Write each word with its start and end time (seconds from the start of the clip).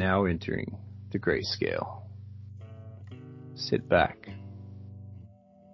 now 0.00 0.24
entering 0.24 0.76
the 1.12 1.18
grayscale. 1.18 2.00
Sit 3.54 3.86
back, 3.86 4.30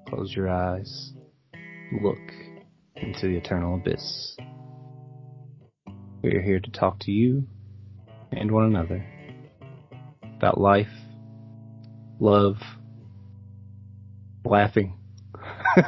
close 0.08 0.34
your 0.34 0.48
eyes, 0.50 1.12
look 2.02 2.18
into 2.96 3.28
the 3.28 3.36
eternal 3.36 3.76
abyss. 3.76 4.36
We 6.22 6.34
are 6.34 6.42
here 6.42 6.58
to 6.58 6.70
talk 6.72 6.98
to 7.02 7.12
you 7.12 7.46
and 8.32 8.50
one 8.50 8.64
another 8.64 9.06
about 10.24 10.58
life, 10.60 10.88
love, 12.18 12.56
laughing. 14.44 14.98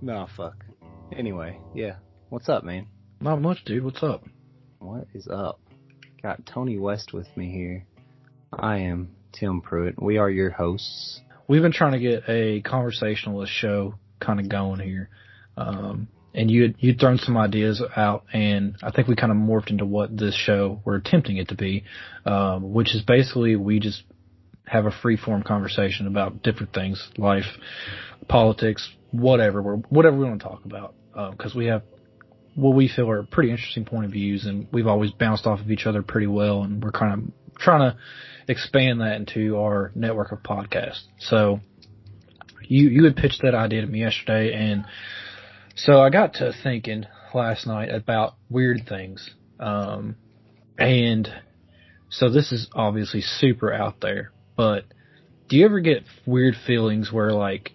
nah, 0.00 0.26
fuck. 0.36 0.64
Anyway, 1.12 1.58
yeah. 1.74 1.96
What's 2.28 2.48
up, 2.48 2.62
man? 2.62 2.86
Not 3.20 3.40
much, 3.40 3.64
dude. 3.64 3.82
What's 3.82 4.02
up? 4.02 4.24
What 4.78 5.06
is 5.14 5.26
up? 5.26 5.58
Got 6.22 6.44
Tony 6.44 6.76
West 6.76 7.14
with 7.14 7.26
me 7.34 7.50
here. 7.50 7.86
I 8.52 8.78
am 8.78 9.16
Tim 9.32 9.62
Pruitt. 9.62 10.00
We 10.00 10.18
are 10.18 10.28
your 10.28 10.50
hosts. 10.50 11.20
We've 11.48 11.62
been 11.62 11.72
trying 11.72 11.92
to 11.92 11.98
get 11.98 12.24
a 12.28 12.60
conversationalist 12.60 13.50
show 13.50 13.94
kind 14.20 14.38
of 14.38 14.50
going 14.50 14.80
here. 14.80 15.08
Um, 15.56 16.08
and 16.34 16.50
you 16.50 16.74
you'd 16.78 17.00
thrown 17.00 17.16
some 17.16 17.38
ideas 17.38 17.82
out, 17.96 18.24
and 18.34 18.76
I 18.82 18.90
think 18.90 19.08
we 19.08 19.16
kind 19.16 19.32
of 19.32 19.38
morphed 19.38 19.70
into 19.70 19.86
what 19.86 20.14
this 20.14 20.34
show 20.34 20.82
we're 20.84 20.96
attempting 20.96 21.38
it 21.38 21.48
to 21.48 21.54
be, 21.54 21.84
um, 22.26 22.74
which 22.74 22.94
is 22.94 23.00
basically 23.00 23.56
we 23.56 23.80
just 23.80 24.02
have 24.66 24.84
a 24.84 24.90
free 24.90 25.16
form 25.16 25.42
conversation 25.42 26.06
about 26.06 26.42
different 26.42 26.74
things, 26.74 27.08
life, 27.16 27.46
politics, 28.28 28.86
whatever, 29.10 29.62
whatever 29.88 30.18
we 30.18 30.24
want 30.24 30.38
to 30.38 30.46
talk 30.46 30.66
about, 30.66 30.94
because 31.30 31.54
uh, 31.54 31.58
we 31.58 31.66
have 31.66 31.82
what 32.56 32.74
we 32.74 32.88
feel 32.88 33.08
are 33.10 33.22
pretty 33.22 33.50
interesting 33.50 33.84
point 33.84 34.06
of 34.06 34.12
views, 34.12 34.46
and 34.46 34.66
we've 34.72 34.86
always 34.86 35.12
bounced 35.12 35.46
off 35.46 35.60
of 35.60 35.70
each 35.70 35.86
other 35.86 36.02
pretty 36.02 36.26
well, 36.26 36.62
and 36.62 36.82
we're 36.82 36.90
kind 36.90 37.12
of 37.12 37.58
trying 37.58 37.90
to 37.90 37.96
expand 38.48 39.00
that 39.00 39.16
into 39.16 39.58
our 39.58 39.92
network 39.94 40.32
of 40.32 40.42
podcasts. 40.42 41.02
So 41.20 41.60
you 42.62 42.88
you 42.88 43.04
had 43.04 43.14
pitched 43.14 43.42
that 43.42 43.54
idea 43.54 43.82
to 43.82 43.86
me 43.86 44.00
yesterday, 44.00 44.54
and 44.54 44.86
so 45.76 46.00
I 46.00 46.08
got 46.08 46.34
to 46.34 46.52
thinking 46.62 47.04
last 47.34 47.66
night 47.66 47.90
about 47.90 48.34
weird 48.48 48.86
things, 48.88 49.30
um, 49.60 50.16
and 50.78 51.28
so 52.08 52.30
this 52.30 52.52
is 52.52 52.68
obviously 52.74 53.20
super 53.20 53.70
out 53.70 54.00
there, 54.00 54.32
but 54.56 54.84
do 55.48 55.56
you 55.56 55.66
ever 55.66 55.80
get 55.80 56.04
weird 56.24 56.54
feelings 56.66 57.12
where 57.12 57.32
like 57.32 57.72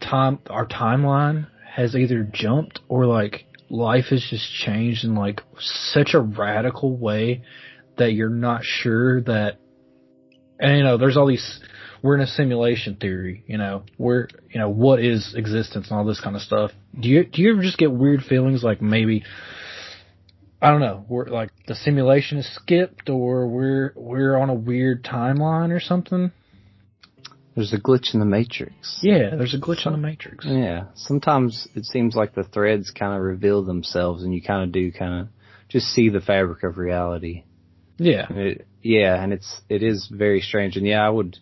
time 0.00 0.38
our 0.48 0.66
timeline 0.66 1.48
has 1.68 1.96
either 1.96 2.22
jumped 2.22 2.80
or 2.88 3.06
like 3.06 3.46
life 3.74 4.06
has 4.10 4.24
just 4.30 4.52
changed 4.52 5.04
in 5.04 5.14
like 5.14 5.40
such 5.58 6.14
a 6.14 6.20
radical 6.20 6.96
way 6.96 7.42
that 7.98 8.12
you're 8.12 8.28
not 8.28 8.62
sure 8.62 9.20
that 9.22 9.58
and 10.60 10.78
you 10.78 10.84
know 10.84 10.96
there's 10.96 11.16
all 11.16 11.26
these 11.26 11.60
we're 12.02 12.14
in 12.14 12.20
a 12.20 12.26
simulation 12.26 12.96
theory 12.96 13.42
you 13.46 13.58
know 13.58 13.82
we're 13.98 14.28
you 14.50 14.60
know 14.60 14.68
what 14.68 15.00
is 15.00 15.34
existence 15.36 15.88
and 15.90 15.98
all 15.98 16.04
this 16.04 16.20
kind 16.20 16.36
of 16.36 16.42
stuff. 16.42 16.70
Do 16.98 17.08
you 17.08 17.24
do 17.24 17.42
you 17.42 17.52
ever 17.52 17.62
just 17.62 17.78
get 17.78 17.90
weird 17.90 18.22
feelings 18.22 18.62
like 18.62 18.80
maybe 18.80 19.24
I 20.62 20.70
don't 20.70 20.80
know 20.80 21.04
we're 21.08 21.26
like 21.26 21.50
the 21.66 21.74
simulation 21.74 22.38
is 22.38 22.54
skipped 22.54 23.10
or 23.10 23.48
we're 23.48 23.92
we're 23.96 24.36
on 24.36 24.50
a 24.50 24.54
weird 24.54 25.02
timeline 25.02 25.70
or 25.70 25.80
something 25.80 26.30
there's 27.54 27.72
a 27.72 27.80
glitch 27.80 28.14
in 28.14 28.20
the 28.20 28.26
matrix. 28.26 28.98
Yeah, 29.02 29.36
there's 29.36 29.54
a 29.54 29.58
glitch 29.58 29.86
in 29.86 29.92
the 29.92 29.98
matrix. 29.98 30.44
Yeah, 30.44 30.86
sometimes 30.94 31.68
it 31.74 31.84
seems 31.84 32.16
like 32.16 32.34
the 32.34 32.44
threads 32.44 32.90
kind 32.90 33.14
of 33.14 33.22
reveal 33.22 33.62
themselves, 33.62 34.24
and 34.24 34.34
you 34.34 34.42
kind 34.42 34.64
of 34.64 34.72
do 34.72 34.90
kind 34.90 35.22
of 35.22 35.28
just 35.68 35.86
see 35.86 36.08
the 36.08 36.20
fabric 36.20 36.62
of 36.64 36.78
reality. 36.78 37.44
Yeah. 37.96 38.26
It, 38.30 38.66
yeah, 38.82 39.22
and 39.22 39.32
it's 39.32 39.60
it 39.68 39.82
is 39.82 40.08
very 40.12 40.40
strange, 40.40 40.76
and 40.76 40.86
yeah, 40.86 41.06
I 41.06 41.10
would. 41.10 41.38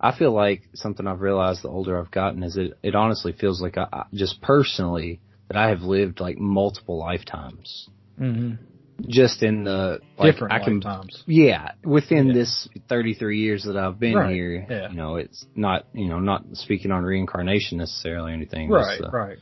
I 0.00 0.16
feel 0.16 0.32
like 0.32 0.62
something 0.74 1.06
I've 1.06 1.20
realized 1.20 1.62
the 1.62 1.68
older 1.68 1.98
I've 1.98 2.10
gotten 2.10 2.42
is 2.42 2.56
it 2.56 2.76
it 2.82 2.94
honestly 2.94 3.32
feels 3.32 3.62
like 3.62 3.78
I, 3.78 4.04
just 4.12 4.42
personally 4.42 5.20
that 5.48 5.56
I 5.56 5.68
have 5.68 5.82
lived 5.82 6.20
like 6.20 6.36
multiple 6.36 6.98
lifetimes. 6.98 7.88
Mm-hmm 8.20 8.73
just 9.06 9.42
in 9.42 9.64
the 9.64 9.98
like, 10.18 10.32
different 10.32 10.52
I 10.52 10.64
can, 10.64 10.80
lifetimes. 10.80 11.22
Yeah, 11.26 11.72
within 11.84 12.28
yeah. 12.28 12.34
this 12.34 12.68
33 12.88 13.40
years 13.40 13.64
that 13.64 13.76
I've 13.76 13.98
been 13.98 14.14
right. 14.14 14.32
here, 14.32 14.66
yeah. 14.68 14.90
you 14.90 14.96
know, 14.96 15.16
it's 15.16 15.44
not, 15.54 15.86
you 15.92 16.08
know, 16.08 16.20
not 16.20 16.44
speaking 16.54 16.90
on 16.90 17.04
reincarnation 17.04 17.78
necessarily 17.78 18.32
or 18.32 18.34
anything. 18.34 18.70
Right, 18.70 19.00
uh, 19.02 19.10
right. 19.10 19.38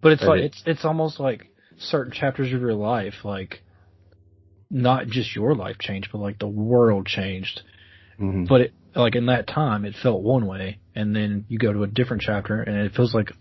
But 0.00 0.12
it's 0.12 0.22
but 0.22 0.28
like 0.28 0.40
it, 0.40 0.44
it's 0.44 0.62
it's 0.66 0.84
almost 0.84 1.18
like 1.18 1.46
certain 1.78 2.12
chapters 2.12 2.52
of 2.52 2.60
your 2.60 2.74
life, 2.74 3.14
like 3.24 3.62
not 4.70 5.06
just 5.06 5.34
your 5.34 5.54
life 5.54 5.78
changed, 5.78 6.10
but 6.12 6.18
like 6.18 6.38
the 6.38 6.48
world 6.48 7.06
changed. 7.06 7.62
Mm-hmm. 8.20 8.44
But 8.44 8.60
it, 8.60 8.74
like 8.94 9.16
in 9.16 9.26
that 9.26 9.46
time, 9.48 9.84
it 9.84 9.94
felt 10.00 10.22
one 10.22 10.46
way, 10.46 10.78
and 10.94 11.14
then 11.16 11.46
you 11.48 11.58
go 11.58 11.72
to 11.72 11.82
a 11.82 11.86
different 11.86 12.22
chapter, 12.22 12.60
and 12.60 12.76
it 12.76 12.92
feels 12.94 13.14
like 13.14 13.32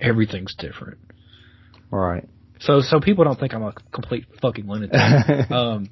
everything's 0.00 0.54
different. 0.54 0.98
Right. 1.90 2.28
So 2.60 2.80
so 2.80 3.00
people 3.00 3.24
don't 3.24 3.38
think 3.38 3.54
I'm 3.54 3.62
a 3.62 3.72
complete 3.92 4.26
fucking 4.40 4.66
lunatic. 4.66 5.50
um, 5.50 5.90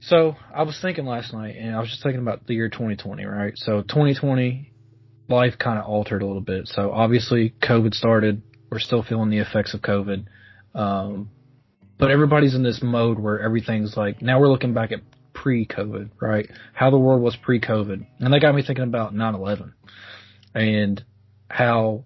so 0.00 0.36
I 0.54 0.62
was 0.62 0.78
thinking 0.80 1.04
last 1.04 1.32
night, 1.32 1.56
and 1.56 1.74
I 1.74 1.80
was 1.80 1.90
just 1.90 2.02
thinking 2.02 2.20
about 2.20 2.46
the 2.46 2.54
year 2.54 2.68
2020, 2.68 3.24
right? 3.24 3.52
So 3.56 3.82
2020, 3.82 4.72
life 5.28 5.54
kind 5.58 5.78
of 5.78 5.84
altered 5.84 6.22
a 6.22 6.26
little 6.26 6.40
bit. 6.40 6.68
So 6.68 6.90
obviously, 6.90 7.54
COVID 7.62 7.94
started. 7.94 8.42
We're 8.70 8.78
still 8.78 9.02
feeling 9.02 9.30
the 9.30 9.38
effects 9.38 9.74
of 9.74 9.80
COVID. 9.80 10.26
Um, 10.74 11.30
but 11.98 12.10
everybody's 12.10 12.54
in 12.54 12.62
this 12.62 12.80
mode 12.82 13.18
where 13.18 13.40
everything's 13.40 13.96
like, 13.96 14.22
now 14.22 14.40
we're 14.40 14.48
looking 14.48 14.72
back 14.72 14.90
at 14.90 15.00
pre-COVID, 15.34 16.10
right? 16.20 16.48
How 16.72 16.90
the 16.90 16.98
world 16.98 17.20
was 17.20 17.36
pre-COVID. 17.36 18.06
And 18.20 18.32
that 18.32 18.40
got 18.40 18.54
me 18.54 18.62
thinking 18.62 18.84
about 18.84 19.14
9-11 19.14 19.72
and 20.54 21.04
how 21.48 22.04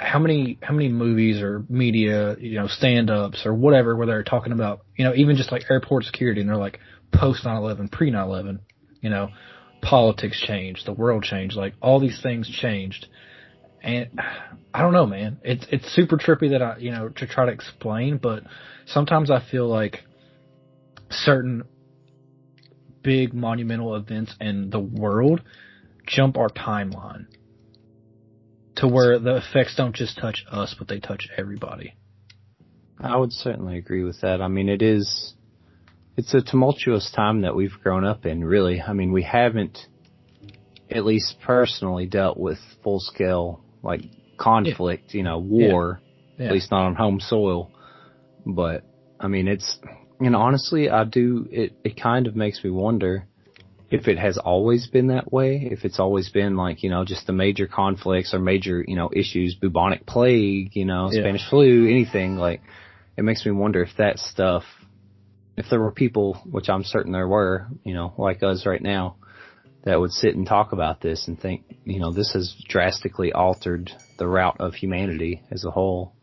how 0.00 0.18
many 0.18 0.58
how 0.62 0.72
many 0.72 0.88
movies 0.88 1.42
or 1.42 1.64
media, 1.68 2.36
you 2.38 2.58
know, 2.58 2.66
stand 2.66 3.10
ups 3.10 3.42
or 3.44 3.54
whatever 3.54 3.94
where 3.94 4.06
they're 4.06 4.24
talking 4.24 4.52
about, 4.52 4.80
you 4.96 5.04
know, 5.04 5.14
even 5.14 5.36
just 5.36 5.52
like 5.52 5.64
airport 5.70 6.04
security 6.04 6.40
and 6.40 6.48
they're 6.48 6.56
like 6.56 6.80
post 7.12 7.44
9/11, 7.44 7.92
pre 7.92 8.10
9/11, 8.10 8.60
you 9.02 9.10
know, 9.10 9.28
politics 9.82 10.40
changed, 10.40 10.86
the 10.86 10.92
world 10.92 11.22
changed, 11.22 11.54
like 11.54 11.74
all 11.82 12.00
these 12.00 12.20
things 12.22 12.48
changed. 12.48 13.06
And 13.82 14.18
I 14.74 14.82
don't 14.82 14.92
know, 14.92 15.06
man. 15.06 15.38
It's 15.42 15.66
it's 15.70 15.94
super 15.94 16.16
trippy 16.16 16.50
that 16.50 16.62
I, 16.62 16.76
you 16.78 16.92
know, 16.92 17.10
to 17.10 17.26
try 17.26 17.46
to 17.46 17.52
explain, 17.52 18.16
but 18.16 18.44
sometimes 18.86 19.30
I 19.30 19.40
feel 19.50 19.68
like 19.68 20.04
certain 21.10 21.64
big 23.02 23.34
monumental 23.34 23.96
events 23.96 24.34
in 24.40 24.70
the 24.70 24.80
world 24.80 25.42
jump 26.06 26.38
our 26.38 26.48
timeline 26.48 27.26
to 28.80 28.88
where 28.88 29.18
the 29.18 29.36
effects 29.36 29.76
don't 29.76 29.94
just 29.94 30.18
touch 30.18 30.44
us, 30.50 30.74
but 30.78 30.88
they 30.88 31.00
touch 31.00 31.28
everybody. 31.36 31.94
I 32.98 33.16
would 33.16 33.32
certainly 33.32 33.78
agree 33.78 34.02
with 34.02 34.20
that. 34.22 34.42
I 34.42 34.48
mean, 34.48 34.68
it 34.68 34.82
is, 34.82 35.34
it's 36.16 36.34
a 36.34 36.42
tumultuous 36.42 37.10
time 37.14 37.42
that 37.42 37.54
we've 37.54 37.72
grown 37.82 38.04
up 38.04 38.26
in, 38.26 38.44
really. 38.44 38.80
I 38.80 38.92
mean, 38.92 39.12
we 39.12 39.22
haven't, 39.22 39.78
at 40.90 41.04
least 41.04 41.36
personally, 41.42 42.06
dealt 42.06 42.38
with 42.38 42.58
full 42.82 43.00
scale, 43.00 43.62
like, 43.82 44.02
conflict, 44.38 45.10
yeah. 45.14 45.18
you 45.18 45.22
know, 45.22 45.38
war, 45.38 46.00
yeah. 46.02 46.44
Yeah. 46.44 46.46
at 46.48 46.52
least 46.54 46.70
not 46.70 46.86
on 46.86 46.94
home 46.94 47.20
soil. 47.20 47.70
But, 48.44 48.84
I 49.18 49.28
mean, 49.28 49.48
it's, 49.48 49.78
and 50.18 50.34
honestly, 50.34 50.90
I 50.90 51.04
do, 51.04 51.46
it, 51.50 51.72
it 51.84 52.00
kind 52.00 52.26
of 52.26 52.36
makes 52.36 52.62
me 52.64 52.70
wonder, 52.70 53.26
if 53.90 54.06
it 54.06 54.18
has 54.18 54.38
always 54.38 54.86
been 54.86 55.08
that 55.08 55.32
way, 55.32 55.68
if 55.70 55.84
it's 55.84 55.98
always 55.98 56.28
been 56.28 56.56
like, 56.56 56.82
you 56.82 56.90
know, 56.90 57.04
just 57.04 57.26
the 57.26 57.32
major 57.32 57.66
conflicts 57.66 58.32
or 58.32 58.38
major, 58.38 58.84
you 58.86 58.94
know, 58.94 59.10
issues, 59.12 59.56
bubonic 59.56 60.06
plague, 60.06 60.70
you 60.74 60.84
know, 60.84 61.10
yeah. 61.10 61.22
Spanish 61.22 61.48
flu, 61.50 61.88
anything, 61.88 62.36
like, 62.36 62.62
it 63.16 63.24
makes 63.24 63.44
me 63.44 63.50
wonder 63.50 63.82
if 63.82 63.90
that 63.98 64.18
stuff, 64.18 64.62
if 65.56 65.66
there 65.68 65.80
were 65.80 65.90
people, 65.90 66.34
which 66.48 66.68
I'm 66.68 66.84
certain 66.84 67.12
there 67.12 67.26
were, 67.26 67.66
you 67.84 67.92
know, 67.92 68.14
like 68.16 68.42
us 68.42 68.64
right 68.64 68.80
now, 68.80 69.16
that 69.84 69.98
would 69.98 70.12
sit 70.12 70.36
and 70.36 70.46
talk 70.46 70.72
about 70.72 71.00
this 71.00 71.26
and 71.26 71.40
think, 71.40 71.64
you 71.84 71.98
know, 71.98 72.12
this 72.12 72.32
has 72.32 72.54
drastically 72.68 73.32
altered 73.32 73.90
the 74.18 74.28
route 74.28 74.60
of 74.60 74.74
humanity 74.74 75.42
as 75.50 75.64
a 75.64 75.70
whole. 75.70 76.14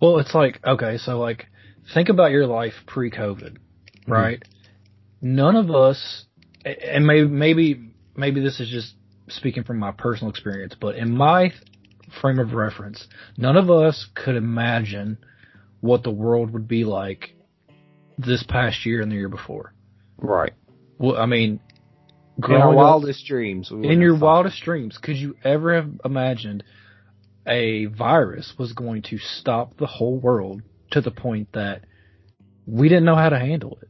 Well, 0.00 0.18
it's 0.18 0.34
like, 0.34 0.60
okay, 0.64 0.98
so 0.98 1.18
like, 1.18 1.46
think 1.92 2.08
about 2.08 2.30
your 2.30 2.46
life 2.46 2.74
pre-COVID, 2.86 3.56
mm-hmm. 3.56 4.12
right? 4.12 4.40
Mm-hmm. 4.40 5.34
None 5.34 5.56
of 5.56 5.70
us 5.70 6.24
and 6.64 7.06
maybe 7.06 7.28
maybe 7.28 7.90
maybe 8.16 8.40
this 8.40 8.60
is 8.60 8.68
just 8.68 8.94
speaking 9.28 9.64
from 9.64 9.78
my 9.78 9.92
personal 9.92 10.30
experience, 10.30 10.74
but 10.80 10.96
in 10.96 11.16
my 11.16 11.52
frame 12.20 12.38
of 12.38 12.52
reference, 12.52 13.06
none 13.36 13.56
of 13.56 13.70
us 13.70 14.06
could 14.14 14.36
imagine 14.36 15.18
what 15.80 16.02
the 16.02 16.10
world 16.10 16.52
would 16.52 16.68
be 16.68 16.84
like 16.84 17.34
this 18.18 18.42
past 18.42 18.84
year 18.84 19.00
and 19.00 19.10
the 19.10 19.16
year 19.16 19.28
before. 19.28 19.72
Right. 20.18 20.52
Well, 20.98 21.16
I 21.16 21.26
mean, 21.26 21.60
in 22.36 22.54
our 22.54 22.74
wildest 22.74 23.26
dreams. 23.26 23.70
In 23.70 24.00
your 24.00 24.18
wildest 24.18 24.62
dreams, 24.62 24.98
could 24.98 25.16
you 25.16 25.36
ever 25.44 25.74
have 25.74 25.90
imagined 26.04 26.64
a 27.46 27.86
virus 27.86 28.52
was 28.58 28.72
going 28.72 29.02
to 29.02 29.18
stop 29.18 29.76
the 29.76 29.86
whole 29.86 30.18
world 30.18 30.62
to 30.92 31.00
the 31.00 31.10
point 31.10 31.48
that 31.52 31.82
we 32.66 32.88
didn't 32.88 33.04
know 33.04 33.16
how 33.16 33.28
to 33.28 33.38
handle 33.38 33.78
it. 33.82 33.88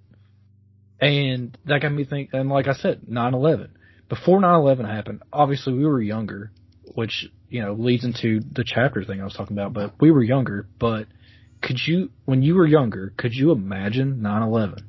And 1.01 1.57
that 1.65 1.81
got 1.81 1.93
me 1.93 2.05
think, 2.05 2.31
and 2.33 2.49
like 2.51 2.69
I 2.69 2.75
said, 2.75 3.03
9-11. 3.11 3.71
Before 4.09 4.41
9-11 4.41 4.87
happened, 4.87 5.23
obviously 5.33 5.73
we 5.73 5.87
were 5.87 6.01
younger, 6.01 6.53
which, 6.95 7.27
you 7.49 7.63
know, 7.63 7.73
leads 7.73 8.05
into 8.05 8.41
the 8.41 8.65
chapter 8.67 9.05
thing 9.05 9.21
I 9.21 9.25
was 9.25 9.35
talking 9.35 9.57
about, 9.57 9.73
but 9.73 9.95
we 10.01 10.11
were 10.11 10.23
younger, 10.23 10.69
but 10.79 11.07
could 11.63 11.79
you, 11.87 12.11
when 12.25 12.43
you 12.43 12.55
were 12.55 12.67
younger, 12.67 13.15
could 13.17 13.33
you 13.33 13.53
imagine 13.53 14.21
9-11? 14.21 14.81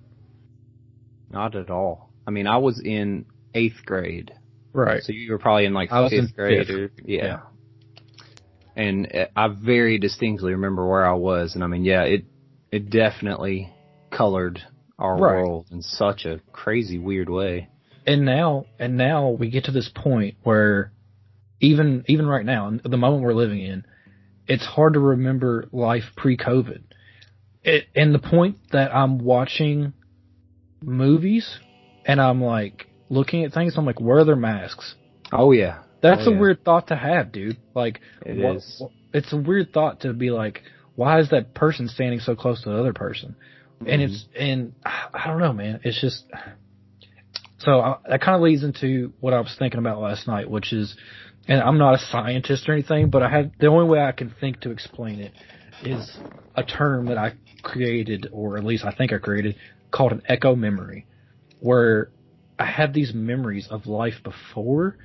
Not 1.29 1.55
at 1.55 1.69
all. 1.69 2.09
I 2.27 2.31
mean, 2.31 2.47
I 2.47 2.57
was 2.57 2.81
in 2.83 3.25
eighth 3.53 3.85
grade. 3.85 4.33
Right. 4.73 5.03
So 5.03 5.13
you 5.13 5.31
were 5.31 5.39
probably 5.39 5.65
in 5.65 5.73
like 5.73 5.91
I 5.91 6.01
was 6.01 6.11
fifth 6.11 6.35
grade 6.35 6.67
fifth. 6.67 6.75
or, 6.75 6.91
yeah. 7.05 7.25
Yeah. 7.25 7.39
And 8.75 9.27
I 9.35 9.47
very 9.49 9.97
distinctly 9.97 10.53
remember 10.53 10.87
where 10.87 11.05
I 11.05 11.13
was. 11.13 11.55
And 11.55 11.63
I 11.63 11.67
mean, 11.67 11.83
yeah, 11.83 12.03
it, 12.03 12.25
it 12.71 12.89
definitely 12.89 13.73
colored 14.09 14.61
our 15.01 15.17
Right. 15.17 15.41
world 15.43 15.65
in 15.71 15.81
such 15.81 16.25
a 16.25 16.39
crazy 16.53 16.97
weird 16.99 17.29
way. 17.29 17.67
and 18.07 18.23
now 18.25 18.65
and 18.79 18.97
now 18.97 19.29
we 19.29 19.49
get 19.49 19.65
to 19.65 19.71
this 19.71 19.89
point 19.93 20.35
where 20.43 20.91
even 21.59 22.03
even 22.07 22.25
right 22.25 22.45
now 22.45 22.71
the 22.83 22.97
moment 22.97 23.21
we're 23.23 23.33
living 23.33 23.61
in 23.61 23.83
it's 24.47 24.65
hard 24.65 24.93
to 24.93 24.99
remember 24.99 25.65
life 25.71 26.05
pre-covid 26.17 26.81
it, 27.63 27.85
and 27.95 28.13
the 28.15 28.19
point 28.19 28.57
that 28.71 28.89
i'm 28.95 29.19
watching 29.19 29.93
movies 30.83 31.59
and 32.05 32.19
i'm 32.19 32.41
like 32.43 32.87
looking 33.09 33.43
at 33.45 33.53
things 33.53 33.75
i'm 33.77 33.85
like 33.85 34.01
where 34.01 34.19
are 34.19 34.25
their 34.25 34.35
masks 34.35 34.95
Oh 35.33 35.51
yeah. 35.53 35.83
that's 36.01 36.27
Oh, 36.27 36.31
a 36.31 36.33
yeah. 36.33 36.39
weird 36.41 36.63
thought 36.65 36.87
to 36.87 36.95
have 36.95 37.31
dude 37.31 37.57
like 37.75 38.01
It 38.25 38.37
wha- 38.37 38.53
is. 38.55 38.77
wha- 38.81 38.89
it's 39.13 39.31
a 39.31 39.37
weird 39.37 39.71
thought 39.73 40.01
to 40.01 40.13
be 40.13 40.31
like 40.31 40.63
why 40.95 41.19
is 41.19 41.29
that 41.29 41.53
person 41.53 41.87
standing 41.87 42.19
so 42.19 42.35
close 42.35 42.63
to 42.63 42.69
the 42.69 42.77
other 42.79 42.93
person 42.93 43.35
and 43.87 44.01
Mhm. 44.01 44.05
it's 44.05 44.25
and 44.37 44.73
I 44.85 45.27
don't 45.27 45.39
know, 45.39 45.53
man. 45.53 45.79
It's 45.83 45.99
just 45.99 46.25
so 47.59 47.79
I, 47.79 47.97
that 48.09 48.21
kind 48.21 48.35
of 48.35 48.41
leads 48.41 48.63
into 48.63 49.13
what 49.19 49.33
I 49.33 49.39
was 49.39 49.55
thinking 49.57 49.79
about 49.79 49.99
last 50.01 50.27
night, 50.27 50.49
which 50.49 50.73
is, 50.73 50.95
and 51.47 51.61
I'm 51.61 51.77
not 51.77 51.95
a 51.95 51.99
scientist 51.99 52.67
or 52.67 52.73
anything, 52.73 53.09
but 53.09 53.21
I 53.23 53.29
had 53.29 53.51
the 53.59 53.67
only 53.67 53.87
way 53.87 54.01
I 54.01 54.11
can 54.11 54.33
think 54.39 54.61
to 54.61 54.71
explain 54.71 55.19
it 55.19 55.33
is 55.83 56.17
a 56.55 56.63
term 56.63 57.07
that 57.07 57.17
I 57.17 57.33
created, 57.61 58.29
or 58.31 58.57
at 58.57 58.63
least 58.63 58.83
I 58.83 58.91
think 58.91 59.13
I 59.13 59.17
created, 59.17 59.55
called 59.91 60.11
an 60.11 60.23
echo 60.27 60.55
memory, 60.55 61.05
where 61.59 62.09
I 62.57 62.65
have 62.65 62.93
these 62.93 63.13
memories 63.13 63.67
of 63.69 63.85
life 63.85 64.15
before, 64.23 64.97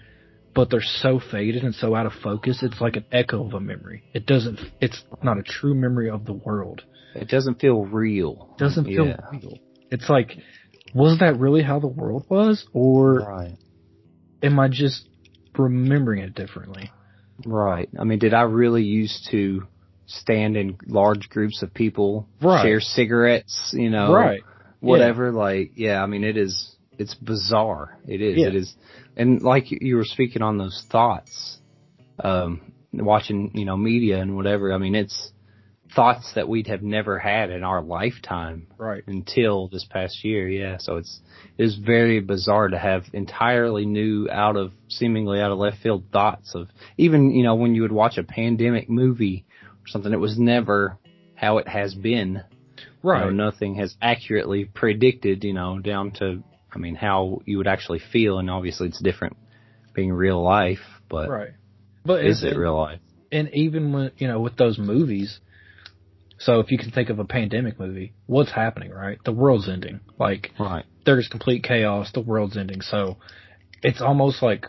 but 0.56 0.70
they're 0.70 0.80
so 0.82 1.20
faded 1.20 1.62
and 1.62 1.74
so 1.74 1.94
out 1.94 2.06
of 2.06 2.12
focus. 2.22 2.62
It's 2.62 2.80
like 2.80 2.96
an 2.96 3.04
echo 3.12 3.46
of 3.46 3.52
a 3.54 3.60
memory. 3.60 4.02
It 4.14 4.26
doesn't. 4.26 4.58
It's 4.80 5.04
not 5.22 5.38
a 5.38 5.42
true 5.42 5.74
memory 5.74 6.10
of 6.10 6.24
the 6.24 6.32
world 6.32 6.82
It 7.14 7.28
doesn't 7.28 7.60
feel 7.60 7.84
real. 7.84 8.54
doesn't 8.58 8.86
feel 8.86 9.06
Yeah. 9.06 9.20
real. 9.30 9.58
It's 9.90 10.08
like, 10.08 10.36
was 10.94 11.18
that 11.20 11.38
really 11.38 11.62
how 11.62 11.78
the 11.78 11.86
world 11.88 12.24
was, 12.28 12.66
or 12.72 13.20
Right. 13.20 13.56
am 14.42 14.58
I 14.58 14.68
just 14.68 15.08
remembering 15.56 16.22
it 16.22 16.34
differently? 16.34 16.90
Right. 17.46 17.88
I 17.98 18.04
mean, 18.04 18.18
did 18.18 18.34
I 18.34 18.42
really 18.42 18.82
used 18.82 19.28
to 19.30 19.66
stand 20.06 20.56
in 20.56 20.76
large 20.86 21.28
groups 21.28 21.62
of 21.62 21.72
people, 21.74 22.28
Right. 22.40 22.62
share 22.62 22.80
cigarettes, 22.80 23.72
you 23.76 23.90
know, 23.90 24.12
right. 24.12 24.42
whatever? 24.80 25.32
Like, 25.32 25.72
yeah, 25.76 26.02
I 26.02 26.06
mean, 26.06 26.24
it 26.24 26.36
is, 26.36 26.75
it's 26.98 27.14
bizarre. 27.14 27.98
It 28.06 28.20
is, 28.20 28.37
Yeah. 28.38 28.48
it 28.48 28.54
is. 28.54 28.75
And 29.16 29.43
like 29.43 29.70
you- 29.70 29.96
were 29.96 30.04
speaking 30.04 30.43
on 30.43 30.58
those 30.58 30.87
thoughts, 30.90 31.60
um, 32.22 32.60
watching, 32.93 33.50
you 33.54 33.64
know, 33.64 33.76
media 33.76 34.20
and 34.20 34.37
whatever. 34.37 34.72
I 34.72 34.78
mean, 34.78 34.94
it's 34.94 35.32
thoughts 35.94 36.32
that 36.34 36.48
we'd 36.48 36.66
have 36.66 36.82
never 36.82 37.19
had 37.19 37.50
in 37.50 37.62
our 37.62 37.81
lifetime 37.81 38.66
Right. 38.76 39.02
until 39.06 39.69
this 39.69 39.84
past 39.84 40.25
year. 40.25 40.48
Yeah. 40.48 40.78
So 40.78 40.96
it's, 40.96 41.20
it 41.56 41.64
is 41.64 41.76
very 41.76 42.20
bizarre 42.20 42.69
to 42.69 42.78
have 42.78 43.04
entirely 43.12 43.87
new, 43.87 44.28
out 44.31 44.56
of, 44.56 44.72
seemingly 44.88 45.40
out 45.40 45.52
of 45.52 45.58
left 45.58 45.78
field 45.78 46.04
thoughts 46.12 46.54
of, 46.54 46.69
even, 46.99 47.31
you 47.31 47.44
know, 47.44 47.54
when 47.54 47.75
you 47.75 47.82
would 47.82 47.92
watch 47.92 48.19
a 48.19 48.25
pandemic 48.25 48.90
movie 48.90 49.44
or 49.84 49.87
something, 49.88 50.12
it 50.12 50.20
was 50.20 50.38
never 50.38 50.99
how 51.34 51.58
it 51.58 51.69
has 51.69 51.94
been. 51.94 52.42
Right. 53.02 53.25
You 53.25 53.31
know, 53.31 53.44
nothing 53.44 53.76
has 53.76 53.96
accurately 54.02 54.64
predicted, 54.64 55.44
you 55.44 55.54
know, 55.54 55.78
down 55.78 56.10
to, 56.12 56.42
I 56.76 56.78
mean, 56.78 56.94
how 56.94 57.40
you 57.46 57.56
would 57.56 57.67
actually 57.67 58.00
feel. 58.12 58.38
And 58.38 58.50
obviously 58.50 58.88
it's 58.88 59.02
different 59.02 59.37
being 59.94 60.12
real 60.12 60.43
life, 60.43 60.84
but 61.08 61.28
right. 61.28 61.50
But 62.05 62.25
is 62.25 62.44
it 62.44 62.56
real 62.56 62.76
life? 62.76 63.00
And 63.32 63.49
even 63.55 63.93
when 63.93 64.12
you 64.19 64.28
know 64.28 64.40
with 64.40 64.56
those 64.56 64.78
movies, 64.78 65.40
so 66.38 66.61
if 66.61 66.70
you 66.70 66.76
can 66.78 66.90
think 66.90 67.08
of 67.08 67.19
a 67.19 67.25
pandemic 67.25 67.81
movie, 67.81 68.12
what's 68.26 68.52
happening? 68.52 68.90
Right, 68.90 69.19
the 69.25 69.32
world's 69.32 69.69
ending. 69.69 70.00
Like 70.19 70.52
Right. 70.61 70.84
there's 71.06 71.28
complete 71.28 71.64
chaos. 71.64 72.12
The 72.12 72.20
world's 72.20 72.58
ending. 72.58 72.82
So 72.82 73.17
it's 73.82 74.02
almost 74.02 74.43
like 74.43 74.67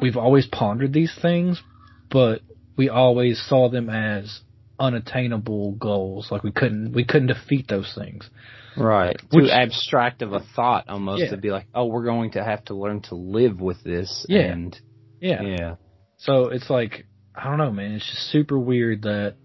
we've 0.00 0.16
always 0.16 0.46
pondered 0.46 0.92
these 0.92 1.12
things, 1.20 1.60
but 2.08 2.40
we 2.76 2.88
always 2.88 3.42
saw 3.46 3.68
them 3.68 3.90
as 3.90 4.40
unattainable 4.80 5.72
goals. 5.72 6.28
Like 6.30 6.42
we 6.42 6.50
couldn't 6.52 6.92
we 6.92 7.04
couldn't 7.04 7.28
defeat 7.28 7.68
those 7.68 7.92
things. 7.96 8.28
Right. 8.76 9.16
Which- 9.30 9.44
Too 9.46 9.50
abstract 9.50 10.22
of 10.22 10.32
a 10.32 10.40
thought 10.56 10.88
almost 10.88 11.22
Yeah. 11.22 11.30
to 11.30 11.36
be 11.36 11.50
like, 11.50 11.66
oh, 11.74 11.86
we're 11.86 12.04
going 12.04 12.32
to 12.32 12.42
have 12.42 12.64
to 12.66 12.74
learn 12.74 13.02
to 13.02 13.14
live 13.14 13.60
with 13.60 13.82
this. 13.84 14.26
Yeah. 14.28 14.40
And 14.40 14.80
Yeah. 15.20 15.42
yeah. 15.42 15.74
So 16.16 16.48
it's 16.48 16.70
like 16.70 17.06
I 17.34 17.44
don't 17.44 17.58
know, 17.58 17.70
man. 17.70 17.92
It's 17.92 18.04
just 18.10 18.30
super 18.32 18.58
weird 18.58 19.02
that 19.02 19.36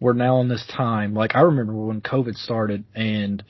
we're 0.00 0.12
now 0.12 0.40
in 0.40 0.48
this 0.48 0.66
time. 0.66 1.14
Like 1.14 1.34
I 1.34 1.40
remember 1.40 1.72
when 1.74 2.00
COVID 2.00 2.34
started, 2.34 2.84
and 2.94 3.42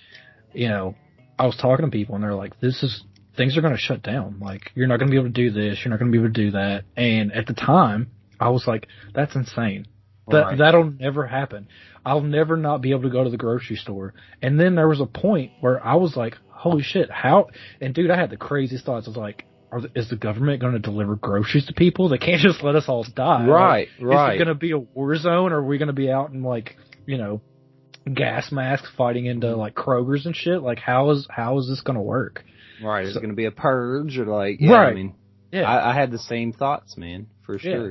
you 0.52 0.68
know, 0.68 0.94
I 1.38 1.46
was 1.46 1.56
talking 1.56 1.84
to 1.84 1.90
people, 1.90 2.14
and 2.14 2.22
they're 2.22 2.34
like, 2.34 2.60
"This 2.60 2.82
is 2.82 3.02
things 3.36 3.58
are 3.58 3.60
going 3.62 3.74
to 3.74 3.78
shut 3.80 4.02
down. 4.02 4.38
Like 4.40 4.70
you're 4.76 4.86
not 4.86 4.98
going 5.00 5.08
to 5.08 5.10
be 5.10 5.16
able 5.18 5.28
to 5.28 5.32
do 5.32 5.50
this. 5.50 5.80
You're 5.84 5.90
not 5.90 5.98
going 5.98 6.12
to 6.12 6.16
be 6.16 6.22
able 6.22 6.32
to 6.32 6.40
do 6.44 6.50
that." 6.52 6.84
And 6.96 7.32
at 7.32 7.46
the 7.46 7.54
time, 7.54 8.10
I 8.38 8.50
was 8.50 8.66
like, 8.66 8.86
"That's 9.14 9.34
insane. 9.34 9.86
That 10.28 10.44
Right. 10.46 10.58
that'll 10.58 10.90
never 10.90 11.26
happen. 11.26 11.68
I'll 12.04 12.20
never 12.22 12.56
not 12.56 12.80
be 12.80 12.90
able 12.92 13.02
to 13.02 13.10
go 13.10 13.24
to 13.24 13.30
the 13.30 13.36
grocery 13.36 13.76
store." 13.76 14.14
And 14.42 14.58
then 14.58 14.74
there 14.74 14.88
was 14.88 15.00
a 15.00 15.06
point 15.06 15.52
where 15.60 15.84
I 15.84 15.94
was 15.96 16.16
like, 16.16 16.38
"Holy 16.48 16.82
shit! 16.82 17.10
How?" 17.10 17.48
And 17.80 17.94
dude, 17.94 18.10
I 18.10 18.16
had 18.16 18.30
the 18.30 18.36
craziest 18.36 18.84
thoughts. 18.84 19.06
I 19.06 19.10
was 19.10 19.16
like. 19.16 19.44
Are, 19.72 19.80
the- 19.80 19.90
is 19.96 20.08
the 20.08 20.14
government 20.14 20.60
going 20.60 20.74
to 20.74 20.78
deliver 20.78 21.16
groceries 21.16 21.66
to 21.66 21.72
people? 21.72 22.08
They 22.08 22.18
can't 22.18 22.40
just 22.48 22.62
let 22.62 22.76
us 22.76 22.88
all 22.88 23.02
die. 23.16 23.44
Like, 23.44 23.88
Right. 24.00 24.28
is 24.28 24.36
it 24.36 24.38
going 24.38 24.46
to 24.46 24.54
be 24.54 24.70
a 24.70 24.78
war 24.78 25.16
zone, 25.16 25.52
or 25.52 25.56
are 25.56 25.64
we 25.64 25.78
going 25.78 25.88
to 25.88 25.92
be 25.92 26.08
out 26.12 26.30
in 26.30 26.44
like, 26.44 26.76
you 27.06 27.18
know, 27.18 27.40
gas 28.12 28.52
masks 28.52 28.88
fighting 28.96 29.26
into 29.26 29.56
like 29.56 29.74
Kroger's 29.74 30.26
and 30.26 30.36
shit? 30.36 30.62
Like, 30.62 30.78
how 30.78 31.10
is 31.10 31.26
how 31.28 31.58
is 31.58 31.66
this 31.68 31.80
going 31.80 31.96
to 31.96 32.02
work? 32.02 32.44
Right. 32.84 33.04
Is 33.04 33.16
it 33.16 33.20
going 33.20 33.30
to 33.30 33.36
be 33.36 33.46
a 33.46 33.50
purge 33.50 34.16
or 34.16 34.26
like, 34.26 34.58
yeah, 34.60 34.74
I 34.74 34.94
mean, 34.94 35.14
Yeah, 35.50 35.62
I, 35.68 35.90
I 35.90 35.94
had 35.94 36.12
the 36.12 36.18
same 36.20 36.52
thoughts, 36.52 36.96
man, 36.96 37.26
for 37.42 37.58
Yeah. 37.58 37.90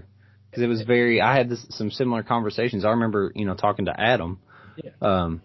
Sure. 0.54 0.62
Cause 0.62 0.64
it 0.64 0.68
was 0.68 0.82
very, 0.84 1.22
I 1.22 1.36
had 1.36 1.50
this, 1.50 1.66
some 1.70 1.92
similar 1.92 2.24
conversations. 2.24 2.86
I 2.86 2.90
remember, 2.90 3.32
you 3.36 3.46
know, 3.46 3.56
talking 3.56 3.86
to 3.86 4.00
Adam. 4.00 4.40
Yeah. 4.76 4.92
Um, 5.02 5.42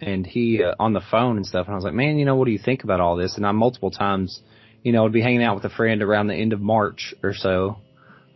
and 0.00 0.26
he, 0.26 0.62
uh, 0.62 0.74
on 0.78 0.92
the 0.92 1.02
phone 1.10 1.36
and 1.36 1.46
stuff. 1.46 1.66
And 1.66 1.74
I 1.74 1.76
was 1.76 1.84
like, 1.84 1.94
man, 1.94 2.18
you 2.18 2.24
know, 2.24 2.36
what 2.36 2.44
do 2.44 2.52
you 2.52 2.60
think 2.62 2.84
about 2.84 3.00
all 3.00 3.16
this? 3.16 3.36
And 3.36 3.46
I 3.46 3.52
multiple 3.52 3.90
times, 3.90 4.40
you 4.82 4.92
know, 4.92 5.02
would 5.02 5.12
be 5.12 5.22
hanging 5.22 5.42
out 5.42 5.56
with 5.56 5.64
a 5.64 5.74
friend 5.74 6.02
around 6.02 6.28
the 6.28 6.34
end 6.34 6.52
of 6.52 6.60
March 6.60 7.14
or 7.22 7.34
so. 7.34 7.78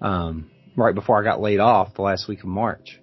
Um, 0.01 0.51
right 0.77 0.95
before 0.95 1.21
I 1.21 1.25
got 1.25 1.41
laid 1.41 1.61
off 1.61 1.95
the 1.95 2.03
last 2.03 2.29
week 2.29 2.41
of 2.41 2.47
March. 2.47 2.99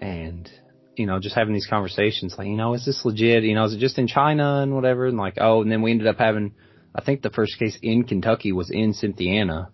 And, 0.00 0.50
you 0.96 1.06
know, 1.06 1.18
just 1.20 1.36
having 1.36 1.54
these 1.54 1.66
conversations 1.66 2.34
like, 2.36 2.48
you 2.48 2.56
know, 2.56 2.74
is 2.74 2.84
this 2.84 3.04
legit? 3.04 3.44
You 3.44 3.54
know, 3.54 3.64
is 3.64 3.74
it 3.74 3.78
just 3.78 3.98
in 3.98 4.08
China 4.08 4.60
and 4.62 4.74
whatever? 4.74 5.06
And 5.06 5.16
like, 5.16 5.34
oh, 5.40 5.62
and 5.62 5.70
then 5.70 5.82
we 5.82 5.90
ended 5.90 6.06
up 6.06 6.18
having, 6.18 6.54
I 6.94 7.02
think 7.02 7.22
the 7.22 7.30
first 7.30 7.58
case 7.58 7.78
in 7.82 8.04
Kentucky 8.04 8.52
was 8.52 8.70
in 8.70 8.92
Cynthiana 8.92 9.70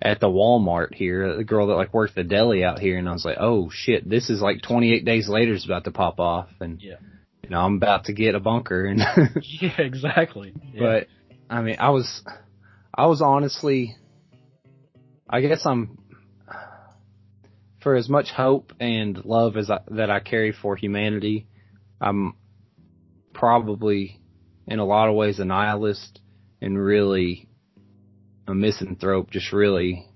at 0.00 0.20
the 0.20 0.28
Walmart 0.28 0.94
here, 0.94 1.36
the 1.36 1.44
girl 1.44 1.66
that 1.68 1.74
like 1.74 1.92
worked 1.92 2.14
the 2.14 2.22
deli 2.24 2.64
out 2.64 2.78
here. 2.78 2.96
And 2.98 3.08
I 3.08 3.12
was 3.12 3.24
like, 3.24 3.38
oh 3.40 3.68
shit, 3.72 4.08
this 4.08 4.30
is 4.30 4.40
like 4.40 4.62
28 4.62 5.04
days 5.04 5.28
later 5.28 5.52
is 5.54 5.64
about 5.64 5.84
to 5.84 5.90
pop 5.90 6.20
off. 6.20 6.48
And, 6.60 6.80
Yeah. 6.80 6.96
you 7.42 7.50
know, 7.50 7.60
I'm 7.60 7.76
about 7.76 8.04
to 8.04 8.12
get 8.12 8.34
a 8.34 8.40
bunker 8.40 8.84
and, 8.86 9.00
yeah, 9.42 9.74
exactly. 9.80 10.52
Yeah. 10.72 10.80
but 10.80 11.06
I 11.50 11.62
mean, 11.62 11.76
I 11.80 11.90
was, 11.90 12.22
I 12.94 13.06
was 13.06 13.20
honestly, 13.22 13.96
I 15.28 15.40
guess 15.40 15.66
I'm, 15.66 15.98
for 17.82 17.96
as 17.96 18.08
much 18.08 18.30
hope 18.30 18.72
and 18.80 19.24
love 19.24 19.56
as 19.56 19.70
I, 19.70 19.80
that 19.88 20.10
I 20.10 20.20
carry 20.20 20.52
for 20.52 20.76
humanity, 20.76 21.46
I'm 22.00 22.34
probably 23.32 24.20
in 24.66 24.78
a 24.78 24.84
lot 24.84 25.08
of 25.08 25.14
ways 25.14 25.38
a 25.38 25.44
nihilist 25.44 26.20
and 26.60 26.78
really 26.78 27.47
a 28.48 28.54
misanthrope, 28.54 29.30
just 29.30 29.52
really 29.52 30.06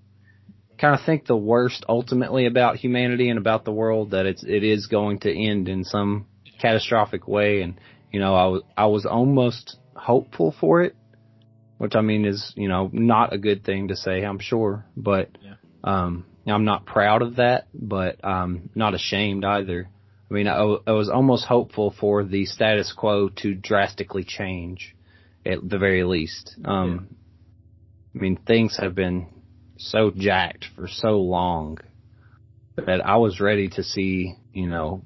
kind 0.79 0.99
of 0.99 1.05
think 1.05 1.27
the 1.27 1.37
worst 1.37 1.85
ultimately 1.89 2.47
about 2.47 2.77
humanity 2.77 3.29
and 3.29 3.39
about 3.39 3.65
the 3.65 3.73
world 3.73 4.11
that 4.11 4.27
it's, 4.27 4.43
it 4.43 4.65
is 4.65 4.87
going 4.87 5.21
to 5.21 5.31
end 5.33 5.69
in 5.69 5.85
some 5.85 6.27
catastrophic 6.61 7.29
way. 7.29 7.63
And, 7.63 7.79
you 8.11 8.19
know, 8.19 8.35
I 8.35 8.47
was, 8.47 8.63
I 8.77 8.87
was 8.87 9.07
almost 9.07 9.77
hopeful 9.95 10.55
for 10.59 10.83
it, 10.83 10.97
which 11.79 11.95
I 11.95 12.01
mean 12.01 12.25
is, 12.25 12.53
you 12.57 12.69
know, 12.69 12.91
not 12.93 13.33
a 13.33 13.39
good 13.39 13.65
thing 13.65 13.89
to 13.89 13.97
say, 13.97 14.25
I'm 14.25 14.41
sure, 14.41 14.85
but, 14.97 15.31
Yeah. 15.41 15.55
um, 15.85 16.25
I'm 16.47 16.65
not 16.65 16.87
proud 16.87 17.23
of 17.23 17.37
that, 17.37 17.69
but 17.73 18.25
I'm 18.25 18.71
not 18.75 18.95
ashamed 18.95 19.45
either 19.45 19.89
I 20.33 20.35
mean, 20.35 20.49
I, 20.49 20.77
I 20.87 20.93
was 20.93 21.11
almost 21.11 21.45
hopeful 21.45 21.95
for 22.01 22.25
the 22.25 22.47
status 22.47 22.91
quo 22.91 23.29
to 23.43 23.55
drastically 23.55 24.25
change, 24.25 24.97
at 25.45 25.59
the 25.63 25.77
very 25.77 26.05
least. 26.05 26.57
Um, 26.65 27.09
yeah. 27.11 27.17
I 28.15 28.19
mean, 28.19 28.37
things 28.37 28.77
have 28.81 28.95
been 28.95 29.27
so 29.79 30.11
jacked 30.15 30.67
for 30.77 30.87
so 30.87 31.21
long 31.21 31.79
that 32.77 33.05
I 33.05 33.17
was 33.17 33.41
ready 33.41 33.69
to 33.71 33.83
see, 33.83 34.35
you 34.53 34.67
know, 34.67 35.03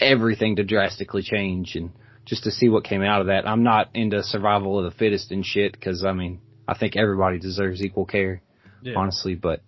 everything 0.00 0.56
to 0.56 0.64
drastically 0.64 1.22
change 1.22 1.74
and 1.74 1.90
just 2.24 2.44
to 2.44 2.50
see 2.50 2.68
what 2.68 2.84
came 2.84 3.02
out 3.02 3.20
of 3.20 3.26
that. 3.26 3.46
I'm 3.46 3.62
not 3.62 3.90
into 3.94 4.22
survival 4.22 4.78
of 4.78 4.84
the 4.84 4.98
fittest 4.98 5.30
and 5.30 5.44
shit 5.44 5.72
because 5.72 6.04
I 6.04 6.12
mean, 6.12 6.40
I 6.66 6.76
think 6.76 6.96
everybody 6.96 7.38
deserves 7.38 7.82
equal 7.82 8.06
care, 8.06 8.42
yeah. 8.82 8.94
honestly, 8.96 9.34
but, 9.34 9.60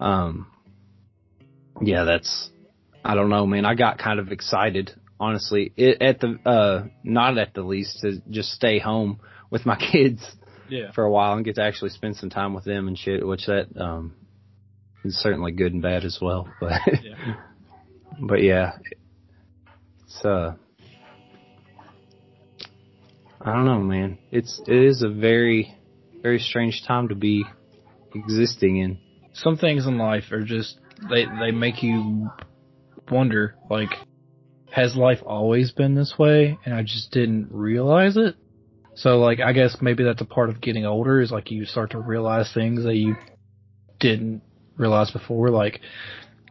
um, 0.00 0.46
yeah, 1.80 2.04
that's, 2.04 2.50
I 3.04 3.14
don't 3.14 3.30
know, 3.30 3.46
man. 3.46 3.64
I 3.64 3.74
got 3.74 3.98
kind 3.98 4.18
of 4.18 4.32
excited, 4.32 4.90
honestly, 5.18 5.72
it, 5.76 6.02
at 6.02 6.20
the, 6.20 6.38
uh, 6.44 6.88
not 7.04 7.38
at 7.38 7.54
the 7.54 7.62
least 7.62 8.00
to 8.00 8.20
just 8.28 8.50
stay 8.50 8.78
home 8.78 9.20
with 9.50 9.64
my 9.64 9.76
kids 9.92 10.20
yeah. 10.70 10.92
for 10.92 11.04
a 11.04 11.10
while 11.10 11.34
and 11.34 11.44
get 11.44 11.56
to 11.56 11.62
actually 11.62 11.90
spend 11.90 12.16
some 12.16 12.30
time 12.30 12.54
with 12.54 12.64
them 12.64 12.88
and 12.88 12.98
shit, 12.98 13.26
which 13.26 13.46
that, 13.46 13.68
um, 13.76 14.14
is 15.04 15.16
certainly 15.16 15.52
good 15.52 15.72
and 15.72 15.82
bad 15.82 16.04
as 16.04 16.18
well, 16.20 16.48
but, 16.60 16.80
yeah. 17.02 17.34
but 18.20 18.42
yeah, 18.42 18.72
it's, 20.02 20.24
uh, 20.24 20.54
I 23.40 23.52
don't 23.52 23.64
know, 23.64 23.80
man. 23.80 24.18
It's, 24.30 24.60
it 24.66 24.76
is 24.84 25.02
a 25.02 25.08
very, 25.08 25.74
very 26.22 26.38
strange 26.38 26.82
time 26.86 27.08
to 27.08 27.14
be 27.14 27.44
existing 28.14 28.76
in. 28.76 28.98
Some 29.32 29.56
things 29.56 29.86
in 29.86 29.96
life 29.96 30.24
are 30.32 30.42
just, 30.42 30.78
they, 31.08 31.24
they 31.24 31.50
make 31.50 31.82
you 31.82 32.28
wonder, 33.10 33.54
like, 33.70 33.90
has 34.72 34.94
life 34.94 35.18
always 35.24 35.72
been 35.72 35.94
this 35.94 36.14
way 36.18 36.58
and 36.64 36.74
I 36.74 36.82
just 36.82 37.10
didn't 37.10 37.48
realize 37.50 38.16
it? 38.16 38.36
So 39.00 39.18
like, 39.18 39.40
I 39.40 39.54
guess 39.54 39.78
maybe 39.80 40.04
that's 40.04 40.20
a 40.20 40.26
part 40.26 40.50
of 40.50 40.60
getting 40.60 40.84
older 40.84 41.22
is 41.22 41.30
like 41.30 41.50
you 41.50 41.64
start 41.64 41.92
to 41.92 41.98
realize 41.98 42.52
things 42.52 42.84
that 42.84 42.96
you 42.96 43.16
didn't 43.98 44.42
realize 44.76 45.10
before, 45.10 45.48
like 45.48 45.80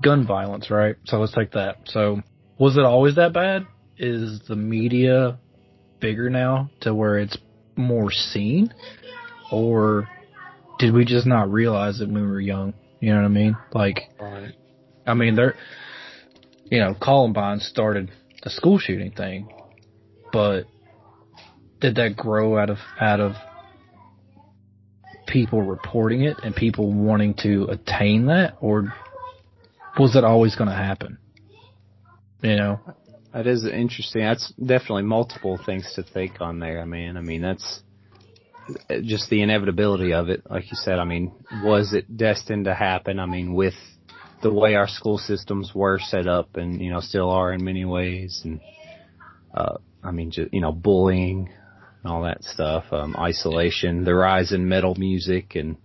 gun 0.01 0.25
violence, 0.25 0.71
right? 0.71 0.95
So 1.05 1.19
let's 1.19 1.33
take 1.33 1.51
that. 1.51 1.77
So 1.85 2.21
was 2.57 2.75
it 2.75 2.83
always 2.85 3.15
that 3.15 3.33
bad? 3.33 3.67
Is 3.99 4.41
the 4.47 4.55
media 4.55 5.37
bigger 5.99 6.31
now 6.31 6.71
to 6.81 6.95
where 6.95 7.19
it's 7.19 7.37
more 7.75 8.09
seen? 8.11 8.73
Or 9.51 10.09
did 10.79 10.91
we 10.91 11.05
just 11.05 11.27
not 11.27 11.51
realize 11.51 12.01
it 12.01 12.09
when 12.09 12.23
we 12.23 12.27
were 12.27 12.41
young? 12.41 12.73
You 12.99 13.11
know 13.11 13.17
what 13.17 13.25
I 13.25 13.29
mean? 13.29 13.57
Like, 13.73 14.09
right. 14.19 14.53
I 15.05 15.13
mean, 15.13 15.35
there, 15.35 15.55
you 16.63 16.79
know, 16.79 16.95
Columbine 16.99 17.59
started 17.59 18.09
the 18.41 18.49
school 18.49 18.79
shooting 18.79 19.11
thing, 19.11 19.49
but 20.33 20.65
did 21.81 21.95
that 21.95 22.15
grow 22.15 22.57
out 22.57 22.69
of 22.69 22.77
out 22.99 23.19
of 23.19 23.33
people 25.27 25.61
reporting 25.61 26.23
it 26.23 26.37
and 26.43 26.55
people 26.55 26.91
wanting 26.91 27.35
to 27.35 27.67
attain 27.69 28.27
that, 28.27 28.57
or 28.61 28.93
was 29.97 30.15
it 30.15 30.23
always 30.23 30.55
going 30.55 30.69
to 30.69 30.75
happen? 30.75 31.17
You 32.41 32.55
know, 32.55 32.79
that 33.33 33.47
is 33.47 33.65
interesting. 33.65 34.21
That's 34.21 34.51
definitely 34.53 35.03
multiple 35.03 35.59
things 35.65 35.91
to 35.95 36.03
think 36.03 36.41
on 36.41 36.59
there. 36.59 36.81
I 36.81 36.85
mean, 36.85 37.17
I 37.17 37.21
mean 37.21 37.41
that's 37.41 37.81
just 39.03 39.29
the 39.29 39.41
inevitability 39.41 40.13
of 40.13 40.29
it. 40.29 40.43
Like 40.49 40.65
you 40.65 40.75
said, 40.75 40.99
I 40.99 41.03
mean, 41.03 41.31
was 41.63 41.93
it 41.93 42.17
destined 42.17 42.65
to 42.65 42.73
happen? 42.73 43.19
I 43.19 43.25
mean, 43.25 43.53
with 43.53 43.73
the 44.41 44.53
way 44.53 44.75
our 44.75 44.87
school 44.87 45.17
systems 45.17 45.71
were 45.75 45.99
set 45.99 46.27
up 46.27 46.55
and, 46.55 46.81
you 46.81 46.91
know, 46.91 47.01
still 47.01 47.29
are 47.29 47.51
in 47.53 47.63
many 47.63 47.85
ways. 47.85 48.41
And, 48.43 48.61
uh, 49.53 49.77
I 50.03 50.11
mean, 50.11 50.31
just, 50.31 50.53
you 50.53 50.61
know, 50.61 50.71
bullying 50.71 51.49
and 52.03 52.11
all 52.11 52.23
that 52.23 52.43
stuff, 52.43 52.85
um, 52.91 53.15
isolation, 53.17 54.03
the 54.03 54.15
rise 54.15 54.51
in 54.51 54.67
metal 54.67 54.95
music 54.95 55.55
and 55.55 55.77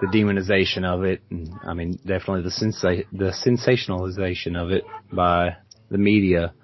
the 0.00 0.06
demonization 0.06 0.84
of 0.84 1.04
it. 1.04 1.22
And 1.30 1.50
I 1.64 1.74
mean, 1.74 1.98
definitely 2.06 2.42
the 2.42 2.50
sensa- 2.50 3.06
the 3.12 3.32
sensationalization 3.46 4.56
of 4.56 4.70
it 4.70 4.84
by 5.12 5.56
the 5.90 5.98
media. 5.98 6.54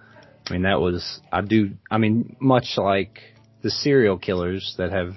I 0.48 0.52
mean, 0.52 0.62
that 0.62 0.80
was, 0.80 1.20
I 1.30 1.42
do, 1.42 1.72
I 1.90 1.98
mean, 1.98 2.36
much 2.40 2.74
like 2.76 3.20
the 3.62 3.70
serial 3.70 4.18
killers 4.18 4.74
that 4.78 4.90
have, 4.92 5.14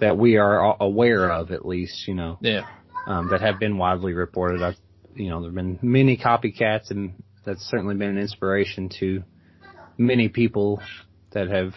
that 0.00 0.18
we 0.18 0.36
are 0.36 0.76
aware 0.80 1.30
of 1.30 1.50
at 1.50 1.64
least, 1.64 2.06
you 2.06 2.14
know. 2.14 2.38
Yeah. 2.40 2.66
Um, 3.06 3.28
that 3.30 3.40
have 3.40 3.60
been 3.60 3.78
widely 3.78 4.12
reported. 4.12 4.62
I 4.62 4.74
you 5.16 5.30
know, 5.30 5.40
there 5.40 5.48
have 5.48 5.54
been 5.54 5.78
many 5.82 6.16
copycats 6.16 6.90
and 6.90 7.14
that's 7.44 7.62
certainly 7.62 7.94
been 7.94 8.10
an 8.10 8.18
inspiration 8.18 8.90
to 9.00 9.22
many 9.98 10.28
people 10.28 10.82
that 11.32 11.48
have 11.48 11.74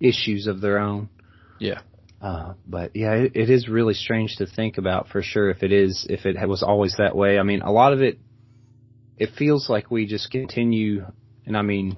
issues 0.00 0.46
of 0.46 0.60
their 0.60 0.78
own. 0.78 1.08
Yeah. 1.58 1.80
Uh, 2.20 2.54
but 2.66 2.96
yeah, 2.96 3.12
it, 3.12 3.32
it 3.34 3.50
is 3.50 3.68
really 3.68 3.94
strange 3.94 4.36
to 4.36 4.46
think 4.46 4.78
about 4.78 5.08
for 5.08 5.22
sure 5.22 5.50
if 5.50 5.62
it 5.62 5.72
is, 5.72 6.06
if 6.08 6.24
it 6.24 6.36
was 6.48 6.62
always 6.62 6.96
that 6.98 7.14
way. 7.14 7.38
I 7.38 7.42
mean, 7.42 7.62
a 7.62 7.70
lot 7.70 7.92
of 7.92 8.00
it, 8.02 8.18
it 9.18 9.30
feels 9.38 9.68
like 9.68 9.90
we 9.90 10.06
just 10.06 10.30
continue, 10.30 11.04
and 11.44 11.56
I 11.56 11.62
mean, 11.62 11.96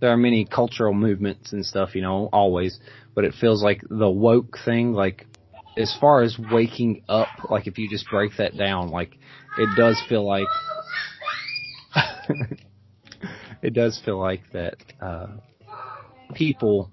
there 0.00 0.10
are 0.10 0.16
many 0.16 0.44
cultural 0.44 0.92
movements 0.92 1.52
and 1.52 1.64
stuff, 1.64 1.94
you 1.94 2.02
know, 2.02 2.28
always, 2.32 2.78
but 3.14 3.24
it 3.24 3.34
feels 3.40 3.62
like 3.62 3.82
the 3.88 4.10
woke 4.10 4.58
thing, 4.64 4.92
like, 4.92 5.26
as 5.76 5.96
far 6.00 6.22
as 6.22 6.38
waking 6.52 7.02
up, 7.08 7.28
like 7.50 7.66
if 7.66 7.78
you 7.78 7.88
just 7.88 8.08
break 8.10 8.32
that 8.38 8.56
down, 8.56 8.90
like 8.90 9.16
it 9.58 9.68
does 9.76 10.00
feel 10.08 10.24
like 10.24 10.46
it 13.62 13.74
does 13.74 14.00
feel 14.04 14.18
like 14.18 14.42
that 14.52 14.76
uh, 15.00 15.28
people, 16.34 16.90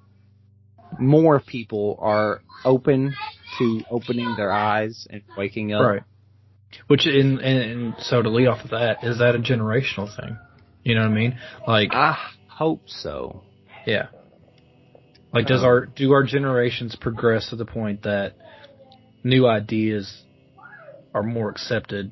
more 1.00 1.40
people 1.40 1.98
are 2.00 2.42
open 2.64 3.14
to 3.58 3.82
opening 3.90 4.36
their 4.36 4.52
eyes 4.52 5.08
and 5.10 5.22
waking 5.38 5.74
up. 5.74 5.86
Right. 5.86 6.04
Which 6.88 7.06
in 7.06 7.40
and, 7.40 7.96
so 8.00 8.22
to 8.22 8.30
lead 8.30 8.48
off 8.48 8.64
of 8.64 8.72
that, 8.72 9.04
is 9.04 9.20
that 9.20 9.36
a 9.36 9.40
generational 9.40 10.14
thing? 10.16 10.38
You 10.84 10.96
know 10.96 11.02
what 11.02 11.12
I 11.12 11.14
mean? 11.14 11.40
Like 11.68 11.90
I 11.94 12.18
hope 12.48 12.84
so. 12.88 13.44
Yeah. 13.86 14.08
Like 15.34 15.48
does 15.48 15.64
our 15.64 15.86
do 15.86 16.12
our 16.12 16.24
generations 16.24 16.96
progress 16.96 17.50
to 17.50 17.56
the 17.56 17.66
point 17.66 18.04
that 18.04 18.36
new 19.24 19.48
ideas 19.48 20.24
are 21.14 21.24
more 21.24 21.50
accepted 21.50 22.12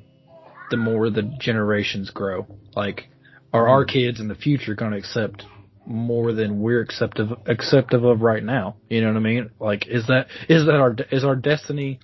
the 0.69 0.77
more 0.77 1.09
the 1.09 1.23
generations 1.39 2.11
grow. 2.11 2.45
Like, 2.75 3.07
are 3.51 3.67
our 3.67 3.85
mm-hmm. 3.85 3.91
kids 3.91 4.19
in 4.19 4.27
the 4.27 4.35
future 4.35 4.75
going 4.75 4.91
to 4.91 4.97
accept 4.97 5.43
more 5.89 6.31
than 6.33 6.61
we're 6.61 6.81
acceptive 6.81 7.29
acceptive 7.45 8.03
of 8.03 8.21
right 8.21 8.43
now? 8.43 8.77
You 8.89 9.01
know 9.01 9.07
what 9.07 9.17
I 9.17 9.21
mean? 9.21 9.49
Like, 9.59 9.87
is 9.87 10.07
that 10.07 10.27
is 10.47 10.65
that 10.65 10.75
our 10.75 10.95
is 11.11 11.23
our 11.23 11.35
destiny 11.35 11.99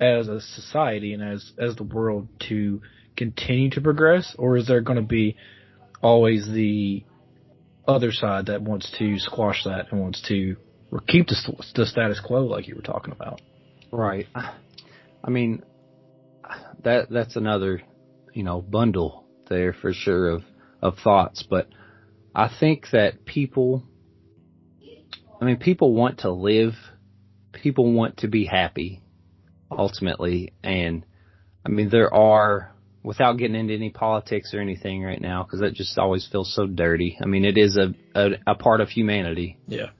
as 0.00 0.28
a 0.28 0.40
society 0.40 1.14
and 1.14 1.22
as 1.22 1.52
as 1.58 1.76
the 1.76 1.84
world 1.84 2.28
to 2.48 2.82
continue 3.16 3.70
to 3.70 3.80
progress, 3.80 4.34
or 4.38 4.56
is 4.56 4.66
there 4.66 4.80
going 4.80 5.00
to 5.00 5.06
be 5.06 5.36
always 6.02 6.46
the 6.46 7.04
other 7.86 8.12
side 8.12 8.46
that 8.46 8.62
wants 8.62 8.90
to 8.98 9.18
squash 9.18 9.64
that 9.64 9.90
and 9.90 10.00
wants 10.00 10.22
to 10.28 10.56
keep 11.08 11.26
the, 11.26 11.64
the 11.74 11.86
status 11.86 12.20
quo, 12.20 12.44
like 12.44 12.68
you 12.68 12.76
were 12.76 12.82
talking 12.82 13.12
about? 13.12 13.40
Right. 13.90 14.26
I 15.24 15.30
mean, 15.30 15.62
that 16.82 17.08
that's 17.10 17.36
another 17.36 17.82
you 18.34 18.42
know, 18.42 18.60
bundle 18.60 19.24
there 19.48 19.72
for 19.72 19.92
sure 19.92 20.28
of, 20.28 20.42
of 20.82 20.98
thoughts. 20.98 21.44
But 21.48 21.68
I 22.34 22.50
think 22.60 22.86
that 22.92 23.24
people, 23.24 23.84
I 25.40 25.44
mean, 25.44 25.58
people 25.58 25.94
want 25.94 26.20
to 26.20 26.30
live, 26.30 26.72
people 27.52 27.92
want 27.92 28.18
to 28.18 28.28
be 28.28 28.44
happy 28.44 29.02
ultimately. 29.70 30.52
And 30.62 31.04
I 31.64 31.68
mean, 31.68 31.90
there 31.90 32.12
are, 32.12 32.72
without 33.02 33.34
getting 33.38 33.54
into 33.54 33.74
any 33.74 33.90
politics 33.90 34.52
or 34.52 34.60
anything 34.60 35.02
right 35.02 35.20
now, 35.20 35.44
because 35.44 35.60
that 35.60 35.74
just 35.74 35.96
always 35.96 36.26
feels 36.30 36.54
so 36.54 36.66
dirty. 36.66 37.18
I 37.22 37.26
mean, 37.26 37.44
it 37.44 37.56
is 37.56 37.76
a, 37.76 37.94
a, 38.14 38.30
a 38.48 38.54
part 38.54 38.80
of 38.80 38.88
humanity. 38.88 39.58
Yeah. 39.68 39.90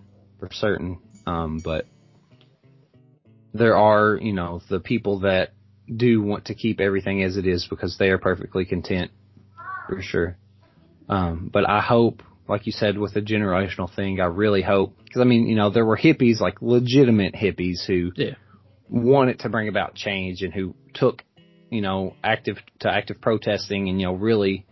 For 0.40 0.48
certain. 0.52 0.98
Um, 1.26 1.60
but 1.64 1.86
there 3.52 3.76
are, 3.76 4.18
you 4.20 4.32
know, 4.32 4.60
the 4.68 4.80
people 4.80 5.20
that 5.20 5.52
do 5.94 6.22
want 6.22 6.46
to 6.46 6.54
keep 6.54 6.80
everything 6.80 7.22
as 7.22 7.36
it 7.36 7.46
is 7.46 7.66
because 7.70 7.96
they 7.98 8.08
are 8.08 8.18
perfectly 8.18 8.64
content, 8.64 9.10
for 9.88 10.02
sure. 10.02 10.36
Um, 11.08 11.50
but 11.52 11.68
I 11.68 11.80
hope, 11.80 12.22
like 12.48 12.66
you 12.66 12.72
said, 12.72 12.98
with 12.98 13.14
the 13.14 13.20
generational 13.20 13.94
thing, 13.94 14.20
I 14.20 14.26
really 14.26 14.62
hope 14.62 14.96
because 15.04 15.20
I 15.20 15.24
mean, 15.24 15.46
you 15.46 15.54
know, 15.54 15.70
there 15.70 15.84
were 15.84 15.96
hippies, 15.96 16.40
like 16.40 16.60
legitimate 16.60 17.34
hippies, 17.34 17.84
who 17.86 18.12
yeah. 18.16 18.34
wanted 18.88 19.40
to 19.40 19.48
bring 19.48 19.68
about 19.68 19.94
change 19.94 20.42
and 20.42 20.52
who 20.52 20.74
took, 20.94 21.22
you 21.70 21.80
know, 21.80 22.14
active 22.22 22.56
to 22.80 22.90
active 22.90 23.20
protesting 23.20 23.88
and 23.88 24.00
you 24.00 24.06
know 24.06 24.14
really 24.14 24.66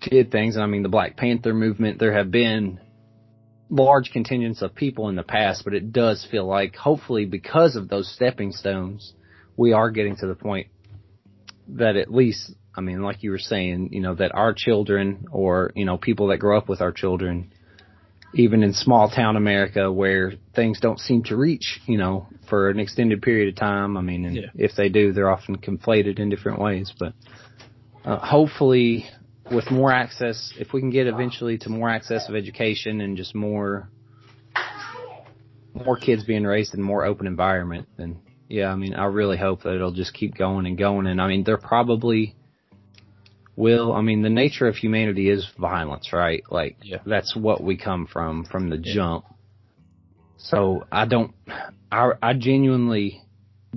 did 0.00 0.30
things. 0.30 0.54
And 0.54 0.62
I 0.62 0.66
mean, 0.66 0.82
the 0.82 0.88
Black 0.88 1.16
Panther 1.16 1.52
movement. 1.52 1.98
There 1.98 2.14
have 2.14 2.30
been 2.30 2.80
large 3.68 4.10
contingents 4.10 4.62
of 4.62 4.74
people 4.74 5.08
in 5.08 5.16
the 5.16 5.22
past, 5.22 5.62
but 5.64 5.74
it 5.74 5.92
does 5.92 6.26
feel 6.30 6.46
like, 6.46 6.74
hopefully, 6.74 7.24
because 7.24 7.76
of 7.76 7.88
those 7.88 8.12
stepping 8.12 8.52
stones 8.52 9.14
we 9.56 9.72
are 9.72 9.90
getting 9.90 10.16
to 10.16 10.26
the 10.26 10.34
point 10.34 10.68
that 11.68 11.96
at 11.96 12.12
least 12.12 12.52
I 12.74 12.80
mean, 12.80 13.02
like 13.02 13.22
you 13.22 13.30
were 13.30 13.38
saying, 13.38 13.92
you 13.92 14.00
know, 14.00 14.14
that 14.14 14.34
our 14.34 14.54
children 14.54 15.26
or, 15.32 15.72
you 15.74 15.84
know, 15.84 15.98
people 15.98 16.28
that 16.28 16.38
grow 16.38 16.56
up 16.56 16.68
with 16.68 16.80
our 16.80 16.92
children, 16.92 17.52
even 18.34 18.62
in 18.62 18.72
small 18.72 19.10
town 19.10 19.36
America 19.36 19.90
where 19.90 20.34
things 20.54 20.78
don't 20.80 21.00
seem 21.00 21.24
to 21.24 21.36
reach, 21.36 21.80
you 21.86 21.98
know, 21.98 22.28
for 22.48 22.70
an 22.70 22.78
extended 22.78 23.22
period 23.22 23.48
of 23.48 23.56
time. 23.56 23.96
I 23.96 24.02
mean, 24.02 24.24
and 24.24 24.36
Yeah. 24.36 24.50
if 24.54 24.76
they 24.76 24.88
do, 24.88 25.12
they're 25.12 25.30
often 25.30 25.56
conflated 25.56 26.18
in 26.20 26.28
different 26.30 26.60
ways, 26.60 26.92
but, 26.96 27.12
uh, 28.04 28.18
hopefully 28.18 29.06
with 29.50 29.70
more 29.70 29.92
access, 29.92 30.52
if 30.58 30.72
we 30.72 30.80
can 30.80 30.90
get 30.90 31.08
eventually 31.08 31.58
to 31.58 31.70
more 31.70 31.90
access 31.90 32.28
of 32.28 32.36
education 32.36 33.00
and 33.00 33.16
just 33.16 33.34
more, 33.34 33.90
more 35.74 35.96
kids 35.96 36.24
being 36.24 36.44
raised 36.44 36.72
in 36.74 36.80
a 36.80 36.84
more 36.84 37.04
open 37.04 37.26
environment, 37.26 37.88
then 37.96 38.20
yeah, 38.48 38.72
I 38.72 38.74
mean, 38.74 38.94
I 38.94 39.04
really 39.04 39.36
hope 39.36 39.62
that 39.62 39.74
it'll 39.74 39.92
just 39.92 40.12
keep 40.12 40.36
going 40.36 40.66
and 40.66 40.76
going. 40.76 41.06
And 41.06 41.20
I 41.22 41.28
mean, 41.28 41.44
there 41.44 41.56
probably 41.56 42.34
will. 43.60 43.92
I 43.92 44.00
mean, 44.00 44.22
the 44.22 44.30
nature 44.30 44.66
of 44.66 44.76
humanity 44.76 45.28
is 45.28 45.46
violence, 45.58 46.12
right? 46.12 46.42
Like, 46.50 46.78
Yeah. 46.82 46.98
that's 47.06 47.36
what 47.36 47.62
we 47.62 47.76
come 47.76 48.06
from, 48.06 48.44
from 48.44 48.70
the 48.70 48.78
Yeah. 48.78 48.94
jump. 48.94 49.24
So 50.38 50.84
I 50.90 51.04
don't, 51.04 51.32
I, 51.92 52.12
I 52.22 52.32
genuinely 52.34 53.22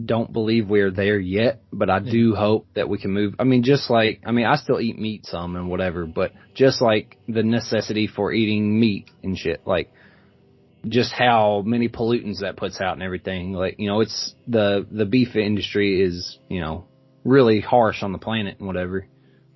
don't 0.04 0.32
believe 0.34 0.70
we're 0.70 0.90
there 0.90 1.20
yet, 1.20 1.62
but 1.72 1.90
I 1.90 2.00
do 2.00 2.32
mm-hmm. 2.32 2.40
hope 2.40 2.68
that 2.74 2.90
we 2.90 2.98
can 2.98 3.12
move. 3.12 3.36
I 3.38 3.44
mean, 3.44 3.64
just 3.64 3.90
like, 3.90 4.22
I 4.26 4.32
mean, 4.32 4.46
I 4.46 4.56
still 4.56 4.80
eat 4.80 4.98
meat 4.98 5.26
some 5.26 5.56
and 5.56 5.70
whatever, 5.70 6.06
but 6.06 6.32
just 6.56 6.82
like 6.82 7.18
the 7.28 7.44
necessity 7.44 8.08
for 8.08 8.32
eating 8.32 8.80
meat 8.80 9.12
and 9.22 9.38
shit, 9.38 9.62
like, 9.68 9.92
just 10.88 11.14
how 11.14 11.62
many 11.66 11.90
pollutants 11.90 12.40
that 12.42 12.58
puts 12.58 12.82
out 12.82 12.94
and 12.94 13.04
everything. 13.04 13.54
Like, 13.54 13.76
you 13.78 13.88
know, 13.88 14.02
it's 14.02 14.34
the, 14.48 14.86
the 14.92 15.06
beef 15.06 15.36
industry 15.36 16.02
is, 16.02 16.40
you 16.50 16.60
know, 16.60 16.86
really 17.24 17.62
harsh 17.62 18.04
on 18.04 18.12
the 18.12 18.18
planet 18.18 18.58
and 18.60 18.68
whatever. 18.68 19.08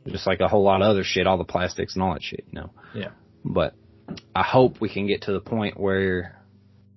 Just 0.08 0.28
like 0.28 0.40
a 0.40 0.48
whole 0.48 0.64
lot 0.64 0.82
of 0.82 0.88
other 0.88 1.04
shit, 1.04 1.28
all 1.28 1.38
the 1.38 1.44
plastics 1.44 1.96
and 1.96 2.04
all 2.04 2.14
that 2.14 2.24
shit, 2.24 2.46
you 2.52 2.60
know. 2.60 2.70
Yeah. 2.96 3.10
But 3.44 3.74
I 4.36 4.44
hope 4.44 4.80
we 4.80 4.90
can 4.90 5.08
get 5.08 5.24
to 5.24 5.34
the 5.34 5.40
point 5.40 5.80
where 5.80 6.42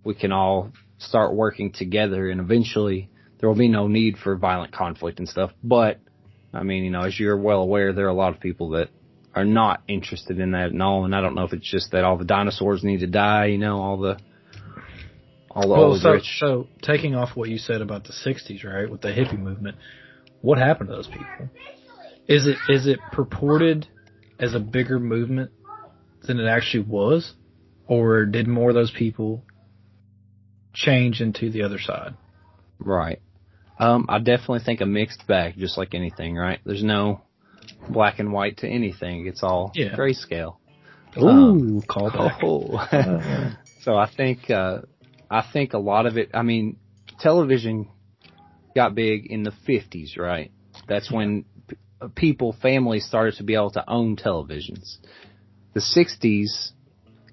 we 0.05 0.14
can 0.14 0.33
all 0.33 0.73
start 0.99 1.35
working 1.35 1.73
together 1.73 2.31
and 2.31 2.40
eventually 2.40 3.09
there 3.38 3.49
will 3.49 3.57
be 3.57 3.69
no 3.69 3.88
need 3.88 4.19
for 4.19 4.37
violent 4.37 4.73
conflict 4.73 5.19
and 5.19 5.29
stuff. 5.29 5.50
But, 5.62 5.99
I 6.52 6.62
mean, 6.62 6.85
you 6.85 6.90
know, 6.90 7.02
as 7.02 7.19
you're 7.19 7.37
well 7.38 7.62
aware, 7.62 7.93
there 7.93 8.05
are 8.07 8.11
a 8.11 8.14
lot 8.14 8.35
of 8.35 8.40
people 8.40 8.71
that 8.71 8.88
are 9.35 9.45
not 9.45 9.83
interested 9.88 10.38
in 10.38 10.52
that 10.52 10.73
and 10.73 10.83
all, 10.83 11.05
and 11.05 11.14
I 11.14 11.21
don't 11.21 11.35
know 11.35 11.45
if 11.45 11.52
it's 11.52 11.69
just 11.71 11.93
that 11.93 12.05
all 12.05 12.19
the 12.19 12.25
dinosaurs 12.25 12.85
need 12.85 13.00
to 13.00 13.07
die, 13.07 13.47
you 13.47 13.59
know, 13.59 13.81
all 13.81 13.97
the, 13.99 14.19
all 15.50 15.62
the 15.62 15.69
Well, 15.69 15.85
old 15.85 16.00
so, 16.00 16.11
rich. 16.12 16.37
so 16.38 16.67
taking 16.83 17.14
off 17.14 17.37
what 17.37 17.49
you 17.49 17.57
said 17.59 17.81
about 17.81 18.05
the 18.05 18.12
'60s, 18.12 18.64
right, 18.64 18.90
with 18.90 19.00
the 19.00 19.09
hippie 19.09 19.38
movement, 19.38 19.76
what 20.43 20.59
happened 20.59 20.90
to 20.90 20.97
those 20.97 21.07
people? 21.07 21.49
Is 22.30 22.46
it 22.46 22.58
is 22.68 22.87
it 22.87 23.00
purported 23.10 23.88
as 24.38 24.54
a 24.54 24.60
bigger 24.60 25.00
movement 25.00 25.50
than 26.22 26.38
it 26.38 26.46
actually 26.46 26.84
was, 26.84 27.34
or 27.88 28.25
did 28.25 28.46
more 28.46 28.68
of 28.70 28.75
those 28.75 28.92
people 28.92 29.42
change 30.72 31.20
into 31.20 31.50
the 31.50 31.62
other 31.62 31.80
side? 31.80 32.14
Right. 32.78 33.20
Um, 33.80 34.06
I 34.08 34.18
definitely 34.18 34.60
think 34.64 34.80
a 34.80 34.87
mixed 34.87 35.26
bag, 35.26 35.54
just 35.58 35.76
like 35.76 35.92
anything, 35.94 36.37
right? 36.37 36.60
There's 36.64 36.84
no 36.84 37.22
black 37.88 38.20
and 38.20 38.32
white 38.32 38.58
to 38.58 38.68
anything. 38.68 39.26
It's 39.26 39.42
all 39.42 39.72
Yeah. 39.75 39.96
grayscale. 39.96 40.56
Ooh, 41.18 41.26
Um, 41.28 41.82
call. 41.82 42.10
Oh. 42.14 43.52
so 43.82 43.96
I 43.96 44.06
think, 44.08 44.50
uh, 44.50 44.82
I 45.28 45.42
think 45.52 45.72
a 45.72 45.78
lot 45.78 46.06
of 46.06 46.16
it, 46.16 46.30
I 46.32 46.42
mean, 46.42 46.76
television 47.18 47.88
got 48.76 48.94
big 48.94 49.26
in 49.26 49.42
the 49.42 49.52
50s, 49.66 50.16
right? 50.16 50.52
That's 50.87 51.10
when 51.10 51.44
people, 52.09 52.54
families 52.61 53.07
started 53.07 53.35
to 53.37 53.42
be 53.42 53.54
able 53.54 53.71
to 53.73 53.88
own 53.88 54.16
televisions. 54.16 54.97
The 55.75 55.80
60s, 55.80 56.71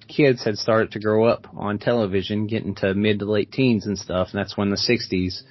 kids 0.08 0.44
had 0.44 0.58
started 0.58 0.92
to 0.92 1.00
grow 1.00 1.26
up 1.26 1.48
on 1.56 1.80
television, 1.80 2.48
getting 2.48 2.76
to 2.76 2.94
mid 2.94 3.20
to 3.20 3.26
late 3.26 3.52
teens 3.52 3.86
and 3.86 3.98
stuff, 3.98 4.30
and 4.32 4.40
that's 4.40 4.58
when 4.58 4.70
the 4.70 4.78
60s 4.78 5.42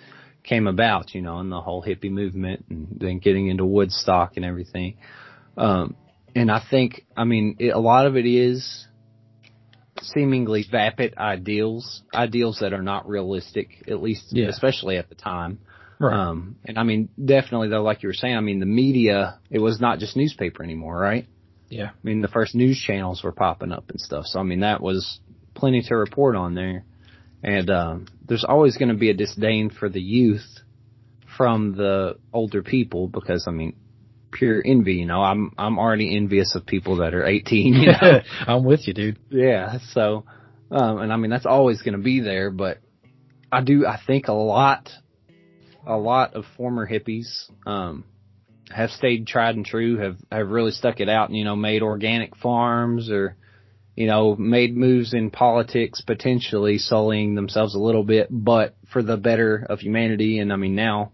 came 0.45 0.67
about, 0.67 1.14
you 1.14 1.23
know, 1.23 1.38
and 1.38 1.51
the 1.51 1.61
whole 1.61 1.83
hippie 1.83 2.11
movement 2.11 2.64
and 2.71 2.87
then 2.99 3.19
getting 3.19 3.49
into 3.49 3.67
Woodstock 3.67 4.37
and 4.37 4.45
everything. 4.45 4.97
Um, 5.57 5.97
and 6.35 6.51
I 6.51 6.62
think, 6.71 7.05
I 7.17 7.25
mean, 7.25 7.57
it, 7.59 7.71
a 7.71 7.79
lot 7.79 8.07
of 8.07 8.17
it 8.17 8.27
is 8.27 8.87
seemingly 10.03 10.64
vapid 10.71 11.14
ideals, 11.17 12.03
ideals 12.14 12.59
that 12.61 12.73
are 12.73 12.83
not 12.83 13.09
realistic, 13.09 13.85
at 13.88 14.03
least, 14.03 14.27
Yeah. 14.31 14.49
especially 14.49 14.99
at 14.99 15.09
the 15.09 15.14
time. 15.14 15.59
Right. 15.99 16.15
Um, 16.15 16.57
and 16.65 16.79
I 16.79 16.83
mean, 16.83 17.09
definitely 17.23 17.69
though, 17.69 17.83
like 17.83 18.03
you 18.03 18.09
were 18.09 18.15
saying, 18.15 18.37
I 18.37 18.41
mean, 18.41 18.61
the 18.61 18.67
media, 18.67 19.39
it 19.51 19.59
was 19.59 19.81
not 19.81 19.99
just 19.99 20.17
newspaper 20.17 20.63
anymore, 20.63 20.99
right? 20.99 21.27
yeah. 21.69 21.91
I 21.91 21.99
mean, 22.03 22.21
the 22.21 22.29
first 22.29 22.55
news 22.55 22.79
channels 22.81 23.23
were 23.23 23.33
popping 23.33 23.73
up 23.73 23.91
and 23.91 24.01
stuff. 24.01 24.27
So 24.27 24.39
I 24.41 24.43
mean, 24.43 24.61
that 24.61 24.81
was 24.81 25.21
plenty 25.55 25.83
to 25.83 25.97
report 25.97 26.37
on 26.37 26.55
there. 26.55 26.85
And 27.43 27.71
um, 27.71 28.07
there's 28.27 28.45
always 28.45 28.77
going 28.77 28.89
to 28.89 28.95
be 28.95 29.11
a 29.11 29.15
disdain 29.15 29.71
for 29.71 29.89
the 29.89 30.01
youth 30.01 30.47
from 31.37 31.77
the 31.77 32.19
older 32.33 32.63
people 32.63 33.09
because 33.09 33.47
I 33.47 33.51
mean, 33.51 33.77
pure 34.33 34.63
envy. 34.65 34.95
You 34.95 35.07
know, 35.07 35.23
I'm 35.23 35.53
I'm 35.59 35.79
already 35.79 36.17
envious 36.17 36.55
of 36.55 36.67
people 36.67 36.97
that 36.97 37.15
are 37.15 37.27
18. 37.27 37.75
You 37.75 37.87
know, 37.93 38.21
I'm 38.47 38.65
with 38.65 38.87
you, 38.87 38.95
dude. 38.95 39.19
yeah. 39.31 39.79
So, 39.93 40.25
um, 40.71 40.99
and 40.99 41.13
I 41.13 41.17
mean, 41.17 41.31
that's 41.31 41.47
always 41.47 41.83
going 41.83 41.97
to 41.97 42.03
be 42.03 42.21
there. 42.21 42.51
But 42.51 42.79
I 43.51 43.63
do, 43.63 43.87
I 43.87 43.99
think 44.05 44.29
a 44.29 44.33
lot, 44.33 44.91
a 45.87 45.96
lot 45.96 46.35
of 46.35 46.44
former 46.57 46.88
hippies, 46.88 47.51
um, 47.66 48.05
have 48.70 48.90
stayed 48.90 49.27
tried 49.27 49.55
and 49.55 49.64
true, 49.64 49.99
have, 49.99 50.16
have 50.31 50.49
really 50.49 50.72
stuck 50.72 51.01
it 51.01 51.09
out 51.09 51.29
and, 51.29 51.38
you 51.38 51.44
know, 51.44 51.57
made 51.57 51.83
organic 51.83 52.37
farms 52.37 53.09
or, 53.11 53.37
you 53.94 54.07
know, 54.07 54.35
made 54.37 54.77
moves 54.77 55.14
in 55.14 55.31
politics, 55.31 56.03
potentially 56.03 56.79
sullying 56.79 57.35
themselves 57.35 57.75
a 57.75 57.79
little 57.79 58.05
bit, 58.05 58.29
but 58.31 58.77
for 58.92 59.03
the 59.03 59.16
better 59.16 59.64
of 59.70 59.79
humanity. 59.81 60.38
And 60.40 60.53
I 60.53 60.57
mean, 60.57 60.75
now, 60.75 61.12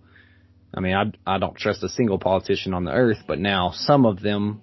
I 0.75 0.81
mean, 0.81 0.95
I, 0.95 1.35
I 1.35 1.39
don't 1.39 1.57
trust 1.57 1.83
a 1.83 1.89
single 1.91 2.19
politician 2.19 2.73
on 2.73 2.85
the 2.85 2.93
earth, 2.93 3.19
but 3.27 3.39
now 3.39 3.73
some 3.75 4.07
of 4.07 4.21
them 4.21 4.63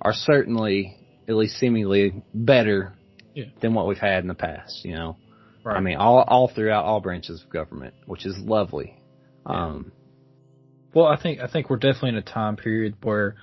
are 0.00 0.14
certainly, 0.14 0.96
at 1.28 1.34
least 1.36 1.56
seemingly, 1.58 2.22
better 2.32 2.94
Yeah. 3.34 3.44
than 3.60 3.74
what 3.74 3.86
we've 3.86 3.98
had 3.98 4.24
in 4.24 4.28
the 4.28 4.34
past, 4.34 4.84
you 4.84 4.94
know. 4.94 5.16
Right. 5.64 5.76
I 5.76 5.80
mean, 5.80 5.98
all, 5.98 6.24
all 6.26 6.48
throughout 6.48 6.84
all 6.84 7.00
branches 7.00 7.42
of 7.42 7.50
government, 7.50 7.94
which 8.06 8.26
is 8.26 8.36
lovely. 8.38 8.96
Um, 9.46 9.92
Well, 10.94 11.06
I 11.06 11.16
think 11.20 11.40
I 11.40 11.46
think 11.46 11.70
we're 11.70 11.76
definitely 11.76 12.10
in 12.10 12.16
a 12.16 12.22
time 12.22 12.56
period 12.56 12.96
where, 13.02 13.36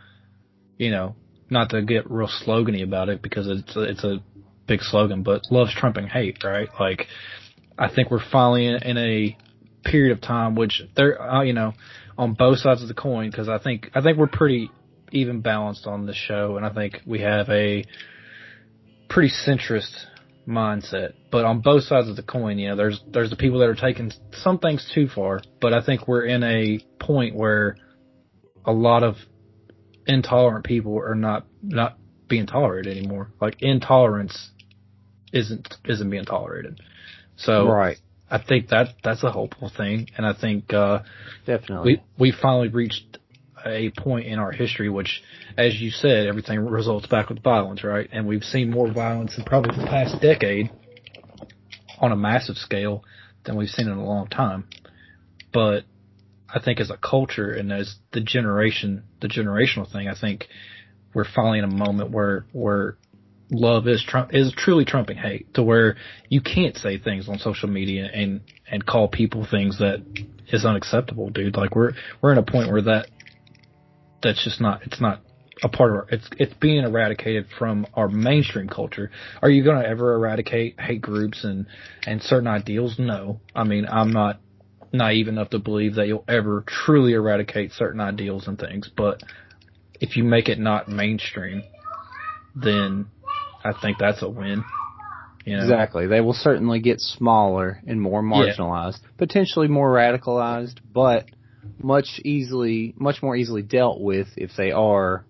you 0.78 0.92
know, 0.92 1.16
not 1.50 1.70
to 1.72 1.82
get 1.82 2.10
real 2.10 2.30
slogany 2.46 2.84
about 2.84 3.10
it 3.10 3.22
because 3.22 3.48
it's 3.48 3.76
a, 3.76 3.82
it's 3.82 4.04
a 4.04 4.20
big 4.68 4.82
slogan, 4.82 5.24
but 5.24 5.42
love's 5.50 5.74
trumping 5.74 6.08
hate, 6.08 6.44
right? 6.44 6.70
Like, 6.80 7.08
I 7.78 7.90
think 7.94 8.12
we're 8.12 8.24
finally 8.32 8.68
in, 8.68 8.76
in 8.84 8.98
a 8.98 9.38
period 9.84 10.12
of 10.16 10.22
time 10.22 10.56
which 10.56 10.84
there, 10.96 11.20
uh, 11.22 11.42
you 11.42 11.54
know, 11.54 11.74
on 12.18 12.34
both 12.34 12.60
sides 12.60 12.82
of 12.82 12.88
the 12.88 12.94
coin 12.94 13.32
because 13.32 13.50
I 13.50 13.58
think 13.58 13.90
I 13.96 14.02
think 14.02 14.18
we're 14.18 14.28
pretty 14.28 14.70
even 15.12 15.42
balanced 15.42 15.88
on 15.88 16.06
this 16.06 16.16
show, 16.16 16.58
and 16.58 16.66
I 16.66 16.70
think 16.70 17.02
we 17.06 17.22
have 17.22 17.50
a 17.50 17.84
pretty 19.10 19.32
centrist 19.48 20.06
mindset. 20.50 21.14
But 21.32 21.46
on 21.46 21.62
both 21.62 21.84
sides 21.84 22.10
of 22.10 22.16
the 22.16 22.24
coin, 22.24 22.58
you 22.58 22.70
know, 22.70 22.76
there's 22.76 23.02
there's 23.08 23.30
the 23.30 23.36
people 23.36 23.60
that 23.60 23.70
are 23.70 23.76
taking 23.76 24.12
some 24.34 24.60
things 24.60 24.90
too 24.94 25.08
far, 25.08 25.42
but 25.62 25.74
I 25.74 25.86
think 25.86 26.08
we're 26.08 26.26
in 26.26 26.44
a 26.44 26.80
point 27.00 27.36
where 27.36 27.78
a 28.66 28.72
lot 28.72 29.04
of 29.04 29.16
intolerant 30.08 30.66
people 30.66 31.00
are 31.00 31.16
not 31.16 31.46
not 31.62 31.98
being 32.28 32.48
tolerated 32.48 32.98
anymore. 32.98 33.32
Like 33.40 33.58
intolerance 33.62 34.52
isn't 35.32 35.76
isn't 35.86 36.10
being 36.10 36.26
tolerated. 36.26 36.82
So 37.38 37.68
right. 37.68 37.98
I 38.30 38.40
think 38.40 38.70
that 38.70 38.96
that's 39.04 39.24
a 39.24 39.32
hopeful 39.32 39.72
thing, 39.76 40.10
and 40.18 40.26
I 40.26 40.34
think 40.34 40.74
uh, 40.74 41.00
Definitely. 41.46 42.02
we 42.18 42.32
we 42.32 42.38
finally 42.40 42.68
reached 42.68 43.19
a 43.66 43.92
point 43.92 44.28
in 44.28 44.40
our 44.40 44.52
history 44.52 44.90
which, 44.90 45.22
as 45.58 45.80
you 45.80 45.92
said, 45.92 46.28
everything 46.28 46.60
results 46.60 47.08
back 47.08 47.30
with 47.30 47.44
violence, 47.44 47.84
right? 47.84 48.10
And 48.12 48.28
we've 48.28 48.44
seen 48.44 48.70
more 48.70 48.92
violence 48.92 49.38
in 49.38 49.44
probably 49.44 49.76
the 49.78 49.88
past 49.88 50.22
decade 50.22 50.72
on 52.00 52.12
a 52.12 52.16
massive 52.16 52.58
scale 52.58 53.04
than 53.46 53.56
we've 53.56 53.70
seen 53.70 53.88
in 53.88 53.98
a 53.98 54.06
long 54.06 54.28
time. 54.28 54.68
But 55.54 55.84
I 56.54 56.60
think 56.60 56.80
as 56.80 56.90
a 56.90 56.98
culture 56.98 57.52
and 57.52 57.72
as 57.72 57.96
the 58.12 58.22
generation, 58.22 59.04
the 59.22 59.28
generational 59.28 59.92
thing, 59.92 60.08
I 60.08 60.16
think 60.20 60.48
we're 61.14 61.26
finally 61.26 61.60
in 61.60 61.66
a 61.66 61.68
moment 61.68 62.12
where 62.12 62.46
where 62.52 62.98
love 63.52 63.88
is 63.88 64.04
trump 64.08 64.30
is 64.32 64.54
truly 64.56 64.86
trumping 64.86 65.18
hate 65.18 65.52
to 65.56 65.64
where 65.64 65.96
you 66.30 66.40
can't 66.40 66.78
say 66.78 67.00
things 67.00 67.28
on 67.28 67.40
social 67.40 67.68
media 67.68 68.08
and 68.14 68.42
and 68.70 68.86
call 68.86 69.08
people 69.08 69.44
things 69.50 69.80
that 69.80 70.04
is 70.52 70.66
unacceptable, 70.66 71.30
dude. 71.30 71.56
Like 71.56 71.76
we're 71.76 71.92
we're 72.22 72.32
in 72.32 72.38
a 72.38 72.44
point 72.44 72.72
where 72.72 72.82
that 72.84 73.08
that's 74.22 74.44
just 74.44 74.62
not 74.62 74.82
it's 74.84 75.02
not 75.02 75.22
a 75.64 75.70
part 75.70 75.92
of 75.92 75.98
our 75.98 76.08
it's 76.10 76.30
it's 76.38 76.54
being 76.56 76.84
eradicated 76.84 77.48
from 77.58 77.86
our 77.94 78.08
mainstream 78.08 78.68
culture. 78.68 79.12
Are 79.42 79.50
you 79.50 79.64
going 79.64 79.82
to 79.82 79.88
ever 79.88 80.14
eradicate 80.14 80.80
hate 80.80 81.02
groups 81.02 81.44
and 81.44 81.68
and 82.06 82.22
certain 82.22 82.48
ideals? 82.48 82.96
No. 82.98 83.40
I 83.56 83.64
mean, 83.64 83.86
I'm 83.90 84.12
not 84.12 84.40
naive 84.92 85.28
enough 85.28 85.50
to 85.52 85.60
believe 85.60 85.96
that 85.96 86.08
you'll 86.08 86.26
ever 86.28 86.64
truly 86.66 87.14
eradicate 87.14 87.72
certain 87.74 88.00
ideals 88.00 88.48
and 88.48 88.58
things, 88.58 88.90
but 88.96 89.22
if 90.00 90.16
you 90.16 90.24
make 90.24 90.50
it 90.50 90.60
not 90.60 90.88
mainstream, 90.88 91.64
then 92.56 93.08
I 93.64 93.74
think 93.80 93.98
that's 94.00 94.22
a 94.22 94.30
win. 94.30 94.64
You 95.46 95.58
know? 95.58 95.64
Exactly. 95.64 96.08
They 96.08 96.22
will 96.22 96.34
certainly 96.34 96.80
get 96.80 97.00
smaller 97.00 97.82
and 97.86 98.02
more 98.02 98.22
marginalized, 98.22 99.02
yeah. 99.02 99.10
potentially 99.18 99.68
more 99.68 99.92
radicalized, 99.92 100.76
but 100.94 101.26
much 101.78 102.20
easily, 102.24 102.94
much 102.98 103.22
more 103.22 103.36
easily 103.36 103.62
dealt 103.62 104.00
with 104.00 104.28
if 104.36 104.52
they 104.58 104.72
are 104.72 105.26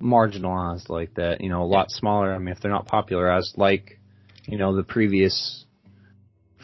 marginalized 0.00 0.88
like 0.88 1.14
that. 1.14 1.40
You 1.40 1.48
know, 1.48 1.62
a 1.62 1.66
lot 1.66 1.90
smaller. 1.90 2.34
I 2.34 2.38
mean, 2.38 2.48
if 2.48 2.60
they're 2.60 2.70
not 2.70 2.86
popularized 2.86 3.56
like, 3.56 3.98
you 4.46 4.58
know, 4.58 4.76
the 4.76 4.82
previous 4.82 5.64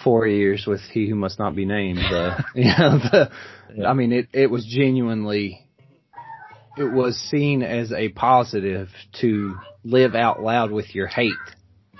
four 0.02 0.26
years 0.26 0.64
with 0.66 0.80
He 0.92 1.08
Who 1.08 1.14
Must 1.14 1.38
Not 1.38 1.54
Be 1.54 1.64
Named. 1.64 1.98
Uh, 1.98 2.38
you 2.54 2.64
know, 2.64 2.98
the, 2.98 3.30
yeah. 3.74 3.88
I 3.88 3.94
mean, 3.94 4.12
it 4.12 4.28
it 4.32 4.50
was 4.50 4.66
genuinely, 4.66 5.66
it 6.76 6.92
was 6.92 7.16
seen 7.16 7.62
as 7.62 7.92
a 7.92 8.08
positive 8.10 8.88
to 9.20 9.56
live 9.84 10.14
out 10.14 10.42
loud 10.42 10.70
with 10.70 10.94
your 10.94 11.06
hate, 11.06 11.32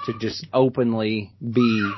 to 0.06 0.14
just 0.18 0.46
openly 0.52 1.32
be 1.40 1.92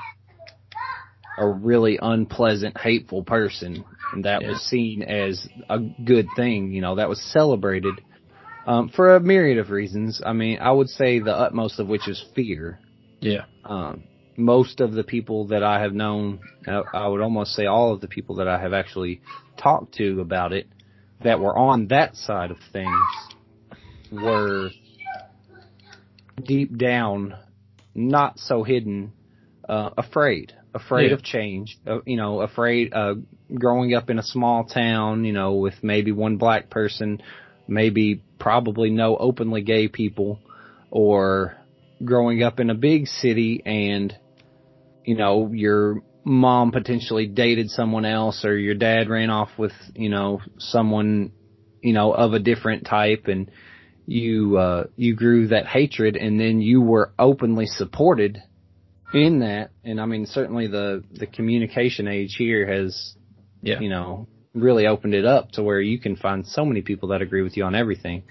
a 1.38 1.48
really 1.48 1.98
unpleasant, 2.00 2.78
hateful 2.78 3.24
person, 3.24 3.84
and 4.12 4.24
that 4.24 4.42
yeah. 4.42 4.48
was 4.48 4.60
seen 4.62 5.02
as 5.02 5.46
a 5.68 5.78
good 5.78 6.26
thing. 6.36 6.72
You 6.72 6.80
know, 6.80 6.96
that 6.96 7.08
was 7.08 7.20
celebrated 7.32 8.00
um, 8.66 8.88
for 8.88 9.14
a 9.14 9.20
myriad 9.20 9.58
of 9.58 9.70
reasons. 9.70 10.20
I 10.24 10.32
mean, 10.32 10.58
I 10.60 10.70
would 10.72 10.88
say 10.88 11.18
the 11.18 11.34
utmost 11.34 11.78
of 11.78 11.88
which 11.88 12.08
is 12.08 12.24
fear. 12.34 12.78
Yeah. 13.20 13.44
Um, 13.64 14.04
most 14.36 14.80
of 14.80 14.92
the 14.92 15.04
people 15.04 15.48
that 15.48 15.62
I 15.62 15.80
have 15.80 15.92
known, 15.92 16.40
I 16.66 17.06
would 17.06 17.20
almost 17.20 17.52
say 17.52 17.66
all 17.66 17.92
of 17.92 18.00
the 18.00 18.08
people 18.08 18.36
that 18.36 18.48
I 18.48 18.60
have 18.60 18.72
actually 18.72 19.20
talked 19.56 19.94
to 19.96 20.20
about 20.20 20.52
it 20.52 20.66
that 21.22 21.38
were 21.38 21.56
on 21.56 21.88
that 21.88 22.16
side 22.16 22.50
of 22.50 22.56
things 22.72 22.96
were 24.10 24.70
deep 26.42 26.76
down 26.76 27.34
not 27.94 28.38
so 28.38 28.62
hidden, 28.62 29.12
uh, 29.68 29.90
afraid, 29.96 30.54
afraid 30.74 31.08
yeah. 31.08 31.14
of 31.14 31.22
change, 31.22 31.78
uh, 31.86 31.98
you 32.06 32.16
know, 32.16 32.40
afraid, 32.40 32.92
uh, 32.94 33.14
growing 33.54 33.94
up 33.94 34.10
in 34.10 34.18
a 34.18 34.22
small 34.22 34.64
town, 34.64 35.24
you 35.24 35.32
know, 35.32 35.54
with 35.54 35.74
maybe 35.82 36.12
one 36.12 36.36
black 36.36 36.70
person, 36.70 37.22
maybe 37.68 38.22
probably 38.38 38.90
no 38.90 39.16
openly 39.16 39.62
gay 39.62 39.88
people, 39.88 40.40
or 40.90 41.56
growing 42.04 42.42
up 42.42 42.60
in 42.60 42.70
a 42.70 42.74
big 42.74 43.06
city 43.06 43.62
and, 43.64 44.16
you 45.04 45.16
know, 45.16 45.50
your 45.52 46.02
mom 46.24 46.70
potentially 46.70 47.26
dated 47.26 47.70
someone 47.70 48.04
else 48.04 48.44
or 48.44 48.56
your 48.56 48.74
dad 48.74 49.08
ran 49.08 49.30
off 49.30 49.50
with, 49.58 49.72
you 49.94 50.08
know, 50.08 50.40
someone, 50.58 51.32
you 51.82 51.92
know, 51.92 52.12
of 52.12 52.32
a 52.32 52.38
different 52.38 52.86
type 52.86 53.26
and 53.26 53.50
you, 54.06 54.56
uh, 54.56 54.84
you 54.96 55.14
grew 55.14 55.48
that 55.48 55.66
hatred 55.66 56.16
and 56.16 56.38
then 56.40 56.60
you 56.60 56.80
were 56.80 57.12
openly 57.18 57.66
supported 57.66 58.42
in 59.14 59.40
that. 59.40 59.70
And 59.84 60.00
I 60.00 60.06
mean, 60.06 60.26
certainly 60.26 60.66
the, 60.66 61.04
the 61.12 61.26
communication 61.26 62.08
age 62.08 62.34
here 62.36 62.66
has, 62.66 63.14
yeah. 63.62 63.80
you 63.80 63.88
know, 63.88 64.26
really 64.54 64.86
opened 64.86 65.14
it 65.14 65.24
up 65.24 65.52
to 65.52 65.62
where 65.62 65.80
you 65.80 65.98
can 65.98 66.16
find 66.16 66.46
so 66.46 66.64
many 66.64 66.82
people 66.82 67.10
that 67.10 67.22
agree 67.22 67.42
with 67.42 67.56
you 67.56 67.64
on 67.64 67.74
everything. 67.74 68.22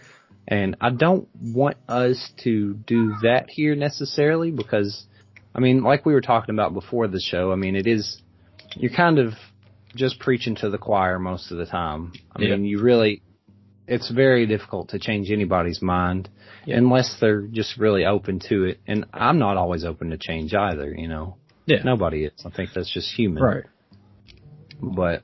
And 0.48 0.76
I 0.82 0.90
don't 0.90 1.28
want 1.40 1.78
us 1.88 2.32
to 2.44 2.74
do 2.74 3.16
that 3.24 3.50
here 3.50 3.76
necessarily 3.76 4.52
because, 4.52 5.06
I 5.56 5.60
mean, 5.60 5.84
like 5.84 6.06
we 6.06 6.14
were 6.14 6.22
talking 6.22 6.54
about 6.54 6.74
before 6.74 7.08
the 7.08 7.20
show, 7.20 7.52
I 7.52 7.56
mean, 7.56 7.76
it 7.76 7.88
is, 7.88 8.22
you're 8.76 8.96
kind 8.96 9.20
of 9.20 9.34
just 9.96 10.20
preaching 10.20 10.56
to 10.56 10.70
the 10.70 10.78
choir 10.78 11.20
most 11.20 11.52
of 11.52 11.58
the 11.58 11.66
time. 11.66 12.14
I 12.36 12.42
yeah. 12.42 12.56
mean, 12.56 12.66
you 12.66 12.82
really, 12.82 13.22
it's 13.92 14.10
very 14.10 14.46
difficult 14.46 14.90
to 14.90 15.00
change 15.00 15.30
anybody's 15.32 15.82
mind 15.82 16.30
yeah. 16.66 16.78
unless 16.78 17.18
they're 17.20 17.42
just 17.42 17.78
really 17.78 18.06
open 18.06 18.40
to 18.48 18.64
it. 18.64 18.80
And 18.88 19.06
I'm 19.14 19.38
not 19.38 19.58
always 19.58 19.84
open 19.84 20.12
to 20.12 20.18
change 20.18 20.54
either, 20.54 20.94
you 20.94 21.10
know. 21.10 21.36
Yeah. 21.66 21.84
Nobody 21.84 22.24
is. 22.24 22.46
I 22.46 22.50
think 22.52 22.70
that's 22.74 22.92
just 22.92 23.14
human. 23.14 23.44
Right. 23.44 23.66
But 24.82 25.24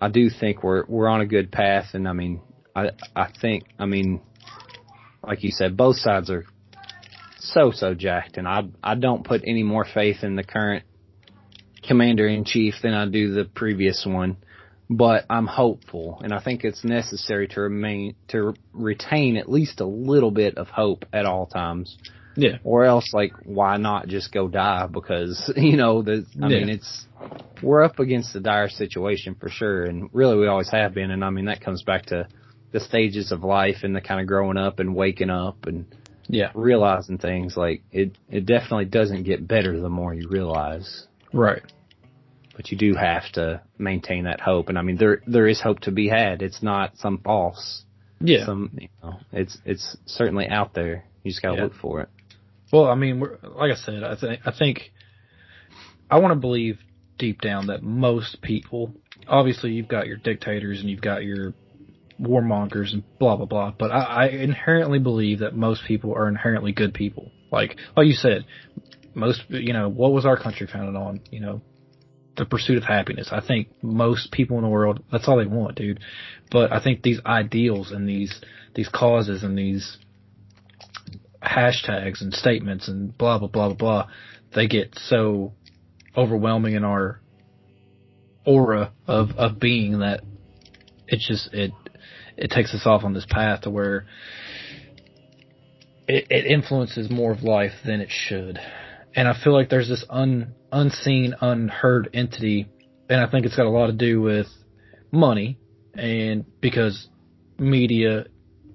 I 0.00 0.08
do 0.08 0.28
think 0.28 0.62
we're 0.64 0.84
we're 0.86 1.08
on 1.08 1.20
a 1.20 1.26
good 1.26 1.52
path 1.52 1.94
and 1.94 2.08
I 2.08 2.12
mean 2.12 2.42
I 2.74 2.90
I 3.14 3.28
think 3.40 3.64
I 3.78 3.86
mean 3.86 4.20
like 5.22 5.44
you 5.44 5.52
said, 5.52 5.76
both 5.76 5.96
sides 5.96 6.30
are 6.30 6.44
so 7.38 7.70
so 7.72 7.94
jacked, 7.94 8.36
and 8.36 8.48
I 8.48 8.64
I 8.82 8.94
don't 8.96 9.24
put 9.24 9.42
any 9.46 9.62
more 9.62 9.84
faith 9.84 10.22
in 10.22 10.34
the 10.34 10.44
current 10.44 10.84
commander 11.86 12.26
in 12.26 12.44
chief 12.44 12.74
than 12.82 12.92
I 12.92 13.06
do 13.06 13.32
the 13.32 13.44
previous 13.44 14.04
one. 14.06 14.36
But 14.92 15.24
I'm 15.30 15.46
hopeful, 15.46 16.20
and 16.20 16.34
I 16.34 16.40
think 16.40 16.64
it's 16.64 16.82
necessary 16.82 17.46
to 17.48 17.60
remain 17.60 18.16
to 18.28 18.54
retain 18.72 19.36
at 19.36 19.48
least 19.48 19.80
a 19.80 19.86
little 19.86 20.32
bit 20.32 20.58
of 20.58 20.66
hope 20.66 21.04
at 21.12 21.26
all 21.26 21.46
times. 21.46 21.96
Yeah. 22.34 22.58
Or 22.64 22.84
else, 22.84 23.12
like, 23.12 23.32
why 23.44 23.76
not 23.76 24.08
just 24.08 24.32
go 24.32 24.48
die? 24.48 24.88
Because 24.88 25.52
you 25.56 25.76
know, 25.76 26.02
the 26.02 26.26
I 26.42 26.48
yeah. 26.48 26.58
mean, 26.58 26.68
it's 26.70 27.06
we're 27.62 27.84
up 27.84 28.00
against 28.00 28.34
a 28.34 28.40
dire 28.40 28.68
situation 28.68 29.36
for 29.36 29.48
sure, 29.48 29.84
and 29.84 30.10
really 30.12 30.36
we 30.36 30.48
always 30.48 30.70
have 30.70 30.92
been. 30.92 31.12
And 31.12 31.24
I 31.24 31.30
mean, 31.30 31.44
that 31.44 31.60
comes 31.60 31.84
back 31.84 32.06
to 32.06 32.26
the 32.72 32.80
stages 32.80 33.30
of 33.30 33.44
life 33.44 33.78
and 33.84 33.94
the 33.94 34.00
kind 34.00 34.20
of 34.20 34.26
growing 34.26 34.56
up 34.56 34.80
and 34.80 34.96
waking 34.96 35.30
up 35.30 35.66
and 35.66 35.86
yeah, 36.28 36.50
realizing 36.52 37.18
things 37.18 37.56
like 37.56 37.82
it 37.92 38.18
it 38.28 38.44
definitely 38.44 38.86
doesn't 38.86 39.22
get 39.22 39.46
better 39.46 39.78
the 39.78 39.88
more 39.88 40.12
you 40.12 40.28
realize. 40.28 41.06
Right. 41.32 41.62
But 42.60 42.70
you 42.70 42.76
do 42.76 42.92
have 42.92 43.22
to 43.32 43.62
maintain 43.78 44.24
that 44.24 44.38
hope 44.38 44.68
and 44.68 44.78
I 44.78 44.82
mean 44.82 44.98
there 44.98 45.22
there 45.26 45.48
is 45.48 45.62
hope 45.62 45.80
to 45.80 45.90
be 45.90 46.08
had. 46.08 46.42
It's 46.42 46.62
not 46.62 46.98
some 46.98 47.16
false. 47.16 47.84
Yeah. 48.20 48.44
Some 48.44 48.76
you 48.78 48.88
know, 49.02 49.14
it's 49.32 49.56
it's 49.64 49.96
certainly 50.04 50.46
out 50.46 50.74
there. 50.74 51.06
You 51.24 51.30
just 51.30 51.40
got 51.40 51.52
to 51.52 51.56
yeah. 51.56 51.62
look 51.64 51.74
for 51.80 52.02
it. 52.02 52.10
Well, 52.70 52.84
I 52.84 52.96
mean, 52.96 53.18
like 53.18 53.72
I 53.72 53.76
said, 53.76 54.04
I 54.04 54.14
think 54.14 54.40
I 54.44 54.52
think 54.52 54.92
I 56.10 56.18
want 56.18 56.32
to 56.32 56.38
believe 56.38 56.80
deep 57.18 57.40
down 57.40 57.68
that 57.68 57.82
most 57.82 58.42
people, 58.42 58.92
obviously, 59.26 59.70
you've 59.70 59.88
got 59.88 60.06
your 60.06 60.18
dictators 60.18 60.80
and 60.80 60.90
you've 60.90 61.00
got 61.00 61.24
your 61.24 61.54
warmongers 62.20 62.92
and 62.92 63.02
blah 63.18 63.36
blah 63.36 63.46
blah. 63.46 63.70
But 63.70 63.90
I, 63.90 64.02
I 64.02 64.26
inherently 64.26 64.98
believe 64.98 65.38
that 65.38 65.56
most 65.56 65.84
people 65.88 66.12
are 66.12 66.28
inherently 66.28 66.72
good 66.72 66.92
people. 66.92 67.30
Like 67.50 67.78
like 67.96 68.06
you 68.06 68.12
said, 68.12 68.44
most 69.14 69.44
you 69.48 69.72
know 69.72 69.88
what 69.88 70.12
was 70.12 70.26
our 70.26 70.36
country 70.36 70.66
founded 70.70 70.94
on? 70.94 71.22
You 71.30 71.40
know, 71.40 71.62
the 72.40 72.46
pursuit 72.46 72.78
of 72.78 72.84
happiness. 72.84 73.28
I 73.30 73.40
think 73.46 73.68
most 73.82 74.32
people 74.32 74.56
in 74.56 74.64
the 74.64 74.68
world 74.68 75.04
that's 75.12 75.28
all 75.28 75.36
they 75.36 75.46
want, 75.46 75.76
dude. 75.76 76.00
But 76.50 76.72
I 76.72 76.82
think 76.82 77.02
these 77.02 77.20
ideals 77.24 77.92
and 77.92 78.08
these 78.08 78.40
these 78.74 78.88
causes 78.88 79.44
and 79.44 79.56
these 79.56 79.98
hashtags 81.42 82.20
and 82.20 82.32
statements 82.32 82.88
and 82.88 83.16
blah 83.16 83.38
blah 83.38 83.48
blah 83.48 83.68
blah 83.68 83.76
blah, 83.76 84.08
they 84.54 84.66
get 84.66 84.94
so 84.96 85.52
overwhelming 86.16 86.74
in 86.74 86.82
our 86.82 87.20
aura 88.46 88.92
of 89.06 89.32
of 89.32 89.60
being 89.60 90.00
that 90.00 90.22
it's 91.06 91.28
just 91.28 91.52
it 91.52 91.72
it 92.38 92.50
takes 92.50 92.74
us 92.74 92.86
off 92.86 93.04
on 93.04 93.12
this 93.12 93.26
path 93.28 93.62
to 93.62 93.70
where 93.70 94.06
it, 96.08 96.26
it 96.30 96.46
influences 96.46 97.10
more 97.10 97.32
of 97.32 97.42
life 97.42 97.72
than 97.84 98.00
it 98.00 98.08
should. 98.10 98.58
And 99.14 99.28
I 99.28 99.34
feel 99.44 99.52
like 99.52 99.68
there's 99.68 99.88
this 99.88 100.04
un, 100.08 100.54
unseen, 100.72 101.34
unheard 101.40 102.10
entity, 102.14 102.68
and 103.08 103.20
I 103.20 103.30
think 103.30 103.46
it's 103.46 103.56
got 103.56 103.66
a 103.66 103.70
lot 103.70 103.88
to 103.88 103.92
do 103.92 104.20
with 104.20 104.46
money, 105.12 105.58
and 105.94 106.44
because 106.60 107.08
media, 107.58 108.26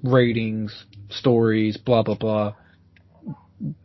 ratings, 0.03 0.85
stories, 1.09 1.77
blah 1.77 2.03
blah 2.03 2.15
blah. 2.15 2.53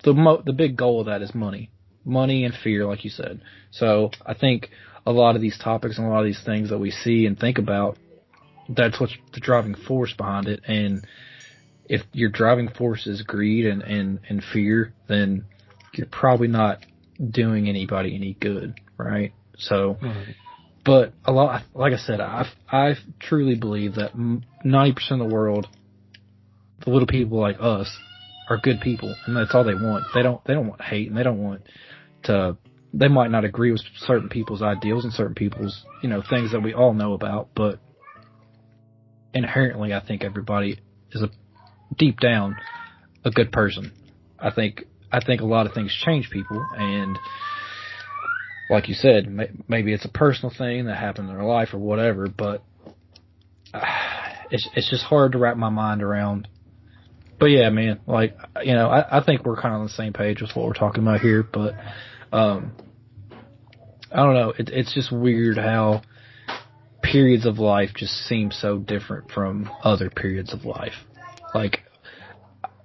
The 0.05 0.13
mo- 0.13 0.43
the 0.45 0.53
big 0.53 0.77
goal 0.77 1.01
of 1.01 1.07
that 1.07 1.23
is 1.23 1.35
money, 1.35 1.71
money 2.05 2.45
and 2.45 2.55
fear, 2.55 2.87
like 2.87 3.05
you 3.05 3.11
said. 3.11 3.41
So 3.71 4.11
I 4.27 4.35
think 4.35 4.71
a 5.07 5.13
lot 5.13 5.37
of 5.37 5.43
these 5.43 5.59
topics 5.59 5.99
and 5.99 6.07
a 6.07 6.11
lot 6.11 6.21
of 6.21 6.27
these 6.27 6.43
things 6.45 6.71
that 6.71 6.79
we 6.79 6.91
see 6.91 7.27
and 7.27 7.39
think 7.39 7.59
about 7.59 7.97
that's 8.69 9.01
what's 9.01 9.15
the 9.33 9.41
driving 9.41 9.75
force 9.75 10.13
behind 10.15 10.47
it. 10.47 10.61
And 10.67 11.07
if 11.87 12.03
your 12.13 12.31
driving 12.31 12.69
force 12.69 13.07
is 13.07 13.23
greed 13.23 13.67
and, 13.67 13.83
and, 13.83 14.21
and 14.29 14.43
fear, 14.53 14.93
then 15.09 15.45
you're 15.93 16.07
probably 16.07 16.49
not 16.49 16.85
doing 17.29 17.69
anybody 17.69 18.15
any 18.15 18.35
good, 18.35 18.75
right? 18.97 19.33
So, 19.59 19.99
right. 20.01 20.35
but 20.85 21.13
a 21.25 21.33
lot, 21.33 21.63
like 21.75 21.93
I 21.93 21.99
said, 21.99 22.21
I 22.21 22.49
I 22.71 22.95
truly 23.19 23.55
believe 23.55 23.97
that 23.97 24.13
ninety 24.65 24.95
percent 24.95 25.21
of 25.21 25.29
the 25.29 25.35
world, 25.35 25.67
the 26.85 26.91
little 26.91 27.07
people 27.07 27.39
like 27.39 27.57
us, 27.61 27.95
are 28.49 28.59
good 28.59 28.81
people, 28.81 29.15
and 29.27 29.37
that's 29.37 29.55
all 29.55 29.65
they 29.65 29.75
want. 29.75 30.05
They 30.15 30.23
don't 30.23 30.43
they 30.45 30.55
don't 30.55 30.67
want 30.67 30.83
hate, 30.83 31.09
and 31.09 31.17
they 31.17 31.23
don't 31.23 31.43
want 31.43 31.63
to. 32.25 32.57
They 32.93 33.09
might 33.09 33.31
not 33.31 33.45
agree 33.45 33.71
with 33.71 33.83
certain 33.99 34.29
people's 34.29 34.63
ideals 34.63 35.05
and 35.05 35.13
certain 35.13 35.35
people's 35.35 35.85
you 36.03 36.09
know 36.09 36.23
things 36.29 36.53
that 36.53 36.61
we 36.61 36.75
all 36.75 36.95
know 36.95 37.13
about, 37.13 37.51
but 37.55 37.79
inherently, 39.35 39.95
I 39.95 40.01
think 40.01 40.25
everybody 40.25 40.81
is 41.13 41.23
a 41.23 41.31
deep 41.97 42.19
down 42.21 42.57
a 43.25 43.31
good 43.31 43.53
person. 43.53 43.93
I 44.39 44.51
think 44.51 44.85
I 45.13 45.21
think 45.25 45.41
a 45.41 45.47
lot 45.47 45.67
of 45.67 45.73
things 45.73 45.97
change 46.05 46.31
people, 46.31 46.65
and 46.77 47.19
like 48.71 48.89
you 48.89 48.95
said, 48.95 49.31
may, 49.31 49.51
maybe 49.69 49.93
it's 49.93 50.05
a 50.05 50.11
personal 50.11 50.55
thing 50.57 50.87
that 50.87 50.97
happened 50.97 51.29
in 51.29 51.37
their 51.37 51.45
life 51.45 51.75
or 51.75 51.79
whatever. 51.79 52.29
But 52.29 52.63
uh, 53.75 53.81
it's 54.51 54.69
it's 54.75 54.89
just 54.89 55.05
hard 55.05 55.33
to 55.33 55.39
wrap 55.39 55.57
my 55.57 55.71
mind 55.71 56.03
around. 56.03 56.49
But 57.39 57.47
yeah, 57.47 57.71
man, 57.71 58.01
like 58.07 58.37
you 58.63 58.75
know, 58.75 58.89
I, 58.89 59.19
I 59.19 59.25
think 59.25 59.45
we're 59.45 59.61
kind 59.61 59.75
of 59.75 59.81
on 59.81 59.87
the 59.87 59.93
same 59.93 60.13
page 60.13 60.41
with 60.41 60.55
what 60.55 60.67
we're 60.67 60.75
talking 60.75 61.03
about 61.03 61.21
here. 61.21 61.43
But 61.43 61.75
um, 62.33 62.73
I 64.13 64.17
don't 64.17 64.35
know. 64.35 64.53
It, 64.57 64.71
it's 64.71 64.95
just 64.95 65.11
weird 65.11 65.57
how 65.59 66.03
periods 67.03 67.47
of 67.47 67.59
life 67.59 67.91
just 67.97 68.13
seem 68.13 68.51
so 68.51 68.79
different 68.79 69.31
from 69.31 69.71
other 69.83 70.11
periods 70.11 70.53
of 70.53 70.65
life. 70.65 70.93
Like 71.55 71.81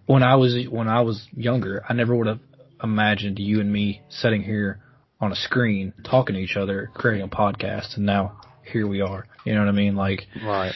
when 0.05 0.23
I 0.23 0.35
was 0.35 0.55
when 0.69 0.87
I 0.87 1.01
was 1.01 1.27
younger, 1.35 1.83
I 1.87 1.93
never 1.93 2.15
would 2.15 2.27
have 2.27 2.39
imagined 2.83 3.39
you 3.39 3.59
and 3.59 3.71
me 3.71 4.01
sitting 4.09 4.43
here 4.43 4.79
on 5.19 5.31
a 5.31 5.35
screen 5.35 5.93
talking 6.03 6.35
to 6.35 6.41
each 6.41 6.57
other, 6.57 6.91
creating 6.93 7.23
a 7.23 7.27
podcast, 7.27 7.95
and 7.95 8.05
now 8.05 8.39
here 8.63 8.87
we 8.87 9.01
are. 9.01 9.25
You 9.45 9.53
know 9.53 9.61
what 9.61 9.69
I 9.69 9.73
mean? 9.73 9.95
Like, 9.95 10.27
right. 10.43 10.73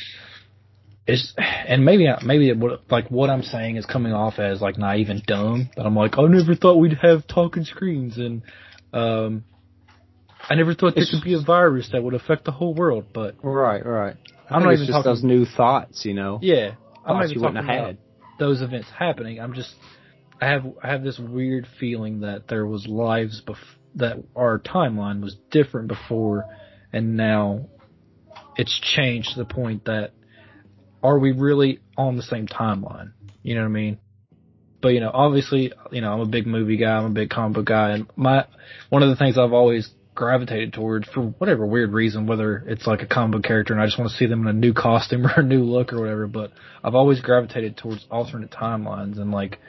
It's 1.05 1.33
and 1.37 1.83
maybe 1.83 2.07
maybe 2.23 2.49
it 2.49 2.57
like 2.91 3.09
what 3.09 3.29
I'm 3.29 3.41
saying 3.41 3.77
is 3.77 3.85
coming 3.85 4.13
off 4.13 4.37
as 4.37 4.61
like 4.61 4.77
naive 4.77 5.09
and 5.09 5.23
dumb. 5.23 5.69
But 5.75 5.85
I'm 5.85 5.95
like, 5.95 6.17
I 6.17 6.23
never 6.23 6.55
thought 6.55 6.75
we'd 6.77 6.97
have 7.01 7.27
talking 7.27 7.65
screens, 7.65 8.17
and 8.17 8.43
um, 8.93 9.43
I 10.47 10.55
never 10.55 10.75
thought 10.75 10.95
there 10.95 11.05
could 11.09 11.23
be 11.23 11.33
a 11.33 11.41
virus 11.41 11.89
that 11.93 12.03
would 12.03 12.13
affect 12.13 12.45
the 12.45 12.51
whole 12.51 12.75
world. 12.75 13.05
But 13.11 13.35
right, 13.43 13.83
right. 13.83 14.15
I 14.49 14.55
am 14.55 14.63
not 14.63 14.73
even 14.73 14.85
just 14.85 14.97
talking 14.97 15.11
those 15.11 15.23
new 15.23 15.45
thoughts, 15.45 16.05
you 16.05 16.13
know. 16.13 16.39
Yeah, 16.41 16.75
I'm 17.05 17.17
not 17.17 17.25
even 17.25 17.37
you 17.37 17.41
talking 17.41 17.57
about 17.57 17.85
had. 17.85 17.97
Those 18.39 18.61
events 18.61 18.89
happening. 18.97 19.39
I'm 19.39 19.53
just 19.53 19.73
I 20.41 20.47
have 20.47 20.65
I 20.81 20.87
have 20.87 21.03
this 21.03 21.19
weird 21.19 21.67
feeling 21.79 22.21
that 22.21 22.47
there 22.47 22.65
was 22.65 22.87
lives 22.87 23.41
bef- 23.45 23.57
that 23.95 24.17
our 24.35 24.59
timeline 24.59 25.21
was 25.21 25.35
different 25.51 25.87
before, 25.87 26.45
and 26.93 27.17
now 27.17 27.67
it's 28.55 28.79
changed 28.95 29.33
to 29.33 29.39
the 29.39 29.45
point 29.45 29.85
that 29.85 30.13
are 31.03 31.19
we 31.19 31.31
really 31.31 31.79
on 31.97 32.17
the 32.17 32.23
same 32.23 32.47
timeline? 32.47 33.13
You 33.43 33.55
know 33.55 33.61
what 33.61 33.67
I 33.67 33.71
mean? 33.71 33.99
But 34.81 34.89
you 34.89 35.01
know, 35.01 35.11
obviously, 35.13 35.73
you 35.91 36.01
know, 36.01 36.13
I'm 36.13 36.21
a 36.21 36.25
big 36.25 36.47
movie 36.47 36.77
guy, 36.77 36.97
I'm 36.97 37.05
a 37.05 37.09
big 37.09 37.29
comic 37.29 37.55
book 37.55 37.65
guy, 37.65 37.91
and 37.91 38.07
my 38.15 38.45
one 38.89 39.03
of 39.03 39.09
the 39.09 39.15
things 39.15 39.37
I've 39.37 39.53
always 39.53 39.89
gravitated 40.19 40.73
towards 40.73 41.07
for 41.07 41.21
whatever 41.21 41.65
weird 41.65 41.93
reason, 41.93 42.27
whether 42.27 42.57
it's 42.67 42.85
like 42.85 43.01
a 43.01 43.07
comic 43.07 43.31
book 43.31 43.43
character 43.43 43.73
and 43.73 43.81
I 43.81 43.85
just 43.85 43.97
want 43.97 44.11
to 44.11 44.17
see 44.17 44.25
them 44.25 44.41
in 44.41 44.47
a 44.47 44.53
new 44.53 44.73
costume 44.73 45.25
or 45.25 45.39
a 45.39 45.43
new 45.43 45.63
look 45.63 45.93
or 45.93 46.01
whatever, 46.01 46.27
but 46.27 46.51
I've 46.83 46.93
always 46.93 47.21
gravitated 47.21 47.77
towards 47.77 48.05
alternate 48.11 48.51
timelines 48.51 49.17
and 49.17 49.31
like 49.31 49.59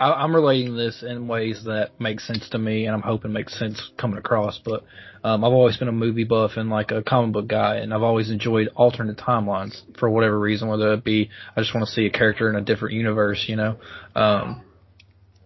I, 0.00 0.24
am 0.24 0.34
relating 0.34 0.76
this 0.76 1.04
in 1.06 1.28
ways 1.28 1.62
that 1.64 1.90
make 2.00 2.18
sense 2.18 2.48
to 2.48 2.58
me, 2.58 2.86
and 2.86 2.94
I'm 2.94 3.02
hoping 3.02 3.32
makes 3.32 3.56
sense 3.56 3.90
coming 3.96 4.18
across. 4.18 4.58
But 4.64 4.82
um, 5.22 5.44
I've 5.44 5.52
always 5.52 5.76
been 5.76 5.86
a 5.86 5.92
movie 5.92 6.24
buff 6.24 6.52
and 6.56 6.70
like 6.70 6.90
a 6.90 7.04
comic 7.04 7.32
book 7.32 7.46
guy, 7.46 7.76
and 7.76 7.94
I've 7.94 8.02
always 8.02 8.28
enjoyed 8.28 8.68
alternate 8.74 9.16
timelines 9.16 9.80
for 10.00 10.10
whatever 10.10 10.40
reason, 10.40 10.66
whether 10.66 10.92
it 10.94 11.04
be 11.04 11.30
I 11.56 11.60
just 11.60 11.72
want 11.72 11.86
to 11.86 11.92
see 11.92 12.06
a 12.06 12.10
character 12.10 12.50
in 12.50 12.56
a 12.56 12.62
different 12.62 12.94
universe, 12.94 13.44
you 13.46 13.54
know. 13.54 13.76
Um, 14.16 14.62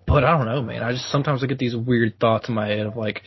but 0.07 0.25
I 0.25 0.39
don't 0.39 0.47
know, 0.47 0.63
man. 0.63 0.83
I 0.83 0.93
just 0.93 1.11
sometimes 1.11 1.45
I 1.45 1.49
get 1.49 1.59
these 1.59 1.77
weird 1.77 2.19
thoughts 2.19 2.49
in 2.49 2.55
my 2.55 2.69
head 2.69 2.87
of 2.87 2.97
like, 2.97 3.23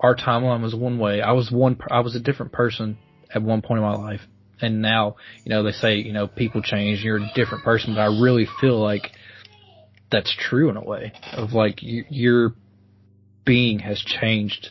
our 0.00 0.16
timeline 0.16 0.62
was 0.62 0.74
one 0.74 0.98
way. 0.98 1.20
I 1.20 1.32
was 1.32 1.50
one. 1.50 1.78
I 1.90 2.00
was 2.00 2.16
a 2.16 2.20
different 2.20 2.52
person 2.52 2.98
at 3.32 3.42
one 3.42 3.62
point 3.62 3.78
in 3.78 3.84
my 3.84 3.96
life, 3.96 4.20
and 4.60 4.82
now 4.82 5.16
you 5.44 5.50
know 5.50 5.62
they 5.62 5.72
say 5.72 5.96
you 5.96 6.12
know 6.12 6.26
people 6.26 6.62
change. 6.62 7.02
You're 7.02 7.18
a 7.18 7.30
different 7.34 7.64
person, 7.64 7.94
but 7.94 8.00
I 8.00 8.06
really 8.06 8.46
feel 8.60 8.80
like 8.80 9.12
that's 10.10 10.34
true 10.36 10.70
in 10.70 10.76
a 10.76 10.82
way 10.82 11.12
of 11.32 11.52
like 11.52 11.82
you, 11.82 12.04
your 12.08 12.54
being 13.44 13.78
has 13.80 14.00
changed 14.00 14.70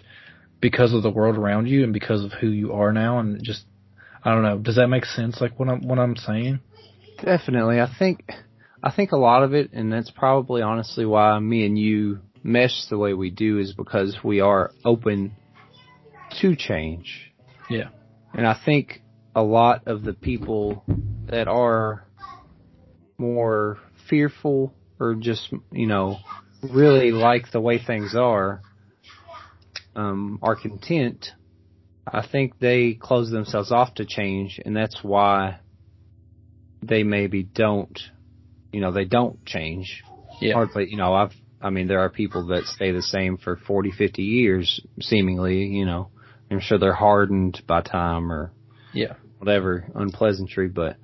because 0.62 0.94
of 0.94 1.04
the 1.04 1.10
world 1.10 1.38
around 1.38 1.68
you 1.68 1.84
and 1.84 1.94
because 1.94 2.24
of 2.24 2.32
who 2.34 2.48
you 2.48 2.74
are 2.74 2.92
now 2.92 3.20
and 3.20 3.42
just 3.44 3.64
I 4.24 4.34
don't 4.34 4.44
know. 4.44 4.58
Does 4.58 4.76
that 4.76 4.88
make 4.88 5.06
sense? 5.06 5.40
Like 5.40 5.58
what 5.60 5.70
I'm 5.70 5.88
what 5.88 6.00
I'm 6.00 6.16
saying? 6.16 6.60
Definitely. 7.24 7.80
I 7.80 7.90
think 7.98 8.30
I 8.84 8.92
think 8.92 9.12
a 9.12 9.18
lot 9.18 9.44
of 9.44 9.54
it, 9.54 9.72
and 9.74 9.92
that's 9.92 10.12
probably 10.12 10.62
honestly 10.62 11.06
why 11.06 11.38
me 11.40 11.66
and 11.66 11.78
you 11.78 12.20
mesh 12.44 12.86
the 12.90 12.98
way 12.98 13.14
we 13.14 13.30
do, 13.30 13.60
is 13.60 13.74
because 13.74 14.18
we 14.24 14.40
are 14.40 14.72
open 14.86 15.36
to 16.42 16.56
change. 16.56 17.32
Yeah. 17.70 17.90
And 18.34 18.46
I 18.46 18.60
think 18.64 19.02
a 19.36 19.44
lot 19.44 19.88
of 19.88 20.04
the 20.04 20.14
people 20.14 20.84
that 21.28 21.48
are 21.48 22.06
more 23.18 23.78
fearful 24.10 24.74
or 25.00 25.16
just 25.16 25.54
you 25.72 25.88
know 25.88 26.18
really 26.62 27.12
like 27.12 27.52
the 27.52 27.62
way 27.62 27.80
things 27.80 28.16
are 28.16 28.62
um, 29.96 30.40
are 30.42 30.56
content, 30.56 31.32
I 32.08 32.26
think 32.26 32.60
they 32.60 32.94
close 32.94 33.30
themselves 33.30 33.72
off 33.72 33.96
to 33.96 34.06
change, 34.06 34.60
and 34.64 34.76
that's 34.76 35.04
why 35.04 35.60
they 36.82 37.04
maybe 37.04 37.44
don't, 37.44 38.00
you 38.72 38.82
know, 38.82 38.92
they 38.92 39.06
don't 39.06 39.46
change. 39.46 40.04
Yeah. 40.42 40.54
Hardly, 40.54 40.90
you 40.90 40.98
know, 40.98 41.14
I've, 41.14 41.34
I 41.62 41.70
mean, 41.70 41.88
there 41.88 42.00
are 42.00 42.10
people 42.10 42.48
that 42.48 42.66
stay 42.66 42.92
the 42.92 43.02
same 43.02 43.38
for 43.38 43.56
40, 43.56 43.92
50 43.92 44.22
years, 44.22 44.80
seemingly, 45.02 45.66
you 45.66 45.86
know. 45.86 46.10
I'm 46.52 46.60
sure 46.60 46.80
they're 46.80 46.94
hardened 46.94 47.62
by 47.68 47.82
time 47.82 48.32
or 48.32 48.52
yeah, 48.94 49.14
whatever 49.38 49.86
unpleasantry, 49.94 50.68
but 50.68 50.98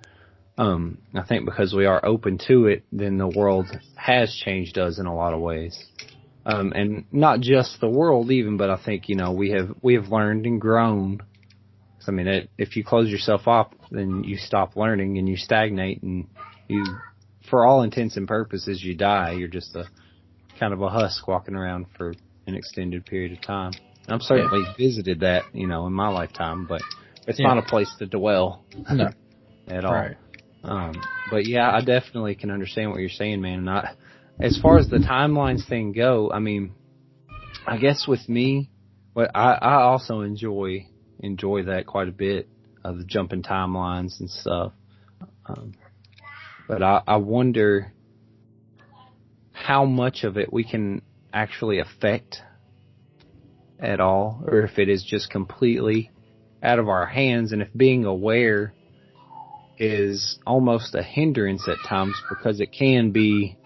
um, 0.58 1.00
I 1.14 1.24
think 1.24 1.46
because 1.46 1.74
we 1.74 1.86
are 1.86 2.04
open 2.04 2.40
to 2.48 2.68
it, 2.68 2.84
then 2.92 3.18
the 3.18 3.28
world 3.28 3.68
has 3.96 4.34
changed 4.34 4.78
us 4.78 4.98
in 4.98 5.06
a 5.06 5.16
lot 5.16 5.34
of 5.34 5.42
ways. 5.42 5.84
Um, 6.46 6.74
and 6.74 7.06
not 7.12 7.42
just 7.42 7.80
the 7.82 7.90
world 7.90 8.32
even, 8.32 8.58
but 8.58 8.70
I 8.70 8.78
think, 8.78 9.10
you 9.10 9.16
know, 9.16 9.32
we 9.32 9.52
have, 9.52 9.76
we 9.82 9.96
have 9.96 10.08
learned 10.08 10.46
and 10.46 10.62
grown. 10.62 11.22
I 12.08 12.12
mean, 12.12 12.28
it, 12.28 12.50
if 12.58 12.76
you 12.76 12.84
close 12.84 13.10
yourself 13.10 13.48
off, 13.48 13.72
then 13.90 14.24
you 14.24 14.38
stop 14.38 14.76
learning 14.76 15.18
and 15.18 15.28
you 15.28 15.38
stagnate 15.38 16.04
and 16.04 16.28
you, 16.68 16.86
for 17.50 17.66
all 17.66 17.82
intents 17.82 18.16
and 18.16 18.28
purposes, 18.28 18.84
you 18.84 18.96
die. 18.96 19.32
You're 19.32 19.48
just 19.48 19.76
a 19.76 19.88
kind 20.60 20.74
of 20.74 20.82
a 20.82 20.90
husk 20.90 21.28
walking 21.28 21.56
around 21.56 21.88
for 21.98 22.14
an 22.48 22.56
extended 22.56 23.06
period 23.06 23.32
of 23.34 23.42
time. 23.42 23.72
I've 24.08 24.22
certainly 24.22 24.64
yeah. 24.66 24.74
visited 24.78 25.22
that, 25.22 25.44
you 25.54 25.68
know, 25.68 25.88
in 25.88 25.94
my 25.94 26.10
lifetime, 26.10 26.68
but 26.68 26.82
it's 27.28 27.40
yeah. 27.40 27.48
not 27.48 27.58
a 27.58 27.64
place 27.64 27.94
to 28.00 28.06
dwell. 28.06 28.64
No. 28.92 29.10
at 29.68 29.84
all. 29.84 29.94
Right. 29.94 30.18
Um, 30.64 30.94
but 31.32 31.46
yeah, 31.48 31.72
I 31.72 31.82
definitely 31.82 32.36
can 32.36 32.52
understand 32.52 32.92
what 32.92 33.00
you're 33.00 33.10
saying, 33.10 33.42
man. 33.42 33.60
And 33.60 33.70
I, 33.70 33.92
as 34.40 34.60
far 34.62 34.78
as 34.78 34.90
the 34.90 34.98
timelines 34.98 35.68
thing 35.68 35.92
go, 35.92 36.32
I 36.32 36.40
mean, 36.40 36.74
I 37.66 37.78
guess 37.78 38.08
with 38.08 38.28
me, 38.28 38.70
what 39.14 39.32
I, 39.34 39.54
I 39.54 39.74
also 39.84 40.22
enjoy 40.22 40.88
enjoy 41.20 41.64
that 41.64 41.86
quite 41.86 42.08
a 42.08 42.12
bit 42.12 42.48
of 42.84 42.98
the 42.98 43.06
jumping 43.06 43.42
timelines 43.42 44.20
and 44.20 44.30
stuff. 44.30 44.74
Um, 45.46 45.74
but 46.68 46.84
I, 46.84 47.02
I 47.08 47.18
wonder 47.18 47.94
how 49.56 49.86
much 49.86 50.24
of 50.24 50.38
it 50.38 50.52
we 50.52 50.64
can 50.64 51.02
actually 51.34 51.80
affect 51.80 52.42
at 53.80 54.00
all, 54.00 54.44
or 54.46 54.62
if 54.62 54.78
it 54.78 54.90
is 54.90 55.04
just 55.04 55.30
completely 55.30 56.12
out 56.62 56.78
of 56.78 56.90
our 56.90 57.06
hands, 57.06 57.52
and 57.52 57.62
if 57.62 57.70
being 57.76 58.06
aware 58.06 58.74
is 59.78 60.40
almost 60.46 60.96
a 60.96 61.04
hindrance 61.04 61.68
at 61.68 61.78
times 61.88 62.16
because 62.30 62.60
it 62.60 62.72
can 62.72 63.12
be 63.12 63.58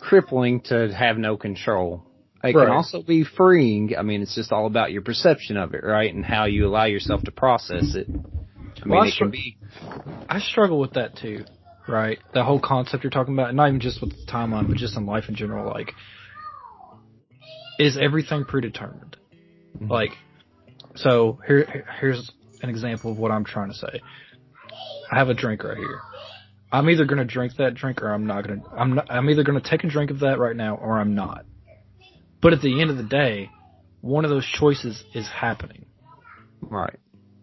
crippling 0.00 0.60
to 0.60 0.92
have 0.92 1.16
no 1.16 1.36
control. 1.36 2.04
It 2.42 2.54
right. 2.54 2.66
can 2.66 2.74
also 2.74 3.02
be 3.02 3.24
freeing. 3.24 3.94
I 3.96 4.02
mean, 4.02 4.22
it's 4.22 4.34
just 4.34 4.52
all 4.52 4.66
about 4.66 4.92
your 4.92 5.02
perception 5.02 5.56
of 5.56 5.74
it, 5.74 5.82
right? 5.82 6.12
And 6.12 6.24
how 6.24 6.44
you 6.44 6.66
allow 6.66 6.84
yourself 6.84 7.22
to 7.22 7.30
process 7.30 7.94
it. 7.94 8.06
I 8.08 8.12
mean, 8.12 8.24
well, 8.86 9.02
I 9.02 9.08
it 9.08 9.14
can 9.16 9.30
be. 9.30 9.56
I 10.28 10.40
struggle 10.40 10.78
with 10.78 10.92
that 10.94 11.16
too, 11.16 11.44
right? 11.88 12.18
The 12.32 12.44
whole 12.44 12.60
concept 12.60 13.04
you're 13.04 13.10
talking 13.10 13.34
about, 13.34 13.54
not 13.54 13.68
even 13.68 13.80
just 13.80 14.00
with 14.00 14.10
the 14.10 14.30
timeline, 14.30 14.68
but 14.68 14.76
just 14.76 14.96
in 14.96 15.06
life 15.06 15.24
in 15.28 15.34
general. 15.34 15.66
Like, 15.66 15.92
is 17.78 17.98
everything 18.00 18.44
predetermined? 18.44 19.16
Mm-hmm. 19.76 19.90
Like, 19.90 20.10
so 20.94 21.40
here, 21.46 21.84
here's 22.00 22.30
an 22.62 22.70
example 22.70 23.12
of 23.12 23.18
what 23.18 23.30
I'm 23.30 23.44
trying 23.44 23.68
to 23.68 23.74
say. 23.74 24.00
I 25.10 25.18
have 25.18 25.28
a 25.28 25.34
drink 25.34 25.64
right 25.64 25.76
here. 25.76 26.00
I'm 26.72 26.90
either 26.90 27.04
gonna 27.04 27.24
drink 27.24 27.52
that 27.58 27.74
drink 27.74 28.02
or 28.02 28.12
I'm 28.12 28.26
not 28.26 28.46
gonna. 28.46 28.62
I'm 28.76 28.94
not, 28.96 29.06
I'm 29.08 29.30
either 29.30 29.44
gonna 29.44 29.60
take 29.60 29.84
a 29.84 29.88
drink 29.88 30.10
of 30.10 30.20
that 30.20 30.40
right 30.40 30.56
now 30.56 30.74
or 30.74 30.98
I'm 30.98 31.14
not. 31.14 31.44
But 32.42 32.52
at 32.52 32.62
the 32.62 32.80
end 32.80 32.90
of 32.90 32.96
the 32.96 33.04
day, 33.04 33.50
one 34.00 34.24
of 34.24 34.30
those 34.30 34.44
choices 34.44 35.02
is 35.14 35.28
happening. 35.28 35.86
Right. 36.60 36.98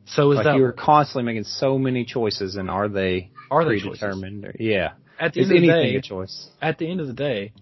So 0.06 0.32
is 0.32 0.38
like 0.38 0.46
that 0.46 0.58
you're 0.58 0.74
constantly 0.74 1.24
making 1.24 1.46
so 1.46 1.78
many 1.78 2.04
choices, 2.04 2.56
and 2.58 2.70
are 2.70 2.90
they 2.90 3.32
are 3.52 3.66
they 3.66 3.80
predetermined? 3.82 4.46
Or, 4.46 4.56
yeah. 4.58 4.94
At 5.20 5.34
the 5.34 5.42
is 5.42 5.52
end 5.52 5.58
of 5.58 5.62
the 5.64 5.68
day, 5.68 5.96
a 5.96 6.02
choice? 6.02 6.50
At 6.62 6.78
the 6.78 6.90
end 6.90 7.02
of 7.02 7.08
the 7.08 7.14
day, 7.14 7.54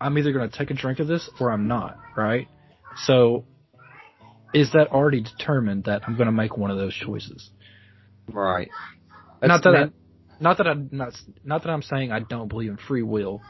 I'm 0.00 0.16
either 0.16 0.32
going 0.32 0.48
to 0.48 0.56
take 0.56 0.70
a 0.70 0.74
drink 0.74 1.00
of 1.00 1.08
this 1.08 1.28
or 1.38 1.50
I'm 1.50 1.68
not. 1.68 1.98
Right. 2.16 2.48
So, 3.04 3.44
is 4.54 4.72
that 4.72 4.88
already 4.92 5.22
determined 5.22 5.84
that 5.84 6.02
I'm 6.06 6.16
going 6.16 6.26
to 6.26 6.32
make 6.32 6.56
one 6.56 6.70
of 6.70 6.78
those 6.78 6.94
choices? 6.94 7.50
Right. 8.30 8.70
That's 9.40 9.48
not 9.48 9.62
that 9.64 9.74
I, 9.74 9.90
not 10.40 10.58
that 10.58 10.66
I 10.66 10.74
not 10.74 11.14
not 11.44 11.62
that 11.64 11.70
I'm 11.70 11.82
saying 11.82 12.12
I 12.12 12.20
don't 12.20 12.48
believe 12.48 12.70
in 12.70 12.76
free 12.76 13.02
will, 13.02 13.42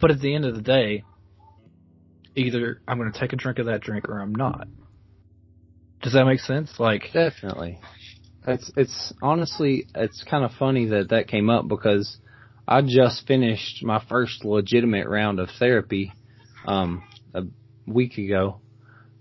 but 0.00 0.10
at 0.10 0.20
the 0.20 0.34
end 0.34 0.44
of 0.44 0.54
the 0.54 0.62
day, 0.62 1.04
either 2.34 2.80
I'm 2.88 2.98
going 2.98 3.12
to 3.12 3.18
take 3.18 3.32
a 3.32 3.36
drink 3.36 3.58
of 3.58 3.66
that 3.66 3.82
drink 3.82 4.08
or 4.08 4.18
I'm 4.18 4.34
not. 4.34 4.68
Does 6.02 6.14
that 6.14 6.24
make 6.24 6.40
sense? 6.40 6.78
Like 6.78 7.10
definitely. 7.12 7.78
It's 8.46 8.72
it's 8.76 9.12
honestly 9.22 9.86
it's 9.94 10.24
kind 10.28 10.44
of 10.44 10.50
funny 10.58 10.86
that 10.86 11.10
that 11.10 11.28
came 11.28 11.48
up 11.48 11.68
because 11.68 12.16
I 12.66 12.82
just 12.82 13.26
finished 13.26 13.84
my 13.84 14.02
first 14.08 14.44
legitimate 14.44 15.08
round 15.08 15.38
of 15.38 15.48
therapy 15.58 16.12
um 16.66 17.04
a 17.34 17.42
week 17.86 18.18
ago 18.18 18.60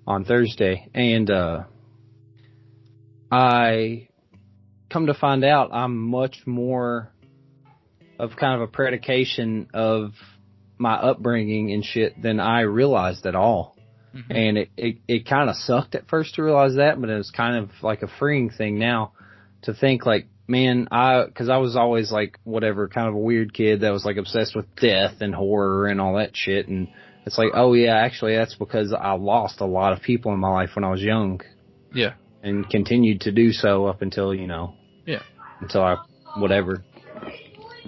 on 0.08 0.26
Thursday 0.26 0.88
and 0.96 1.30
uh 1.30 1.64
I 3.32 4.10
come 4.90 5.06
to 5.06 5.14
find 5.14 5.44
out 5.46 5.70
I'm 5.72 5.98
much 5.98 6.38
more 6.48 7.14
of 8.20 8.32
kind 8.40 8.56
of 8.56 8.62
a 8.62 8.72
predication 8.72 9.68
of 9.74 10.14
my 10.78 10.96
upbringing 10.96 11.72
and 11.72 11.86
shit 11.86 12.20
than 12.22 12.40
I 12.40 12.62
realized 12.62 13.26
at 13.28 13.36
all. 13.36 13.71
Mm-hmm. 14.16 14.32
And 14.32 14.58
it, 14.58 14.70
it, 14.76 14.98
it 15.08 15.30
kind 15.30 15.50
of 15.50 15.56
sucked 15.56 15.96
at 15.96 16.08
first 16.08 16.36
to 16.36 16.44
realize 16.44 16.76
that, 16.76 17.00
but 17.00 17.10
it 17.10 17.18
was 17.18 17.32
kind 17.32 17.56
of 17.56 17.70
like 17.82 18.02
a 18.02 18.08
freeing 18.20 18.50
thing 18.50 18.78
now 18.78 19.14
to 19.64 19.74
think 19.74 20.06
like, 20.06 20.28
man, 20.48 20.90
I, 20.92 21.26
cause 21.34 21.48
I 21.48 21.58
was 21.58 21.78
always 21.78 22.12
like, 22.12 22.38
whatever, 22.44 22.90
kind 22.90 23.08
of 23.08 23.14
a 23.14 23.20
weird 23.20 23.54
kid 23.54 23.82
that 23.82 23.92
was 23.92 24.04
like 24.04 24.18
obsessed 24.18 24.56
with 24.56 24.66
death 24.76 25.22
and 25.22 25.34
horror 25.34 25.88
and 25.88 26.02
all 26.02 26.16
that 26.16 26.36
shit. 26.36 26.68
And 26.68 26.90
it's 27.26 27.38
like, 27.38 27.52
oh 27.54 27.74
yeah, 27.74 27.96
actually 27.96 28.36
that's 28.36 28.56
because 28.56 28.94
I 28.94 29.14
lost 29.14 29.62
a 29.62 29.66
lot 29.66 29.94
of 29.94 30.02
people 30.02 30.34
in 30.34 30.40
my 30.40 30.50
life 30.50 30.72
when 30.76 30.84
I 30.84 30.90
was 30.90 31.02
young. 31.02 31.42
Yeah. 31.94 32.14
And 32.44 32.70
continued 32.70 33.22
to 33.22 33.32
do 33.32 33.52
so 33.52 33.86
up 33.86 34.02
until, 34.02 34.34
you 34.34 34.48
know, 34.48 34.74
yeah, 35.06 35.22
until 35.62 35.84
I, 35.84 35.98
whatever, 36.36 36.84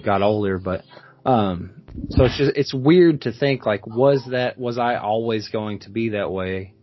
got 0.04 0.22
older. 0.22 0.58
But, 0.58 0.84
um, 1.26 1.83
so 2.10 2.24
it's 2.24 2.36
just, 2.36 2.56
it's 2.56 2.74
weird 2.74 3.22
to 3.22 3.32
think 3.32 3.66
like, 3.66 3.86
was 3.86 4.26
that, 4.30 4.58
was 4.58 4.78
I 4.78 4.96
always 4.96 5.48
going 5.48 5.80
to 5.80 5.90
be 5.90 6.10
that 6.10 6.30
way? 6.30 6.74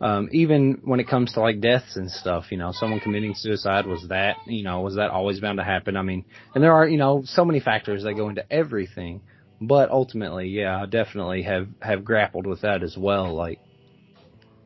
Um, 0.00 0.28
even 0.32 0.80
when 0.84 0.98
it 0.98 1.08
comes 1.08 1.32
to 1.34 1.40
like 1.40 1.60
deaths 1.60 1.96
and 1.96 2.10
stuff, 2.10 2.46
you 2.50 2.56
know, 2.56 2.72
someone 2.72 3.00
committing 3.00 3.34
suicide, 3.34 3.86
was 3.86 4.06
that, 4.08 4.36
you 4.46 4.64
know, 4.64 4.80
was 4.80 4.96
that 4.96 5.10
always 5.10 5.40
bound 5.40 5.58
to 5.58 5.64
happen? 5.64 5.96
I 5.96 6.02
mean, 6.02 6.24
and 6.54 6.64
there 6.64 6.72
are, 6.72 6.88
you 6.88 6.96
know, 6.96 7.22
so 7.26 7.44
many 7.44 7.60
factors 7.60 8.04
that 8.04 8.14
go 8.14 8.30
into 8.30 8.50
everything, 8.50 9.20
but 9.60 9.90
ultimately, 9.90 10.48
yeah, 10.48 10.82
I 10.82 10.86
definitely 10.86 11.42
have, 11.42 11.68
have 11.80 12.02
grappled 12.02 12.46
with 12.46 12.62
that 12.62 12.82
as 12.82 12.96
well. 12.96 13.34
Like, 13.34 13.60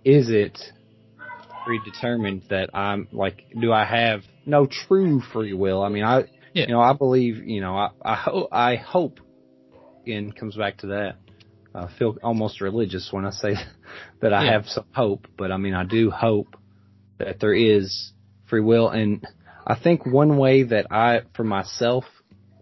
is 0.05 0.31
it 0.31 0.57
predetermined 1.65 2.45
that 2.51 2.71
I'm 2.73 3.09
like, 3.11 3.45
do 3.61 3.73
I 3.73 3.85
have 3.85 4.23
no 4.47 4.67
true 4.67 5.21
free 5.33 5.53
will? 5.53 5.83
I 5.83 5.89
mean, 5.89 6.05
I, 6.05 6.27
yeah. 6.53 6.67
you 6.69 6.75
know, 6.75 6.81
I 6.81 6.93
believe, 6.93 7.39
you 7.45 7.61
know, 7.61 7.75
I, 7.77 7.91
I 8.05 8.15
hope, 8.15 8.49
I 8.53 8.77
hope 8.77 9.19
again 10.05 10.33
comes 10.33 10.57
back 10.57 10.79
to 10.79 10.89
that. 10.89 11.17
I 11.75 11.89
feel 11.99 12.17
almost 12.23 12.61
religious 12.61 13.09
when 13.11 13.25
I 13.25 13.31
say 13.31 13.55
that 14.21 14.33
I 14.33 14.45
yeah. 14.45 14.53
have 14.53 14.67
some 14.67 14.85
hope, 14.95 15.27
but 15.37 15.51
I 15.51 15.57
mean, 15.57 15.75
I 15.75 15.85
do 15.85 16.11
hope 16.11 16.57
that 17.19 17.41
there 17.41 17.55
is 17.55 18.13
free 18.47 18.61
will. 18.61 18.91
And 18.91 19.27
I 19.67 19.77
think 19.79 20.07
one 20.07 20.37
way 20.37 20.65
that 20.65 20.87
I, 20.91 21.23
for 21.35 21.43
myself, 21.43 22.05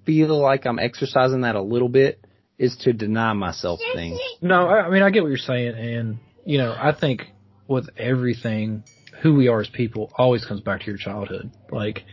feel 0.06 0.40
like 0.40 0.66
I'm 0.66 0.78
exercising 0.78 1.42
that 1.42 1.56
a 1.56 1.62
little 1.62 1.88
bit 1.88 2.24
is 2.58 2.76
to 2.82 2.92
deny 2.92 3.32
myself 3.32 3.80
things. 3.94 4.20
No, 4.40 4.68
I 4.68 4.88
mean, 4.88 5.02
I 5.02 5.10
get 5.10 5.22
what 5.22 5.28
you're 5.28 5.38
saying. 5.38 5.74
And, 5.74 6.18
you 6.44 6.58
know, 6.58 6.72
I 6.72 6.92
think 6.98 7.22
with 7.66 7.88
everything, 7.96 8.84
who 9.22 9.34
we 9.34 9.48
are 9.48 9.60
as 9.60 9.68
people 9.68 10.12
always 10.16 10.44
comes 10.44 10.60
back 10.60 10.80
to 10.80 10.86
your 10.86 10.96
childhood. 10.96 11.50
Like, 11.70 12.04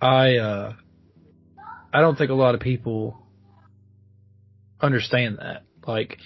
I, 0.00 0.36
uh, 0.36 0.74
I 1.92 2.00
don't 2.00 2.16
think 2.16 2.30
a 2.30 2.34
lot 2.34 2.54
of 2.54 2.60
people 2.60 3.19
understand 4.82 5.38
that. 5.38 5.64
Like, 5.86 6.18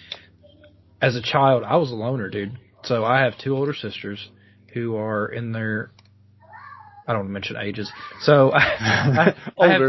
as 1.01 1.17
a 1.17 1.23
child, 1.23 1.64
I 1.64 1.77
was 1.77 1.90
a 1.90 1.95
loner, 1.95 2.29
dude. 2.29 2.59
So 2.85 3.05
I 3.05 3.21
have 3.21 3.35
two 3.38 3.57
older 3.57 3.75
sisters 3.75 4.31
who 4.73 4.97
are 4.97 5.27
in 5.29 5.53
their 5.53 5.93
I 7.07 7.12
don't 7.12 7.21
want 7.21 7.29
to 7.29 7.33
mention 7.33 7.57
ages. 7.57 7.90
So 8.23 8.51
I, 8.55 9.35
I, 9.61 9.69
have, 9.69 9.83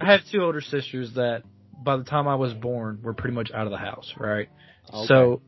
I 0.00 0.12
have 0.12 0.20
two 0.30 0.42
older 0.42 0.60
sisters 0.60 1.14
that 1.14 1.42
by 1.82 1.96
the 1.96 2.04
time 2.04 2.28
I 2.28 2.34
was 2.34 2.52
born 2.52 3.00
were 3.02 3.14
pretty 3.14 3.34
much 3.34 3.50
out 3.52 3.66
of 3.66 3.70
the 3.70 3.78
house, 3.78 4.12
right? 4.18 4.48
Okay. 4.92 5.06
So 5.06 5.42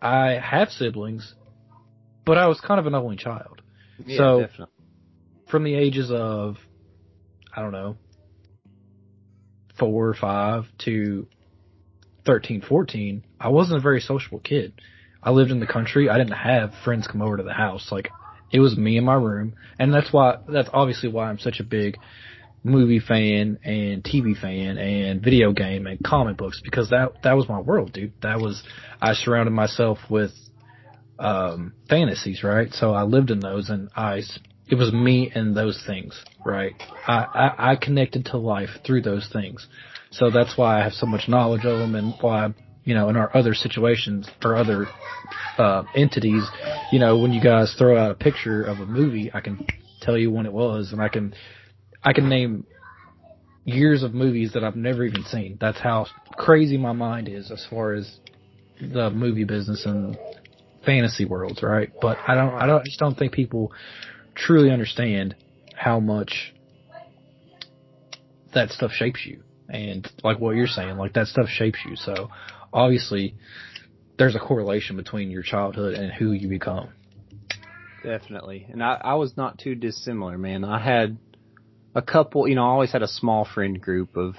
I 0.00 0.38
have 0.42 0.70
siblings, 0.70 1.34
but 2.24 2.38
I 2.38 2.46
was 2.46 2.60
kind 2.60 2.78
of 2.78 2.86
an 2.86 2.94
only 2.94 3.16
child. 3.16 3.62
Yeah, 4.06 4.18
so 4.18 4.40
definitely. 4.40 4.74
from 5.48 5.64
the 5.64 5.74
ages 5.74 6.10
of 6.10 6.56
I 7.54 7.60
don't 7.60 7.72
know 7.72 7.96
four 9.78 10.08
or 10.08 10.14
five 10.14 10.66
to 10.84 11.26
13, 12.24 12.62
14, 12.62 13.24
I 13.40 13.48
wasn't 13.48 13.78
a 13.78 13.82
very 13.82 14.00
sociable 14.00 14.40
kid. 14.40 14.72
I 15.22 15.30
lived 15.30 15.50
in 15.50 15.60
the 15.60 15.66
country. 15.66 16.08
I 16.08 16.18
didn't 16.18 16.32
have 16.32 16.72
friends 16.84 17.06
come 17.06 17.22
over 17.22 17.36
to 17.36 17.42
the 17.42 17.52
house. 17.52 17.92
Like 17.92 18.10
it 18.50 18.60
was 18.60 18.76
me 18.76 18.96
in 18.96 19.04
my 19.04 19.14
room, 19.14 19.54
and 19.78 19.92
that's 19.92 20.12
why 20.12 20.38
that's 20.48 20.70
obviously 20.72 21.10
why 21.10 21.28
I'm 21.28 21.38
such 21.38 21.60
a 21.60 21.64
big 21.64 21.98
movie 22.62 23.00
fan 23.00 23.58
and 23.64 24.02
TV 24.02 24.38
fan 24.38 24.76
and 24.76 25.22
video 25.22 25.52
game 25.52 25.86
and 25.86 25.98
comic 26.04 26.36
books 26.36 26.60
because 26.62 26.90
that 26.90 27.22
that 27.22 27.36
was 27.36 27.48
my 27.48 27.60
world, 27.60 27.92
dude. 27.92 28.12
That 28.22 28.40
was 28.40 28.62
I 29.00 29.14
surrounded 29.14 29.52
myself 29.52 29.98
with 30.08 30.32
um 31.18 31.74
fantasies, 31.88 32.42
right? 32.42 32.72
So 32.72 32.92
I 32.92 33.02
lived 33.02 33.30
in 33.30 33.40
those 33.40 33.68
and 33.70 33.90
I 33.94 34.22
it 34.70 34.76
was 34.76 34.92
me 34.92 35.30
and 35.34 35.56
those 35.56 35.82
things, 35.86 36.22
right? 36.44 36.74
I, 37.06 37.26
I 37.58 37.72
I 37.72 37.76
connected 37.76 38.26
to 38.26 38.38
life 38.38 38.70
through 38.86 39.02
those 39.02 39.28
things. 39.32 39.66
So 40.10 40.30
that's 40.30 40.56
why 40.56 40.80
I 40.80 40.84
have 40.84 40.92
so 40.92 41.06
much 41.06 41.28
knowledge 41.28 41.64
of 41.64 41.78
them 41.78 41.94
and 41.94 42.14
why, 42.20 42.52
you 42.84 42.94
know, 42.94 43.08
in 43.08 43.16
our 43.16 43.34
other 43.36 43.54
situations 43.54 44.28
or 44.44 44.56
other 44.56 44.86
uh, 45.58 45.84
entities, 45.94 46.42
you 46.90 46.98
know, 46.98 47.18
when 47.18 47.32
you 47.32 47.42
guys 47.42 47.74
throw 47.78 47.96
out 47.96 48.10
a 48.10 48.14
picture 48.14 48.62
of 48.64 48.78
a 48.78 48.86
movie, 48.86 49.30
I 49.32 49.40
can 49.40 49.66
tell 50.00 50.18
you 50.18 50.30
when 50.30 50.46
it 50.46 50.52
was 50.52 50.92
and 50.92 51.00
I 51.00 51.08
can, 51.08 51.34
I 52.02 52.12
can 52.12 52.28
name 52.28 52.66
years 53.64 54.02
of 54.02 54.14
movies 54.14 54.52
that 54.54 54.64
I've 54.64 54.76
never 54.76 55.04
even 55.04 55.24
seen. 55.24 55.58
That's 55.60 55.78
how 55.78 56.06
crazy 56.32 56.76
my 56.76 56.92
mind 56.92 57.28
is 57.28 57.50
as 57.50 57.64
far 57.70 57.92
as 57.92 58.18
the 58.80 59.10
movie 59.10 59.44
business 59.44 59.84
and 59.84 60.18
fantasy 60.84 61.24
worlds, 61.24 61.62
right? 61.62 61.90
But 62.00 62.18
I 62.26 62.34
don't, 62.34 62.54
I 62.54 62.66
don't, 62.66 62.80
I 62.80 62.84
just 62.84 62.98
don't 62.98 63.16
think 63.16 63.32
people 63.32 63.72
truly 64.40 64.70
understand 64.70 65.36
how 65.74 66.00
much 66.00 66.52
that 68.54 68.70
stuff 68.70 68.90
shapes 68.92 69.24
you 69.24 69.42
and 69.68 70.10
like 70.24 70.40
what 70.40 70.56
you're 70.56 70.66
saying, 70.66 70.96
like 70.96 71.12
that 71.14 71.26
stuff 71.26 71.48
shapes 71.48 71.78
you. 71.86 71.96
So 71.96 72.30
obviously 72.72 73.36
there's 74.18 74.34
a 74.34 74.40
correlation 74.40 74.96
between 74.96 75.30
your 75.30 75.42
childhood 75.42 75.94
and 75.94 76.12
who 76.12 76.32
you 76.32 76.48
become. 76.48 76.88
Definitely. 78.02 78.66
And 78.70 78.82
I, 78.82 79.00
I 79.02 79.14
was 79.14 79.36
not 79.36 79.58
too 79.58 79.74
dissimilar, 79.74 80.38
man. 80.38 80.64
I 80.64 80.82
had 80.82 81.18
a 81.94 82.02
couple, 82.02 82.48
you 82.48 82.54
know, 82.54 82.64
I 82.64 82.70
always 82.70 82.92
had 82.92 83.02
a 83.02 83.08
small 83.08 83.46
friend 83.54 83.80
group 83.80 84.16
of 84.16 84.34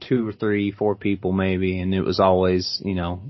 two 0.00 0.28
or 0.28 0.32
three, 0.32 0.72
four 0.72 0.96
people 0.96 1.32
maybe, 1.32 1.80
and 1.80 1.94
it 1.94 2.02
was 2.02 2.20
always, 2.20 2.80
you 2.84 2.94
know, 2.94 3.22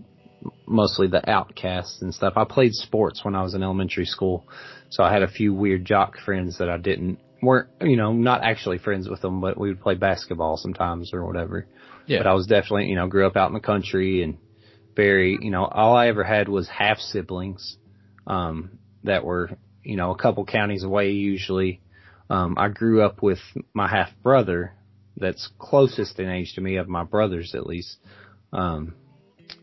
mostly 0.67 1.09
the 1.09 1.29
outcasts 1.29 2.03
and 2.03 2.15
stuff. 2.15 2.35
I 2.37 2.45
played 2.45 2.73
sports 2.75 3.25
when 3.25 3.35
I 3.35 3.43
was 3.43 3.55
in 3.55 3.63
elementary 3.63 4.05
school, 4.05 4.47
so 4.91 5.03
I 5.03 5.13
had 5.13 5.23
a 5.23 5.29
few 5.29 5.53
weird 5.55 5.85
jock 5.85 6.19
friends 6.25 6.59
that 6.59 6.69
I 6.69 6.79
didn't 6.79 7.19
weren't, 7.43 7.69
you 7.81 7.97
know, 7.97 8.13
not 8.13 8.43
actually 8.43 8.79
friends 8.79 9.09
with 9.09 9.21
them, 9.21 9.41
but 9.41 9.59
we 9.59 9.69
would 9.69 9.81
play 9.81 9.95
basketball 9.95 10.57
sometimes 10.57 11.13
or 11.13 11.25
whatever. 11.27 11.67
Yeah. 12.07 12.19
But 12.19 12.27
I 12.27 12.35
was 12.35 12.47
definitely, 12.47 12.87
you 12.87 12.97
know, 12.97 13.07
grew 13.07 13.27
up 13.27 13.37
out 13.37 13.49
in 13.49 13.55
the 13.55 13.61
country 13.61 14.23
and 14.23 14.39
very, 14.97 15.39
you 15.41 15.51
know, 15.51 15.65
all 15.65 15.97
I 15.97 16.09
ever 16.09 16.25
had 16.25 16.49
was 16.49 16.69
half 16.69 16.99
siblings, 16.99 17.77
um, 18.27 18.79
that 19.05 19.25
were, 19.25 19.51
you 19.85 19.97
know, 19.97 20.11
a 20.11 20.19
couple 20.19 20.45
counties 20.45 20.85
away 20.85 21.11
usually. 21.11 21.81
Um, 22.31 22.57
I 22.59 22.69
grew 22.69 23.03
up 23.03 23.23
with 23.23 23.39
my 23.73 23.89
half 23.89 24.11
brother 24.23 24.75
that's 25.17 25.49
closest 25.59 26.19
in 26.19 26.29
age 26.29 26.55
to 26.55 26.61
me 26.61 26.77
of 26.77 26.89
my 26.89 27.05
brothers 27.05 27.55
at 27.55 27.67
least. 27.67 27.97
Um, 28.53 28.95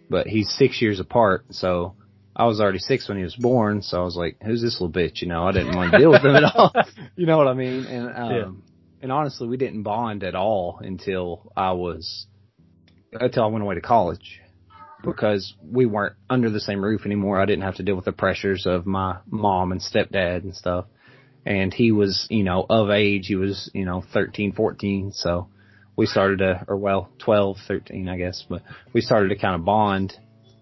but 0.10 0.28
he's 0.28 0.50
six 0.50 0.82
years 0.82 1.00
apart, 1.00 1.46
so 1.50 1.96
I 2.36 2.46
was 2.46 2.60
already 2.60 2.80
six 2.80 3.08
when 3.08 3.18
he 3.18 3.24
was 3.24 3.36
born, 3.36 3.82
so 3.82 4.02
I 4.02 4.04
was 4.04 4.18
like, 4.18 4.38
"Who's 4.44 4.62
this 4.62 4.82
little 4.82 4.92
bitch?" 4.92 5.22
You 5.22 5.30
know, 5.30 5.48
I 5.48 5.52
didn't 5.54 5.76
want 5.76 5.92
to 5.92 5.98
deal 5.98 6.12
with 6.12 6.24
him 6.24 6.36
at 6.36 6.44
all. 6.44 6.74
You 7.16 7.26
know 7.26 7.38
what 7.38 7.48
I 7.48 7.54
mean? 7.54 7.86
And 7.86 8.08
um, 8.16 8.32
yeah. 8.32 8.52
and 9.02 9.12
honestly, 9.12 9.48
we 9.48 9.56
didn't 9.56 9.84
bond 9.84 10.24
at 10.24 10.36
all 10.36 10.80
until 10.82 11.52
I 11.56 11.72
was 11.72 12.28
until 13.14 13.44
I 13.44 13.48
went 13.48 13.64
away 13.64 13.76
to 13.76 13.82
college 13.82 14.42
because 15.06 15.54
we 15.64 15.86
weren't 15.86 16.16
under 16.30 16.50
the 16.50 16.60
same 16.60 16.84
roof 16.84 17.06
anymore. 17.06 17.40
I 17.40 17.46
didn't 17.46 17.64
have 17.64 17.76
to 17.76 17.84
deal 17.84 17.96
with 17.96 18.06
the 18.06 18.12
pressures 18.12 18.66
of 18.66 18.86
my 18.86 19.18
mom 19.28 19.72
and 19.72 19.80
stepdad 19.80 20.44
and 20.44 20.56
stuff. 20.56 20.86
And 21.46 21.74
he 21.74 21.92
was, 21.92 22.28
you 22.30 22.44
know, 22.44 22.66
of 22.68 22.90
age. 22.90 23.28
He 23.28 23.36
was, 23.36 23.70
you 23.74 23.86
know, 23.86 24.04
13, 24.14 24.54
14. 24.54 25.12
So 25.14 25.48
we 25.96 26.08
started 26.08 26.40
to, 26.40 26.66
or 26.68 26.76
well, 26.76 27.10
12, 27.20 27.58
13, 27.68 28.10
I 28.10 28.18
guess, 28.18 28.44
but 28.50 28.64
we 28.94 29.02
started 29.02 29.30
to 29.30 29.36
kind 29.36 29.56
of 29.56 29.64
bond 29.64 30.18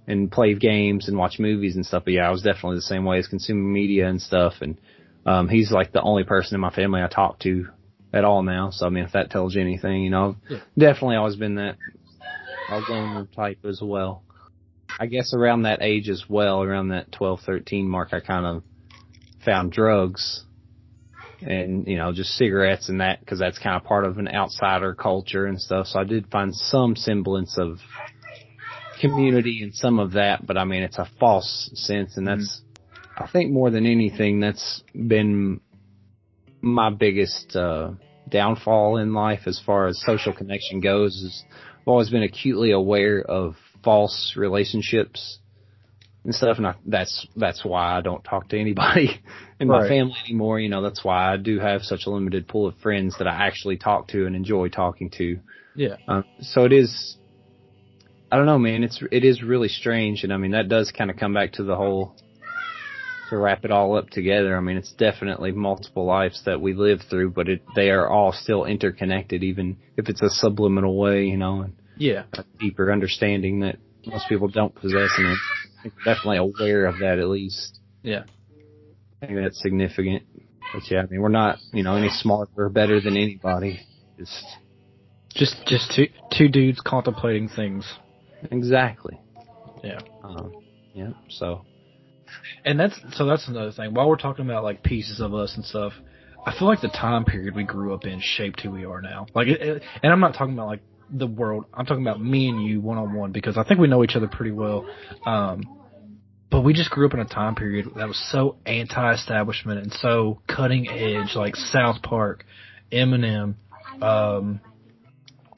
and 0.07 0.31
play 0.31 0.53
games 0.53 1.07
and 1.07 1.17
watch 1.17 1.39
movies 1.39 1.75
and 1.75 1.85
stuff. 1.85 2.03
But 2.05 2.13
yeah, 2.13 2.27
I 2.27 2.31
was 2.31 2.41
definitely 2.41 2.77
the 2.77 2.83
same 2.83 3.05
way 3.05 3.19
as 3.19 3.27
consuming 3.27 3.71
media 3.71 4.07
and 4.07 4.21
stuff. 4.21 4.55
And 4.61 4.77
um, 5.25 5.47
he's 5.47 5.71
like 5.71 5.91
the 5.91 6.01
only 6.01 6.23
person 6.23 6.55
in 6.55 6.61
my 6.61 6.71
family 6.71 7.01
I 7.01 7.07
talk 7.07 7.39
to 7.39 7.67
at 8.11 8.25
all 8.25 8.43
now. 8.43 8.69
So 8.71 8.85
I 8.85 8.89
mean, 8.89 9.05
if 9.05 9.13
that 9.13 9.31
tells 9.31 9.55
you 9.55 9.61
anything, 9.61 10.03
you 10.03 10.09
know, 10.09 10.35
yeah. 10.49 10.59
definitely 10.77 11.15
always 11.15 11.35
been 11.35 11.55
that 11.55 11.77
loner 12.89 13.27
type 13.35 13.59
as 13.65 13.81
well. 13.81 14.23
I 14.99 15.07
guess 15.07 15.33
around 15.33 15.63
that 15.63 15.81
age 15.81 16.09
as 16.09 16.25
well, 16.29 16.61
around 16.61 16.89
that 16.89 17.11
12, 17.11 17.41
13 17.45 17.87
mark, 17.87 18.09
I 18.13 18.19
kind 18.19 18.45
of 18.45 18.63
found 19.43 19.71
drugs 19.71 20.43
and 21.41 21.87
you 21.87 21.97
know 21.97 22.13
just 22.13 22.31
cigarettes 22.31 22.87
and 22.87 23.01
that 23.01 23.19
because 23.19 23.37
that's 23.37 23.59
kind 23.59 23.75
of 23.75 23.83
part 23.83 24.05
of 24.05 24.17
an 24.17 24.27
outsider 24.27 24.93
culture 24.93 25.45
and 25.45 25.59
stuff. 25.59 25.87
So 25.87 25.99
I 25.99 26.03
did 26.03 26.27
find 26.31 26.55
some 26.55 26.95
semblance 26.95 27.57
of 27.57 27.79
community 29.09 29.61
and 29.63 29.73
some 29.73 29.99
of 29.99 30.13
that, 30.13 30.45
but 30.45 30.57
I 30.57 30.65
mean 30.65 30.83
it's 30.83 30.97
a 30.97 31.09
false 31.19 31.69
sense, 31.73 32.17
and 32.17 32.27
that's 32.27 32.61
mm-hmm. 32.61 33.23
I 33.23 33.27
think 33.31 33.51
more 33.51 33.69
than 33.69 33.85
anything 33.85 34.39
that's 34.39 34.83
been 34.93 35.61
my 36.61 36.89
biggest 36.89 37.55
uh, 37.55 37.91
downfall 38.29 38.97
in 38.97 39.13
life 39.13 39.41
as 39.45 39.61
far 39.65 39.87
as 39.87 40.01
social 40.01 40.33
connection 40.33 40.79
goes. 40.79 41.13
Is 41.15 41.43
I've 41.81 41.87
always 41.87 42.09
been 42.09 42.23
acutely 42.23 42.71
aware 42.71 43.21
of 43.21 43.55
false 43.83 44.33
relationships 44.35 45.39
and 46.23 46.33
stuff. 46.33 46.57
And 46.57 46.67
I, 46.67 46.75
that's 46.85 47.27
that's 47.35 47.63
why 47.63 47.97
I 47.97 48.01
don't 48.01 48.23
talk 48.23 48.49
to 48.49 48.59
anybody 48.59 49.21
in 49.59 49.67
my 49.67 49.87
family 49.87 50.15
anymore. 50.25 50.59
You 50.59 50.69
know, 50.69 50.81
that's 50.81 51.03
why 51.03 51.33
I 51.33 51.37
do 51.37 51.59
have 51.59 51.81
such 51.81 52.05
a 52.05 52.09
limited 52.09 52.47
pool 52.47 52.67
of 52.67 52.77
friends 52.77 53.17
that 53.19 53.27
I 53.27 53.45
actually 53.47 53.77
talk 53.77 54.09
to 54.09 54.25
and 54.25 54.35
enjoy 54.35 54.69
talking 54.69 55.09
to. 55.17 55.39
Yeah. 55.75 55.95
Um, 56.07 56.25
so 56.39 56.65
it 56.65 56.73
is. 56.73 57.17
I 58.33 58.35
don't 58.35 58.47
know, 58.47 58.57
man. 58.57 58.83
It's 58.83 58.99
it 59.11 59.23
is 59.23 59.43
really 59.43 59.67
strange, 59.67 60.23
and 60.23 60.33
I 60.33 60.37
mean 60.37 60.53
that 60.53 60.67
does 60.67 60.91
kind 60.91 61.11
of 61.11 61.17
come 61.17 61.35
back 61.35 61.51
to 61.53 61.63
the 61.63 61.75
whole 61.75 62.15
to 63.29 63.37
wrap 63.37 63.63
it 63.63 63.69
all 63.69 63.95
up 63.95 64.09
together. 64.09 64.57
I 64.57 64.59
mean, 64.59 64.75
it's 64.75 64.91
definitely 64.93 65.51
multiple 65.51 66.03
lives 66.03 66.41
that 66.45 66.59
we 66.59 66.73
live 66.73 67.01
through, 67.07 67.29
but 67.29 67.47
it, 67.47 67.61
they 67.75 67.91
are 67.91 68.09
all 68.09 68.31
still 68.33 68.65
interconnected, 68.65 69.43
even 69.43 69.77
if 69.97 70.09
it's 70.09 70.23
a 70.23 70.31
subliminal 70.31 70.97
way, 70.97 71.25
you 71.25 71.37
know, 71.37 71.61
and 71.61 71.75
yeah, 71.95 72.23
a 72.33 72.43
deeper 72.59 72.91
understanding 72.91 73.59
that 73.59 73.75
most 74.07 74.27
people 74.27 74.47
don't 74.47 74.73
possess, 74.73 75.11
and 75.15 75.37
definitely 76.03 76.37
aware 76.37 76.87
of 76.87 76.97
that 77.01 77.19
at 77.19 77.27
least. 77.27 77.77
Yeah. 78.01 78.23
I 79.21 79.27
think 79.27 79.37
that's 79.43 79.61
significant. 79.61 80.23
But 80.73 80.89
yeah, 80.89 81.01
I 81.01 81.05
mean, 81.05 81.21
we're 81.21 81.29
not, 81.29 81.59
you 81.71 81.83
know, 81.83 81.97
any 81.97 82.09
smarter 82.09 82.51
or 82.57 82.69
better 82.69 82.99
than 82.99 83.15
anybody. 83.15 83.81
Just, 84.17 84.43
just, 85.35 85.55
just 85.67 85.93
two, 85.95 86.07
two 86.35 86.47
dudes 86.47 86.81
contemplating 86.81 87.47
things. 87.47 87.85
Exactly. 88.51 89.19
Yeah. 89.83 89.99
Um, 90.23 90.51
yeah. 90.93 91.11
So. 91.29 91.65
And 92.65 92.79
that's, 92.79 92.99
so 93.13 93.25
that's 93.25 93.47
another 93.47 93.71
thing. 93.71 93.93
While 93.93 94.09
we're 94.09 94.17
talking 94.17 94.45
about 94.45 94.63
like 94.63 94.83
pieces 94.83 95.19
of 95.19 95.33
us 95.33 95.55
and 95.55 95.63
stuff, 95.65 95.93
I 96.45 96.53
feel 96.57 96.67
like 96.67 96.81
the 96.81 96.89
time 96.89 97.25
period 97.25 97.55
we 97.55 97.63
grew 97.63 97.93
up 97.93 98.05
in 98.05 98.19
shaped 98.21 98.61
who 98.61 98.71
we 98.71 98.85
are 98.85 99.01
now. 99.01 99.27
Like, 99.33 99.47
it, 99.47 99.61
it, 99.61 99.83
and 100.01 100.11
I'm 100.11 100.19
not 100.19 100.33
talking 100.33 100.53
about 100.53 100.67
like 100.67 100.81
the 101.09 101.27
world. 101.27 101.65
I'm 101.73 101.85
talking 101.85 102.03
about 102.03 102.21
me 102.21 102.49
and 102.49 102.65
you 102.65 102.81
one 102.81 102.97
on 102.97 103.13
one 103.13 103.31
because 103.31 103.57
I 103.57 103.63
think 103.63 103.79
we 103.79 103.87
know 103.87 104.03
each 104.03 104.15
other 104.15 104.27
pretty 104.27 104.51
well. 104.51 104.85
Um, 105.25 105.63
but 106.49 106.61
we 106.61 106.73
just 106.73 106.89
grew 106.89 107.07
up 107.07 107.13
in 107.13 107.19
a 107.19 107.25
time 107.25 107.55
period 107.55 107.87
that 107.95 108.07
was 108.07 108.29
so 108.31 108.57
anti-establishment 108.65 109.79
and 109.79 109.93
so 109.93 110.41
cutting 110.47 110.87
edge, 110.87 111.35
like 111.35 111.55
South 111.55 112.01
Park, 112.03 112.45
Eminem, 112.91 113.55
um, 114.01 114.61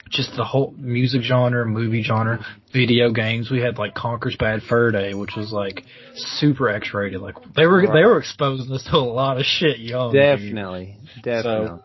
just 0.10 0.36
the 0.36 0.44
whole 0.44 0.74
music 0.78 1.22
genre, 1.22 1.66
movie 1.66 2.04
genre, 2.04 2.46
video 2.72 3.12
games. 3.12 3.50
We 3.50 3.62
had 3.62 3.78
like 3.78 3.96
Conker's 3.96 4.36
Bad 4.38 4.62
Fur 4.64 4.92
Day, 4.92 5.14
which 5.14 5.36
was 5.36 5.52
like 5.52 5.84
super 6.16 6.70
X-rated. 6.70 7.22
Like 7.22 7.36
they 7.56 7.66
were 7.66 7.82
they 7.82 8.04
were 8.04 8.20
exposing 8.20 8.72
us 8.74 8.84
to 8.92 8.98
a 8.98 9.00
lot 9.00 9.38
of 9.38 9.46
shit 9.46 9.80
young. 9.80 10.14
Definitely, 10.14 10.98
dude. 11.16 11.24
definitely. 11.24 11.68
So, 11.68 11.84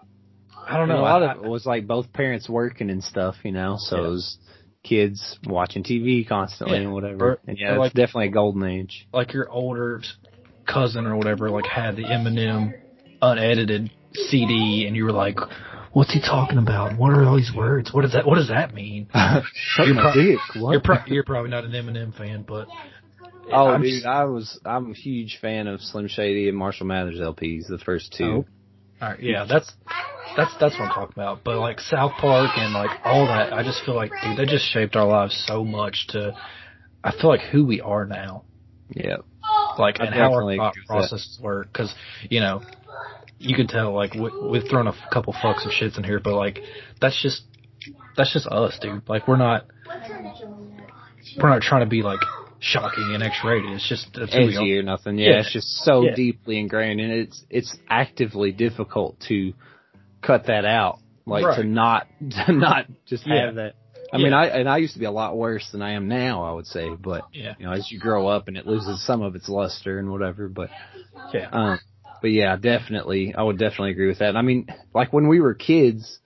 I 0.67 0.77
don't 0.77 0.89
know. 0.89 0.95
And 0.95 1.03
a 1.03 1.05
lot 1.05 1.23
I, 1.23 1.33
of 1.33 1.45
it 1.45 1.49
was 1.49 1.67
like 1.67 1.87
both 1.87 2.13
parents 2.13 2.49
working 2.49 2.91
and 2.91 3.03
stuff, 3.03 3.37
you 3.43 3.53
know. 3.53 3.77
So 3.79 3.97
yeah. 3.97 4.07
it 4.07 4.11
was 4.11 4.39
kids 4.83 5.39
watching 5.45 5.83
TV 5.83 6.27
constantly 6.27 6.77
yeah. 6.77 6.85
and 6.85 6.93
whatever. 6.93 7.33
Or, 7.33 7.39
and 7.47 7.59
yeah, 7.59 7.73
it's 7.73 7.79
like, 7.79 7.93
definitely 7.93 8.29
a 8.29 8.33
golden 8.33 8.65
age. 8.65 9.07
Like 9.13 9.33
your 9.33 9.51
older 9.51 10.03
cousin 10.67 11.07
or 11.07 11.17
whatever, 11.17 11.51
like 11.51 11.67
had 11.67 11.97
the 11.97 12.05
Eminem 12.05 12.75
unedited 13.21 13.91
CD, 14.13 14.85
and 14.87 14.97
you 14.97 15.05
were 15.05 15.13
like, 15.13 15.39
"What's 15.93 16.13
he 16.13 16.21
talking 16.21 16.59
about? 16.59 16.99
What 16.99 17.13
are 17.13 17.25
all 17.25 17.37
these 17.37 17.53
words? 17.55 17.93
What 17.93 18.03
does 18.03 18.13
that? 18.13 18.27
What 18.27 18.37
does 18.37 18.49
that 18.49 18.75
mean?" 18.75 19.09
you're, 19.15 19.95
pro- 19.95 20.15
you're, 20.15 20.81
pro- 20.81 21.05
you're, 21.07 21.25
probably 21.25 21.51
not 21.51 21.65
an 21.65 21.73
Eminem 21.73 22.17
fan, 22.17 22.45
but. 22.47 22.69
Oh, 23.53 23.67
I'm 23.67 23.83
dude, 23.83 23.95
just, 23.95 24.07
I 24.07 24.25
was. 24.25 24.61
I'm 24.65 24.93
a 24.93 24.95
huge 24.95 25.39
fan 25.41 25.67
of 25.67 25.81
Slim 25.81 26.07
Shady 26.07 26.49
and 26.49 26.57
Marshall 26.57 26.87
Mathers 26.87 27.19
LPs, 27.19 27.67
the 27.69 27.79
first 27.85 28.15
two. 28.17 28.25
Oh. 28.25 28.47
All 29.03 29.09
right, 29.09 29.23
yeah, 29.23 29.47
that's 29.49 29.73
that's 30.37 30.53
that's 30.61 30.79
what 30.79 30.89
I'm 30.89 30.93
talking 30.93 31.15
about. 31.17 31.43
But 31.43 31.59
like 31.59 31.81
South 31.81 32.13
Park 32.21 32.51
and 32.57 32.75
like 32.75 33.01
all 33.03 33.27
that, 33.27 33.53
I 33.53 33.63
just 33.63 33.85
feel 33.85 33.97
like 33.97 34.11
dude, 34.23 34.37
that 34.37 34.47
just 34.49 34.71
shaped 34.71 34.95
our 34.95 35.07
lives 35.07 35.43
so 35.47 35.65
much. 35.65 36.07
To 36.11 36.37
I 37.03 37.13
feel 37.13 37.31
like 37.31 37.41
who 37.41 37.65
we 37.65 37.81
are 37.81 38.05
now. 38.05 38.45
Yeah. 38.91 39.17
Like 39.79 40.01
I 40.01 40.07
and 40.07 40.15
how 40.15 40.35
our 40.35 40.57
thought 40.57 40.75
processes 40.87 41.39
work, 41.43 41.69
because 41.73 41.95
you 42.29 42.41
know, 42.41 42.63
you 43.41 43.57
can 43.57 43.67
tell 43.67 43.95
like 43.95 44.15
we, 44.15 44.31
we've 44.51 44.69
thrown 44.69 44.87
a 44.87 44.93
couple 45.13 45.33
fucks 45.33 45.65
of 45.65 45.73
shits 45.73 45.97
in 45.97 46.05
here, 46.05 46.21
but 46.21 46.35
like 46.35 46.61
that's 47.01 47.21
just 47.21 47.43
that's 48.17 48.33
just 48.33 48.47
us, 48.47 48.79
dude. 48.81 49.09
Like 49.09 49.27
we're 49.27 49.39
not 49.39 49.65
we're 51.39 51.49
not 51.49 51.63
trying 51.63 51.81
to 51.81 51.89
be 51.89 52.03
like 52.03 52.21
shocking 52.59 53.13
and 53.15 53.23
X-rated. 53.23 53.71
It's 53.71 53.89
just 53.89 54.09
that's 54.15 54.35
edgy 54.35 54.77
or 54.77 54.83
nothing. 54.83 55.19
Yeah, 55.19 55.31
yeah, 55.31 55.41
it's 55.41 55.53
just 55.53 55.69
so 55.85 56.03
yeah. 56.03 56.15
deeply 56.15 56.59
ingrained, 56.59 57.01
and 57.01 57.13
it's 57.13 57.43
it's 57.49 57.77
actively 57.89 58.53
difficult 58.53 59.19
to 59.29 59.55
cut 60.23 60.47
that 60.47 60.67
out. 60.67 60.99
Like 61.25 61.45
right. 61.45 61.57
to 61.57 61.65
not 61.65 62.09
to 62.47 62.53
not 62.53 62.87
just 63.07 63.27
yeah. 63.27 63.47
have 63.47 63.55
that. 63.55 63.75
I 64.13 64.19
mean, 64.19 64.33
I 64.35 64.47
and 64.49 64.69
I 64.69 64.79
used 64.79 64.95
to 64.95 64.99
be 64.99 65.05
a 65.07 65.11
lot 65.11 65.37
worse 65.37 65.67
than 65.73 65.83
I 65.83 65.93
am 65.93 66.09
now. 66.09 66.43
I 66.43 66.53
would 66.53 66.67
say, 66.67 66.91
but 66.91 67.23
yeah. 67.33 67.55
you 67.59 67.65
know, 67.65 67.73
as 67.73 67.91
you 67.91 67.99
grow 67.99 68.27
up 68.27 68.49
and 68.49 68.57
it 68.57 68.67
loses 68.67 69.07
some 69.07 69.23
of 69.23 69.35
its 69.35 69.49
luster 69.49 69.99
and 69.99 70.11
whatever. 70.11 70.49
But 70.49 70.71
yeah, 71.33 71.49
um, 71.53 71.79
but 72.21 72.31
yeah, 72.31 72.57
definitely, 72.57 73.35
I 73.37 73.43
would 73.43 73.59
definitely 73.59 73.93
agree 73.93 74.09
with 74.09 74.19
that. 74.19 74.37
I 74.37 74.43
mean, 74.43 74.67
like 74.95 75.13
when 75.13 75.29
we 75.29 75.41
were 75.41 75.55
kids, 75.55 76.19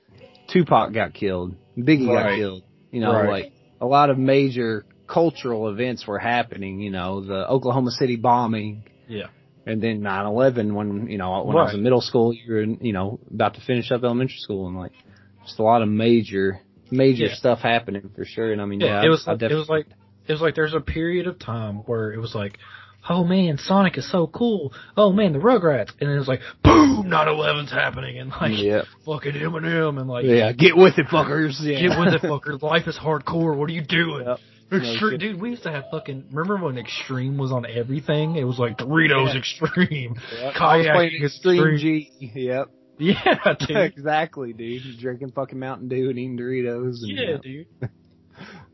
Tupac 0.53 0.93
got 0.93 1.15
killed, 1.15 1.55
Biggie 1.77 2.09
right. 2.09 2.31
got 2.31 2.37
killed. 2.37 2.63
You 2.91 3.01
know, 3.01 3.13
right. 3.13 3.29
like 3.29 3.53
a 3.81 3.87
lot 3.87 4.11
of 4.11 4.19
major 4.19 4.85
cultural 5.07 5.69
events 5.69 6.07
were 6.07 6.19
happening, 6.19 6.81
you 6.81 6.91
know, 6.91 7.21
the 7.21 7.49
Oklahoma 7.49 7.91
City 7.91 8.17
bombing. 8.17 8.85
Yeah. 9.09 9.27
And 9.67 9.83
then 9.83 10.01
9/11 10.01 10.75
when, 10.75 11.09
you 11.09 11.19
know, 11.19 11.43
when 11.45 11.57
right. 11.57 11.63
I 11.63 11.65
was 11.67 11.75
in 11.75 11.83
middle 11.83 12.01
school, 12.01 12.33
you 12.33 12.53
were, 12.53 12.63
you 12.63 12.93
know, 12.93 13.19
about 13.33 13.55
to 13.55 13.61
finish 13.63 13.91
up 13.91 14.05
elementary 14.05 14.39
school 14.39 14.69
and 14.69 14.77
like 14.77 14.93
just 15.45 15.59
a 15.59 15.63
lot 15.63 15.83
of 15.83 15.89
major 15.89 16.61
major 16.91 17.27
yeah. 17.27 17.35
stuff 17.35 17.61
happening 17.61 18.11
for 18.15 18.25
sure. 18.25 18.53
And 18.53 18.61
I 18.61 18.67
mean, 18.67 18.81
yeah, 18.81 19.01
yeah 19.01 19.07
it 19.07 19.09
was 19.09 19.25
I, 19.27 19.33
I 19.33 19.35
it 19.35 19.55
was 19.55 19.69
like 19.69 19.87
it 20.27 20.33
was 20.33 20.41
like 20.41 20.55
there's 20.55 20.75
a 20.75 20.81
period 20.81 21.27
of 21.27 21.39
time 21.39 21.77
where 21.87 22.13
it 22.13 22.19
was 22.19 22.35
like 22.35 22.59
oh 23.09 23.25
man, 23.25 23.59
Sonic 23.59 23.99
is 23.99 24.11
so 24.11 24.27
cool. 24.27 24.73
Oh 24.97 25.13
man, 25.13 25.33
the 25.33 25.39
Rugrats. 25.39 25.91
And 26.01 26.11
then 26.11 26.19
it's 26.19 26.29
like, 26.29 26.41
boom, 26.63 27.05
9-11's 27.07 27.71
happening 27.71 28.19
and 28.19 28.31
like, 28.31 28.59
yep. 28.59 28.85
fucking 29.05 29.33
Eminem 29.33 30.01
and 30.01 30.09
like, 30.09 30.25
yeah, 30.25 30.53
get 30.53 30.77
with 30.77 30.99
it, 30.99 31.07
fuckers. 31.07 31.57
Yeah. 31.61 31.89
Get 31.89 31.99
with 31.99 32.15
it, 32.15 32.23
fuckers. 32.23 32.63
Life 32.63 32.87
is 32.87 32.99
hardcore. 32.99 33.57
What 33.57 33.69
are 33.71 33.73
you 33.73 33.85
doing? 33.85 34.27
Yep. 34.27 34.39
Extreme, 34.73 35.19
dude, 35.19 35.41
we 35.41 35.51
used 35.51 35.63
to 35.65 35.71
have 35.71 35.85
fucking. 35.91 36.25
Remember 36.33 36.65
when 36.65 36.79
Extreme 36.79 37.37
was 37.39 37.53
on 37.53 37.67
everything? 37.67 38.37
It 38.37 38.45
was 38.45 38.59
like 38.59 38.79
Doritos 38.79 39.35
yeah. 39.35 39.39
Extreme, 39.39 40.17
yep. 40.41 40.55
kayak 40.55 41.13
Extreme, 41.23 41.25
Extreme 41.25 41.79
G. 41.79 42.11
Yep. 42.35 42.71
Yeah, 42.97 43.55
dude. 43.59 43.77
exactly, 43.77 44.53
dude. 44.53 45.01
Drinking 45.01 45.33
fucking 45.33 45.59
Mountain 45.59 45.89
Dew 45.89 46.11
and 46.11 46.17
eating 46.17 46.39
Doritos. 46.39 47.03
And, 47.03 47.09
yeah, 47.09 47.37
dude. 47.43 47.67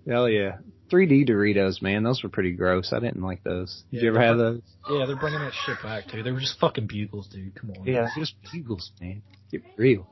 Hell 0.07 0.29
yeah. 0.29 0.59
3D 0.91 1.29
Doritos, 1.29 1.81
man. 1.83 2.03
Those 2.03 2.23
were 2.23 2.29
pretty 2.29 2.53
gross. 2.53 2.93
I 2.93 3.01
didn't 3.01 3.23
like 3.23 3.43
those. 3.43 3.85
Did 3.93 4.03
you 4.03 4.09
ever 4.11 4.21
have 4.21 4.39
those? 4.39 4.63
Yeah, 4.91 5.07
they're 5.07 5.17
bringing 5.17 5.41
that 5.41 5.53
shit 5.67 5.79
back 5.83 6.09
too. 6.09 6.23
They 6.23 6.33
were 6.33 6.41
just 6.41 6.59
fucking 6.59 6.87
bugles, 6.87 7.29
dude. 7.29 7.55
Come 7.55 7.73
on. 7.79 7.87
Yeah, 7.87 8.09
just 8.17 8.35
bugles, 8.53 8.93
man. 9.01 9.23
Get 9.51 9.63
real. 9.77 10.07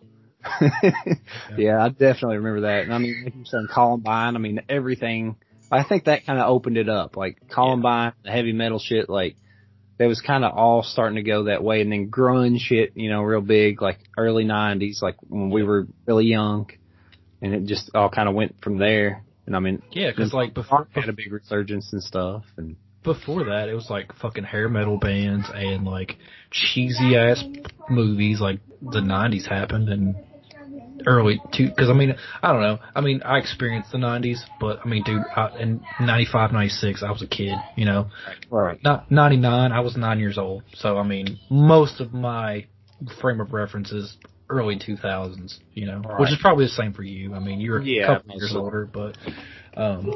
yeah. 0.60 0.90
yeah, 1.56 1.84
I 1.84 1.88
definitely 1.88 2.36
remember 2.36 2.60
that. 2.62 2.84
And 2.84 2.94
I 2.94 2.98
mean, 2.98 3.22
like 3.24 3.34
you 3.34 3.44
said, 3.44 3.62
Columbine. 3.72 4.36
I 4.36 4.38
mean, 4.38 4.60
everything 4.68 5.36
I 5.70 5.84
think 5.84 6.04
that 6.04 6.24
kind 6.26 6.38
of 6.38 6.48
opened 6.48 6.76
it 6.76 6.88
up. 6.88 7.16
Like 7.16 7.48
Columbine, 7.50 8.12
yeah. 8.24 8.30
the 8.30 8.36
heavy 8.36 8.52
metal 8.52 8.78
shit, 8.78 9.08
like 9.08 9.36
that 9.98 10.06
was 10.06 10.20
kind 10.20 10.44
of 10.44 10.56
all 10.56 10.82
starting 10.82 11.16
to 11.16 11.22
go 11.22 11.44
that 11.44 11.62
way. 11.62 11.80
And 11.80 11.92
then 11.92 12.10
grunge 12.10 12.60
shit, 12.60 12.92
you 12.94 13.10
know, 13.10 13.22
real 13.22 13.40
big, 13.40 13.82
like 13.82 13.98
early 14.16 14.44
'90s, 14.44 15.02
like 15.02 15.16
when 15.22 15.50
we 15.50 15.62
were 15.62 15.86
really 16.06 16.26
young, 16.26 16.70
and 17.42 17.54
it 17.54 17.64
just 17.66 17.90
all 17.94 18.08
kind 18.08 18.28
of 18.28 18.34
went 18.34 18.62
from 18.62 18.78
there. 18.78 19.24
And 19.48 19.56
I 19.56 19.60
mean, 19.60 19.82
yeah, 19.92 20.10
because 20.10 20.34
like 20.34 20.52
before 20.52 20.88
had 20.92 21.08
a 21.08 21.14
big 21.14 21.32
resurgence 21.32 21.90
and 21.94 22.02
stuff, 22.02 22.44
and 22.58 22.76
before 23.02 23.44
that, 23.44 23.70
it 23.70 23.74
was 23.74 23.88
like 23.88 24.14
fucking 24.16 24.44
hair 24.44 24.68
metal 24.68 24.98
bands 24.98 25.50
and 25.52 25.86
like 25.86 26.18
cheesy 26.50 27.16
ass 27.16 27.42
movies. 27.88 28.42
Like 28.42 28.60
the 28.82 29.00
'90s 29.00 29.48
happened, 29.48 29.88
and 29.88 30.16
early 31.06 31.40
two 31.56 31.68
because 31.68 31.88
I 31.88 31.94
mean 31.94 32.14
I 32.42 32.52
don't 32.52 32.60
know. 32.60 32.78
I 32.94 33.00
mean 33.00 33.22
I 33.22 33.38
experienced 33.38 33.90
the 33.90 33.96
90s 33.96 34.40
but 34.60 34.80
I 34.84 34.88
mean 34.88 35.02
dude 35.02 35.24
I, 35.34 35.56
in 35.58 35.80
95 35.98 36.52
96 36.52 37.02
I 37.02 37.10
was 37.10 37.22
a 37.22 37.26
kid 37.26 37.62
you 37.76 37.86
know? 37.86 38.10
Right. 38.50 38.82
Not 38.82 39.10
99 39.10 39.72
I 39.72 39.80
was 39.80 39.96
nine 39.96 40.18
years 40.18 40.36
old. 40.36 40.64
So 40.74 40.98
I 40.98 41.04
mean 41.04 41.38
most 41.48 42.00
of 42.00 42.12
my 42.12 42.66
frame 43.20 43.40
of 43.40 43.52
reference 43.52 43.92
is 43.92 44.16
early 44.50 44.78
2000s 44.78 45.58
you 45.74 45.86
know 45.86 46.00
right. 46.00 46.20
which 46.20 46.30
is 46.30 46.38
probably 46.40 46.64
the 46.64 46.70
same 46.70 46.92
for 46.92 47.02
you 47.02 47.34
I 47.34 47.38
mean 47.38 47.60
you're 47.60 47.82
yeah, 47.82 48.04
a 48.04 48.06
couple 48.18 48.36
years 48.36 48.54
older 48.56 48.88
but 48.90 49.16
um 49.74 50.12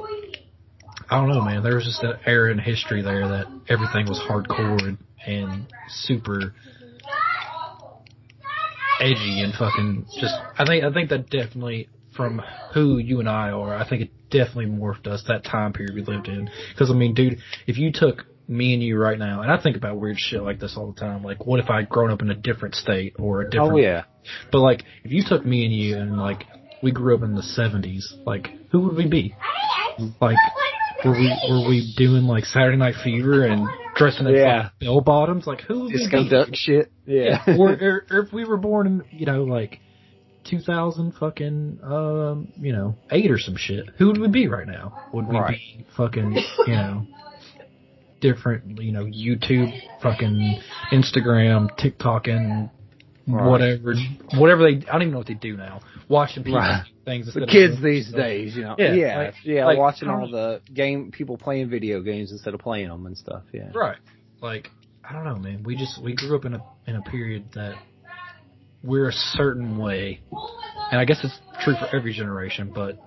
I 1.11 1.17
don't 1.17 1.29
know 1.29 1.43
man 1.43 1.63
there 1.63 1.75
was 1.75 1.85
just 1.85 2.03
an 2.03 2.15
era 2.25 2.51
in 2.51 2.59
history 2.59 3.03
there 3.03 3.29
that 3.29 3.47
everything 3.69 4.07
was 4.09 4.19
hardcore 4.19 4.89
and, 4.89 4.99
and 5.27 5.67
super 5.89 6.55
edgy 9.03 9.43
and 9.43 9.53
fucking 9.55 10.07
just. 10.19 10.35
I 10.59 10.65
think 10.65 10.85
I 10.85 10.93
think 10.93 11.11
that 11.11 11.29
definitely 11.29 11.89
from 12.15 12.43
who 12.75 12.99
you 12.99 13.21
and 13.21 13.29
I 13.29 13.51
are, 13.51 13.75
I 13.75 13.89
think 13.89 14.03
it 14.03 14.11
definitely 14.31 14.67
morphed 14.67 15.07
us 15.07 15.25
that 15.29 15.45
time 15.45 15.73
period 15.73 15.95
we 15.95 16.03
lived 16.03 16.29
in. 16.29 16.51
Because 16.73 16.91
I 16.91 16.95
mean, 16.95 17.15
dude, 17.15 17.39
if 17.67 17.79
you 17.79 17.91
took 17.93 18.25
me 18.53 18.75
and 18.75 18.83
you 18.83 18.99
right 18.99 19.19
now, 19.19 19.43
and 19.43 19.51
I 19.51 19.61
think 19.61 19.77
about 19.77 19.99
weird 19.99 20.19
shit 20.19 20.43
like 20.43 20.61
this 20.61 20.75
all 20.77 20.93
the 20.93 21.01
time. 21.01 21.23
Like, 21.23 21.47
what 21.47 21.61
if 21.61 21.71
I'd 21.71 21.89
grown 21.89 22.11
up 22.11 22.23
in 22.23 22.31
a 22.31 22.35
different 22.35 22.75
state 22.75 23.15
or 23.19 23.41
a 23.43 23.51
different? 23.51 23.73
Oh 23.73 23.77
yeah. 23.79 24.05
But 24.51 24.61
like, 24.61 24.85
if 25.05 25.11
you 25.13 25.23
took 25.27 25.45
me 25.45 25.65
and 25.65 25.75
you 25.75 25.97
and 25.97 26.17
like 26.19 26.45
we 26.83 26.91
grew 26.93 27.17
up 27.17 27.23
in 27.23 27.35
the 27.35 27.43
seventies, 27.43 28.13
like 28.27 28.49
who 28.71 28.81
would 28.81 28.97
we 28.97 29.09
be? 29.09 29.35
Like, 30.21 30.37
were 31.05 31.13
we 31.13 31.29
were 31.51 31.69
we 31.69 31.95
doing 31.97 32.25
like 32.25 32.45
Saturday 32.45 32.77
Night 32.77 32.95
Fever 33.03 33.45
and 33.47 33.67
dressing 33.97 34.27
in 34.27 34.35
Yeah. 34.35 34.63
fucking 34.65 34.87
bell 34.87 35.01
bottoms? 35.01 35.47
Like, 35.47 35.61
who 35.63 35.81
would 35.85 35.93
Disco 35.93 36.19
we 36.19 36.25
be? 36.25 36.31
duck 36.31 36.49
shit. 36.53 36.93
Yeah. 37.07 37.43
or, 37.59 37.71
or 37.73 38.07
or 38.11 38.19
if 38.21 38.33
we 38.33 38.45
were 38.45 38.57
born 38.57 38.87
in 38.87 39.03
you 39.11 39.27
know 39.27 39.45
like 39.45 39.81
2000 40.45 41.13
fucking 41.13 41.79
um 41.85 42.49
you 42.61 42.73
know 42.73 42.97
eight 43.11 43.31
or 43.31 43.39
some 43.39 43.57
shit, 43.57 43.87
who 43.99 44.09
would 44.09 44.19
we 44.21 44.29
be 44.29 44.49
right 44.49 44.67
now? 44.67 45.01
Would 45.13 45.29
we 45.29 45.37
Right. 45.39 45.51
be 45.79 45.87
fucking 45.97 46.33
you 46.67 46.75
know 46.75 47.07
different 48.23 48.81
you 48.81 48.93
know 48.93 49.05
YouTube 49.05 49.71
fucking 50.01 50.61
Instagram 50.93 51.77
TikTok 51.77 52.29
and 52.29 52.71
Right. 53.25 53.49
whatever 53.49 53.95
whatever 54.37 54.63
they 54.65 54.85
I 54.89 54.93
don't 54.95 55.03
even 55.03 55.13
know 55.13 55.19
what 55.19 55.29
they 55.29 55.35
do 55.35 55.57
now. 55.57 55.81
Watching 56.09 56.43
people 56.43 56.59
Right. 56.59 56.83
things 57.05 57.27
the 57.27 57.41
instead 57.41 57.43
of 57.45 57.49
kids 57.51 57.81
these 57.81 58.11
days, 58.11 58.57
you 58.57 58.63
know. 58.65 58.75
Yeah, 58.77 58.95
Yeah. 58.95 59.17
like- 59.19 59.35
yeah. 59.45 59.65
like, 59.65 59.79
watching 59.79 60.09
all 60.09 60.29
the 60.29 60.61
game 60.75 61.13
people 61.13 61.37
playing 61.39 61.69
video 61.71 62.01
games 62.01 62.33
instead 62.33 62.53
of 62.53 62.59
playing 62.61 62.89
them 62.89 63.07
and 63.07 63.17
stuff. 63.17 63.43
Yeah. 63.53 63.71
Right. 63.73 63.99
Like, 64.41 64.71
I 65.09 65.13
don't 65.13 65.25
know, 65.25 65.37
man. 65.37 65.63
We 65.63 65.77
just 65.77 66.03
we 66.03 66.15
grew 66.15 66.35
up 66.37 66.45
in 66.47 66.55
a 66.55 66.63
in 66.89 66.97
a 66.97 67.03
period 67.03 67.45
that 67.55 67.77
we're 68.83 69.09
a 69.09 69.13
certain 69.13 69.79
way. 69.79 70.19
And 70.91 71.01
I 71.01 71.05
guess 71.05 71.23
it's 71.23 71.39
true 71.63 71.75
for 71.77 71.95
every 71.95 72.13
generation, 72.13 72.73
but 72.75 72.99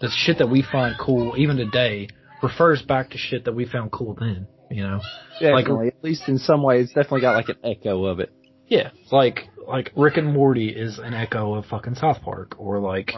the 0.00 0.08
shit 0.08 0.38
that 0.38 0.48
we 0.48 0.62
find 0.62 0.96
cool 0.98 1.34
even 1.36 1.58
today 1.58 2.08
refers 2.44 2.82
back 2.82 3.10
to 3.10 3.18
shit 3.18 3.46
that 3.46 3.54
we 3.54 3.66
found 3.66 3.90
cool 3.90 4.14
then, 4.14 4.46
you 4.70 4.82
know? 4.82 5.00
Definitely. 5.40 5.88
At 5.88 6.04
least 6.04 6.28
in 6.28 6.38
some 6.38 6.62
ways, 6.62 6.84
it's 6.84 6.92
definitely 6.92 7.22
got 7.22 7.34
like 7.34 7.48
an 7.48 7.56
echo 7.64 8.04
of 8.04 8.20
it. 8.20 8.32
Yeah. 8.68 8.90
Like 9.10 9.48
like 9.66 9.90
Rick 9.96 10.16
and 10.18 10.32
Morty 10.32 10.68
is 10.68 10.98
an 10.98 11.14
echo 11.14 11.54
of 11.54 11.66
fucking 11.66 11.96
South 11.96 12.22
Park 12.22 12.54
or 12.58 12.78
like 12.78 13.12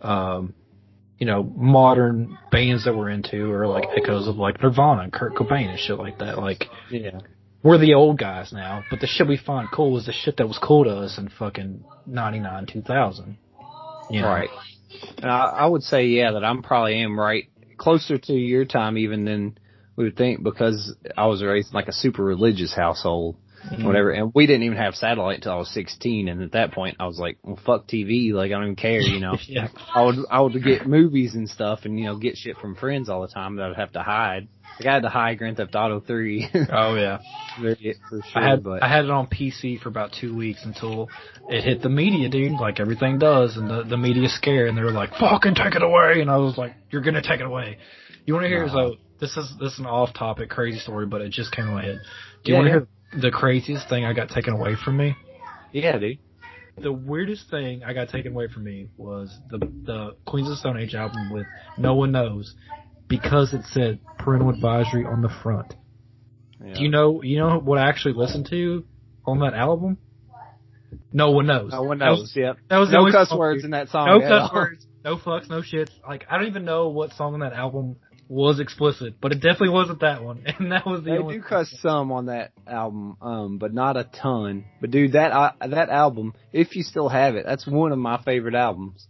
um 0.00 0.54
you 1.18 1.26
know, 1.26 1.42
modern 1.42 2.38
bands 2.50 2.84
that 2.86 2.96
we're 2.96 3.10
into 3.10 3.52
are 3.52 3.66
like 3.66 3.84
echoes 3.94 4.26
of 4.26 4.36
like 4.36 4.62
Nirvana 4.62 5.02
and 5.02 5.12
Kurt 5.12 5.34
Cobain 5.34 5.68
and 5.68 5.78
shit 5.78 5.98
like 5.98 6.18
that. 6.20 6.38
Like 6.38 6.64
Yeah. 6.90 7.18
we're 7.62 7.76
the 7.76 7.92
old 7.94 8.18
guys 8.18 8.52
now, 8.54 8.82
but 8.88 9.00
the 9.00 9.06
shit 9.06 9.28
we 9.28 9.36
find 9.36 9.68
cool 9.70 9.98
is 9.98 10.06
the 10.06 10.12
shit 10.12 10.38
that 10.38 10.46
was 10.48 10.58
cool 10.58 10.84
to 10.84 10.90
us 10.90 11.18
in 11.18 11.28
fucking 11.28 11.84
99, 12.06 12.66
2000. 12.66 13.36
You 14.08 14.22
know? 14.22 14.28
Right. 14.28 14.48
And 15.18 15.30
I, 15.30 15.44
I 15.44 15.66
would 15.66 15.82
say, 15.82 16.06
yeah, 16.06 16.32
that 16.32 16.44
I'm 16.44 16.62
probably 16.62 17.02
am 17.02 17.20
right 17.20 17.44
closer 17.80 18.18
to 18.18 18.34
your 18.34 18.66
time 18.66 18.98
even 18.98 19.24
than 19.24 19.58
we 19.96 20.04
would 20.04 20.16
think 20.16 20.42
because 20.42 20.94
I 21.16 21.26
was 21.26 21.42
raised 21.42 21.72
in 21.72 21.74
like 21.74 21.88
a 21.88 21.92
super 21.92 22.22
religious 22.22 22.74
household, 22.74 23.36
Mhm. 23.68 23.84
whatever. 23.84 24.10
And 24.10 24.32
we 24.34 24.46
didn't 24.46 24.62
even 24.62 24.78
have 24.78 24.94
satellite 24.94 25.36
until 25.36 25.52
I 25.52 25.56
was 25.56 25.68
16. 25.70 26.28
And 26.28 26.42
at 26.42 26.52
that 26.52 26.72
point, 26.72 26.96
I 26.98 27.06
was 27.06 27.18
like, 27.18 27.38
well, 27.42 27.58
fuck 27.66 27.86
TV. 27.86 28.32
Like, 28.32 28.46
I 28.50 28.54
don't 28.54 28.64
even 28.64 28.76
care, 28.76 29.00
you 29.00 29.20
know. 29.20 29.36
Yeah. 29.46 29.68
I 29.94 30.02
would, 30.02 30.16
I 30.30 30.40
would 30.40 30.62
get 30.64 30.86
movies 30.86 31.34
and 31.34 31.48
stuff 31.48 31.80
and, 31.84 31.98
you 31.98 32.06
know, 32.06 32.16
get 32.16 32.36
shit 32.36 32.56
from 32.56 32.74
friends 32.74 33.08
all 33.10 33.20
the 33.22 33.28
time 33.28 33.56
that 33.56 33.70
I'd 33.70 33.76
have 33.76 33.92
to 33.92 34.02
hide. 34.02 34.48
Like, 34.78 34.88
I 34.88 34.94
had 34.94 35.02
to 35.02 35.08
hide 35.10 35.36
Grand 35.38 35.58
Theft 35.58 35.74
Auto 35.74 36.00
3 36.00 36.48
Oh 36.72 36.94
yeah. 36.94 37.18
for 37.58 37.74
sure, 37.76 38.22
I 38.34 38.48
had 38.48 38.62
but 38.64 38.82
I 38.82 38.88
had 38.88 39.04
it 39.04 39.10
on 39.10 39.26
PC 39.26 39.78
for 39.80 39.88
about 39.90 40.12
two 40.18 40.34
weeks 40.34 40.64
until 40.64 41.10
it 41.50 41.62
hit 41.64 41.82
the 41.82 41.88
media, 41.90 42.28
dude, 42.30 42.52
like 42.52 42.80
everything 42.80 43.18
does, 43.18 43.56
and 43.58 43.68
the 43.68 43.82
the 43.82 43.96
media 43.98 44.28
scare, 44.28 44.66
and 44.66 44.78
they 44.78 44.82
were 44.82 44.92
like, 44.92 45.10
"Fucking 45.16 45.54
take 45.56 45.74
it 45.74 45.82
away," 45.82 46.20
and 46.22 46.30
I 46.30 46.38
was 46.38 46.56
like, 46.56 46.72
"You're 46.90 47.02
gonna 47.02 47.20
take 47.20 47.40
it 47.40 47.46
away." 47.46 47.76
You 48.24 48.32
want 48.34 48.44
to 48.44 48.48
hear? 48.48 48.64
Nah. 48.66 48.72
So 48.72 48.96
this 49.20 49.36
is 49.36 49.52
this 49.60 49.72
is 49.74 49.78
an 49.80 49.86
off 49.86 50.14
topic 50.14 50.48
crazy 50.48 50.78
story, 50.78 51.04
but 51.06 51.20
it 51.20 51.30
just 51.30 51.52
came 51.52 51.66
to 51.66 51.72
my 51.72 51.82
head. 51.84 52.00
Do 52.44 52.52
you 52.52 52.54
Yeah, 52.54 52.60
want 52.62 52.66
to 52.66 52.70
yeah. 52.70 52.78
hear 52.80 52.88
the 53.12 53.30
craziest 53.30 53.88
thing 53.88 54.04
I 54.04 54.12
got 54.12 54.28
taken 54.30 54.54
away 54.54 54.74
from 54.82 54.96
me? 54.96 55.16
yeah, 55.72 55.98
dude. 55.98 56.18
The 56.78 56.92
weirdest 56.92 57.50
thing 57.50 57.82
I 57.84 57.92
got 57.92 58.08
taken 58.08 58.32
away 58.32 58.48
from 58.48 58.64
me 58.64 58.88
was 58.96 59.36
the 59.50 59.58
the 59.58 60.16
Queens 60.26 60.48
of 60.50 60.56
Stone 60.58 60.78
Age 60.78 60.94
album 60.94 61.30
with 61.30 61.46
No 61.76 61.94
One 61.94 62.12
Knows 62.12 62.54
because 63.08 63.52
it 63.52 63.62
said 63.66 63.98
parental 64.18 64.48
advisory 64.50 65.04
on 65.04 65.20
the 65.20 65.28
front. 65.42 65.74
Yeah. 66.64 66.74
Do 66.74 66.82
you 66.82 66.88
know 66.88 67.22
you 67.22 67.38
know 67.38 67.58
what 67.58 67.78
I 67.78 67.88
actually 67.88 68.14
listened 68.14 68.46
to 68.50 68.84
on 69.26 69.40
that 69.40 69.52
album? 69.54 69.98
No 71.12 71.30
one 71.32 71.46
knows. 71.46 71.70
No 71.72 71.82
one 71.82 71.98
That 71.98 72.10
was- 72.10 72.20
knows. 72.20 72.32
Yep. 72.36 72.56
That 72.68 72.78
was 72.78 72.90
No 72.90 73.10
cuss 73.10 73.32
words 73.36 73.64
in 73.64 73.70
that 73.72 73.88
song. 73.90 74.06
No 74.06 74.20
cuss 74.20 74.50
all. 74.50 74.56
words. 74.60 74.86
No 75.04 75.16
fucks. 75.16 75.48
No 75.50 75.60
shits. 75.62 75.90
Like 76.06 76.24
I 76.30 76.38
don't 76.38 76.46
even 76.46 76.64
know 76.64 76.88
what 76.88 77.12
song 77.12 77.34
on 77.34 77.40
that 77.40 77.52
album 77.52 77.96
was 78.30 78.60
explicit, 78.60 79.14
but 79.20 79.32
it 79.32 79.40
definitely 79.42 79.70
wasn't 79.70 80.00
that 80.00 80.22
one. 80.22 80.44
And 80.58 80.70
that 80.70 80.86
was 80.86 81.02
the 81.02 81.10
They 81.10 81.18
only. 81.18 81.38
do 81.38 81.42
cuss 81.42 81.68
some 81.82 82.12
on 82.12 82.26
that 82.26 82.52
album, 82.64 83.16
um, 83.20 83.58
but 83.58 83.74
not 83.74 83.96
a 83.96 84.04
ton. 84.04 84.64
But 84.80 84.92
dude, 84.92 85.12
that 85.12 85.32
uh, 85.32 85.52
that 85.66 85.88
album, 85.90 86.34
if 86.52 86.76
you 86.76 86.84
still 86.84 87.08
have 87.08 87.34
it, 87.34 87.44
that's 87.44 87.66
one 87.66 87.90
of 87.90 87.98
my 87.98 88.22
favorite 88.22 88.54
albums, 88.54 89.08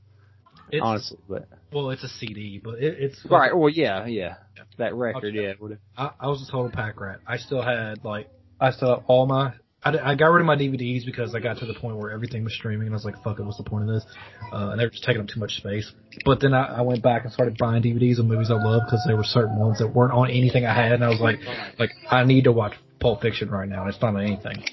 It's, 0.71 0.81
honestly. 0.83 1.19
But 1.29 1.49
Well, 1.71 1.91
it's 1.91 2.03
a 2.03 2.09
CD, 2.09 2.63
but 2.65 2.83
it, 2.83 2.97
it's 2.99 3.21
right, 3.31 3.55
well, 3.55 3.69
yeah, 3.69 4.07
yeah, 4.07 4.37
that 4.79 4.95
record, 4.95 5.35
yeah. 5.35 5.53
I, 5.99 6.13
I 6.19 6.27
was 6.29 6.47
a 6.49 6.51
total 6.51 6.71
pack 6.71 6.99
rat. 6.99 7.21
I 7.27 7.37
still 7.37 7.61
had 7.63 8.03
like 8.03 8.31
I 8.59 8.71
still 8.71 8.89
have 8.97 9.05
all 9.07 9.27
my. 9.27 9.53
I, 9.83 10.11
I 10.13 10.15
got 10.15 10.27
rid 10.27 10.41
of 10.41 10.47
my 10.47 10.57
DVDs 10.57 11.07
because 11.07 11.35
I 11.35 11.41
got 11.41 11.59
to 11.59 11.67
the 11.67 11.75
point 11.75 11.97
where 11.97 12.11
everything 12.11 12.45
was 12.45 12.55
streaming, 12.55 12.87
and 12.87 12.95
I 12.95 12.97
was 12.97 13.05
like, 13.05 13.23
"Fuck 13.23 13.39
it, 13.39 13.45
what's 13.45 13.57
the 13.57 13.65
point 13.65 13.89
of 13.89 13.95
this?" 13.95 14.05
Uh, 14.53 14.71
and 14.71 14.81
they 14.81 14.85
were 14.85 14.91
just 14.91 15.05
taking 15.05 15.23
up 15.23 15.29
too 15.29 15.41
much 15.41 15.53
space. 15.53 15.91
But 16.25 16.41
then 16.41 16.53
I, 16.53 16.79
I 16.79 16.81
went 16.83 17.03
back 17.03 17.25
and 17.25 17.33
started 17.33 17.57
buying 17.57 17.83
DVDs 17.83 18.19
of 18.19 18.27
movies 18.27 18.51
I 18.51 18.55
loved 18.55 18.87
because 18.87 19.05
there 19.07 19.17
were 19.17 19.25
certain 19.25 19.59
ones 19.59 19.79
that 19.79 19.89
weren't 19.89 20.13
on 20.13 20.29
anything 20.29 20.67
I 20.67 20.75
had, 20.75 20.93
and 20.93 21.05
I 21.05 21.09
was 21.09 21.21
like, 21.21 21.39
"Like 21.79 21.91
I 22.11 22.25
need 22.25 22.45
to 22.45 22.53
watch 22.53 22.75
Pulp 23.01 23.23
Fiction 23.23 23.51
right 23.51 23.69
now, 23.69 23.83
and 23.83 23.89
it's 23.93 24.03
not 24.03 24.15
on 24.15 24.21
anything." 24.21 24.65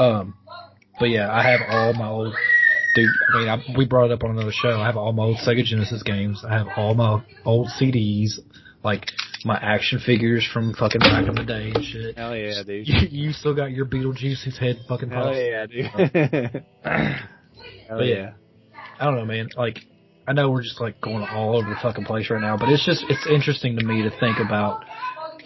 Um, 0.00 0.34
but 0.98 1.06
yeah, 1.06 1.30
I 1.32 1.42
have 1.42 1.60
all 1.68 1.92
my 1.94 2.08
old. 2.08 2.34
Dude, 2.94 3.08
I 3.32 3.38
mean, 3.38 3.48
I, 3.48 3.78
we 3.78 3.86
brought 3.86 4.06
it 4.06 4.12
up 4.12 4.22
on 4.22 4.32
another 4.32 4.52
show. 4.52 4.78
I 4.78 4.86
have 4.86 4.96
all 4.96 5.12
my 5.12 5.22
old 5.22 5.38
Sega 5.38 5.64
Genesis 5.64 6.02
games. 6.02 6.44
I 6.46 6.58
have 6.58 6.66
all 6.76 6.94
my 6.94 7.22
old 7.44 7.68
CDs, 7.68 8.38
like 8.84 9.10
my 9.44 9.56
action 9.56 9.98
figures 10.04 10.48
from 10.52 10.74
fucking 10.74 11.00
back 11.00 11.26
in 11.26 11.34
the 11.34 11.44
day 11.44 11.72
and 11.74 11.84
shit. 11.84 12.16
Hell 12.16 12.36
yeah, 12.36 12.62
dude. 12.64 12.86
You, 12.86 13.08
you 13.10 13.32
still 13.32 13.54
got 13.54 13.70
your 13.72 13.86
Beetlejuice's 13.86 14.58
head 14.58 14.76
fucking 14.88 15.10
Hell 15.10 15.34
yeah, 15.34 15.66
dude. 15.66 15.86
Hell 16.82 17.98
But 17.98 18.06
yeah. 18.06 18.32
I 18.98 19.04
don't 19.04 19.16
know, 19.16 19.24
man. 19.24 19.48
Like, 19.56 19.80
I 20.26 20.32
know 20.32 20.50
we're 20.50 20.62
just 20.62 20.80
like 20.80 21.00
going 21.00 21.24
all 21.24 21.56
over 21.56 21.68
the 21.68 21.76
fucking 21.82 22.04
place 22.04 22.30
right 22.30 22.40
now, 22.40 22.56
but 22.56 22.68
it's 22.68 22.84
just 22.84 23.04
it's 23.08 23.26
interesting 23.26 23.76
to 23.78 23.84
me 23.84 24.02
to 24.02 24.10
think 24.20 24.38
about 24.38 24.84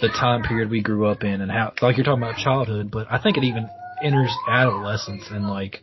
the 0.00 0.08
time 0.08 0.42
period 0.42 0.70
we 0.70 0.82
grew 0.82 1.06
up 1.06 1.24
in 1.24 1.40
and 1.40 1.50
how 1.50 1.72
like 1.80 1.96
you're 1.96 2.04
talking 2.04 2.22
about 2.22 2.36
childhood, 2.36 2.90
but 2.90 3.06
I 3.10 3.20
think 3.22 3.38
it 3.38 3.44
even 3.44 3.68
enters 4.02 4.34
adolescence 4.46 5.24
and 5.30 5.48
like 5.48 5.82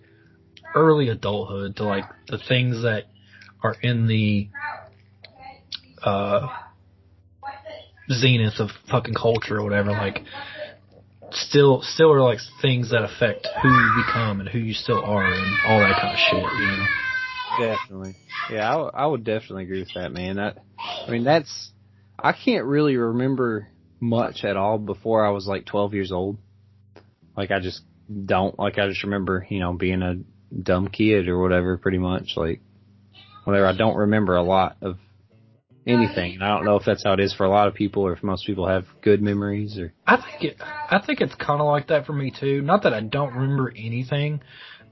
early 0.76 1.10
adulthood 1.10 1.76
to 1.78 1.84
like 1.84 2.06
the 2.28 2.38
things 2.38 2.84
that 2.84 3.06
are 3.64 3.76
in 3.82 4.08
the 4.08 4.50
uh 6.04 6.48
zenith 8.12 8.60
of 8.60 8.70
fucking 8.90 9.14
culture 9.14 9.58
or 9.58 9.64
whatever, 9.64 9.92
like 9.92 10.20
still 11.32 11.82
still 11.82 12.12
are 12.12 12.22
like 12.22 12.40
things 12.62 12.92
that 12.92 13.04
affect 13.04 13.48
who 13.62 13.70
you 13.70 14.04
become 14.06 14.40
and 14.40 14.50
who 14.50 14.60
you 14.60 14.74
still 14.74 15.04
are 15.04 15.26
and 15.26 15.58
all 15.68 15.80
that 15.80 16.00
kind 16.00 16.14
of 16.14 16.20
shit, 16.20 16.44
you 16.44 16.68
know. 16.68 16.86
Definitely. 17.60 18.16
Yeah, 18.52 18.76
I, 18.76 19.04
I 19.04 19.06
would 19.06 19.24
definitely 19.24 19.64
agree 19.64 19.80
with 19.80 19.94
that, 19.96 20.12
man. 20.12 20.38
That, 20.38 20.58
I 20.80 21.12
mean, 21.12 21.24
that's, 21.24 21.72
I 22.18 22.34
can't 22.34 22.66
really 22.66 22.98
remember 22.98 23.68
much 24.00 24.44
at 24.44 24.58
all 24.58 24.78
before 24.78 25.26
I 25.26 25.30
was 25.30 25.48
like 25.48 25.66
12 25.66 25.94
years 25.94 26.12
old. 26.12 26.38
Like, 27.38 27.52
I 27.52 27.60
just 27.60 27.82
don't, 28.26 28.58
like, 28.58 28.78
I 28.78 28.88
just 28.88 29.04
remember, 29.04 29.46
you 29.50 29.60
know, 29.60 29.74
being 29.74 30.02
a 30.02 30.16
dumb 30.56 30.88
kid 30.88 31.28
or 31.28 31.40
whatever, 31.40 31.78
pretty 31.78 31.98
much. 31.98 32.34
Like, 32.36 32.62
whatever. 33.44 33.66
I 33.66 33.76
don't 33.76 33.98
remember 33.98 34.36
a 34.36 34.44
lot 34.44 34.78
of 34.82 34.98
anything. 35.86 36.36
And 36.36 36.44
I 36.44 36.50
don't 36.50 36.66
know 36.66 36.76
if 36.76 36.84
that's 36.86 37.04
how 37.04 37.14
it 37.14 37.20
is 37.20 37.34
for 37.34 37.46
a 37.46 37.50
lot 37.50 37.68
of 37.68 37.74
people 37.74 38.04
or 38.04 38.14
if 38.14 38.24
most 38.24 38.46
people 38.46 38.68
have 38.68 38.86
good 39.02 39.22
memories 39.22 39.78
or. 39.78 39.94
I 40.06 40.18
think 40.18 40.44
it. 40.44 40.58
I 40.62 41.02
think 41.06 41.22
it's 41.22 41.36
kind 41.36 41.62
of 41.62 41.68
like 41.68 41.88
that 41.88 42.06
for 42.06 42.14
me 42.14 42.32
too. 42.38 42.62
Not 42.62 42.84
that 42.84 42.94
I 42.94 43.02
don't 43.02 43.34
remember 43.34 43.74
anything, 43.76 44.42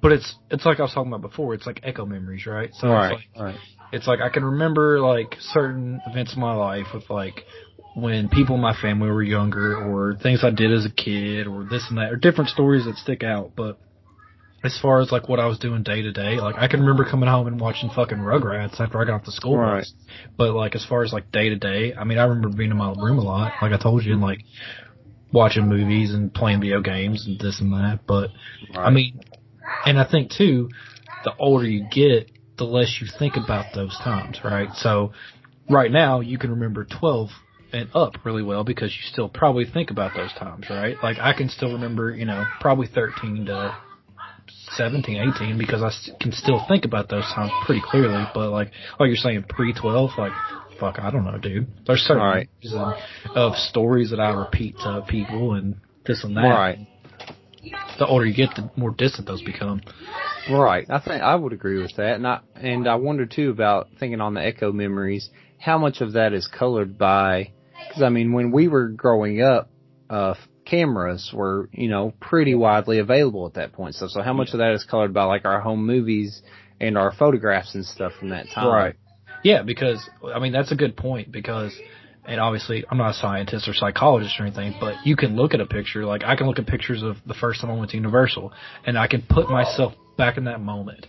but 0.02 0.12
it's 0.12 0.36
it's 0.50 0.66
like 0.66 0.80
I 0.80 0.84
was 0.84 0.94
talking 0.94 1.12
about 1.12 1.30
before. 1.30 1.54
It's 1.54 1.66
like 1.66 1.82
echo 1.84 2.06
memories, 2.06 2.46
right? 2.46 2.74
So 2.74 2.88
it's 2.88 3.14
like 3.14 3.30
right. 3.40 3.56
it's 3.92 4.08
like 4.08 4.20
I 4.20 4.30
can 4.30 4.44
remember 4.44 5.00
like 5.00 5.38
certain 5.40 6.02
events 6.06 6.34
in 6.34 6.42
my 6.42 6.54
life 6.54 6.88
with 6.94 7.10
like 7.10 7.46
when 7.94 8.30
people 8.30 8.56
in 8.56 8.62
my 8.62 8.76
family 8.82 9.10
were 9.10 9.24
younger 9.24 9.76
or 9.76 10.16
things 10.16 10.44
I 10.44 10.50
did 10.50 10.72
as 10.72 10.86
a 10.86 10.90
kid 10.90 11.48
or 11.48 11.64
this 11.64 11.86
and 11.90 11.98
that 11.98 12.12
or 12.12 12.16
different 12.16 12.50
stories 12.50 12.86
that 12.86 12.96
stick 12.98 13.24
out. 13.24 13.52
But 13.56 13.78
as 14.64 14.78
far 14.80 15.02
as 15.02 15.12
like 15.12 15.28
what 15.28 15.40
I 15.40 15.48
was 15.48 15.58
doing 15.58 15.84
day 15.84 16.02
to 16.04 16.12
day, 16.12 16.40
like 16.40 16.56
I 16.58 16.68
can 16.68 16.82
remember 16.82 17.04
coming 17.10 17.28
home 17.30 17.48
and 17.48 17.60
watching 17.60 17.90
fucking 17.90 18.20
Rugrats 18.20 18.80
after 18.80 19.02
I 19.02 19.06
got 19.06 19.16
off 19.16 19.26
the 19.26 19.32
school 19.32 19.58
Right. 19.58 19.80
bus. 19.80 19.94
But 20.38 20.54
like 20.54 20.76
as 20.76 20.86
far 20.86 21.04
as 21.04 21.12
like 21.12 21.32
day 21.32 21.50
to 21.50 21.56
day, 21.56 21.94
I 21.96 22.04
mean 22.04 22.18
I 22.20 22.26
remember 22.26 22.56
being 22.56 22.72
in 22.72 22.78
my 22.78 22.94
room 22.94 23.18
a 23.18 23.24
lot, 23.24 23.54
like 23.62 23.72
I 23.72 23.78
told 23.78 24.04
you, 24.04 24.14
and 24.14 24.22
like 24.22 24.40
watching 25.32 25.68
movies 25.68 26.14
and 26.14 26.34
playing 26.34 26.62
video 26.62 26.82
games 26.82 27.26
and 27.26 27.40
this 27.40 27.60
and 27.60 27.74
that. 27.74 28.02
But 28.08 28.30
I 28.76 28.92
mean, 28.92 29.20
and 29.86 30.00
I 30.00 30.10
think 30.10 30.32
too, 30.32 30.70
the 31.24 31.36
older 31.38 31.66
you 31.66 31.88
get, 31.92 32.30
the 32.58 32.66
less 32.66 33.00
you 33.02 33.08
think 33.18 33.38
about 33.38 33.74
those 33.74 33.98
times, 34.04 34.40
right? 34.44 34.70
So 34.74 35.14
right 35.70 35.92
now 35.92 36.20
you 36.20 36.38
can 36.38 36.52
remember 36.52 36.86
12 36.86 37.30
and 37.74 37.90
up 37.96 38.26
really 38.26 38.44
well 38.44 38.64
because 38.64 38.92
you 38.92 39.02
still 39.04 39.30
probably 39.30 39.66
think 39.66 39.90
about 39.90 40.14
those 40.14 40.34
times, 40.34 40.70
right? 40.70 40.98
Like 41.02 41.18
I 41.20 41.34
can 41.34 41.50
still 41.50 41.72
remember, 41.72 42.14
you 42.14 42.26
know, 42.26 42.46
probably 42.60 42.88
13 42.88 43.46
to 43.46 43.76
17, 44.78 45.34
18 45.36 45.58
because 45.58 45.82
I 45.82 45.92
can 46.22 46.32
still 46.32 46.64
think 46.68 46.86
about 46.86 47.10
those 47.10 47.26
times 47.36 47.52
pretty 47.66 47.82
clearly. 47.84 48.24
But 48.34 48.50
like, 48.52 48.72
like 49.00 49.08
you're 49.08 49.16
saying 49.16 49.46
pre 49.50 49.74
12, 49.74 50.12
like, 50.18 50.32
fuck, 50.80 51.00
I 51.00 51.12
don't 51.12 51.26
know, 51.26 51.38
dude. 51.38 51.68
There's 51.86 52.02
certain 52.02 52.24
Right. 52.24 52.50
of, 52.74 52.96
of 53.36 53.56
stories 53.56 54.12
that 54.12 54.20
I 54.20 54.34
repeat 54.34 54.78
to 54.80 55.04
people 55.08 55.54
and 55.54 55.76
this 56.06 56.24
and 56.24 56.36
that. 56.38 56.42
Right. 56.42 56.80
The 58.00 58.08
older 58.08 58.26
you 58.26 58.34
get, 58.34 58.56
the 58.56 58.70
more 58.76 58.92
distant 58.92 59.28
those 59.28 59.44
become. 59.44 59.82
Right. 60.50 60.88
I 60.90 61.00
think 61.00 61.22
I 61.22 61.36
would 61.36 61.54
agree 61.54 61.80
with 61.80 61.96
that. 61.98 62.16
And 62.16 62.26
I, 62.26 62.40
and 62.56 62.88
I 62.88 62.96
wonder 62.96 63.26
too 63.28 63.52
about 63.52 63.90
thinking 64.00 64.22
on 64.22 64.34
the 64.34 64.44
echo 64.44 64.72
memories, 64.72 65.30
how 65.60 65.78
much 65.78 66.02
of 66.02 66.14
that 66.14 66.34
is 66.34 66.48
colored 66.48 66.98
by, 66.98 67.52
cause 67.94 68.02
I 68.02 68.10
mean, 68.10 68.34
when 68.34 68.52
we 68.52 68.68
were 68.68 68.88
growing 68.88 69.44
up, 69.44 69.70
uh, 70.10 70.34
cameras 70.72 71.32
were, 71.34 71.70
you 71.74 71.90
know, 71.90 72.14
pretty 72.22 72.56
widely 72.56 73.00
available 73.00 73.46
at 73.46 73.56
that 73.56 73.74
point. 73.74 73.96
So, 73.96 74.08
so 74.08 74.22
how 74.22 74.34
much 74.34 74.54
of 74.54 74.60
that 74.60 74.72
is 74.72 74.86
colored 74.86 75.14
by 75.14 75.26
like 75.26 75.44
our 75.44 75.60
home 75.60 75.86
movies 75.86 76.42
and 76.80 76.98
our 76.98 77.12
photographs 77.12 77.76
and 77.76 77.86
stuff 77.86 78.14
from 78.18 78.30
that 78.30 78.48
time? 78.56 78.68
Right. 78.68 78.96
Yeah, 79.44 79.64
because 79.64 80.08
I 80.34 80.40
mean 80.40 80.54
that's 80.54 80.72
a 80.72 80.76
good 80.76 80.96
point 80.96 81.32
because 81.32 81.78
and 82.26 82.40
obviously 82.40 82.86
I'm 82.90 82.98
not 82.98 83.12
a 83.12 83.14
scientist 83.16 83.68
or 83.68 83.74
psychologist 83.74 84.40
or 84.40 84.46
anything, 84.46 84.76
but 84.80 85.06
you 85.06 85.16
can 85.16 85.36
look 85.36 85.54
at 85.54 85.60
a 85.60 85.66
picture, 85.66 86.06
like 86.06 86.24
I 86.24 86.36
can 86.36 86.48
look 86.48 86.60
at 86.60 86.68
pictures 86.68 87.04
of 87.04 87.18
the 87.26 87.34
first 87.34 87.62
time 87.62 87.72
I 87.72 87.74
went 87.74 87.92
to 87.92 87.98
Universal 87.98 88.54
and 88.86 88.98
I 88.98 89.08
can 89.08 89.24
put 89.28 89.50
myself 89.50 89.94
back 90.18 90.38
in 90.38 90.46
that 90.46 90.62
moment. 90.62 91.08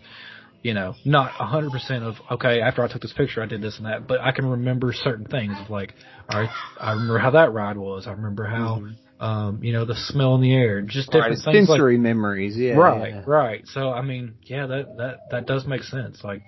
You 0.63 0.75
know, 0.75 0.95
not 1.05 1.33
a 1.41 1.45
hundred 1.45 1.73
percent 1.73 2.05
of 2.05 2.17
okay, 2.31 2.61
after 2.61 2.83
I 2.83 2.89
took 2.91 3.03
this 3.03 3.13
picture 3.13 3.43
I 3.43 3.47
did 3.47 3.63
this 3.63 3.77
and 3.77 3.87
that, 3.87 4.09
but 4.09 4.21
I 4.21 4.33
can 4.33 4.47
remember 4.47 4.93
certain 4.93 5.27
things 5.27 5.55
of 5.61 5.71
like, 5.71 5.95
alright, 6.33 6.51
I 6.81 6.93
remember 6.93 7.19
how 7.19 7.31
that 7.33 7.53
ride 7.53 7.77
was, 7.77 8.07
I 8.07 8.13
remember 8.13 8.47
how 8.47 8.79
mm-hmm. 8.79 8.95
Um, 9.23 9.63
you 9.63 9.73
know, 9.73 9.85
the 9.85 9.95
smell 9.95 10.35
in 10.35 10.41
the 10.41 10.53
air, 10.53 10.83
just 10.83 11.13
different 11.13 11.35
It's 11.35 11.45
things 11.45 11.69
like 11.69 11.77
sensory 11.77 11.97
memories. 11.97 12.57
Yeah. 12.57 12.73
right, 12.73 13.15
yeah. 13.15 13.23
right. 13.25 13.67
So 13.69 13.93
I 13.93 14.03
mean, 14.03 14.35
yeah, 14.43 14.67
that 14.67 14.97
that 14.97 15.31
that 15.31 15.47
does 15.47 15.65
make 15.65 15.85
sense. 15.85 16.25
Like 16.25 16.43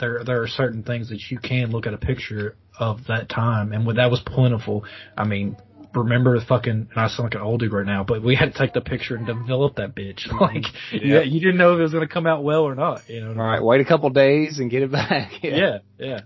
there 0.00 0.24
there 0.24 0.42
are 0.42 0.48
certain 0.48 0.82
things 0.82 1.10
that 1.10 1.20
you 1.30 1.38
can 1.38 1.70
look 1.70 1.86
at 1.86 1.92
a 1.92 1.98
picture 1.98 2.56
of 2.80 3.00
that 3.08 3.28
time, 3.28 3.74
and 3.74 3.86
when 3.86 3.96
that 3.96 4.10
was 4.10 4.20
plentiful, 4.24 4.84
I 5.18 5.24
mean, 5.24 5.58
remember 5.94 6.40
the 6.40 6.46
fucking. 6.46 6.88
And 6.90 6.96
I 6.96 7.08
sound 7.08 7.24
like 7.24 7.34
an 7.34 7.42
old 7.42 7.60
dude 7.60 7.74
right 7.74 7.84
now, 7.84 8.04
but 8.04 8.22
we 8.22 8.36
had 8.36 8.54
to 8.54 8.58
take 8.58 8.72
the 8.72 8.80
picture 8.80 9.16
and 9.16 9.26
develop 9.26 9.76
that 9.76 9.94
bitch. 9.94 10.26
Like, 10.40 10.64
yeah, 10.92 11.20
you 11.20 11.40
didn't 11.40 11.58
know 11.58 11.74
if 11.74 11.78
it 11.78 11.82
was 11.82 11.92
going 11.92 12.08
to 12.08 12.12
come 12.12 12.26
out 12.26 12.42
well 12.42 12.62
or 12.62 12.74
not. 12.74 13.02
You 13.08 13.20
know. 13.20 13.32
All 13.32 13.34
right, 13.34 13.56
I 13.56 13.58
mean? 13.58 13.66
Wait 13.66 13.80
a 13.82 13.84
couple 13.84 14.08
days 14.08 14.60
and 14.60 14.70
get 14.70 14.82
it 14.82 14.90
back. 14.90 15.32
Yeah, 15.42 15.78
yeah. 15.98 16.20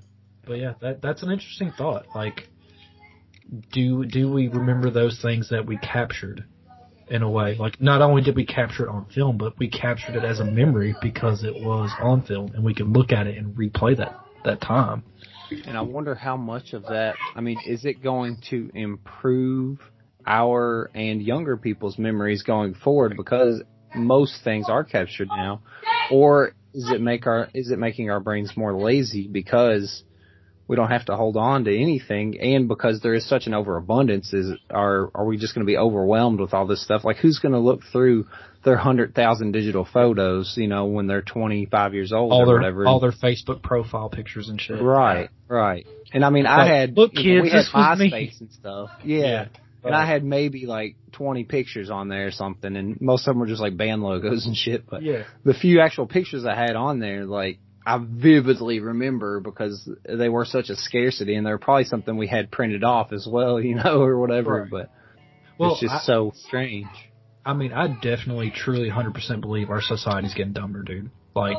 But 0.47 0.59
yeah, 0.59 0.75
that 0.81 1.03
that's 1.03 1.25
an 1.25 1.33
interesting 1.33 1.73
thought. 1.77 2.07
Like, 2.15 2.49
do 3.73 4.05
do 4.05 4.31
we 4.31 4.49
remember 4.49 4.91
those 4.91 5.21
things 5.21 5.51
that 5.51 5.67
we 5.67 5.79
captured 5.79 6.45
in 7.09 7.23
a 7.23 7.31
way? 7.31 7.57
Like, 7.57 7.81
not 7.81 8.03
only 8.03 8.23
did 8.23 8.37
we 8.37 8.45
capture 8.45 8.85
it 8.87 8.91
on 8.91 9.07
film, 9.07 9.39
but 9.39 9.59
we 9.59 9.69
captured 9.69 10.17
it 10.17 10.25
as 10.25 10.41
a 10.41 10.45
memory 10.45 10.95
because 11.01 11.45
it 11.45 11.55
was 11.55 11.91
on 12.01 12.23
film, 12.23 12.53
and 12.55 12.65
we 12.65 12.75
can 12.75 12.93
look 12.93 13.13
at 13.13 13.27
it 13.27 13.39
and 13.39 13.57
replay 13.57 13.97
that 13.97 14.15
that 14.45 14.61
time. 14.61 15.03
And 15.67 15.77
I 15.77 15.81
wonder 15.81 16.15
how 16.15 16.37
much 16.37 16.75
of 16.75 16.83
that, 16.85 17.15
I 17.35 17.41
mean, 17.41 17.59
is 17.67 17.85
it 17.85 18.03
going 18.03 18.39
to 18.51 18.71
improve 18.75 19.79
our 20.27 20.91
and 20.95 21.23
younger 21.23 21.57
people's 21.57 21.99
memories 21.99 22.43
going 22.43 22.75
forward 22.75 23.17
because 23.17 23.63
most 23.95 24.45
things 24.45 24.67
are 24.69 24.85
captured 24.85 25.29
now? 25.29 25.63
Or 26.11 26.53
is 26.75 26.91
it 26.91 27.01
make 27.01 27.27
our, 27.27 27.49
is 27.55 27.71
it 27.71 27.79
making 27.79 28.11
our 28.11 28.21
brains 28.21 28.57
more 28.57 28.75
lazy 28.75 29.27
because 29.27 30.05
we 30.69 30.77
don't 30.77 30.91
have 30.91 31.07
to 31.07 31.17
hold 31.17 31.37
on 31.37 31.65
to 31.65 31.77
anything 31.77 32.39
and 32.41 32.69
because 32.69 33.01
there 33.01 33.15
is 33.15 33.27
such 33.29 33.47
an 33.47 33.55
overabundance 33.55 34.33
is 34.33 34.53
are 34.71 35.11
are 35.15 35.25
we 35.25 35.37
just 35.37 35.55
going 35.55 35.67
to 35.67 35.71
be 35.71 35.77
overwhelmed 35.79 36.39
with 36.39 36.55
all 36.55 36.67
this 36.67 36.83
stuff 36.85 37.05
like 37.05 37.17
who's 37.17 37.39
going 37.41 37.53
to 37.53 37.59
look 37.59 37.81
through 37.91 38.27
their 38.65 38.75
100,000 38.75 39.53
digital 39.53 39.85
photos 39.91 40.55
you 40.57 40.69
know 40.69 40.87
when 40.87 41.07
they're 41.07 41.23
25 41.23 41.95
years 41.95 42.13
old 42.13 42.33
All 42.33 42.43
or 42.43 42.47
their 42.47 42.55
whatever 42.57 42.87
all 42.87 43.01
their 43.01 43.13
Facebook 43.13 43.63
profile 43.63 44.09
pictures 44.11 44.49
and 44.49 44.61
shit. 44.61 44.81
Right, 44.81 45.31
right. 45.49 45.87
And 46.13 46.25
I 46.25 46.31
mean, 46.31 46.47
I 46.47 46.67
had 46.67 46.97
look, 46.97 47.13
you 47.15 47.37
know, 47.37 47.43
we 47.43 47.51
kids, 47.51 47.55
had 47.55 47.65
this 47.67 47.75
was 47.75 47.99
me. 47.99 48.11
MySpace 48.11 48.41
and 48.41 48.51
stuff. 48.53 48.91
Yeah. 49.05 49.19
Yeah. 49.19 49.47
And 49.85 49.95
I 49.95 50.07
had 50.07 50.25
maybe 50.25 50.67
like 50.67 50.97
20 51.13 51.45
pictures 51.45 51.89
on 51.89 52.09
there 52.09 52.27
or 52.27 52.31
something, 52.31 52.77
and 52.77 53.01
most 53.01 53.27
of 53.27 53.33
them 53.35 53.41
were 53.41 53.47
just 53.47 53.61
like 53.61 53.77
band 53.77 54.03
logos 54.03 54.45
and 54.47 54.57
shit. 54.57 54.85
But 54.89 55.03
Yeah. 55.03 55.23
the 55.45 55.55
few 55.55 55.81
actual 55.81 56.07
pictures 56.07 56.45
I 56.45 56.55
had 56.55 56.75
on 56.77 56.99
there, 56.99 57.25
like 57.25 57.59
I 57.89 57.99
vividly 58.07 58.81
remember 58.81 59.41
because 59.41 59.89
they 60.07 60.29
were 60.29 60.45
such 60.45 60.69
a 60.69 60.77
scarcity, 60.77 61.35
and 61.37 61.47
they 61.47 61.51
were 61.51 61.59
probably 61.59 61.85
something 61.85 62.17
we 62.19 62.27
had 62.27 62.51
printed 62.51 62.85
off 62.85 63.13
as 63.13 63.27
well, 63.31 63.59
you 63.69 63.77
know, 63.77 64.03
or 64.03 64.19
whatever. 64.19 64.63
Right. 64.63 64.71
But 64.71 64.91
Well, 65.59 65.73
it's 65.73 65.81
just 65.81 65.95
I- 65.95 66.01
so 66.01 66.33
strange. 66.35 66.87
I 67.47 67.55
mean, 67.55 67.73
I 67.73 67.87
definitely, 67.89 68.51
truly, 68.55 68.91
hundred 68.91 69.15
percent 69.15 69.41
believe 69.41 69.71
our 69.71 69.81
society's 69.81 70.35
getting 70.35 70.53
dumber, 70.53 70.83
dude. 70.83 71.11
Like, 71.35 71.57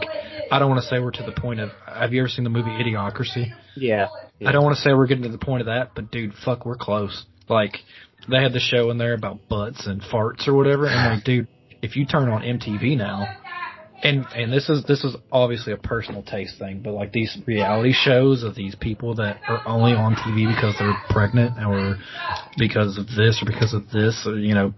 I 0.52 0.60
don't 0.60 0.70
want 0.70 0.84
to 0.84 0.88
say 0.88 1.00
we're 1.00 1.10
to 1.12 1.24
the 1.24 1.32
point 1.32 1.60
of. 1.62 1.72
Have 1.88 2.14
you 2.14 2.22
ever 2.22 2.28
seen 2.30 2.44
the 2.44 2.52
movie 2.52 2.70
Idiocracy? 2.70 3.48
Yeah. 3.76 4.08
I 4.46 4.52
don't 4.52 4.64
want 4.64 4.76
to 4.76 4.82
say 4.84 4.94
we're 4.94 5.08
getting 5.08 5.24
to 5.24 5.30
the 5.30 5.40
point 5.40 5.62
of 5.62 5.66
that, 5.68 5.96
but 5.96 6.12
dude, 6.12 6.34
fuck, 6.46 6.64
we're 6.66 6.76
close. 6.76 7.26
Like, 7.48 7.78
they 8.30 8.38
had 8.38 8.54
the 8.54 8.60
show 8.60 8.92
in 8.92 9.00
there 9.00 9.14
about 9.16 9.48
butts 9.50 9.88
and 9.88 10.02
farts 10.02 10.48
or 10.48 10.54
whatever, 10.54 10.86
and 10.86 11.16
like, 11.16 11.24
dude, 11.24 11.48
if 11.82 11.96
you 11.96 12.06
turn 12.06 12.30
on 12.30 12.42
MTV 12.44 12.96
now, 12.98 13.26
and 14.04 14.26
and 14.36 14.52
this 14.52 14.70
is 14.70 14.84
this 14.86 15.04
is 15.04 15.16
obviously 15.32 15.74
a 15.74 15.78
personal 15.78 16.24
taste 16.24 16.58
thing, 16.58 16.82
but 16.84 16.92
like 16.94 17.12
these 17.12 17.38
reality 17.46 17.94
shows 17.94 18.44
of 18.44 18.56
these 18.56 18.76
people 18.76 19.16
that 19.16 19.38
are 19.48 19.62
only 19.68 19.94
on 19.94 20.16
TV 20.16 20.48
because 20.54 20.76
they're 20.80 20.96
pregnant 21.10 21.58
or 21.60 21.98
because 22.58 22.98
of 22.98 23.08
this 23.08 23.42
or 23.42 23.46
because 23.46 23.74
of 23.74 23.90
this, 23.90 24.26
or, 24.26 24.38
you 24.38 24.54
know, 24.54 24.74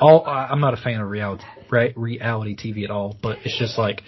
all 0.00 0.24
I- 0.26 0.46
I'm 0.46 0.60
not 0.60 0.74
a 0.74 0.76
fan 0.76 1.00
of 1.00 1.08
reality 1.08 1.44
re- 1.70 1.94
reality 1.96 2.56
TV 2.56 2.84
at 2.84 2.90
all, 2.90 3.16
but 3.22 3.38
it's 3.44 3.58
just 3.58 3.78
like 3.78 4.02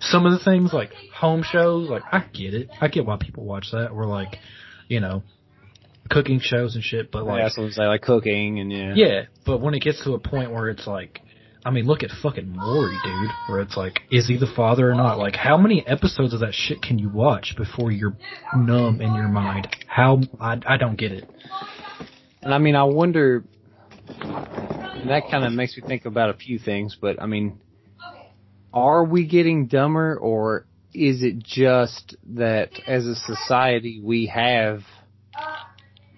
some 0.00 0.26
of 0.26 0.32
the 0.32 0.38
things 0.42 0.72
like 0.72 0.92
home 1.14 1.42
shows, 1.42 1.88
like 1.90 2.02
I 2.10 2.20
get 2.32 2.54
it, 2.54 2.70
I 2.80 2.88
get 2.88 3.04
why 3.04 3.16
people 3.16 3.44
watch 3.44 3.68
that, 3.72 3.88
or 3.88 4.06
like, 4.06 4.38
you 4.88 5.00
know, 5.00 5.22
cooking 6.08 6.40
shows 6.40 6.74
and 6.74 6.82
shit, 6.82 7.10
but 7.12 7.24
like 7.26 7.38
yeah, 7.56 7.62
like, 7.62 7.76
like 7.76 8.02
cooking 8.02 8.60
and 8.60 8.72
yeah. 8.72 8.94
yeah, 8.94 9.22
but 9.44 9.60
when 9.60 9.74
it 9.74 9.80
gets 9.80 10.02
to 10.04 10.14
a 10.14 10.18
point 10.18 10.50
where 10.50 10.68
it's 10.68 10.86
like, 10.86 11.20
I 11.64 11.70
mean, 11.70 11.86
look 11.86 12.02
at 12.02 12.10
fucking 12.22 12.48
Maury, 12.48 12.96
dude. 13.04 13.30
Where 13.46 13.60
it's 13.60 13.76
like, 13.76 14.00
is 14.10 14.26
he 14.26 14.38
the 14.38 14.50
father 14.56 14.90
or 14.90 14.94
not? 14.94 15.18
Like, 15.18 15.36
how 15.36 15.58
many 15.58 15.86
episodes 15.86 16.32
of 16.32 16.40
that 16.40 16.54
shit 16.54 16.80
can 16.80 16.98
you 16.98 17.10
watch 17.10 17.54
before 17.56 17.90
you're 17.90 18.16
numb 18.56 19.00
in 19.02 19.14
your 19.14 19.28
mind? 19.28 19.68
How 19.86 20.20
I 20.40 20.58
I 20.66 20.76
don't 20.78 20.96
get 20.96 21.12
it. 21.12 21.28
And 22.42 22.54
I 22.54 22.58
mean, 22.58 22.76
I 22.76 22.84
wonder. 22.84 23.44
That 25.06 25.30
kind 25.30 25.44
of 25.44 25.52
makes 25.52 25.76
me 25.76 25.82
think 25.86 26.04
about 26.04 26.30
a 26.30 26.34
few 26.34 26.58
things, 26.58 26.96
but 27.00 27.22
I 27.22 27.26
mean, 27.26 27.60
are 28.72 29.04
we 29.04 29.26
getting 29.26 29.66
dumber, 29.66 30.16
or 30.16 30.66
is 30.92 31.22
it 31.22 31.38
just 31.38 32.16
that 32.34 32.70
as 32.86 33.06
a 33.06 33.14
society 33.14 34.00
we 34.02 34.26
have 34.26 34.80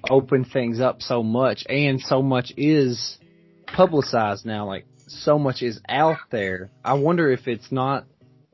opened 0.09 0.49
things 0.53 0.81
up 0.81 1.03
so 1.03 1.23
much, 1.23 1.65
and 1.69 2.01
so 2.01 2.23
much 2.23 2.53
is 2.57 3.19
publicized 3.67 4.45
now, 4.45 4.67
like 4.67 4.87
so 5.13 5.39
much 5.39 5.63
is 5.63 5.81
out 5.89 6.19
there. 6.31 6.71
I 6.85 6.95
wonder 6.95 7.31
if 7.31 7.47
it's 7.47 7.71
not 7.71 8.07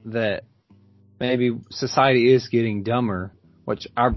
that 0.04 0.44
maybe 1.20 1.58
society 1.70 2.32
is 2.32 2.48
getting 2.48 2.82
dumber, 2.82 3.32
which 3.64 3.86
I 3.96 4.10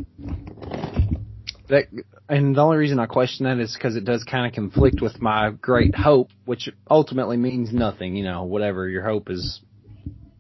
that 1.69 1.85
and 2.29 2.55
the 2.55 2.61
only 2.61 2.77
reason 2.77 2.99
I 2.99 3.05
question 3.05 3.45
that 3.45 3.59
is 3.59 3.73
because 3.73 3.95
it 3.95 4.05
does 4.05 4.23
kind 4.23 4.45
of 4.45 4.53
conflict 4.53 5.01
with 5.01 5.21
my 5.21 5.51
great 5.51 5.95
hope, 5.95 6.29
which 6.45 6.69
ultimately 6.89 7.37
means 7.37 7.73
nothing. 7.73 8.15
You 8.15 8.23
know, 8.23 8.43
whatever 8.43 8.87
your 8.87 9.03
hope 9.03 9.29
is, 9.29 9.61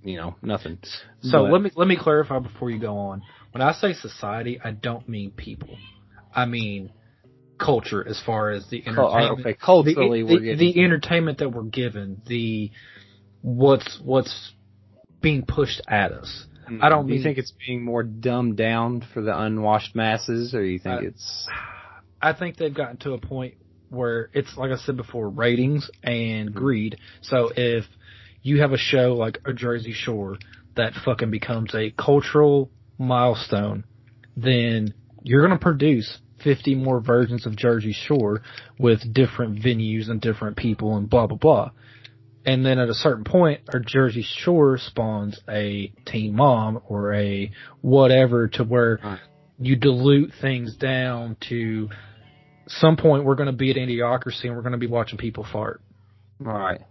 you 0.03 0.17
know, 0.17 0.35
nothing. 0.41 0.79
So 1.21 1.43
But- 1.43 1.51
let 1.51 1.61
me 1.61 1.71
let 1.75 1.87
me 1.87 1.97
clarify 1.97 2.39
before 2.39 2.69
you 2.69 2.79
go 2.79 2.97
on. 2.97 3.21
When 3.51 3.61
I 3.61 3.73
say 3.73 3.93
society, 3.93 4.59
I 4.63 4.71
don't 4.71 5.07
mean 5.09 5.31
people. 5.31 5.75
I 6.33 6.45
mean 6.45 6.91
culture 7.61 8.05
as 8.07 8.19
far 8.25 8.49
as 8.49 8.67
the 8.69 8.83
uh, 8.85 8.89
entertainment. 8.89 9.39
okay, 9.41 9.53
culturally 9.53 10.23
the, 10.23 10.33
we're 10.33 10.39
the, 10.39 10.45
getting 10.45 10.73
the 10.73 10.83
entertainment 10.83 11.37
that 11.37 11.49
we're 11.49 11.63
given, 11.63 12.21
the 12.27 12.71
what's 13.41 13.99
what's 14.03 14.51
being 15.21 15.45
pushed 15.45 15.81
at 15.87 16.11
us. 16.11 16.45
I 16.81 16.87
don't 16.89 17.05
Do 17.05 17.11
you 17.13 17.17
mean- 17.19 17.23
think 17.23 17.37
it's 17.37 17.53
being 17.67 17.83
more 17.83 18.01
dumbed 18.03 18.55
down 18.57 19.03
for 19.13 19.21
the 19.21 19.37
unwashed 19.37 19.93
masses, 19.95 20.53
or 20.55 20.63
you 20.63 20.79
think 20.79 21.01
Uh, 21.01 21.07
it's 21.07 21.47
I 22.21 22.33
think 22.33 22.57
they've 22.57 22.73
gotten 22.73 22.97
to 22.97 23.13
a 23.13 23.17
point 23.17 23.55
where 23.89 24.29
it's 24.33 24.55
like 24.57 24.71
I 24.71 24.77
said 24.77 24.95
before, 24.95 25.27
ratings 25.29 25.89
and 26.03 26.53
greed. 26.53 26.97
So 27.21 27.51
if 27.55 27.85
you 28.41 28.61
have 28.61 28.71
a 28.71 28.77
show 28.77 29.15
like 29.15 29.39
a 29.45 29.53
Jersey 29.53 29.91
Shore 29.93 30.37
that 30.75 30.93
fucking 31.05 31.29
becomes 31.29 31.75
a 31.75 31.91
cultural 31.91 32.69
milestone, 32.97 33.83
then 34.37 34.93
you're 35.23 35.41
gonna 35.45 35.59
produce 35.59 36.19
50 36.43 36.75
more 36.75 36.99
versions 36.99 37.45
of 37.45 37.55
Jersey 37.55 37.93
Shore 37.93 38.41
with 38.79 39.13
different 39.13 39.59
venues 39.59 40.09
and 40.09 40.19
different 40.21 40.57
people 40.57 40.97
and 40.97 41.09
blah 41.09 41.27
blah 41.27 41.37
blah. 41.37 41.71
And 42.45 42.65
then 42.65 42.79
at 42.79 42.89
a 42.89 42.93
certain 42.95 43.23
point, 43.23 43.61
our 43.71 43.79
Jersey 43.79 44.25
Shore 44.39 44.77
spawns 44.79 45.39
a 45.47 45.93
Teen 46.05 46.35
Mom 46.35 46.81
or 46.87 47.13
a 47.13 47.51
whatever 47.81 48.47
to 48.49 48.63
where 48.63 48.99
Right. 49.03 49.19
you 49.59 49.75
dilute 49.75 50.31
things 50.41 50.75
down 50.75 51.37
to 51.49 51.89
some 52.67 52.97
point 52.97 53.25
we're 53.25 53.35
going 53.35 53.47
to 53.47 53.53
be 53.53 53.69
at 53.69 53.75
Idiocracy 53.77 54.45
and 54.45 54.55
we're 54.55 54.61
going 54.61 54.71
to 54.71 54.77
be 54.79 54.87
watching 54.87 55.17
people 55.19 55.45
fart. 55.51 55.81
Right. 56.39 56.81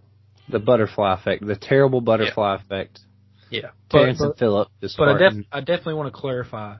The 0.49 0.59
butterfly 0.59 1.15
effect, 1.15 1.45
the 1.45 1.55
terrible 1.57 1.99
butterfly 2.01 2.55
effect. 2.55 2.99
Yeah. 3.49 3.71
Terrance 3.89 4.19
But, 4.19 4.25
and 4.25 4.37
Phillip 4.37 4.67
just 4.79 4.97
but 4.97 5.09
I, 5.09 5.17
def- 5.17 5.45
I 5.51 5.59
definitely 5.59 5.95
want 5.95 6.13
to 6.13 6.17
clarify 6.17 6.75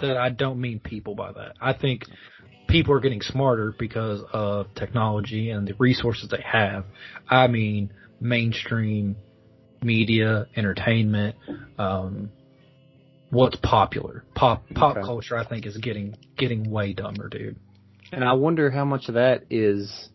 that 0.00 0.16
I 0.16 0.30
don't 0.30 0.60
mean 0.60 0.80
people 0.80 1.14
by 1.14 1.32
that. 1.32 1.56
I 1.60 1.72
think 1.72 2.04
people 2.68 2.94
are 2.94 3.00
getting 3.00 3.22
smarter 3.22 3.74
because 3.78 4.22
of 4.32 4.74
technology 4.74 5.50
and 5.50 5.66
the 5.66 5.74
resources 5.78 6.28
they 6.28 6.44
have. 6.44 6.84
I 7.28 7.46
mean 7.48 7.92
mainstream 8.20 9.16
media, 9.82 10.48
entertainment, 10.56 11.36
um, 11.78 12.30
what's 13.30 13.56
popular. 13.56 14.24
Pop 14.34 14.64
pop 14.74 14.96
Okay. 14.96 15.06
culture 15.06 15.36
I 15.36 15.44
think 15.44 15.66
is 15.66 15.76
getting 15.78 16.16
getting 16.36 16.70
way 16.70 16.92
dumber, 16.92 17.28
dude. 17.28 17.56
And 18.12 18.24
I 18.24 18.32
wonder 18.34 18.70
how 18.70 18.84
much 18.84 19.08
of 19.08 19.14
that 19.14 19.44
is 19.50 20.08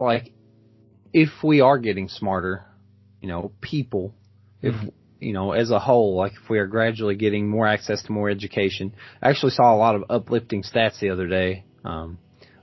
like 0.00 0.32
if 1.12 1.42
we 1.42 1.60
are 1.60 1.78
getting 1.78 2.08
smarter, 2.08 2.64
you 3.20 3.28
know, 3.28 3.52
people, 3.60 4.14
if 4.62 4.74
Mhm. 4.74 4.92
You 5.20 5.32
know, 5.32 5.52
as 5.52 5.70
a 5.70 5.78
whole, 5.78 6.16
like 6.16 6.32
if 6.32 6.50
we 6.50 6.58
are 6.58 6.66
gradually 6.66 7.16
getting 7.16 7.48
more 7.48 7.66
access 7.66 8.02
to 8.04 8.12
more 8.12 8.28
education. 8.28 8.94
I 9.22 9.30
actually 9.30 9.52
saw 9.52 9.74
a 9.74 9.78
lot 9.78 9.94
of 9.94 10.04
uplifting 10.10 10.62
stats 10.62 10.98
the 11.00 11.10
other 11.10 11.26
day. 11.26 11.64
Um 11.84 12.18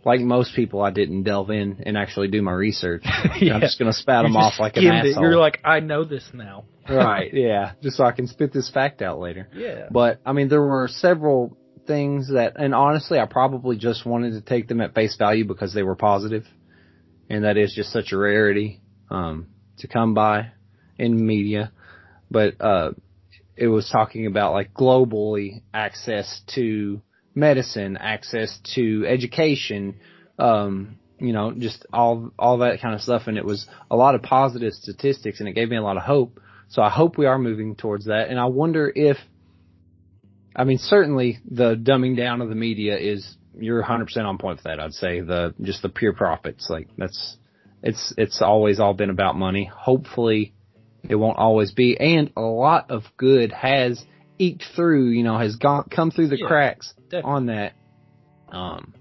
like 0.06 0.20
most 0.20 0.56
people, 0.56 0.82
I 0.82 0.92
didn't 0.92 1.24
delve 1.24 1.50
in 1.50 1.84
and 1.86 1.98
actually 1.98 2.28
do 2.28 2.42
my 2.42 2.52
research. 2.52 3.04
I'm 3.06 3.62
just 3.62 3.80
gonna 3.80 3.94
spout 3.94 4.24
them 4.24 4.36
off 4.36 4.60
like 4.60 4.76
an 4.76 4.84
skimmed 4.84 5.06
it. 5.06 5.10
asshole. 5.12 5.24
You're 5.24 5.38
like, 5.38 5.60
I 5.64 5.80
know 5.80 6.04
this 6.04 6.28
now. 6.34 6.66
right, 6.90 7.34
yeah, 7.34 7.74
just 7.82 7.96
so 7.96 8.04
I 8.04 8.12
can 8.12 8.28
spit 8.28 8.52
this 8.52 8.70
fact 8.70 9.02
out 9.02 9.20
later. 9.20 9.48
Yeah. 9.54 9.88
But 9.90 10.20
I 10.26 10.34
mean, 10.34 10.50
there 10.50 10.62
were 10.62 10.90
several 10.90 11.58
things 11.88 12.32
that, 12.34 12.54
and 12.58 12.76
honestly, 12.76 13.20
I 13.20 13.26
probably 13.26 13.78
just 13.78 14.06
wanted 14.06 14.32
to 14.32 14.42
take 14.42 14.68
them 14.68 14.82
at 14.82 14.94
face 14.94 15.16
value 15.16 15.46
because 15.46 15.74
they 15.74 15.84
were 15.84 15.96
positive, 15.96 16.46
and 17.30 17.46
that 17.46 17.56
is 17.56 17.74
just 17.74 17.92
such 17.94 18.12
a 18.12 18.18
rarity 18.18 18.82
um, 19.10 19.48
to 19.78 19.88
come 19.88 20.14
by 20.14 20.52
in 20.98 21.26
media. 21.26 21.72
But 22.34 22.60
uh, 22.60 22.92
it 23.56 23.68
was 23.68 23.90
talking 23.90 24.26
about 24.26 24.54
like 24.54 24.74
globally 24.74 25.62
access 25.74 26.42
to 26.56 27.02
medicine, 27.36 27.96
access 27.96 28.60
to 28.76 29.06
education, 29.08 30.00
um, 30.40 30.98
you 31.20 31.32
know, 31.32 31.54
just 31.54 31.86
all 31.94 32.32
all 32.38 32.58
that 32.58 32.82
kind 32.82 32.96
of 32.96 33.02
stuff, 33.02 33.24
and 33.28 33.38
it 33.38 33.46
was 33.46 33.68
a 33.92 33.96
lot 33.96 34.16
of 34.16 34.24
positive 34.24 34.74
statistics, 34.74 35.40
and 35.40 35.48
it 35.48 35.54
gave 35.54 35.70
me 35.70 35.78
a 35.78 35.82
lot 35.84 35.96
of 35.96 36.04
hope. 36.04 36.40
So 36.70 36.82
I 36.82 36.90
hope 36.90 37.18
we 37.20 37.28
are 37.28 37.38
moving 37.38 37.76
towards 37.76 38.06
that, 38.06 38.30
and 38.30 38.40
I 38.40 38.46
wonder 38.46 38.92
if 38.94 39.18
I 40.56 40.64
mean, 40.64 40.80
certainly 40.80 41.40
the 41.50 41.76
dumbing 41.76 42.18
down 42.18 42.42
of 42.42 42.50
the 42.50 42.56
media 42.56 42.98
is 42.98 43.38
you're 43.56 43.84
100% 43.84 44.18
on 44.26 44.40
point 44.40 44.58
with 44.58 44.64
that. 44.64 44.80
I'd 44.80 44.94
say 44.94 45.22
the 45.22 45.54
just 45.62 45.84
the 45.84 45.90
pure 45.90 46.14
profits, 46.14 46.68
like 46.68 46.90
that's 46.98 47.38
it's 47.84 48.12
it's 48.18 48.42
always 48.42 48.80
all 48.80 48.96
been 48.96 49.12
about 49.12 49.36
money. 49.36 49.70
Hopefully, 49.72 50.54
it 51.08 51.16
won't 51.16 51.38
always 51.38 51.72
be, 51.72 51.98
and 52.00 52.32
a 52.38 52.42
lot 52.42 52.90
of 52.92 53.04
good 53.18 53.52
has 53.52 54.04
eked 54.40 54.64
through. 54.76 55.10
You 55.10 55.24
know, 55.24 55.38
has 55.38 55.56
gone 55.56 55.86
come 55.90 56.12
through 56.12 56.28
the 56.28 56.40
Yeah, 56.40 56.48
cracks 56.48 56.94
definitely. 57.10 57.32
on 57.32 57.46
that. 57.48 57.74
Um, 58.50 58.94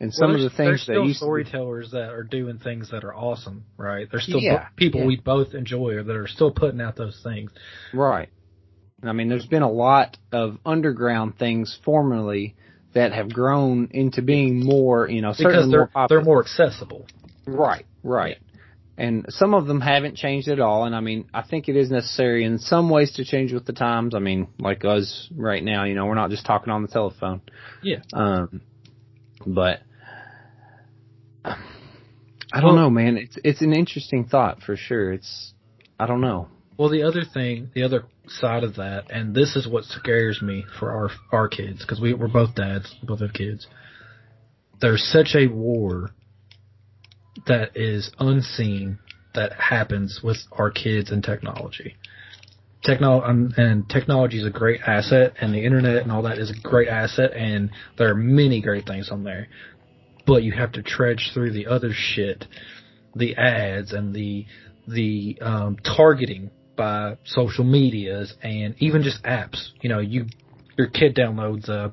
and 0.00 0.12
some 0.12 0.32
Well, 0.32 0.44
of 0.44 0.50
the 0.50 0.56
things 0.56 0.84
that 0.86 1.14
storytellers 1.16 1.92
that 1.92 2.10
are 2.10 2.24
doing 2.24 2.58
things 2.58 2.90
that 2.90 3.04
are 3.04 3.14
awesome, 3.14 3.64
right? 3.76 4.08
There's 4.10 4.24
still 4.24 4.40
Yeah, 4.40 4.56
bo- 4.58 4.66
people 4.76 5.00
yeah. 5.02 5.06
we 5.06 5.16
both 5.16 5.54
enjoy 5.54 6.02
that 6.02 6.16
are 6.16 6.26
still 6.26 6.50
putting 6.50 6.80
out 6.80 6.96
those 6.96 7.20
things. 7.22 7.52
Right. 7.94 8.28
I 9.04 9.12
mean, 9.12 9.28
there's 9.28 9.46
been 9.46 9.62
a 9.62 9.70
lot 9.70 10.16
of 10.32 10.58
underground 10.66 11.38
things 11.38 11.78
formerly 11.84 12.56
that 12.94 13.12
have 13.12 13.32
grown 13.32 13.88
into 13.92 14.22
being 14.22 14.64
more, 14.64 15.08
you 15.08 15.22
know, 15.22 15.32
Because 15.36 15.70
they're 15.70 15.88
more 15.94 16.06
they're 16.08 16.20
more 16.20 16.40
accessible. 16.40 17.06
Right, 17.46 17.86
right. 18.02 18.38
And 18.98 19.24
some 19.30 19.54
of 19.54 19.66
them 19.66 19.80
haven't 19.80 20.16
changed 20.16 20.48
at 20.48 20.60
all. 20.60 20.84
And 20.84 20.94
I 20.94 21.00
mean, 21.00 21.26
I 21.32 21.42
think 21.42 21.68
it 21.68 21.76
is 21.76 21.90
necessary 21.90 22.44
in 22.44 22.58
some 22.58 22.90
ways 22.90 23.12
to 23.12 23.24
change 23.24 23.52
with 23.52 23.64
the 23.64 23.72
times. 23.72 24.14
I 24.14 24.18
mean, 24.18 24.48
like 24.58 24.84
us 24.84 25.28
right 25.34 25.64
now, 25.64 25.84
you 25.84 25.94
know, 25.94 26.04
we're 26.06 26.14
not 26.14 26.30
just 26.30 26.44
talking 26.44 26.70
on 26.70 26.82
the 26.82 26.88
telephone. 26.88 27.40
Yeah. 27.82 28.00
Um, 28.12 28.60
but 29.46 29.80
I 31.44 31.56
don't 32.60 32.74
Well- 32.74 32.76
know, 32.76 32.90
man. 32.90 33.16
It's 33.16 33.38
it's 33.42 33.62
an 33.62 33.72
interesting 33.72 34.24
thought 34.24 34.62
for 34.62 34.76
sure. 34.76 35.12
It's 35.12 35.54
I 35.98 36.06
don't 36.06 36.20
know. 36.20 36.48
Well, 36.76 36.88
the 36.90 37.02
other 37.04 37.22
thing, 37.24 37.70
the 37.74 37.84
other 37.84 38.04
side 38.26 38.64
of 38.64 38.76
that, 38.76 39.10
and 39.10 39.34
this 39.34 39.56
is 39.56 39.66
what 39.68 39.84
scares 39.84 40.42
me 40.42 40.64
for 40.78 40.90
our 40.90 41.10
our 41.32 41.48
kids 41.48 41.80
because 41.80 42.00
we 42.00 42.12
we're 42.14 42.28
both 42.28 42.54
dads, 42.54 42.94
both 43.02 43.20
have 43.20 43.32
kids. 43.32 43.66
There's 44.80 45.02
such 45.02 45.34
a 45.34 45.46
war 45.46 46.10
that 47.46 47.76
is 47.76 48.10
unseen 48.18 48.98
that 49.34 49.52
happens 49.52 50.20
with 50.22 50.38
our 50.52 50.70
kids 50.70 51.10
and 51.10 51.22
technology. 51.22 51.96
Techno 52.84 53.22
um, 53.22 53.52
and 53.56 53.88
technology 53.88 54.38
is 54.38 54.46
a 54.46 54.50
great 54.50 54.80
asset, 54.86 55.34
and 55.40 55.54
the 55.54 55.64
internet 55.64 56.02
and 56.02 56.10
all 56.10 56.22
that 56.22 56.38
is 56.38 56.50
a 56.50 56.68
great 56.68 56.88
asset, 56.88 57.32
and 57.32 57.70
there 57.96 58.10
are 58.10 58.14
many 58.14 58.60
great 58.60 58.86
things 58.86 59.10
on 59.10 59.22
there. 59.22 59.48
But 60.26 60.42
you 60.42 60.52
have 60.52 60.72
to 60.72 60.82
trudge 60.82 61.30
through 61.32 61.52
the 61.52 61.68
other 61.68 61.90
shit, 61.92 62.44
the 63.14 63.36
ads 63.36 63.92
and 63.92 64.14
the 64.14 64.46
the 64.88 65.38
um, 65.40 65.76
targeting 65.76 66.50
by 66.76 67.16
social 67.24 67.64
medias 67.64 68.34
and 68.42 68.74
even 68.78 69.02
just 69.02 69.22
apps. 69.22 69.68
You 69.80 69.88
know, 69.88 70.00
you 70.00 70.26
your 70.76 70.88
kid 70.88 71.14
downloads 71.14 71.68
a 71.68 71.92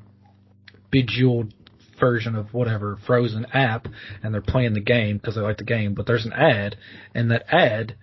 bejeweled 0.91 1.53
version 1.99 2.35
of 2.35 2.53
whatever 2.53 2.97
Frozen 3.05 3.47
app, 3.53 3.87
and 4.23 4.33
they're 4.33 4.41
playing 4.41 4.73
the 4.73 4.81
game 4.81 5.17
because 5.17 5.35
they 5.35 5.41
like 5.41 5.57
the 5.57 5.63
game. 5.63 5.93
But 5.93 6.07
there's 6.07 6.25
an 6.25 6.33
ad, 6.33 6.77
and 7.13 7.31
that 7.31 7.45
ad 7.53 7.95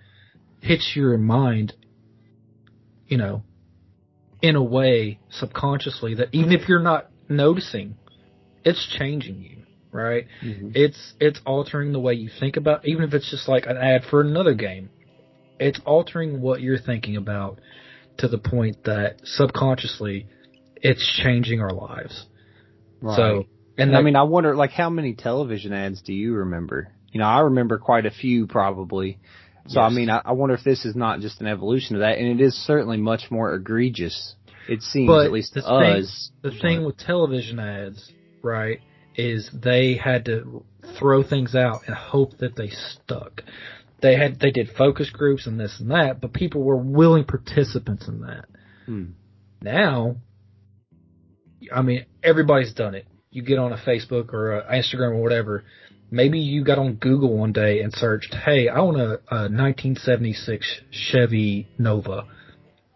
hits 0.61 0.93
your 0.95 1.17
mind. 1.17 1.73
You 3.07 3.17
know, 3.17 3.43
in 4.41 4.55
a 4.55 4.63
way 4.63 5.19
subconsciously 5.29 6.15
that 6.15 6.29
even 6.31 6.51
if 6.51 6.67
you're 6.67 6.81
not 6.81 7.09
noticing, 7.29 7.95
it's 8.63 8.87
changing 8.97 9.41
you, 9.41 9.63
right? 9.91 10.25
Mm-hmm. 10.43 10.71
It's 10.75 11.13
it's 11.19 11.39
altering 11.45 11.93
the 11.93 11.99
way 11.99 12.13
you 12.13 12.29
think 12.39 12.57
about 12.57 12.85
even 12.85 13.03
if 13.03 13.13
it's 13.13 13.29
just 13.29 13.47
like 13.47 13.65
an 13.65 13.77
ad 13.77 14.03
for 14.09 14.21
another 14.21 14.53
game. 14.53 14.89
It's 15.59 15.79
altering 15.85 16.41
what 16.41 16.61
you're 16.61 16.77
thinking 16.77 17.15
about 17.15 17.59
to 18.17 18.27
the 18.27 18.37
point 18.37 18.83
that 18.83 19.21
subconsciously 19.23 20.27
it's 20.75 21.21
changing 21.23 21.61
our 21.61 21.71
lives. 21.71 22.25
Right. 23.01 23.15
So 23.15 23.45
And 23.77 23.95
I 23.95 24.01
mean, 24.01 24.15
I 24.15 24.23
wonder, 24.23 24.55
like, 24.55 24.71
how 24.71 24.89
many 24.89 25.13
television 25.13 25.71
ads 25.73 26.01
do 26.01 26.13
you 26.13 26.33
remember? 26.33 26.91
You 27.11 27.19
know, 27.19 27.27
I 27.27 27.41
remember 27.41 27.77
quite 27.77 28.05
a 28.05 28.11
few 28.11 28.47
probably. 28.47 29.19
So, 29.67 29.81
I 29.81 29.89
mean, 29.89 30.09
I, 30.09 30.21
I 30.23 30.31
wonder 30.31 30.55
if 30.55 30.63
this 30.63 30.85
is 30.85 30.95
not 30.95 31.19
just 31.19 31.41
an 31.41 31.47
evolution 31.47 31.95
of 31.97 31.99
that, 31.99 32.17
and 32.17 32.39
it 32.39 32.43
is 32.43 32.55
certainly 32.65 32.97
much 32.97 33.29
more 33.29 33.53
egregious. 33.53 34.35
It 34.69 34.81
seems, 34.81 35.07
But 35.07 35.25
at 35.25 35.31
least 35.31 35.53
to 35.55 35.61
the 35.61 35.67
thing- 35.67 36.03
us. 36.03 36.31
the 36.41 36.51
thing 36.51 36.85
with 36.85 36.97
television 36.97 37.59
ads, 37.59 38.11
right, 38.41 38.79
is 39.15 39.49
they 39.53 39.95
had 39.95 40.25
to 40.25 40.63
throw 40.97 41.21
things 41.23 41.53
out 41.53 41.81
and 41.87 41.95
hope 41.95 42.37
that 42.37 42.55
they 42.55 42.69
stuck. 42.69 43.43
They 44.01 44.15
had 44.15 44.39
they 44.39 44.51
did 44.51 44.69
focus 44.77 45.09
groups 45.09 45.47
and 45.47 45.59
this 45.59 45.79
and 45.79 45.91
that, 45.91 46.21
but 46.21 46.31
people 46.33 46.63
were 46.63 46.77
willing 46.77 47.25
participants 47.25 48.07
in 48.07 48.21
that. 48.21 48.45
Hmm. 48.85 49.05
Now, 49.61 50.17
I 51.73 51.81
mean, 51.81 52.05
everybody's 52.23 52.73
done 52.73 52.95
it. 52.95 53.05
You 53.37 53.43
get 53.43 53.59
on 53.59 53.71
a 53.71 53.77
Facebook 53.77 54.33
or 54.33 54.57
a 54.57 54.63
Instagram 54.75 55.11
or 55.11 55.21
whatever. 55.21 55.63
Maybe 56.09 56.39
you 56.39 56.63
got 56.63 56.79
on 56.79 56.95
Google 56.95 57.37
one 57.37 57.51
day 57.51 57.81
and 57.81 57.93
searched, 57.93 58.33
"Hey, 58.33 58.67
I 58.67 58.79
want 58.79 58.97
a, 58.97 59.19
a 59.29 59.45
1976 59.47 60.65
Chevy 60.89 61.67
Nova," 61.77 62.25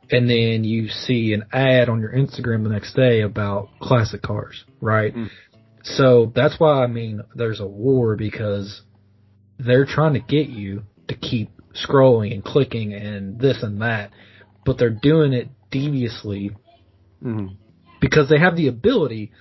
and 0.10 0.28
then 0.28 0.64
you 0.64 0.90
see 0.90 1.34
an 1.34 1.44
ad 1.54 1.90
on 1.90 2.00
your 2.00 2.12
Instagram 2.12 2.64
the 2.64 2.70
next 2.72 2.96
day 2.96 3.22
about 3.22 3.70
classic 3.80 4.24
cars, 4.24 4.66
right? 4.82 5.16
Mm. 5.16 5.30
So 5.84 6.32
that's 6.34 6.60
why 6.60 6.84
I 6.84 6.88
mean 6.88 7.22
there's 7.36 7.60
a 7.60 7.68
war 7.68 8.16
because 8.16 8.82
they're 9.60 9.86
trying 9.86 10.14
to 10.14 10.22
get 10.22 10.50
you 10.50 10.82
to 11.08 11.14
keep 11.14 11.52
scrolling 11.76 12.34
and 12.34 12.44
clicking 12.44 12.96
and 12.96 13.40
this 13.40 13.62
and 13.62 13.84
that, 13.84 14.10
but 14.66 14.80
they're 14.80 14.90
doing 14.90 15.34
it 15.34 15.50
deviously 15.70 16.50
Mhm. 17.24 17.58
because 18.00 18.28
they 18.28 18.40
have 18.40 18.56
the 18.56 18.70
ability 18.70 19.32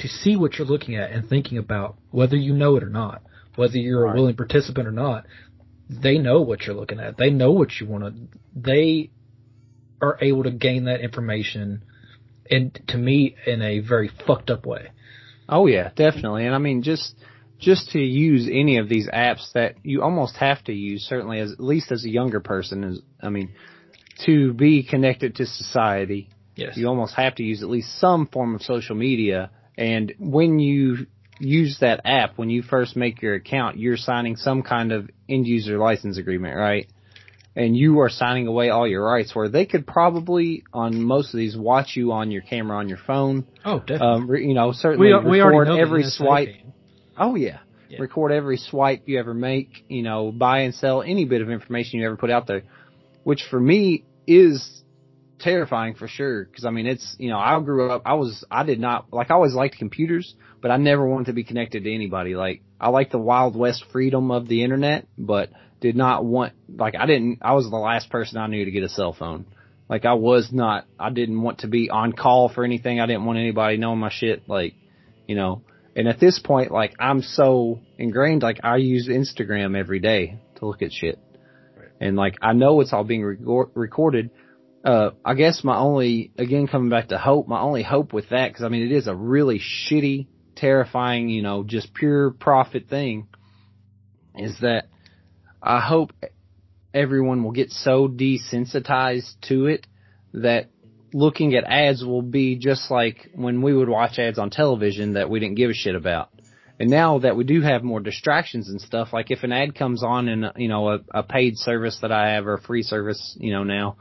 to 0.00 0.08
see 0.08 0.36
what 0.36 0.58
you're 0.58 0.66
looking 0.66 0.96
at 0.96 1.10
and 1.12 1.28
thinking 1.28 1.58
about 1.58 1.96
whether 2.10 2.36
you 2.36 2.52
know 2.52 2.76
it 2.76 2.82
or 2.82 2.90
not, 2.90 3.22
whether 3.56 3.76
you're 3.78 4.04
Right. 4.04 4.12
a 4.12 4.14
willing 4.20 4.36
participant 4.36 4.86
or 4.86 4.92
not. 4.92 5.26
They 5.88 6.18
know 6.18 6.40
what 6.42 6.66
you're 6.66 6.76
looking 6.76 7.00
at. 7.00 7.16
They 7.16 7.30
know 7.30 7.50
what 7.52 7.80
you 7.80 7.86
want 7.86 8.04
to. 8.04 8.14
They 8.54 9.10
are 10.00 10.18
able 10.20 10.44
to 10.44 10.50
gain 10.50 10.84
that 10.84 11.00
information, 11.00 11.82
and 12.50 12.78
to 12.88 12.96
me, 12.96 13.34
in 13.46 13.60
a 13.60 13.80
very 13.80 14.08
fucked 14.26 14.50
up 14.50 14.66
way. 14.66 14.90
Oh 15.48 15.66
yeah, 15.66 15.90
definitely. 15.96 16.46
And 16.46 16.54
I 16.54 16.58
mean, 16.58 16.82
just 16.82 17.14
just 17.58 17.90
to 17.90 17.98
use 17.98 18.48
any 18.50 18.78
of 18.78 18.88
these 18.88 19.08
apps 19.08 19.52
that 19.52 19.74
you 19.82 20.02
almost 20.02 20.36
have 20.36 20.62
to 20.64 20.72
use, 20.72 21.02
certainly 21.02 21.40
as 21.40 21.52
at 21.52 21.60
least 21.60 21.92
as 21.92 22.04
a 22.04 22.08
younger 22.10 22.40
person, 22.40 22.84
is 22.84 23.02
I 23.20 23.28
mean, 23.28 23.50
to 24.26 24.52
be 24.54 24.82
connected 24.84 25.36
to 25.36 25.46
society, 25.46 26.28
Yes. 26.56 26.76
you 26.76 26.86
almost 26.88 27.14
have 27.14 27.34
to 27.36 27.42
use 27.42 27.62
at 27.62 27.68
least 27.68 27.98
some 27.98 28.26
form 28.26 28.54
of 28.54 28.62
social 28.62 28.94
media. 28.96 29.50
And 29.80 30.12
when 30.18 30.58
you 30.58 31.06
use 31.38 31.78
that 31.80 32.02
app, 32.04 32.36
when 32.36 32.50
you 32.50 32.62
first 32.62 32.96
make 32.96 33.22
your 33.22 33.34
account, 33.34 33.78
you're 33.78 33.96
signing 33.96 34.36
some 34.36 34.62
kind 34.62 34.92
of 34.92 35.08
end 35.26 35.46
user 35.46 35.78
license 35.78 36.18
agreement, 36.18 36.54
right? 36.54 36.86
And 37.56 37.74
you 37.74 38.00
are 38.00 38.10
signing 38.10 38.46
away 38.46 38.68
all 38.68 38.86
your 38.86 39.02
rights 39.02 39.34
where 39.34 39.48
they 39.48 39.64
could 39.64 39.86
probably 39.86 40.64
on 40.72 41.02
most 41.02 41.32
of 41.32 41.38
these 41.38 41.56
watch 41.56 41.96
you 41.96 42.12
on 42.12 42.30
your 42.30 42.42
camera 42.42 42.76
on 42.76 42.88
your 42.90 42.98
phone. 43.06 43.46
oh, 43.64 43.78
definitely. 43.80 44.42
Um, 44.42 44.48
you 44.48 44.54
know, 44.54 44.72
certainly 44.72 45.08
we, 45.08 45.30
we 45.30 45.40
already 45.40 45.58
record 45.58 45.68
know 45.68 45.76
every 45.80 46.04
swipe. 46.04 46.50
Oh 47.18 47.34
yeah. 47.34 47.60
Yeah. 47.88 48.02
Record 48.02 48.32
every 48.32 48.58
swipe 48.58 49.08
you 49.08 49.18
ever 49.18 49.34
make, 49.34 49.84
you 49.88 50.02
know, 50.02 50.30
buy 50.30 50.60
and 50.60 50.74
sell 50.74 51.02
any 51.02 51.24
bit 51.24 51.40
of 51.40 51.50
information 51.50 51.98
you 51.98 52.06
ever 52.06 52.16
put 52.16 52.30
out 52.30 52.46
there, 52.46 52.62
which 53.24 53.44
for 53.50 53.58
me 53.58 54.04
is 54.26 54.84
terrifying 55.40 55.94
for 55.94 56.08
sure. 56.08 56.44
Cause 56.44 56.64
I 56.64 56.70
mean, 56.70 56.86
it's, 56.86 57.16
you 57.18 57.30
know, 57.30 57.38
I 57.38 57.60
grew 57.60 57.90
up, 57.90 58.02
I 58.04 58.14
was, 58.14 58.44
I 58.50 58.64
did 58.64 58.80
not, 58.80 59.12
like 59.12 59.30
I 59.30 59.34
always 59.34 59.54
liked 59.54 59.78
computers, 59.78 60.34
but 60.60 60.70
I 60.70 60.76
never 60.76 61.06
wanted 61.06 61.26
to 61.26 61.32
be 61.32 61.44
connected 61.44 61.84
to 61.84 61.94
anybody. 61.94 62.34
Like 62.34 62.62
I 62.80 62.90
like 62.90 63.10
the 63.10 63.18
wild 63.18 63.56
west 63.56 63.84
freedom 63.92 64.30
of 64.30 64.48
the 64.48 64.62
internet, 64.62 65.06
but 65.18 65.50
did 65.80 65.96
not 65.96 66.24
want, 66.24 66.52
like 66.68 66.94
I 66.94 67.06
didn't, 67.06 67.38
I 67.42 67.54
was 67.54 67.68
the 67.68 67.76
last 67.76 68.10
person 68.10 68.38
I 68.38 68.46
knew 68.46 68.64
to 68.64 68.70
get 68.70 68.82
a 68.82 68.88
cell 68.88 69.12
phone. 69.12 69.46
Like 69.88 70.04
I 70.04 70.14
was 70.14 70.50
not, 70.52 70.86
I 70.98 71.10
didn't 71.10 71.42
want 71.42 71.60
to 71.60 71.68
be 71.68 71.90
on 71.90 72.12
call 72.12 72.48
for 72.48 72.64
anything. 72.64 73.00
I 73.00 73.06
didn't 73.06 73.24
want 73.24 73.38
anybody 73.38 73.76
knowing 73.76 73.98
my 73.98 74.10
shit. 74.10 74.48
Like, 74.48 74.74
you 75.26 75.34
know, 75.34 75.62
and 75.96 76.06
at 76.06 76.20
this 76.20 76.38
point, 76.38 76.70
like 76.70 76.94
I'm 76.98 77.22
so 77.22 77.80
ingrained, 77.98 78.42
like 78.42 78.60
I 78.62 78.76
use 78.76 79.08
Instagram 79.08 79.76
every 79.76 79.98
day 79.98 80.38
to 80.56 80.66
look 80.66 80.82
at 80.82 80.92
shit. 80.92 81.18
And 82.00 82.16
like 82.16 82.38
I 82.40 82.52
know 82.52 82.80
it's 82.80 82.92
all 82.92 83.04
being 83.04 83.22
recor- 83.22 83.70
recorded. 83.74 84.30
Uh, 84.84 85.10
I 85.24 85.34
guess 85.34 85.62
my 85.62 85.76
only, 85.76 86.32
again 86.38 86.66
coming 86.66 86.88
back 86.88 87.08
to 87.08 87.18
hope, 87.18 87.46
my 87.48 87.60
only 87.60 87.82
hope 87.82 88.12
with 88.12 88.30
that, 88.30 88.54
cause 88.54 88.64
I 88.64 88.68
mean 88.68 88.82
it 88.82 88.92
is 88.92 89.06
a 89.06 89.14
really 89.14 89.60
shitty, 89.60 90.26
terrifying, 90.56 91.28
you 91.28 91.42
know, 91.42 91.62
just 91.64 91.92
pure 91.92 92.30
profit 92.30 92.88
thing, 92.88 93.28
is 94.36 94.58
that 94.60 94.88
I 95.62 95.80
hope 95.80 96.12
everyone 96.94 97.44
will 97.44 97.52
get 97.52 97.70
so 97.70 98.08
desensitized 98.08 99.34
to 99.48 99.66
it 99.66 99.86
that 100.32 100.70
looking 101.12 101.54
at 101.54 101.64
ads 101.64 102.04
will 102.04 102.22
be 102.22 102.56
just 102.56 102.90
like 102.90 103.30
when 103.34 103.62
we 103.62 103.74
would 103.74 103.88
watch 103.88 104.18
ads 104.18 104.38
on 104.38 104.48
television 104.48 105.14
that 105.14 105.28
we 105.28 105.40
didn't 105.40 105.56
give 105.56 105.70
a 105.70 105.74
shit 105.74 105.94
about. 105.94 106.30
And 106.78 106.88
now 106.88 107.18
that 107.18 107.36
we 107.36 107.44
do 107.44 107.60
have 107.60 107.82
more 107.82 108.00
distractions 108.00 108.70
and 108.70 108.80
stuff, 108.80 109.12
like 109.12 109.30
if 109.30 109.42
an 109.42 109.52
ad 109.52 109.74
comes 109.74 110.02
on 110.02 110.28
in, 110.28 110.46
you 110.56 110.68
know, 110.68 110.88
a, 110.88 111.00
a 111.12 111.22
paid 111.22 111.58
service 111.58 111.98
that 112.00 112.10
I 112.10 112.30
have 112.30 112.46
or 112.46 112.54
a 112.54 112.60
free 112.62 112.82
service, 112.82 113.36
you 113.38 113.52
know, 113.52 113.64
now, 113.64 113.98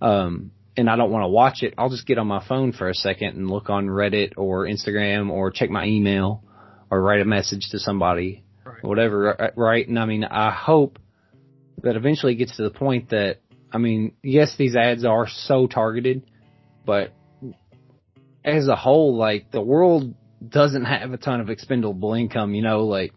um, 0.00 0.52
and 0.76 0.88
I 0.88 0.96
don't 0.96 1.10
want 1.10 1.24
to 1.24 1.28
watch 1.28 1.62
it, 1.62 1.74
I'll 1.76 1.90
just 1.90 2.06
get 2.06 2.18
on 2.18 2.26
my 2.26 2.44
phone 2.46 2.72
for 2.72 2.88
a 2.88 2.94
second 2.94 3.36
and 3.36 3.50
look 3.50 3.68
on 3.68 3.86
Reddit 3.86 4.34
or 4.36 4.66
Instagram 4.66 5.30
or 5.30 5.50
check 5.50 5.70
my 5.70 5.86
email 5.86 6.44
or 6.90 7.00
write 7.02 7.20
a 7.20 7.24
message 7.24 7.68
to 7.72 7.78
somebody 7.78 8.44
Right. 8.64 8.84
or 8.84 8.88
whatever, 8.88 9.52
right? 9.56 9.86
And 9.88 9.98
I 9.98 10.04
mean, 10.04 10.24
I 10.24 10.50
hope 10.50 10.98
that 11.82 11.96
eventually 11.96 12.34
it 12.34 12.36
gets 12.36 12.56
to 12.56 12.62
the 12.62 12.70
point 12.70 13.10
that, 13.10 13.38
I 13.72 13.78
mean, 13.78 14.12
yes, 14.22 14.54
these 14.56 14.76
ads 14.76 15.04
are 15.04 15.26
so 15.26 15.66
targeted, 15.66 16.30
but 16.84 17.12
as 18.44 18.68
a 18.68 18.76
whole, 18.76 19.16
like 19.16 19.50
the 19.50 19.60
world 19.60 20.14
doesn't 20.46 20.84
have 20.84 21.12
a 21.12 21.16
ton 21.16 21.40
of 21.40 21.50
expendable 21.50 22.14
income, 22.14 22.54
you 22.54 22.62
know, 22.62 22.84
like, 22.84 23.12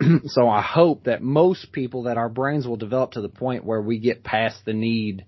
so 0.26 0.48
I 0.48 0.62
hope 0.62 1.04
that 1.04 1.22
most 1.22 1.72
people 1.72 2.04
that 2.04 2.16
our 2.16 2.28
brains 2.28 2.66
will 2.66 2.76
develop 2.76 3.12
to 3.12 3.20
the 3.20 3.28
point 3.28 3.64
where 3.64 3.80
we 3.80 3.98
get 3.98 4.24
past 4.24 4.64
the 4.64 4.72
need 4.72 5.24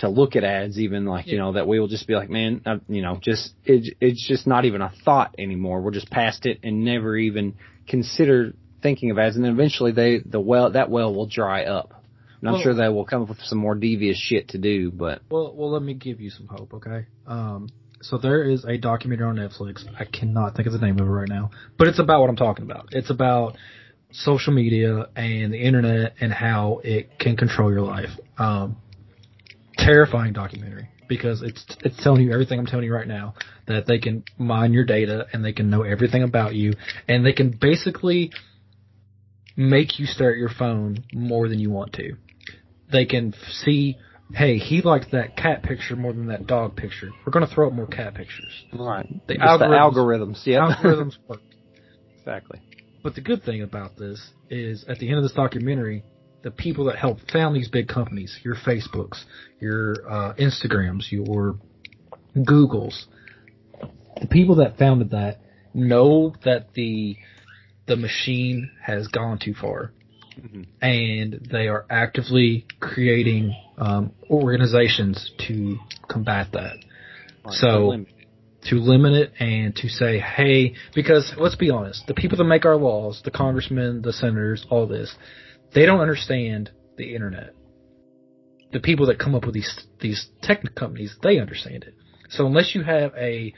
to 0.00 0.08
look 0.08 0.34
at 0.36 0.44
ads 0.44 0.78
even 0.78 1.04
like, 1.04 1.26
you 1.26 1.38
know, 1.38 1.52
that 1.52 1.68
we 1.68 1.78
will 1.78 1.88
just 1.88 2.06
be 2.06 2.14
like, 2.14 2.30
man, 2.30 2.62
uh, 2.66 2.76
you 2.88 3.02
know, 3.02 3.18
just, 3.22 3.52
it, 3.64 3.96
it's 4.00 4.26
just 4.26 4.46
not 4.46 4.64
even 4.64 4.80
a 4.82 4.92
thought 5.04 5.34
anymore. 5.38 5.80
We're 5.80 5.90
just 5.90 6.10
past 6.10 6.46
it 6.46 6.60
and 6.62 6.84
never 6.84 7.16
even 7.16 7.54
consider 7.86 8.54
thinking 8.82 9.10
of 9.10 9.18
ads. 9.18 9.36
And 9.36 9.44
then 9.44 9.52
eventually 9.52 9.92
they, 9.92 10.18
the 10.18 10.40
well, 10.40 10.70
that 10.72 10.90
well 10.90 11.14
will 11.14 11.26
dry 11.26 11.64
up. 11.64 12.02
And 12.40 12.48
I'm 12.48 12.54
Well- 12.54 12.62
sure 12.62 12.74
they 12.74 12.88
will 12.88 13.04
come 13.04 13.22
up 13.22 13.28
with 13.28 13.40
some 13.42 13.58
more 13.58 13.74
devious 13.74 14.16
shit 14.16 14.48
to 14.48 14.58
do, 14.58 14.90
but 14.90 15.20
Well, 15.30 15.52
well, 15.54 15.70
let 15.70 15.82
me 15.82 15.94
give 15.94 16.20
you 16.20 16.30
some 16.30 16.46
hope, 16.46 16.72
okay? 16.74 17.06
Um, 17.26 17.68
so 18.00 18.16
there 18.16 18.42
is 18.44 18.64
a 18.64 18.78
documentary 18.78 19.26
on 19.26 19.36
Netflix. 19.36 19.84
I 19.98 20.06
cannot 20.06 20.54
think 20.54 20.66
of 20.66 20.72
the 20.72 20.78
name 20.78 20.98
of 20.98 21.06
it 21.06 21.10
right 21.10 21.28
now, 21.28 21.50
but 21.76 21.88
it's 21.88 21.98
about 21.98 22.22
what 22.22 22.30
I'm 22.30 22.36
talking 22.36 22.64
about. 22.64 22.88
It's 22.92 23.10
about 23.10 23.56
social 24.12 24.54
media 24.54 25.08
and 25.14 25.52
the 25.52 25.58
internet 25.58 26.14
and 26.20 26.32
how 26.32 26.80
it 26.82 27.18
can 27.18 27.36
control 27.36 27.70
your 27.70 27.82
life. 27.82 28.10
Um, 28.38 28.76
terrifying 29.84 30.32
documentary 30.32 30.88
because 31.08 31.42
it's 31.42 31.64
it's 31.84 32.02
telling 32.02 32.22
you 32.22 32.32
everything 32.32 32.58
I'm 32.58 32.66
telling 32.66 32.84
you 32.84 32.94
right 32.94 33.08
now 33.08 33.34
that 33.66 33.86
they 33.86 33.98
can 33.98 34.24
mine 34.38 34.72
your 34.72 34.84
data 34.84 35.26
and 35.32 35.44
they 35.44 35.52
can 35.52 35.70
know 35.70 35.82
everything 35.82 36.22
about 36.22 36.54
you 36.54 36.74
and 37.08 37.24
they 37.26 37.32
can 37.32 37.56
basically 37.60 38.30
make 39.56 39.98
you 39.98 40.06
stare 40.06 40.32
at 40.32 40.38
your 40.38 40.48
phone 40.50 41.04
more 41.12 41.48
than 41.48 41.58
you 41.58 41.70
want 41.70 41.92
to. 41.94 42.12
They 42.92 43.04
can 43.04 43.34
see, 43.50 43.96
hey, 44.32 44.58
he 44.58 44.80
liked 44.82 45.12
that 45.12 45.36
cat 45.36 45.62
picture 45.62 45.96
more 45.96 46.12
than 46.12 46.26
that 46.28 46.46
dog 46.46 46.76
picture. 46.76 47.10
We're 47.26 47.32
going 47.32 47.46
to 47.46 47.52
throw 47.52 47.66
up 47.68 47.72
more 47.72 47.86
cat 47.86 48.14
pictures. 48.14 48.64
right. 48.72 49.06
The 49.26 49.34
Just 49.34 49.58
the 49.58 49.64
algorithms- 49.66 49.94
algorithms. 49.96 50.46
Yeah. 50.46 50.74
Algorithms 50.76 51.16
work. 51.28 51.40
exactly. 52.18 52.60
But 53.02 53.14
the 53.14 53.20
good 53.20 53.42
thing 53.44 53.62
about 53.62 53.96
this 53.96 54.20
is 54.48 54.84
at 54.88 54.98
the 54.98 55.08
end 55.08 55.18
of 55.18 55.22
this 55.22 55.32
documentary, 55.32 56.04
the 56.42 56.50
people 56.50 56.84
that 56.86 56.96
helped 56.96 57.30
found 57.30 57.54
these 57.54 57.68
big 57.68 57.88
companies, 57.88 58.38
your 58.42 58.54
Facebooks, 58.56 59.24
your 59.60 59.96
uh, 60.10 60.34
Instagrams, 60.34 61.10
your 61.10 61.56
Googles, 62.36 63.04
the 64.20 64.26
people 64.28 64.56
that 64.56 64.78
founded 64.78 65.10
that 65.10 65.38
know 65.74 66.34
that 66.44 66.72
the 66.74 67.16
the 67.86 67.96
machine 67.96 68.70
has 68.82 69.08
gone 69.08 69.38
too 69.38 69.52
far, 69.54 69.90
Mhm. 70.40 70.66
and 70.80 71.48
they 71.50 71.66
are 71.68 71.84
actively 71.90 72.64
creating 72.78 73.54
um, 73.78 74.12
organizations 74.30 75.32
to 75.48 75.78
combat 76.08 76.48
that 76.52 76.76
Right. 77.44 77.54
So- 77.54 77.88
Limit. 77.88 78.08
to 78.66 78.74
limit 78.76 79.14
it 79.14 79.32
and 79.40 79.74
to 79.76 79.88
say, 79.88 80.18
hey, 80.18 80.74
because 80.94 81.32
let's 81.38 81.54
be 81.54 81.70
honest, 81.70 82.06
the 82.06 82.12
people 82.14 82.36
that 82.36 82.44
make 82.44 82.66
our 82.66 82.76
laws, 82.76 83.22
the 83.24 83.30
congressmen, 83.30 84.02
the 84.02 84.12
senators, 84.12 84.66
all 84.68 84.86
this, 84.86 85.16
they 85.74 85.86
don't 85.86 86.00
understand 86.00 86.70
the 86.96 87.14
internet. 87.14 87.54
The 88.72 88.80
people 88.80 89.06
that 89.06 89.18
come 89.18 89.34
up 89.34 89.44
with 89.44 89.54
these 89.54 89.86
these 90.00 90.28
tech 90.42 90.62
companies, 90.74 91.16
they 91.22 91.38
understand 91.38 91.84
it. 91.84 91.94
So 92.28 92.46
unless 92.46 92.74
you 92.74 92.82
have 92.82 93.12
a 93.16 93.52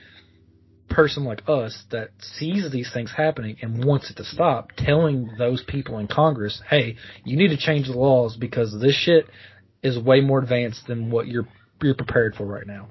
person 0.88 1.24
like 1.24 1.42
us 1.48 1.84
that 1.90 2.10
sees 2.18 2.70
these 2.70 2.90
things 2.92 3.10
happening 3.14 3.56
and 3.62 3.84
wants 3.84 4.10
it 4.10 4.16
to 4.18 4.24
stop, 4.24 4.72
telling 4.76 5.30
those 5.38 5.62
people 5.66 5.98
in 5.98 6.06
Congress, 6.06 6.62
hey, 6.68 6.96
you 7.24 7.36
need 7.36 7.48
to 7.48 7.56
change 7.56 7.86
the 7.86 7.92
laws 7.92 8.36
because 8.36 8.78
this 8.80 8.94
shit 8.94 9.26
is 9.82 9.98
way 9.98 10.20
more 10.20 10.38
advanced 10.38 10.86
than 10.86 11.10
what 11.10 11.26
you're 11.26 11.48
you're 11.82 11.94
prepared 11.94 12.34
for 12.34 12.46
right 12.46 12.66
now. 12.66 12.88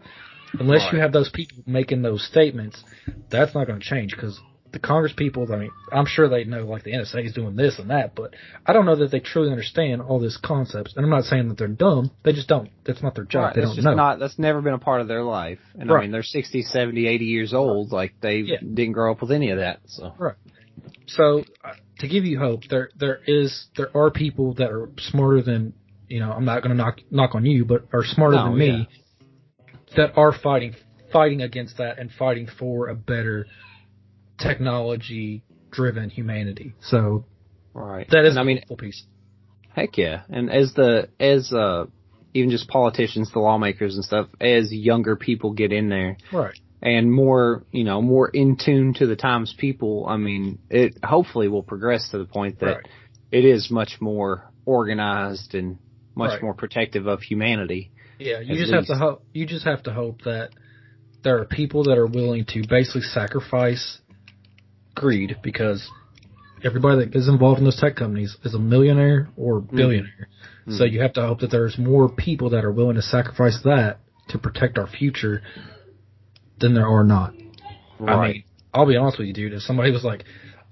Unless 0.59 0.91
you 0.91 0.99
have 0.99 1.13
those 1.13 1.29
people 1.29 1.63
making 1.65 2.01
those 2.01 2.27
statements, 2.27 2.83
that's 3.29 3.55
not 3.55 3.67
going 3.67 3.79
to 3.79 3.85
change 3.85 4.11
because 4.13 4.37
the 4.73 4.79
Congress 4.79 5.13
people, 5.15 5.45
I 5.51 5.57
mean, 5.57 5.71
I'm 5.91 6.05
sure 6.05 6.29
they 6.29 6.43
know 6.45 6.65
like 6.65 6.83
the 6.83 6.93
NSA 6.93 7.25
is 7.25 7.33
doing 7.33 7.55
this 7.55 7.77
and 7.79 7.89
that, 7.89 8.15
but 8.15 8.33
I 8.65 8.73
don't 8.73 8.85
know 8.85 8.95
that 8.95 9.11
they 9.11 9.19
truly 9.19 9.51
understand 9.51 10.01
all 10.01 10.19
these 10.19 10.37
concepts. 10.41 10.93
And 10.95 11.03
I'm 11.03 11.09
not 11.09 11.25
saying 11.25 11.49
that 11.49 11.57
they're 11.57 11.67
dumb. 11.67 12.11
They 12.23 12.31
just 12.33 12.47
don't. 12.47 12.69
That's 12.85 13.03
not 13.03 13.15
their 13.15 13.25
job. 13.25 13.43
Right. 13.43 13.55
They 13.55 13.61
That's 13.61 13.69
don't 13.71 13.75
just 13.75 13.85
know. 13.85 13.95
not, 13.95 14.19
that's 14.19 14.39
never 14.39 14.61
been 14.61 14.73
a 14.73 14.79
part 14.79 15.01
of 15.01 15.07
their 15.07 15.23
life. 15.23 15.59
And 15.77 15.89
Right. 15.89 15.99
I 15.99 16.01
mean, 16.03 16.11
they're 16.11 16.23
60, 16.23 16.61
70, 16.61 17.07
80 17.07 17.25
years 17.25 17.53
old. 17.53 17.91
Like 17.91 18.13
they 18.21 18.37
Yeah. 18.37 18.57
didn't 18.61 18.93
grow 18.93 19.11
up 19.11 19.21
with 19.21 19.31
any 19.31 19.51
of 19.51 19.57
that. 19.59 19.79
So. 19.87 20.13
So 21.07 21.43
uh, 21.63 21.73
to 21.99 22.07
give 22.07 22.25
you 22.25 22.39
hope, 22.39 22.61
there 22.69 22.89
there 22.97 23.19
is 23.27 23.67
there 23.75 23.95
are 23.95 24.09
people 24.09 24.53
that 24.55 24.71
are 24.71 24.89
smarter 24.97 25.41
than 25.41 25.73
you 26.07 26.19
know. 26.19 26.31
I'm 26.31 26.45
not 26.45 26.63
going 26.63 26.75
to 26.75 26.81
knock 26.81 26.99
knock 27.11 27.35
on 27.35 27.45
you, 27.45 27.65
but 27.65 27.87
are 27.93 28.03
smarter 28.05 28.37
No, 28.37 28.45
than 28.45 28.57
me 28.57 28.87
that 29.97 30.17
are 30.17 30.31
fighting 30.31 30.75
fighting 31.11 31.41
against 31.41 31.77
that 31.77 31.99
and 31.99 32.09
fighting 32.11 32.47
for 32.57 32.87
a 32.87 32.95
better 32.95 33.45
technology 34.41 35.43
driven 35.71 36.09
humanity. 36.09 36.73
So 36.81 37.25
Right. 37.73 38.07
that 38.09 38.25
is 38.25 38.31
and 38.31 38.39
I 38.39 38.41
a 38.41 38.45
mean, 38.45 38.57
hopeful 38.57 38.77
piece. 38.77 39.05
Heck 39.69 39.97
yeah. 39.97 40.23
And 40.29 40.49
as 40.51 40.73
the, 40.73 41.09
as, 41.19 41.53
uh, 41.53 41.85
even 42.33 42.49
just 42.49 42.67
politicians, 42.67 43.31
the 43.31 43.39
lawmakers 43.39 43.95
and 43.95 44.03
stuff, 44.03 44.27
as 44.39 44.73
younger 44.73 45.15
people 45.15 45.53
get 45.53 45.71
in 45.71 45.89
there 45.89 46.17
Right. 46.31 46.57
and 46.81 47.11
more, 47.11 47.63
you 47.71 47.83
know, 47.83 48.01
more 48.01 48.27
in 48.29 48.57
tune 48.57 48.93
to 48.95 49.05
the 49.07 49.15
times 49.15 49.53
people, 49.57 50.05
I 50.07 50.17
mean, 50.17 50.59
it 50.69 50.95
hopefully 51.03 51.47
will 51.47 51.63
progress 51.63 52.09
to 52.09 52.17
the 52.17 52.25
point 52.25 52.59
that 52.59 52.75
Right. 52.77 52.87
it 53.31 53.45
is 53.45 53.69
much 53.71 54.01
more 54.01 54.51
organized 54.65 55.55
and 55.55 55.77
much 56.15 56.31
Right. 56.33 56.43
more 56.43 56.53
protective 56.53 57.07
of 57.07 57.21
humanity. 57.21 57.91
Yeah, 58.19 58.39
you 58.41 58.55
just 58.57 58.73
have 58.73 58.85
to 58.87 58.95
hope. 58.95 59.23
You 59.33 59.45
just 59.45 59.65
have 59.65 59.83
to 59.83 59.93
hope 59.93 60.21
that 60.23 60.51
there 61.23 61.39
are 61.39 61.45
people 61.45 61.83
that 61.85 61.97
are 61.97 62.05
willing 62.05 62.45
to 62.45 62.63
basically 62.67 63.01
sacrifice 63.01 63.99
greed 64.95 65.37
because 65.43 65.89
everybody 66.63 67.05
that 67.05 67.15
is 67.15 67.27
involved 67.27 67.59
in 67.59 67.65
those 67.65 67.79
tech 67.79 67.95
companies 67.95 68.37
is 68.43 68.53
a 68.53 68.59
millionaire 68.59 69.29
or 69.35 69.61
mm-hmm. 69.61 69.75
billionaire. 69.75 70.29
Mm-hmm. 70.61 70.77
So 70.77 70.83
you 70.85 71.01
have 71.01 71.13
to 71.13 71.21
hope 71.21 71.39
that 71.39 71.51
there's 71.51 71.77
more 71.77 72.09
people 72.09 72.51
that 72.51 72.63
are 72.63 72.71
willing 72.71 72.95
to 72.95 73.01
sacrifice 73.01 73.59
that 73.63 73.99
to 74.29 74.37
protect 74.37 74.77
our 74.77 74.87
future 74.87 75.41
than 76.59 76.73
there 76.73 76.87
are 76.87 77.03
not. 77.03 77.33
Right. 77.99 78.13
I 78.13 78.27
mean, 78.27 78.43
I'll 78.73 78.87
be 78.87 78.95
honest 78.95 79.17
with 79.17 79.27
you, 79.27 79.33
dude. 79.33 79.53
If 79.53 79.63
somebody 79.63 79.91
was 79.91 80.03
like 80.03 80.23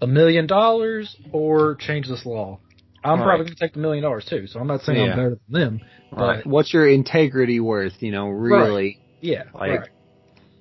a 0.01 0.07
million 0.07 0.47
dollars 0.47 1.15
or 1.32 1.76
change 1.76 2.07
this 2.07 2.26
law, 2.26 2.59
I'm 3.03 3.20
right. 3.20 3.26
probably 3.26 3.45
going 3.45 3.55
to 3.55 3.59
take 3.59 3.74
the 3.74 3.80
million 3.80 4.03
dollars 4.03 4.26
too. 4.30 4.47
So 4.47 4.59
I'm 4.59 4.67
not 4.67 4.82
saying 4.82 4.97
yeah. 4.97 5.11
I'm 5.11 5.17
better 5.17 5.39
than 5.49 5.61
them. 5.61 5.82
But 6.11 6.20
right. 6.20 6.45
what's 6.45 6.74
your 6.74 6.88
integrity 6.88 7.59
worth? 7.59 7.93
You 7.99 8.11
know, 8.11 8.28
really? 8.30 8.99
Yeah. 9.22 9.43
Like, 9.53 9.80
right. 9.82 9.89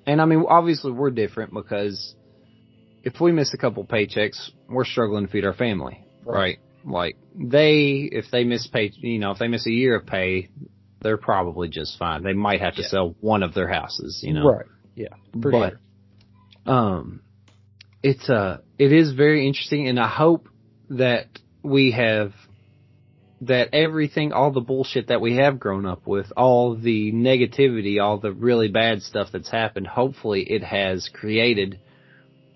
and 0.05 0.21
I 0.21 0.25
mean, 0.25 0.45
obviously 0.47 0.91
we're 0.91 1.11
different 1.11 1.53
because 1.53 2.15
if 3.03 3.19
we 3.19 3.31
miss 3.31 3.53
a 3.53 3.57
couple 3.57 3.85
paychecks, 3.85 4.49
we're 4.67 4.85
struggling 4.85 5.25
to 5.25 5.31
feed 5.31 5.45
our 5.45 5.53
family, 5.53 6.03
right? 6.25 6.59
Like 6.85 7.17
they, 7.35 8.09
if 8.11 8.25
they 8.31 8.43
miss 8.43 8.67
pay, 8.67 8.91
you 8.95 9.19
know, 9.19 9.31
if 9.31 9.39
they 9.39 9.47
miss 9.47 9.65
a 9.67 9.71
year 9.71 9.95
of 9.95 10.05
pay, 10.05 10.49
they're 11.01 11.17
probably 11.17 11.69
just 11.69 11.97
fine. 11.97 12.23
They 12.23 12.33
might 12.33 12.61
have 12.61 12.75
to 12.75 12.81
yeah. 12.81 12.87
sell 12.87 13.15
one 13.21 13.43
of 13.43 13.53
their 13.53 13.67
houses, 13.69 14.21
you 14.23 14.33
know. 14.33 14.49
Right. 14.49 14.65
Yeah. 14.95 15.07
but 15.33 15.73
sure. 16.65 16.73
um, 16.73 17.21
it's 18.03 18.29
uh, 18.29 18.57
it 18.77 18.91
is 18.91 19.13
very 19.13 19.47
interesting, 19.47 19.87
and 19.87 19.99
I 19.99 20.07
hope 20.07 20.47
that 20.89 21.27
we 21.63 21.91
have 21.91 22.33
that 23.41 23.69
everything, 23.73 24.33
all 24.33 24.51
the 24.51 24.59
bullshit 24.59 25.07
that 25.07 25.21
we 25.21 25.37
have 25.37 25.59
grown 25.59 25.85
up 25.85 26.05
with, 26.05 26.31
all 26.35 26.75
the 26.75 27.11
negativity, 27.13 28.01
all 28.01 28.17
the 28.17 28.33
really 28.33 28.67
bad 28.67 29.01
stuff 29.01 29.29
that's 29.31 29.49
happened, 29.49 29.87
hopefully 29.87 30.43
it 30.43 30.63
has 30.63 31.09
created 31.13 31.79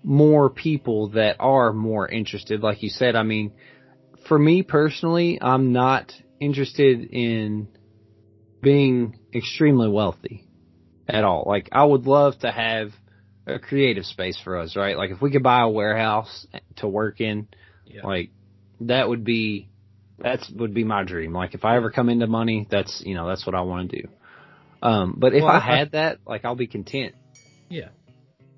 more 0.04 0.50
people 0.50 1.08
that 1.10 1.36
are 1.40 1.72
more 1.72 2.06
interested. 2.06 2.60
Like 2.60 2.82
you 2.82 2.90
said, 2.90 3.16
I 3.16 3.22
mean, 3.22 3.52
for 4.28 4.38
me 4.38 4.62
personally, 4.62 5.38
I'm 5.40 5.72
not 5.72 6.12
interested 6.38 7.08
in 7.10 7.68
being 8.62 9.18
extremely 9.34 9.88
wealthy 9.88 10.44
at 11.08 11.24
all. 11.24 11.44
Like 11.46 11.70
I 11.72 11.84
would 11.84 12.06
love 12.06 12.38
to 12.40 12.50
have 12.50 12.90
a 13.46 13.58
creative 13.58 14.04
space 14.04 14.38
for 14.42 14.58
us, 14.58 14.76
right? 14.76 14.96
Like 14.96 15.10
if 15.10 15.20
we 15.20 15.30
could 15.30 15.42
buy 15.42 15.62
a 15.62 15.68
warehouse 15.68 16.46
to 16.76 16.88
work 16.88 17.20
in, 17.20 17.48
yeah. 17.86 18.02
like 18.04 18.30
that 18.80 19.08
would 19.08 19.24
be 19.24 19.68
that's 20.18 20.48
would 20.50 20.74
be 20.74 20.84
my 20.84 21.02
dream. 21.02 21.32
Like 21.32 21.54
if 21.54 21.64
I 21.64 21.76
ever 21.76 21.90
come 21.90 22.08
into 22.08 22.26
money, 22.26 22.66
that's 22.70 23.02
you 23.04 23.14
know 23.14 23.26
that's 23.26 23.46
what 23.46 23.54
I 23.54 23.62
want 23.62 23.90
to 23.90 24.02
do. 24.02 24.08
Um, 24.82 25.14
but 25.16 25.34
if 25.34 25.42
well, 25.42 25.50
I, 25.50 25.56
I 25.56 25.76
had 25.78 25.92
that, 25.92 26.18
like 26.26 26.44
I'll 26.44 26.56
be 26.56 26.66
content. 26.66 27.14
Yeah. 27.68 27.88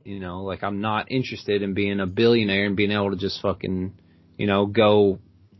You 0.07 0.20
know, 0.20 0.42
like 0.42 0.62
I'm 0.62 0.80
not 0.80 1.11
interested 1.11 1.62
in 1.62 1.74
being 1.74 1.98
a 1.98 2.07
billionaire 2.07 2.66
and 2.66 2.76
being 2.76 2.92
able 2.92 3.11
to 3.11 3.16
just 3.16 3.42
fucking, 3.42 3.98
you 4.38 4.46
know, 4.46 4.66
go 4.66 5.18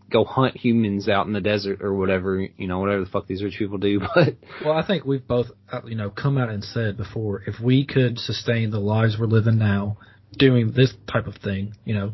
go 0.09 0.25
hunt 0.25 0.57
humans 0.57 1.09
out 1.09 1.27
in 1.27 1.33
the 1.33 1.41
desert 1.41 1.83
or 1.83 1.93
whatever, 1.93 2.41
you 2.57 2.69
know, 2.69 2.79
whatever 2.79 3.05
the 3.05 3.11
fuck 3.11 3.27
these 3.27 3.43
rich 3.43 3.57
people 3.59 3.79
do. 3.79 4.01
But 4.15 4.37
well, 4.65 4.75
I 4.75 4.87
think 4.87 5.05
we've 5.05 5.27
both, 5.27 5.47
uh, 5.73 5.81
you 5.85 5.97
know, 5.97 6.11
come 6.11 6.39
out 6.39 6.49
and 6.49 6.63
said 6.63 6.97
before, 6.97 7.43
if 7.47 7.61
we 7.61 7.85
could 7.85 8.21
sustain 8.21 8.71
the 8.71 8.79
lives 8.79 9.17
we're 9.19 9.27
living 9.27 9.59
now, 9.59 9.99
doing 10.39 10.73
this 10.73 10.95
type 11.11 11.27
of 11.27 11.35
thing, 11.43 11.75
you 11.85 11.95
know, 11.95 12.13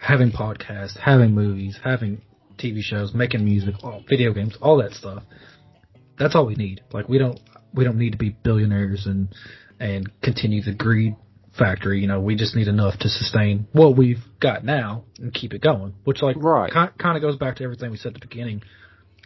having 0.00 0.32
podcasts, 0.32 0.98
having 0.98 1.32
movies, 1.32 1.78
having 1.84 2.22
TV 2.58 2.80
shows, 2.80 3.14
making 3.14 3.44
music, 3.44 3.76
video 4.08 4.32
games, 4.32 4.56
all 4.60 4.78
that 4.78 4.92
stuff. 4.92 5.22
That's 6.18 6.34
all 6.34 6.46
we 6.46 6.56
need. 6.56 6.82
Like 6.92 7.08
we 7.08 7.18
don't 7.18 7.38
we 7.72 7.84
don't 7.84 7.98
need 7.98 8.10
to 8.10 8.18
be 8.18 8.30
billionaires 8.30 9.06
and 9.06 9.28
and 9.78 10.10
continue 10.22 10.60
the 10.60 10.74
greed 10.74 11.14
factory. 11.58 12.00
You 12.00 12.06
know, 12.06 12.20
we 12.20 12.36
just 12.36 12.54
need 12.54 12.68
enough 12.68 12.98
to 13.00 13.08
sustain 13.08 13.66
what 13.72 13.96
we've 13.96 14.22
got 14.40 14.64
now 14.64 15.04
and 15.18 15.32
keep 15.32 15.52
it 15.52 15.62
going. 15.62 15.94
Which 16.04 16.22
like 16.22 16.36
right. 16.38 16.72
kind 16.72 17.16
of 17.16 17.20
goes 17.22 17.36
back 17.36 17.56
to 17.56 17.64
everything 17.64 17.90
we 17.90 17.96
said 17.96 18.14
at 18.14 18.20
the 18.20 18.26
beginning. 18.26 18.62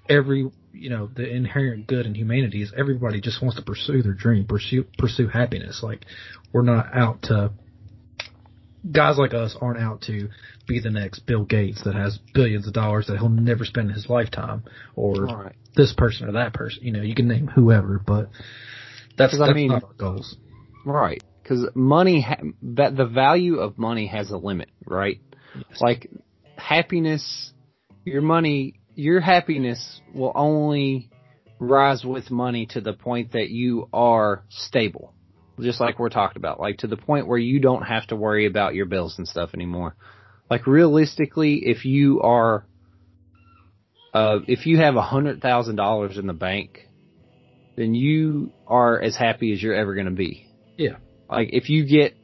Every 0.09 0.51
you 0.73 0.91
know 0.91 1.09
the 1.15 1.29
inherent 1.29 1.87
good 1.87 2.07
in 2.07 2.15
humanity 2.15 2.63
is 2.63 2.73
everybody 2.77 3.21
just 3.21 3.41
wants 3.41 3.57
to 3.57 3.63
pursue 3.63 4.03
their 4.03 4.15
dream, 4.15 4.47
pursue 4.47 4.85
pursue 4.99 5.29
happiness. 5.29 5.81
Like 5.83 6.05
we're 6.53 6.63
not 6.63 6.95
out 6.95 7.23
to 7.25 7.53
guys 8.91 9.17
like 9.17 9.35
us 9.35 9.57
aren't 9.61 9.79
out 9.79 10.03
to 10.03 10.29
be 10.67 10.81
the 10.81 10.91
next 10.91 11.21
Bill 11.21 11.45
Gates 11.45 11.83
that 11.85 11.95
has 11.95 12.19
billions 12.35 12.67
of 12.67 12.73
dollars 12.73 13.07
that 13.07 13.19
he'll 13.19 13.29
never 13.29 13.65
spend 13.65 13.91
in 13.91 13.95
his 13.95 14.09
lifetime, 14.09 14.65
or 14.97 15.25
right. 15.25 15.55
this 15.77 15.93
person 15.97 16.29
or 16.29 16.33
that 16.33 16.53
person. 16.53 16.83
You 16.85 16.93
know, 16.93 17.03
you 17.03 17.15
can 17.15 17.29
name 17.29 17.47
whoever, 17.47 18.03
but 18.05 18.31
that's, 19.17 19.39
that's 19.39 19.51
I 19.51 19.53
mean, 19.53 19.69
not 19.69 19.85
our 19.85 19.93
goals. 19.95 20.37
Right. 20.85 21.23
Because 21.43 21.69
money, 21.75 22.21
ha- 22.23 22.43
that 22.63 22.97
the 22.97 23.07
value 23.07 23.59
of 23.59 23.79
money 23.79 24.07
has 24.07 24.31
a 24.31 24.37
limit, 24.37 24.71
right? 24.87 25.21
Yes. 25.55 25.81
Like 25.81 26.11
happiness, 26.57 27.53
your 28.05 28.23
money, 28.23 28.81
your 28.95 29.21
happiness 29.21 30.01
will 30.15 30.33
only 30.35 31.11
rise 31.59 32.05
with 32.05 32.31
money 32.31 32.67
to 32.67 32.81
the 32.81 32.93
point 32.93 33.33
that 33.33 33.51
you 33.51 33.89
are 33.93 34.45
stable 34.49 35.15
just 35.61 35.81
like 35.81 35.99
we're 35.99 36.09
talking 36.09 36.39
about, 36.39 36.61
like 36.61 36.79
to 36.79 36.87
the 36.87 36.97
point 36.97 37.27
where 37.27 37.39
you 37.39 37.61
don't 37.61 37.83
have 37.83 38.07
to 38.09 38.17
worry 38.17 38.47
about 38.47 38.75
your 38.75 38.87
bills 38.87 39.17
and 39.19 39.29
stuff 39.29 39.51
anymore. 39.55 39.95
Like 40.51 40.67
realistically, 40.67 41.63
if 41.67 41.85
you 41.85 42.21
are, 42.21 42.67
uh, 44.13 44.41
if 44.47 44.67
you 44.67 44.79
have 44.79 44.97
a 44.97 45.03
hundred 45.03 45.41
thousand 45.41 45.77
dollars 45.77 46.19
in 46.19 46.27
the 46.27 46.33
bank, 46.33 46.89
then 47.77 47.95
you 47.95 48.53
are 48.67 49.01
as 49.01 49.17
happy 49.17 49.53
as 49.53 49.63
you're 49.63 49.75
ever 49.75 49.95
going 49.95 50.07
to 50.07 50.13
be. 50.13 50.47
Yeah. 50.77 50.97
Like 51.33 51.51
if 51.53 51.69
you 51.71 51.87
get 51.87 52.15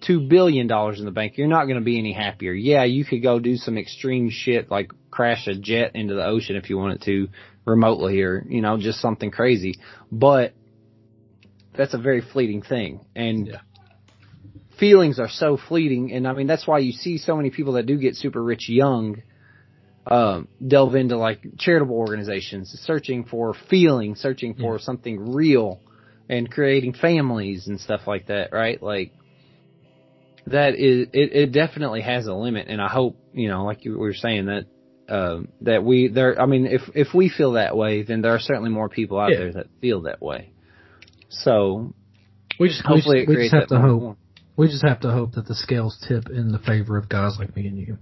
two 0.00 0.20
billion 0.20 0.66
dollars 0.66 0.98
in 1.00 1.04
the 1.04 1.10
bank, 1.10 1.36
you're 1.36 1.48
not 1.48 1.64
going 1.64 1.78
to 1.78 1.84
be 1.84 1.98
any 1.98 2.12
happier. 2.12 2.52
Yeah, 2.52 2.84
you 2.84 3.04
could 3.04 3.22
go 3.22 3.38
do 3.38 3.56
some 3.56 3.78
extreme 3.78 4.30
shit 4.30 4.70
like 4.70 4.92
crash 5.10 5.46
a 5.46 5.54
jet 5.58 5.92
into 5.94 6.14
the 6.14 6.24
ocean 6.24 6.56
if 6.56 6.70
you 6.70 6.78
wanted 6.78 7.02
to 7.02 7.28
remotely 7.64 8.20
or, 8.22 8.44
you 8.48 8.60
know, 8.60 8.78
just 8.78 9.00
something 9.00 9.30
crazy. 9.30 9.78
But 10.12 10.54
that's 11.76 11.94
a 11.94 11.98
very 11.98 12.20
fleeting 12.20 12.62
thing. 12.62 13.04
And 13.14 13.48
yeah. 13.48 13.60
feelings 14.78 15.18
are 15.18 15.28
so 15.28 15.56
fleeting. 15.56 16.12
And 16.12 16.26
I 16.26 16.32
mean, 16.34 16.46
that's 16.46 16.66
why 16.66 16.78
you 16.78 16.92
see 16.92 17.18
so 17.18 17.36
many 17.36 17.50
people 17.50 17.74
that 17.74 17.86
do 17.86 17.96
get 17.98 18.16
super 18.16 18.42
rich 18.42 18.68
young, 18.68 19.22
um, 20.06 20.48
delve 20.66 20.94
into 20.94 21.16
like 21.16 21.40
charitable 21.58 21.96
organizations, 21.96 22.78
searching 22.84 23.24
for 23.24 23.54
feeling, 23.68 24.14
searching 24.14 24.54
for 24.54 24.74
yeah. 24.74 24.80
something 24.80 25.34
real 25.34 25.80
and 26.28 26.50
creating 26.50 26.92
families 26.94 27.66
and 27.66 27.80
stuff 27.80 28.02
like 28.06 28.26
that, 28.26 28.52
right? 28.52 28.82
Like, 28.82 29.12
that 30.46 30.74
is, 30.74 31.08
it, 31.12 31.32
it 31.32 31.52
definitely 31.52 32.02
has 32.02 32.26
a 32.26 32.34
limit. 32.34 32.68
And 32.68 32.80
I 32.80 32.88
hope, 32.88 33.18
you 33.32 33.48
know, 33.48 33.64
like 33.64 33.84
you 33.84 33.98
were 33.98 34.14
saying 34.14 34.46
that, 34.46 34.66
um, 35.08 35.48
that 35.62 35.82
we 35.82 36.08
there. 36.08 36.40
I 36.40 36.46
mean, 36.46 36.66
if 36.66 36.82
if 36.94 37.14
we 37.14 37.30
feel 37.30 37.52
that 37.52 37.76
way, 37.76 38.02
then 38.02 38.20
there 38.20 38.34
are 38.34 38.38
certainly 38.38 38.70
more 38.70 38.88
people 38.88 39.18
out 39.18 39.30
yeah. 39.32 39.38
there 39.38 39.52
that 39.54 39.66
feel 39.80 40.02
that 40.02 40.20
way. 40.20 40.52
So 41.30 41.94
we 42.60 42.68
just 42.68 42.84
hopefully 42.84 43.24
we, 43.26 43.36
we 43.36 43.42
just 43.44 43.54
have 43.54 43.68
to 43.68 43.80
hope. 43.80 44.02
More. 44.02 44.16
We 44.56 44.66
just 44.66 44.84
have 44.84 45.00
to 45.00 45.10
hope 45.10 45.32
that 45.32 45.46
the 45.46 45.54
scales 45.54 46.04
tip 46.06 46.28
in 46.28 46.52
the 46.52 46.58
favor 46.58 46.98
of 46.98 47.08
guys 47.08 47.36
like 47.38 47.54
me 47.56 47.68
and 47.68 47.78
you. 47.78 47.98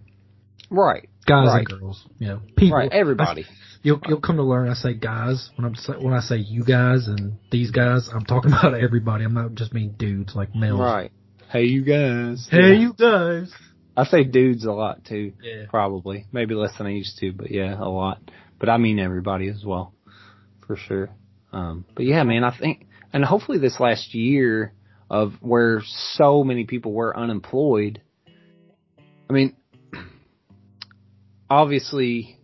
Right. 0.71 1.09
Guys 1.27 1.49
right. 1.49 1.67
and 1.69 1.81
girls, 1.81 2.05
you 2.19 2.29
know, 2.29 2.41
people. 2.57 2.79
Right. 2.79 2.93
Everybody. 2.93 3.45
I, 3.45 3.53
you'll 3.83 4.01
you'll 4.07 4.21
come 4.21 4.37
to 4.37 4.43
learn. 4.43 4.69
I 4.69 4.75
say 4.75 4.95
guys 4.95 5.51
when 5.57 5.65
I'm 5.65 6.03
when 6.03 6.13
I 6.13 6.21
say 6.21 6.37
you 6.37 6.65
guys 6.65 7.07
and 7.09 7.39
these 7.51 7.71
guys, 7.71 8.09
I'm 8.13 8.25
talking 8.25 8.53
about 8.59 8.75
everybody. 8.75 9.25
I'm 9.25 9.35
not 9.35 9.55
just 9.55 9.73
mean 9.73 9.95
dudes 9.99 10.35
like 10.35 10.55
males. 10.55 10.81
Right. 10.81 11.13
Hey, 11.51 11.65
you 11.65 11.85
guys. 11.85 12.49
Hey, 12.51 12.75
yeah. 12.75 12.81
you 12.81 12.93
guys. 12.93 13.53
I 13.97 14.05
say 14.05 14.25
dudes 14.25 14.65
a 14.65 14.73
lot 14.73 15.05
too. 15.05 15.33
Yeah. 15.43 15.65
Probably. 15.71 16.27
Maybe 16.33 16.55
less 16.55 16.77
than 16.77 16.87
I 16.87 16.91
used 16.91 17.19
to, 17.19 17.33
but 17.33 17.51
yeah, 17.51 17.79
a 17.79 17.89
lot. 17.89 18.21
But 18.59 18.69
I 18.69 18.77
mean 18.77 18.99
everybody 18.99 19.49
as 19.49 19.65
well. 19.65 19.95
For 20.67 20.77
sure. 20.77 21.11
Um, 21.53 21.85
but 21.95 22.05
yeah, 22.05 22.23
man, 22.25 22.45
I 22.45 22.57
think 22.57 22.87
and 23.13 23.25
hopefully 23.25 23.59
this 23.59 23.81
last 23.81 24.15
year 24.15 24.75
of 25.09 25.35
where 25.41 25.83
so 26.17 26.45
many 26.45 26.65
people 26.65 26.93
were 26.93 27.17
unemployed. 27.17 28.03
I 29.31 29.33
mean, 29.33 29.57
obviously 31.49 32.39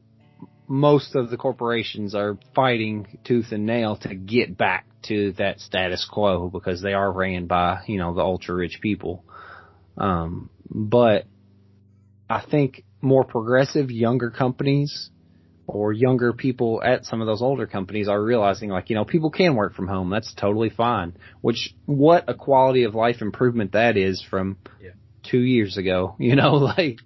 most 0.69 1.15
of 1.15 1.31
the 1.31 1.37
corporations 1.37 2.15
are 2.15 2.39
fighting 2.55 3.19
tooth 3.25 3.53
and 3.53 3.67
nail 3.67 3.97
to 3.97 4.15
get 4.15 4.57
back 4.57 4.87
to 5.03 5.33
that 5.33 5.61
status 5.61 6.09
quo 6.11 6.49
because 6.49 6.81
they 6.81 6.95
are 6.95 7.13
ran 7.13 7.47
by, 7.47 7.83
you 7.87 7.99
know, 7.99 8.15
the 8.15 8.21
ultra 8.21 8.55
rich 8.55 8.79
people. 8.81 9.25
Um, 9.99 10.49
but 10.71 11.27
I 12.31 12.43
think 12.49 12.85
more 13.01 13.25
progressive 13.25 13.91
younger 13.91 14.31
companies 14.31 15.11
or 15.67 15.93
younger 15.93 16.33
people 16.33 16.83
at 16.85 17.05
some 17.05 17.21
of 17.21 17.27
those 17.27 17.43
older 17.43 17.67
companies 17.67 18.09
are 18.09 18.23
realizing 18.23 18.71
like, 18.71 18.91
you 18.91 18.97
know, 18.97 19.05
people 19.05 19.31
can 19.31 19.55
work 19.55 19.75
from 19.75 19.89
home. 19.89 20.11
That's 20.11 20.33
totally 20.35 20.71
fine. 20.71 21.17
Which, 21.41 21.75
what 21.87 22.25
a 22.29 22.35
quality 22.35 22.85
of 22.85 22.95
life 22.95 23.21
improvement 23.21 23.73
that 23.73 23.97
is 23.97 24.25
from 24.29 24.57
yeah. 24.81 24.91
two 25.23 25.41
years 25.41 25.77
ago, 25.77 26.17
you 26.19 26.37
know, 26.37 26.55
like, 26.55 26.99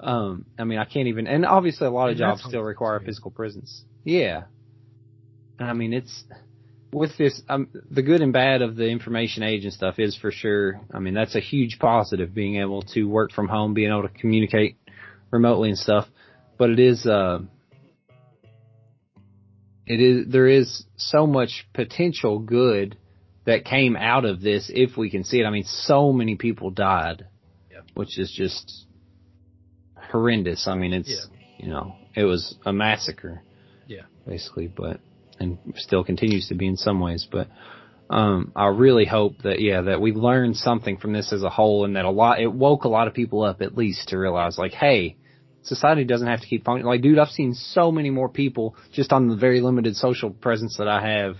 um, 0.00 0.44
I 0.58 0.64
mean, 0.64 0.78
I 0.78 0.84
can't 0.84 1.08
even, 1.08 1.26
and 1.26 1.44
obviously 1.44 1.86
a 1.86 1.90
lot 1.90 2.06
of 2.06 2.10
and 2.12 2.18
jobs 2.18 2.44
still 2.44 2.62
require 2.62 3.00
physical 3.00 3.30
presence. 3.30 3.84
Yeah. 4.04 4.44
And 5.58 5.68
I 5.68 5.72
mean, 5.72 5.92
it's, 5.92 6.24
with 6.92 7.16
this, 7.18 7.42
um, 7.48 7.68
the 7.90 8.02
good 8.02 8.22
and 8.22 8.32
bad 8.32 8.62
of 8.62 8.76
the 8.76 8.88
information 8.88 9.42
age 9.42 9.64
and 9.64 9.72
stuff 9.72 9.98
is 9.98 10.16
for 10.16 10.30
sure. 10.30 10.80
I 10.92 11.00
mean, 11.00 11.14
that's 11.14 11.34
a 11.34 11.40
huge 11.40 11.78
positive 11.78 12.32
being 12.32 12.56
able 12.56 12.82
to 12.94 13.04
work 13.04 13.32
from 13.32 13.48
home, 13.48 13.74
being 13.74 13.90
able 13.90 14.02
to 14.02 14.08
communicate 14.08 14.76
remotely 15.30 15.68
and 15.70 15.78
stuff. 15.78 16.06
But 16.56 16.70
it 16.70 16.78
is, 16.78 17.06
uh, 17.06 17.40
it 19.86 20.00
is, 20.00 20.32
there 20.32 20.46
is 20.46 20.84
so 20.96 21.26
much 21.26 21.66
potential 21.74 22.38
good 22.38 22.96
that 23.46 23.64
came 23.64 23.96
out 23.96 24.24
of 24.24 24.40
this 24.40 24.70
if 24.72 24.96
we 24.96 25.10
can 25.10 25.24
see 25.24 25.40
it. 25.40 25.44
I 25.44 25.50
mean, 25.50 25.64
so 25.64 26.12
many 26.12 26.36
people 26.36 26.70
died, 26.70 27.26
Yeah. 27.70 27.80
which 27.94 28.18
is 28.18 28.30
just 28.30 28.86
horrendous. 30.10 30.66
I 30.68 30.74
mean, 30.74 30.92
it's, 30.92 31.08
Yeah. 31.08 31.64
you 31.64 31.70
know, 31.70 31.94
it 32.14 32.24
was 32.24 32.56
a 32.64 32.72
massacre. 32.72 33.42
Yeah. 33.86 34.02
Basically, 34.26 34.66
but, 34.68 35.00
and 35.40 35.58
still 35.76 36.04
continues 36.04 36.48
to 36.48 36.54
be 36.54 36.66
in 36.66 36.76
some 36.76 37.00
ways, 37.00 37.26
but, 37.30 37.48
um, 38.10 38.52
I 38.56 38.66
really 38.68 39.04
hope 39.04 39.42
that, 39.42 39.60
yeah, 39.60 39.82
that 39.82 40.00
we 40.00 40.12
learned 40.12 40.56
something 40.56 40.96
from 40.96 41.12
this 41.12 41.32
as 41.32 41.42
a 41.42 41.50
whole 41.50 41.84
and 41.84 41.96
that 41.96 42.04
a 42.06 42.10
lot, 42.10 42.40
it 42.40 42.52
woke 42.52 42.84
a 42.84 42.88
lot 42.88 43.06
of 43.06 43.14
people 43.14 43.42
up 43.42 43.60
at 43.60 43.76
least 43.76 44.08
to 44.08 44.18
realize 44.18 44.58
like, 44.58 44.72
hey, 44.72 45.16
society 45.62 46.04
doesn't 46.04 46.26
have 46.26 46.40
to 46.40 46.46
keep 46.46 46.64
functioning. 46.64 46.86
Like, 46.90 47.02
dude, 47.02 47.18
I've 47.18 47.28
seen 47.28 47.52
so 47.54 47.92
many 47.92 48.08
more 48.10 48.28
people 48.30 48.74
just 48.92 49.12
on 49.12 49.28
the 49.28 49.36
very 49.36 49.60
limited 49.60 49.96
social 49.96 50.30
presence 50.30 50.76
that 50.78 50.88
I 50.88 51.06
have. 51.06 51.36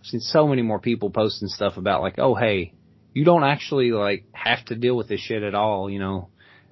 I've 0.00 0.06
seen 0.06 0.20
so 0.20 0.46
many 0.48 0.62
more 0.62 0.78
people 0.78 1.10
posting 1.10 1.48
stuff 1.48 1.76
about 1.76 2.00
like, 2.00 2.14
oh, 2.18 2.34
hey, 2.34 2.72
you 3.12 3.24
don't 3.24 3.44
actually 3.44 3.90
like 3.90 4.24
have 4.32 4.64
to 4.66 4.76
deal 4.76 4.96
with 4.96 5.08
this 5.08 5.20
shit 5.20 5.42
at 5.42 5.54
all, 5.54 5.90
you 5.90 5.98
know. 5.98 6.28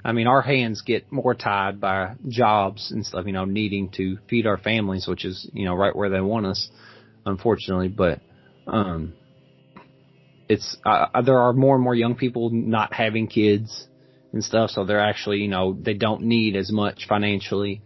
I 0.07 0.13
mean, 0.13 0.29
our 0.29 0.41
hands 0.41 0.83
get 0.83 1.11
more 1.11 1.35
tied 1.35 1.81
by 1.81 2.15
jobs 2.29 2.93
and 2.93 3.05
stuff, 3.05 3.27
you 3.27 3.33
know, 3.33 3.45
needing 3.45 3.91
to 3.97 4.19
feed 4.31 4.47
our 4.47 4.57
families, 4.57 5.09
which 5.09 5.25
is, 5.25 5.51
you 5.53 5.65
know, 5.65 5.75
right 5.75 5.95
where 5.95 6.09
they 6.09 6.21
want 6.21 6.47
us, 6.47 6.69
unfortunately. 7.25 7.89
But, 7.89 8.21
um, 8.69 9.15
it's, 10.49 10.77
uh, 10.87 11.23
there 11.23 11.41
are 11.41 11.53
more 11.53 11.75
and 11.75 11.83
more 11.83 11.97
young 11.97 12.15
people 12.15 12.51
not 12.51 12.95
having 12.95 13.27
kids 13.27 13.89
and 14.33 14.45
stuff, 14.45 14.71
so 14.71 14.85
they're 14.85 15.01
actually, 15.01 15.39
you 15.39 15.49
know, 15.49 15.77
they 15.77 15.95
don't 15.95 16.23
need 16.23 16.55
as 16.55 16.71
much 16.71 17.07
financially. 17.09 17.83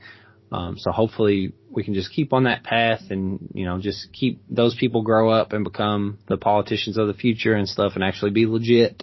Um, 0.52 0.76
so 0.76 0.90
hopefully 0.92 1.54
we 1.70 1.84
can 1.84 1.94
just 1.94 2.12
keep 2.12 2.34
on 2.34 2.44
that 2.44 2.64
path 2.64 3.00
and, 3.08 3.48
you 3.54 3.64
know, 3.64 3.78
just 3.78 4.12
keep 4.12 4.42
those 4.50 4.74
people 4.74 5.00
grow 5.00 5.30
up 5.30 5.54
and 5.54 5.64
become 5.64 6.18
the 6.28 6.36
politicians 6.36 6.98
of 6.98 7.06
the 7.06 7.14
future 7.14 7.54
and 7.54 7.66
stuff 7.66 7.92
and 7.94 8.04
actually 8.04 8.32
be 8.32 8.44
legit 8.44 9.02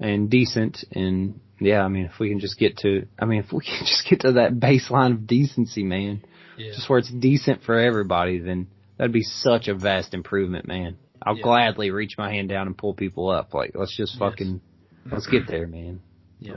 and 0.00 0.28
decent. 0.30 0.84
And 0.92 1.40
yeah, 1.60 1.82
I 1.82 1.88
mean, 1.88 2.04
if 2.06 2.18
we 2.18 2.28
can 2.28 2.40
just 2.40 2.58
get 2.58 2.78
to, 2.78 3.06
I 3.18 3.24
mean, 3.24 3.40
if 3.40 3.52
we 3.52 3.64
can 3.64 3.78
just 3.86 4.08
get 4.08 4.20
to 4.20 4.32
that 4.32 4.54
baseline 4.54 5.12
of 5.12 5.26
decency, 5.26 5.82
man, 5.84 6.22
Yeah. 6.56 6.72
just 6.74 6.88
where 6.88 6.98
it's 6.98 7.10
decent 7.10 7.62
for 7.62 7.78
everybody, 7.78 8.38
then 8.38 8.68
that'd 8.96 9.12
be 9.12 9.22
such 9.22 9.68
a 9.68 9.74
vast 9.74 10.14
improvement, 10.14 10.66
man. 10.66 10.96
I'll 11.22 11.36
Yeah. 11.36 11.42
gladly 11.42 11.90
reach 11.90 12.16
my 12.18 12.30
hand 12.32 12.48
down 12.48 12.66
and 12.66 12.76
pull 12.76 12.94
people 12.94 13.30
up. 13.30 13.54
Like, 13.54 13.72
let's 13.74 13.96
just 13.96 14.14
Yes. 14.14 14.18
fucking, 14.18 14.60
let's 15.10 15.26
get 15.26 15.46
there, 15.46 15.66
man. 15.66 16.00
Yeah. 16.40 16.56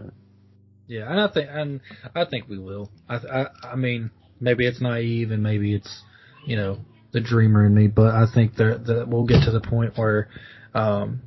Yeah, 0.88 1.10
and 1.10 1.20
I 1.22 1.28
think 1.28 1.48
and 1.52 1.82
I 2.16 2.26
think 2.26 2.50
we 2.50 2.58
will. 2.58 2.90
I 3.08 3.16
I 3.18 3.48
I 3.74 3.76
mean, 3.76 4.10
maybe 4.42 4.66
it's 4.66 4.82
naive 4.82 5.30
and 5.30 5.44
maybe 5.44 5.76
it's 5.76 6.02
you 6.48 6.56
know 6.56 6.80
the 7.12 7.20
dreamer 7.22 7.64
in 7.66 7.76
me, 7.76 7.86
but 7.88 8.14
I 8.16 8.26
think 8.34 8.56
that 8.56 8.86
that 8.88 9.08
we'll 9.08 9.26
get 9.26 9.44
to 9.44 9.52
the 9.52 9.62
point 9.62 9.98
where 10.00 10.30
um, 10.74 11.22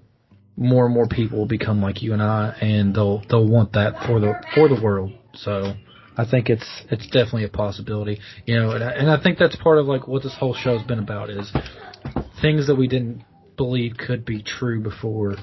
more 0.62 0.86
and 0.86 0.94
more 0.94 1.06
people 1.06 1.38
will 1.38 1.46
become 1.46 1.82
like 1.82 2.02
you 2.02 2.12
and 2.12 2.22
I, 2.22 2.56
and 2.60 2.94
they'll 2.94 3.22
they'll 3.28 3.48
want 3.48 3.72
that 3.72 4.06
for 4.06 4.20
the 4.20 4.34
for 4.54 4.68
the 4.68 4.80
world. 4.80 5.12
So 5.34 5.74
I 6.16 6.24
think 6.30 6.50
it's 6.50 6.66
it's 6.90 7.06
definitely 7.06 7.44
a 7.44 7.48
possibility, 7.48 8.20
you 8.46 8.58
know, 8.58 8.72
and 8.72 8.84
I, 8.84 8.90
and 8.92 9.10
I 9.10 9.22
think 9.22 9.38
that's 9.38 9.56
part 9.56 9.78
of 9.78 9.86
like 9.86 10.06
what 10.06 10.22
this 10.22 10.36
whole 10.38 10.54
show's 10.54 10.82
been 10.82 10.98
about 10.98 11.30
is 11.30 11.52
things 12.40 12.66
that 12.66 12.76
we 12.76 12.88
didn't 12.88 13.24
believe 13.56 13.96
could 13.96 14.24
be 14.24 14.42
true 14.42 14.82
before 14.82 15.36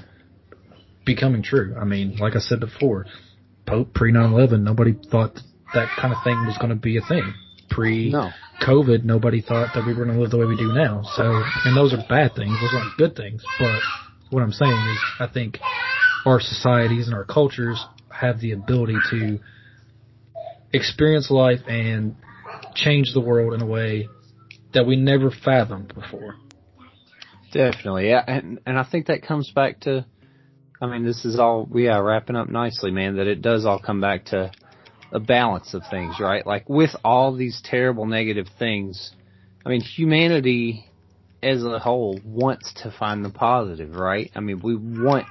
becoming 1.04 1.42
true. 1.42 1.76
I 1.80 1.84
mean, 1.84 2.16
like 2.18 2.36
I 2.36 2.40
said 2.40 2.60
before, 2.60 3.06
Pope 3.66 3.94
pre 3.94 4.12
9/11, 4.12 4.62
nobody 4.62 4.94
thought 5.10 5.34
that 5.74 5.88
kind 6.00 6.12
of 6.12 6.22
thing 6.24 6.46
was 6.46 6.56
going 6.58 6.70
to 6.70 6.76
be 6.76 6.96
a 6.96 7.02
thing. 7.02 7.34
Pre 7.68 8.10
No. 8.10 8.30
COVID, 8.62 9.04
nobody 9.04 9.40
thought 9.40 9.74
that 9.74 9.86
we 9.86 9.94
were 9.94 10.04
going 10.04 10.16
to 10.16 10.20
live 10.20 10.30
the 10.30 10.36
way 10.36 10.44
we 10.46 10.56
do 10.56 10.72
now. 10.72 11.02
So, 11.14 11.42
and 11.64 11.76
those 11.76 11.94
are 11.94 12.04
bad 12.08 12.34
things. 12.34 12.52
Those 12.60 12.74
aren't 12.74 12.96
good 12.98 13.16
things. 13.16 13.42
But 13.58 13.80
what 14.30 14.42
I'm 14.42 14.52
saying 14.52 14.72
is, 14.72 14.98
I 15.18 15.26
think 15.26 15.58
our 16.24 16.40
societies 16.40 17.06
and 17.06 17.14
our 17.14 17.24
cultures 17.24 17.84
have 18.10 18.40
the 18.40 18.52
ability 18.52 18.96
to 19.10 19.38
experience 20.72 21.30
life 21.30 21.60
and 21.66 22.16
change 22.74 23.12
the 23.12 23.20
world 23.20 23.54
in 23.54 23.62
a 23.62 23.66
way 23.66 24.08
that 24.72 24.86
we 24.86 24.96
never 24.96 25.30
fathomed 25.30 25.92
before. 25.94 26.36
Definitely, 27.52 28.08
yeah, 28.08 28.22
and 28.26 28.60
and 28.64 28.78
I 28.78 28.84
think 28.84 29.06
that 29.06 29.22
comes 29.22 29.50
back 29.50 29.80
to, 29.80 30.06
I 30.80 30.86
mean, 30.86 31.04
this 31.04 31.24
is 31.24 31.38
all 31.38 31.68
yeah 31.74 31.98
wrapping 31.98 32.36
up 32.36 32.48
nicely, 32.48 32.92
man. 32.92 33.16
That 33.16 33.26
it 33.26 33.42
does 33.42 33.66
all 33.66 33.80
come 33.80 34.00
back 34.00 34.26
to 34.26 34.52
a 35.12 35.18
balance 35.18 35.74
of 35.74 35.82
things, 35.90 36.20
right? 36.20 36.46
Like 36.46 36.68
with 36.68 36.90
all 37.04 37.34
these 37.34 37.60
terrible 37.64 38.06
negative 38.06 38.46
things, 38.58 39.12
I 39.66 39.68
mean, 39.70 39.80
humanity 39.80 40.89
as 41.42 41.64
a 41.64 41.78
whole 41.78 42.20
wants 42.24 42.72
to 42.82 42.90
find 42.98 43.24
the 43.24 43.30
positive, 43.30 43.94
right? 43.94 44.30
I 44.34 44.40
mean, 44.40 44.60
we 44.62 44.76
want 44.76 45.26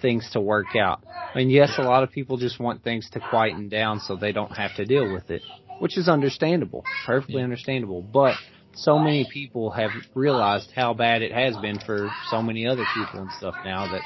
things 0.00 0.28
to 0.32 0.40
work 0.40 0.74
out. 0.76 1.04
I 1.34 1.38
mean, 1.38 1.50
yes, 1.50 1.78
a 1.78 1.82
lot 1.82 2.02
of 2.02 2.10
people 2.10 2.38
just 2.38 2.58
want 2.58 2.82
things 2.82 3.08
to 3.12 3.20
quieten 3.20 3.68
down 3.68 4.00
so 4.00 4.16
they 4.16 4.32
don't 4.32 4.56
have 4.56 4.74
to 4.76 4.84
deal 4.84 5.08
with 5.08 5.30
it, 5.30 5.42
which 5.78 5.96
is 5.96 6.08
understandable, 6.08 6.86
perfectly 7.06 7.42
understandable. 7.42 8.02
But 8.02 8.36
so 8.74 8.98
many 8.98 9.24
people 9.24 9.70
have 9.70 9.92
realized 10.14 10.70
how 10.74 10.94
bad 10.94 11.22
it 11.22 11.32
has 11.32 11.56
been 11.56 11.78
for 11.78 12.10
so 12.24 12.42
many 12.42 12.66
other 12.66 12.86
people 12.86 13.20
and 13.20 13.30
stuff 13.32 13.54
now 13.62 13.86
that, 13.88 14.02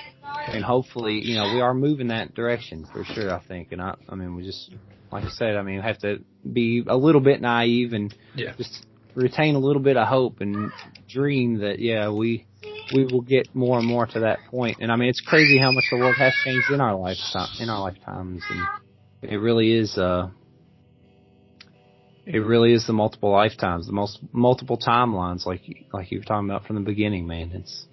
and 0.49 0.65
hopefully, 0.65 1.21
you 1.25 1.37
know, 1.37 1.49
we 1.55 1.61
are 1.61 1.73
moving 1.73 2.09
that 2.09 2.35
direction 2.35 2.85
for 2.93 3.05
sure, 3.05 3.33
I 3.33 3.41
think. 3.47 3.69
And 3.73 3.81
I, 3.81 3.95
I 4.09 4.15
mean, 4.17 4.35
we 4.37 4.43
just, 4.45 4.71
like 5.11 5.25
I 5.25 5.31
said, 5.31 5.57
I 5.57 5.63
mean, 5.63 5.81
have 5.81 5.99
to 6.01 6.19
be 6.51 6.85
a 6.87 6.97
little 6.97 7.21
bit 7.21 7.41
naive 7.41 7.93
and 7.93 8.15
Yeah. 8.35 8.53
just 8.59 8.85
retain 9.15 9.55
a 9.55 9.59
little 9.59 9.83
bit 9.83 9.97
of 9.97 10.09
hope 10.09 10.41
and 10.41 10.71
dream 11.09 11.59
that, 11.59 11.79
yeah, 11.79 12.11
we, 12.11 12.47
we 12.95 13.05
will 13.05 13.23
get 13.23 13.55
more 13.55 13.79
and 13.79 13.87
more 13.87 14.07
to 14.07 14.21
that 14.21 14.39
point. 14.51 14.79
And 14.81 14.91
I 14.91 14.97
mean, 14.97 15.09
it's 15.09 15.21
crazy 15.21 15.59
how 15.59 15.71
much 15.73 15.85
the 15.91 15.99
world 15.99 16.17
has 16.17 16.33
changed 16.45 16.71
in 16.71 16.81
our 16.81 16.95
lifetime, 16.95 17.49
in 17.61 17.69
our 17.69 17.81
lifetimes. 17.81 18.43
And 18.51 19.31
it 19.31 19.37
really 19.37 19.73
is, 19.73 19.97
uh, 19.97 20.31
it 22.27 22.39
really 22.39 22.73
is 22.73 22.87
the 22.87 22.93
multiple 22.93 23.31
lifetimes, 23.31 23.87
the 23.87 23.93
most 23.93 24.19
multiple 24.33 24.79
timelines, 24.79 25.45
like 25.45 25.61
like 25.93 26.11
you 26.11 26.19
were 26.19 26.25
talking 26.25 26.49
about 26.49 26.67
from 26.67 26.77
the 26.77 26.83
beginning, 26.83 27.27
man. 27.27 27.51
It's 27.53 27.87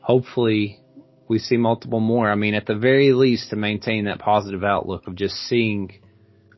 hopefully 0.00 0.80
we 1.26 1.38
see 1.38 1.56
multiple 1.56 2.00
more. 2.00 2.30
I 2.30 2.34
mean, 2.34 2.54
at 2.54 2.66
the 2.66 2.74
very 2.74 3.12
least, 3.12 3.50
to 3.50 3.56
maintain 3.56 4.04
that 4.04 4.18
positive 4.18 4.62
outlook 4.62 5.06
of 5.06 5.14
just 5.14 5.34
seeing. 5.34 6.00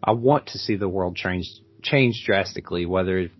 I 0.03 0.13
want 0.13 0.47
to 0.49 0.59
see 0.59 0.77
the 0.77 0.89
world 0.89 1.15
change 1.15 1.47
change 1.83 2.25
drastically, 2.27 2.87
whether 2.87 3.31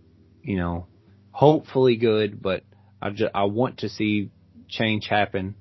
you 0.43 0.57
know, 0.57 0.87
hopefully 1.31 1.97
good, 1.97 2.43
but 2.43 2.63
I 3.01 3.11
just, 3.11 3.33
I 3.35 3.45
want 3.45 3.79
to 3.79 3.89
see 3.89 4.31
change 4.69 5.07
happen, 5.09 5.55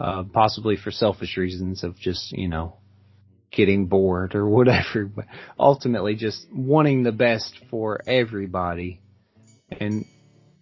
uh, 0.00 0.24
possibly 0.32 0.76
for 0.76 0.90
selfish 0.90 1.36
reasons 1.36 1.84
of 1.84 1.96
just 1.96 2.32
you 2.32 2.48
know 2.48 2.76
getting 3.50 3.86
bored 3.86 4.34
or 4.34 4.48
whatever, 4.48 5.06
but 5.06 5.26
ultimately 5.58 6.14
just 6.14 6.46
wanting 6.52 7.02
the 7.02 7.12
best 7.12 7.58
for 7.70 8.00
everybody. 8.06 9.00
And 9.80 10.04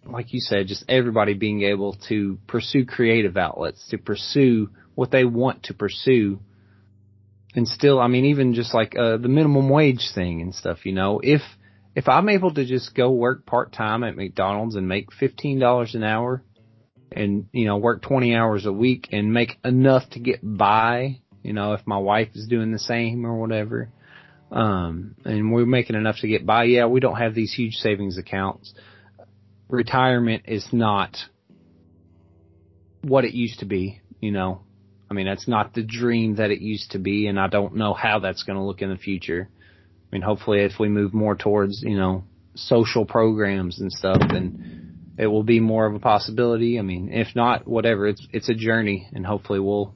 like 0.05 0.33
you 0.33 0.39
said, 0.39 0.67
just 0.67 0.85
everybody 0.87 1.33
being 1.33 1.63
able 1.63 1.97
to 2.09 2.37
pursue 2.47 2.85
creative 2.85 3.37
outlets, 3.37 3.87
to 3.89 3.97
pursue 3.97 4.69
what 4.95 5.11
they 5.11 5.25
want 5.25 5.63
to 5.63 5.73
pursue. 5.73 6.39
And 7.55 7.67
still, 7.67 7.99
I 7.99 8.07
mean, 8.07 8.25
even 8.25 8.53
just 8.53 8.73
like, 8.73 8.95
uh, 8.97 9.17
the 9.17 9.27
minimum 9.27 9.69
wage 9.69 10.11
thing 10.13 10.41
and 10.41 10.53
stuff, 10.53 10.85
you 10.85 10.91
know, 10.91 11.19
if, 11.23 11.41
if 11.95 12.07
I'm 12.07 12.29
able 12.29 12.53
to 12.53 12.65
just 12.65 12.93
go 12.93 13.11
work 13.11 13.45
part 13.45 13.71
time 13.73 14.03
at 14.03 14.15
McDonald's 14.15 14.75
and 14.75 14.87
make 14.87 15.09
$15 15.11 15.95
an 15.95 16.03
hour 16.03 16.43
and, 17.11 17.47
you 17.51 17.65
know, 17.65 17.77
work 17.77 18.01
20 18.01 18.35
hours 18.35 18.65
a 18.65 18.73
week 18.73 19.09
and 19.11 19.33
make 19.33 19.57
enough 19.63 20.09
to 20.11 20.19
get 20.19 20.39
by 20.43 21.21
you 21.45 21.53
know, 21.53 21.73
if 21.73 21.85
my 21.85 21.99
wife 21.99 22.29
is 22.33 22.47
doing 22.47 22.71
the 22.71 22.79
same 22.79 23.23
or 23.23 23.35
whatever. 23.35 23.89
Um, 24.51 25.15
and 25.25 25.53
we're 25.53 25.67
making 25.67 25.95
enough 25.95 26.17
to 26.21 26.27
get 26.27 26.43
by. 26.43 26.63
Yeah, 26.63 26.87
we 26.87 26.99
don't 26.99 27.17
have 27.17 27.35
these 27.35 27.53
huge 27.53 27.75
savings 27.75 28.17
accounts. 28.17 28.73
Retirement 29.69 30.45
is 30.47 30.67
not 30.71 31.15
what 33.03 33.25
it 33.25 33.33
used 33.35 33.59
to 33.59 33.65
be, 33.65 34.01
you 34.19 34.31
know. 34.31 34.63
I 35.07 35.13
mean, 35.13 35.27
that's 35.27 35.47
not 35.47 35.75
the 35.75 35.83
dream 35.83 36.37
that 36.37 36.49
it 36.49 36.61
used 36.61 36.91
to 36.91 36.99
be, 36.99 37.27
and 37.27 37.39
I 37.39 37.47
don't 37.47 37.75
know 37.75 37.93
how 37.93 38.17
that's 38.17 38.41
going 38.41 38.57
to 38.57 38.65
look 38.65 38.81
in 38.81 38.89
the 38.89 38.97
future. 38.97 39.47
Mean, 40.15 40.21
hopefully 40.21 40.61
if 40.61 40.79
we 40.79 40.87
move 40.87 41.13
more 41.13 41.35
towards, 41.35 41.81
you 41.81 41.97
know, 41.97 42.23
social 42.55 43.05
programs 43.05 43.81
and 43.81 43.91
stuff, 43.91 44.21
then 44.31 45.13
it 45.17 45.27
will 45.27 45.43
be 45.43 45.59
more 45.59 45.85
of 45.85 45.93
a 45.93 45.99
possibility. 45.99 46.79
I 46.79 46.83
mean, 46.83 47.09
if 47.11 47.35
not, 47.35 47.67
whatever, 47.67 48.07
it's, 48.07 48.25
it's 48.31 48.47
a 48.47 48.53
journey, 48.53 49.09
and 49.11 49.25
hopefully 49.25 49.59
we'll, 49.59 49.93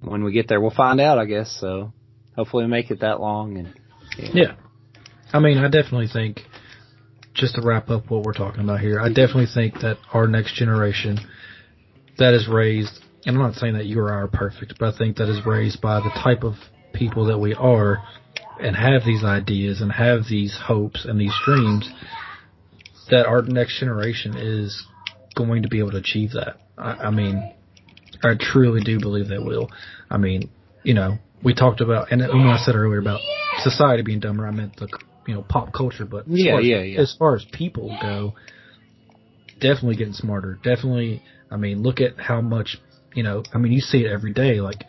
when 0.00 0.24
we 0.24 0.32
get 0.32 0.48
there, 0.48 0.62
we'll 0.62 0.70
find 0.70 0.98
out, 0.98 1.18
I 1.18 1.26
guess. 1.26 1.54
So 1.60 1.92
hopefully 2.34 2.64
we 2.64 2.70
make 2.70 2.90
it 2.90 3.00
that 3.00 3.20
long. 3.20 3.58
And 3.58 3.74
Yeah. 4.32 4.54
I 5.30 5.40
mean, 5.40 5.58
I 5.58 5.68
definitely 5.68 6.08
think, 6.10 6.40
just 7.34 7.56
to 7.56 7.60
wrap 7.62 7.90
up 7.90 8.10
what 8.10 8.22
we're 8.22 8.32
talking 8.32 8.64
about 8.64 8.80
here, 8.80 8.98
I 8.98 9.08
definitely 9.08 9.48
think 9.52 9.74
that 9.82 9.98
our 10.14 10.26
next 10.26 10.54
generation 10.54 11.18
that 12.16 12.32
is 12.32 12.48
raised, 12.48 12.98
and 13.26 13.36
I'm 13.36 13.42
not 13.42 13.56
saying 13.56 13.74
that 13.74 13.84
you 13.84 14.00
or 14.00 14.10
I 14.10 14.22
are 14.22 14.28
perfect, 14.28 14.76
but 14.80 14.94
I 14.94 14.96
think 14.96 15.18
that 15.18 15.28
is 15.28 15.44
raised 15.44 15.82
by 15.82 16.00
the 16.00 16.18
type 16.24 16.44
of 16.44 16.54
people 16.94 17.26
that 17.26 17.38
we 17.38 17.52
are, 17.52 18.02
and 18.60 18.76
have 18.76 19.04
these 19.04 19.24
ideas 19.24 19.80
and 19.80 19.92
have 19.92 20.20
these 20.28 20.58
hopes 20.66 21.04
and 21.04 21.20
these 21.20 21.34
dreams 21.44 21.90
that 23.10 23.26
our 23.26 23.42
next 23.42 23.78
generation 23.80 24.36
is 24.36 24.86
going 25.34 25.62
to 25.62 25.68
be 25.68 25.78
able 25.78 25.90
to 25.92 25.96
achieve 25.98 26.32
that. 26.32 26.56
I, 26.78 27.06
I 27.06 27.10
mean, 27.10 27.52
I 28.22 28.34
truly 28.38 28.82
do 28.82 28.98
believe 29.00 29.28
they 29.28 29.38
will. 29.38 29.70
I 30.10 30.18
mean, 30.18 30.50
you 30.82 30.94
know, 30.94 31.18
we 31.42 31.54
talked 31.54 31.80
about, 31.80 32.12
and 32.12 32.20
when 32.20 32.46
I 32.46 32.58
said 32.58 32.74
earlier 32.74 33.00
about 33.00 33.20
society 33.58 34.02
being 34.02 34.20
dumber, 34.20 34.46
I 34.46 34.50
meant 34.50 34.76
the, 34.76 34.88
you 35.26 35.34
know, 35.34 35.42
pop 35.42 35.72
culture, 35.72 36.04
but 36.04 36.28
Yeah, 36.28 36.58
as, 36.58 36.64
yeah, 36.64 36.82
yeah. 36.82 37.00
as 37.00 37.14
far 37.18 37.34
as 37.34 37.44
people 37.52 37.96
go, 38.00 38.34
definitely 39.60 39.96
getting 39.96 40.12
smarter. 40.12 40.58
Definitely, 40.62 41.22
I 41.50 41.56
mean, 41.56 41.82
look 41.82 42.00
at 42.00 42.18
how 42.18 42.40
much, 42.40 42.76
you 43.14 43.22
know, 43.22 43.42
I 43.52 43.58
mean, 43.58 43.72
you 43.72 43.80
see 43.80 43.98
it 43.98 44.12
every 44.12 44.32
day, 44.32 44.60
like 44.60 44.84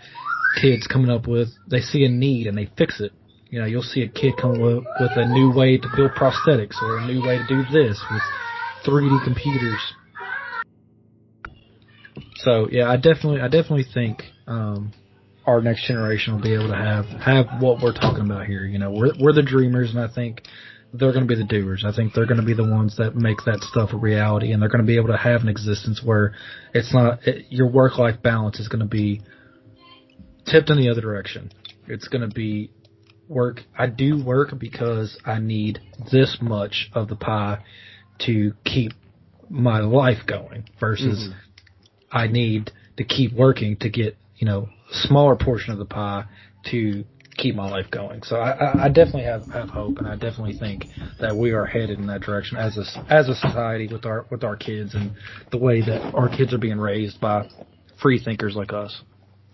kids 0.62 0.86
coming 0.88 1.10
up 1.10 1.28
with, 1.28 1.50
they 1.68 1.80
see 1.80 2.04
a 2.06 2.10
need 2.10 2.48
and 2.48 2.58
they 2.58 2.70
fix 2.78 3.02
it. 3.02 3.12
You 3.54 3.60
know, 3.60 3.68
you'll 3.68 3.84
see 3.84 4.02
a 4.02 4.08
kid 4.08 4.34
come 4.36 4.60
with, 4.60 4.84
with 5.00 5.12
a 5.16 5.28
new 5.28 5.52
way 5.56 5.78
to 5.78 5.88
build 5.96 6.14
prosthetics 6.14 6.82
or 6.82 6.98
a 6.98 7.06
new 7.06 7.22
way 7.22 7.38
to 7.38 7.46
do 7.48 7.62
this 7.72 8.04
with 8.10 8.24
3D 8.84 9.24
computers. 9.24 9.94
So 12.38 12.68
yeah, 12.72 12.90
I 12.90 12.96
definitely, 12.96 13.42
I 13.42 13.50
definitely 13.50 13.86
think, 13.94 14.24
um, 14.48 14.92
our 15.46 15.62
next 15.62 15.88
generation 15.88 16.34
will 16.34 16.42
be 16.42 16.56
able 16.56 16.70
to 16.70 16.76
have, 16.76 17.06
have 17.22 17.46
what 17.62 17.80
we're 17.80 17.94
talking 17.94 18.26
about 18.26 18.48
here. 18.48 18.66
You 18.66 18.80
know, 18.80 18.90
we're, 18.90 19.12
we're 19.20 19.34
the 19.34 19.44
dreamers 19.44 19.92
and 19.92 20.00
I 20.00 20.12
think 20.12 20.42
they're 20.92 21.14
going 21.14 21.28
to 21.28 21.32
be 21.32 21.40
the 21.40 21.44
doers. 21.44 21.86
I 21.88 21.96
think 21.96 22.16
they're 22.16 22.26
going 22.26 22.40
to 22.40 22.46
be 22.46 22.56
the 22.56 22.68
ones 22.68 22.98
that 22.98 23.16
make 23.16 23.38
that 23.46 23.60
stuff 23.60 23.92
a 23.94 23.98
reality 23.98 24.52
and 24.52 24.64
they're 24.64 24.70
going 24.70 24.82
to 24.82 24.88
be 24.88 24.98
able 24.98 25.10
to 25.10 25.18
have 25.18 25.42
an 25.42 25.48
existence 25.48 26.02
where 26.04 26.34
it's 26.74 26.92
not, 26.92 27.20
it, 27.28 27.46
your 27.52 27.70
work 27.70 28.00
life 28.00 28.20
balance 28.24 28.60
is 28.60 28.68
going 28.68 28.80
to 28.80 28.88
be 28.88 29.22
tipped 30.48 30.72
in 30.72 30.80
the 30.80 30.90
other 30.90 31.02
direction. 31.02 31.52
It's 31.88 32.08
going 32.08 32.28
to 32.28 32.34
be 32.34 32.72
work. 33.34 33.62
I 33.78 33.88
do 33.88 34.24
work 34.24 34.58
because 34.58 35.18
I 35.26 35.40
need 35.40 35.80
this 36.12 36.38
much 36.42 36.90
of 36.94 37.08
the 37.08 37.16
pie 37.16 37.60
to 38.20 38.54
keep 38.64 38.94
my 39.50 39.80
life 39.80 40.26
going 40.26 40.66
versus 40.80 41.30
Mhm. 41.30 41.34
I 42.12 42.28
need 42.28 42.72
to 42.98 43.04
keep 43.04 43.34
working 43.34 43.76
to 43.78 43.90
get, 43.90 44.18
you 44.38 44.46
know, 44.46 44.70
a 44.92 44.94
smaller 45.08 45.36
portion 45.36 45.74
of 45.74 45.80
the 45.80 45.86
pie 45.86 46.26
to 46.66 47.04
keep 47.36 47.56
my 47.56 47.68
life 47.70 47.90
going. 47.90 48.22
So 48.24 48.36
I, 48.36 48.52
I, 48.52 48.84
I 48.86 48.88
definitely 48.90 49.24
have, 49.24 49.48
have 49.50 49.70
hope 49.70 49.98
and 49.98 50.08
I 50.08 50.16
definitely 50.16 50.54
think 50.54 50.86
that 51.20 51.36
we 51.36 51.52
are 51.52 51.66
headed 51.66 51.98
in 51.98 52.06
that 52.08 52.22
direction 52.22 52.58
as 52.58 52.78
a, 52.78 52.84
as 53.12 53.28
a 53.28 53.36
society 53.36 53.88
with 53.88 54.06
our, 54.06 54.26
with 54.30 54.44
our 54.44 54.56
kids 54.56 54.94
and 54.94 55.12
the 55.52 55.58
way 55.58 55.82
that 55.82 56.14
our 56.14 56.30
kids 56.30 56.54
are 56.54 56.60
being 56.60 56.78
raised 56.78 57.20
by 57.20 57.50
free 58.02 58.20
thinkers 58.24 58.56
like 58.56 58.72
us. 58.72 59.02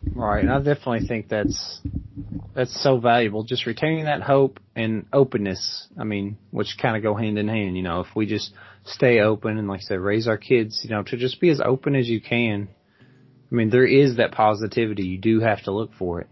Right, 0.03 0.41
and 0.41 0.51
I 0.51 0.57
definitely 0.59 1.07
think 1.07 1.27
that's 1.27 1.81
that's 2.55 2.83
so 2.83 2.99
valuable. 2.99 3.43
Just 3.43 3.65
retaining 3.65 4.05
that 4.05 4.21
hope 4.21 4.59
and 4.75 5.05
openness. 5.11 5.87
I 5.99 6.03
mean, 6.03 6.37
which 6.51 6.77
kind 6.81 6.95
of 6.95 7.03
go 7.03 7.15
hand 7.15 7.37
in 7.37 7.47
hand. 7.47 7.75
You 7.75 7.83
know, 7.83 8.01
if 8.01 8.07
we 8.15 8.25
just 8.25 8.53
stay 8.85 9.19
open 9.19 9.57
and, 9.57 9.67
like 9.67 9.81
I 9.81 9.83
said, 9.83 9.99
raise 9.99 10.27
our 10.27 10.37
kids, 10.37 10.81
you 10.83 10.89
know, 10.89 11.03
to 11.03 11.17
just 11.17 11.41
be 11.41 11.49
as 11.49 11.61
open 11.63 11.95
as 11.95 12.07
you 12.07 12.21
can. 12.21 12.69
I 13.51 13.55
mean, 13.55 13.69
there 13.69 13.85
is 13.85 14.17
that 14.17 14.31
positivity. 14.31 15.03
You 15.03 15.17
do 15.17 15.39
have 15.41 15.63
to 15.63 15.71
look 15.71 15.91
for 15.97 16.21
it, 16.21 16.27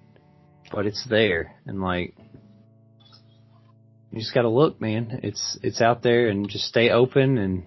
but 0.72 0.85
it's 0.85 1.06
there, 1.10 1.56
and 1.65 1.81
like 1.81 2.15
you 4.11 4.19
just 4.19 4.34
got 4.34 4.44
to 4.44 4.49
look, 4.49 4.80
man. 4.80 5.19
It's 5.23 5.57
it's 5.61 5.81
out 5.81 6.03
there, 6.03 6.30
and 6.30 6.49
just 6.49 6.65
stay 6.65 6.89
open 6.89 7.38
and 7.38 7.64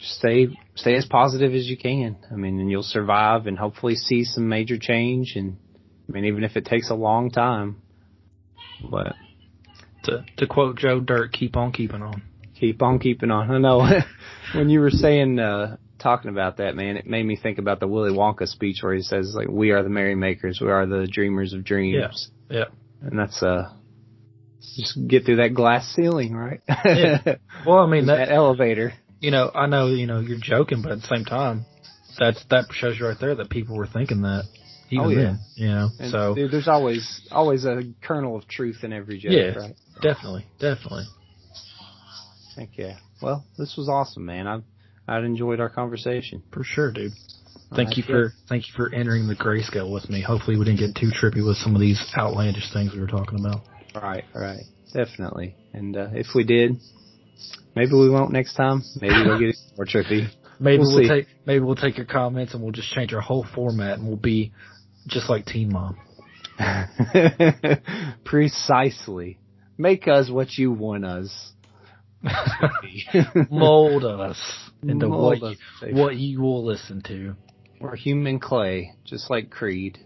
stay 0.00 0.48
stay 0.74 0.94
as 0.96 1.06
positive 1.06 1.54
as 1.54 1.68
you 1.68 1.76
can. 1.76 2.16
I 2.30 2.34
mean, 2.34 2.60
and 2.60 2.70
you'll 2.70 2.82
survive 2.82 3.46
and 3.46 3.58
hopefully 3.58 3.94
see 3.94 4.24
some 4.24 4.48
major 4.48 4.78
change. 4.78 5.34
And 5.36 5.56
I 6.08 6.12
mean, 6.12 6.24
even 6.26 6.44
if 6.44 6.56
it 6.56 6.64
takes 6.64 6.90
a 6.90 6.94
long 6.94 7.30
time, 7.30 7.82
but 8.90 9.14
To, 10.04 10.24
to 10.38 10.46
quote 10.46 10.78
Joe 10.78 11.00
Dirt, 11.00 11.32
keep 11.32 11.56
on 11.56 11.72
keeping 11.72 12.02
on. 12.02 12.22
keep 12.54 12.82
on 12.82 12.98
keeping 12.98 13.30
on. 13.30 13.50
I 13.54 13.58
know 13.58 13.86
when 14.54 14.68
you 14.70 14.80
were 14.80 14.90
saying 14.90 15.38
uh 15.38 15.76
talking 15.98 16.30
about 16.30 16.58
that, 16.58 16.76
man, 16.76 16.96
it 16.96 17.06
made 17.06 17.24
me 17.24 17.36
think 17.36 17.58
about 17.58 17.80
the 17.80 17.88
Willy 17.88 18.12
Wonka 18.12 18.46
speech 18.46 18.78
where 18.82 18.94
he 18.94 19.02
says 19.02 19.34
like, 19.36 19.48
"We 19.48 19.72
are 19.72 19.82
the 19.82 19.88
merrymakers. 19.88 20.60
We 20.60 20.70
are 20.70 20.86
the 20.86 21.08
dreamers 21.10 21.52
of 21.52 21.64
dreams." 21.64 22.30
Yeah. 22.48 22.58
yeah. 22.58 22.64
And 23.02 23.18
that's 23.18 23.42
uh. 23.42 23.72
Just 24.76 24.98
get 25.08 25.24
through 25.24 25.36
that 25.36 25.54
glass 25.54 25.92
ceiling, 25.94 26.34
right? 26.34 26.60
Yeah. 26.84 27.36
Well, 27.66 27.78
I 27.78 27.86
mean, 27.86 28.06
that, 28.10 28.26
that, 28.26 28.32
elevator. 28.32 28.92
You 29.20 29.30
know, 29.30 29.50
I 29.54 29.66
know, 29.66 29.88
you 29.88 30.06
know, 30.06 30.20
you're 30.20 30.38
joking, 30.40 30.82
but 30.82 30.92
at 30.92 31.00
the 31.00 31.06
same 31.06 31.24
time, 31.24 31.64
that's, 32.18 32.42
that 32.50 32.66
shows 32.72 32.98
you 32.98 33.06
right 33.06 33.16
there 33.20 33.34
that 33.36 33.50
people 33.50 33.76
were 33.76 33.86
thinking 33.86 34.22
that 34.22 34.44
even 34.90 35.06
Oh, 35.06 35.08
yeah. 35.10 35.22
then, 35.22 35.38
you 35.56 35.68
know, 35.68 35.88
And 36.00 36.10
so 36.10 36.34
dude, 36.34 36.50
there's 36.50 36.68
always 36.68 37.20
always 37.30 37.64
a 37.64 37.82
kernel 38.02 38.36
of 38.36 38.48
truth 38.48 38.78
in 38.82 38.92
every 38.92 39.18
joke, 39.18 39.32
Yeah. 39.32 39.54
right? 39.58 39.76
definitely, 40.00 40.46
definitely. 40.60 41.04
Heck 42.56 42.76
yeah. 42.76 42.96
Well, 43.22 43.44
this 43.56 43.76
was 43.76 43.88
awesome, 43.88 44.24
man. 44.24 44.46
I've 44.46 44.62
I've 45.06 45.24
enjoyed 45.24 45.60
our 45.60 45.68
conversation. 45.70 46.42
For 46.52 46.64
sure, 46.64 46.92
dude. 46.92 47.12
Thank 47.74 47.96
you 47.98 48.02
for, 48.02 48.32
thank 48.48 48.66
you 48.66 48.72
for 48.76 48.92
entering 48.94 49.26
the 49.26 49.34
grayscale 49.34 49.92
with 49.92 50.08
me. 50.08 50.22
Hopefully 50.22 50.56
we 50.56 50.64
didn't 50.64 50.80
get 50.80 50.94
too 50.94 51.10
trippy 51.10 51.46
with 51.46 51.56
some 51.58 51.74
of 51.74 51.80
these 51.80 52.02
outlandish 52.16 52.72
things 52.72 52.94
we 52.94 53.00
were 53.00 53.06
talking 53.06 53.38
about. 53.40 53.60
Right, 53.94 54.24
right. 54.34 54.62
Definitely. 54.94 55.54
And 55.74 55.94
uh, 55.96 56.08
if 56.12 56.28
we 56.34 56.44
did, 56.44 56.76
maybe 57.74 57.92
we 57.92 58.10
won't 58.10 58.32
next 58.32 58.54
time. 58.54 58.82
Maybe 59.00 59.14
we'll 59.24 59.38
get 59.38 59.56
more 59.76 59.86
trippy. 59.86 60.28
Maybe 60.60 60.78
We'll 60.78 60.96
we'll, 60.96 61.08
take, 61.08 61.26
maybe 61.46 61.60
we'll 61.64 61.76
take 61.76 61.96
your 61.96 62.06
comments 62.06 62.52
and 62.52 62.60
we'll 62.60 62.72
just 62.72 62.90
change 62.90 63.14
our 63.14 63.20
whole 63.20 63.46
format 63.54 64.00
and 64.00 64.08
we'll 64.08 64.16
be 64.16 64.52
just 65.06 65.30
like 65.30 65.46
Teen 65.46 65.72
Mom. 65.72 65.96
Precisely. 68.24 69.38
Make 69.76 70.08
us 70.08 70.28
what 70.28 70.58
you 70.58 70.72
want 70.72 71.04
us. 71.04 71.52
Mold 73.50 74.04
us 74.04 74.40
into 74.82 75.06
Mold 75.06 75.40
what, 75.40 75.52
us, 75.52 75.56
you, 75.86 75.94
what 75.94 76.16
you 76.16 76.40
will 76.40 76.64
listen 76.64 77.02
to. 77.02 77.36
We're 77.80 77.94
human 77.94 78.40
clay, 78.40 78.94
just 79.04 79.30
like 79.30 79.50
Creed. 79.50 79.98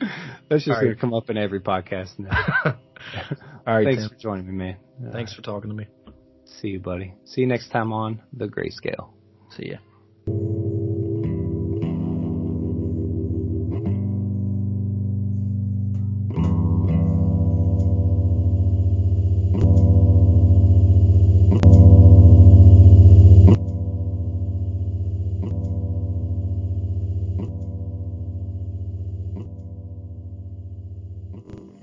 That's 0.48 0.64
just 0.64 0.76
All 0.76 0.82
gonna 0.82 0.96
come 0.96 1.14
up 1.14 1.30
in 1.30 1.36
every 1.36 1.60
podcast 1.60 2.18
now. 2.18 2.30
All 3.66 3.74
right, 3.74 3.84
Thanks 3.84 4.02
Tim. 4.02 4.10
for 4.10 4.16
joining 4.16 4.46
me, 4.46 4.52
man. 4.52 4.76
Uh, 5.06 5.12
Thanks 5.12 5.34
for 5.34 5.42
talking 5.42 5.70
to 5.70 5.76
me. 5.76 5.86
See 6.44 6.68
you, 6.68 6.80
buddy. 6.80 7.14
See 7.24 7.40
you 7.40 7.46
next 7.46 7.70
time 7.70 7.92
on 7.92 8.22
The 8.32 8.46
Grayscale. 8.46 9.10
See 9.50 9.72
ya. 9.72 10.75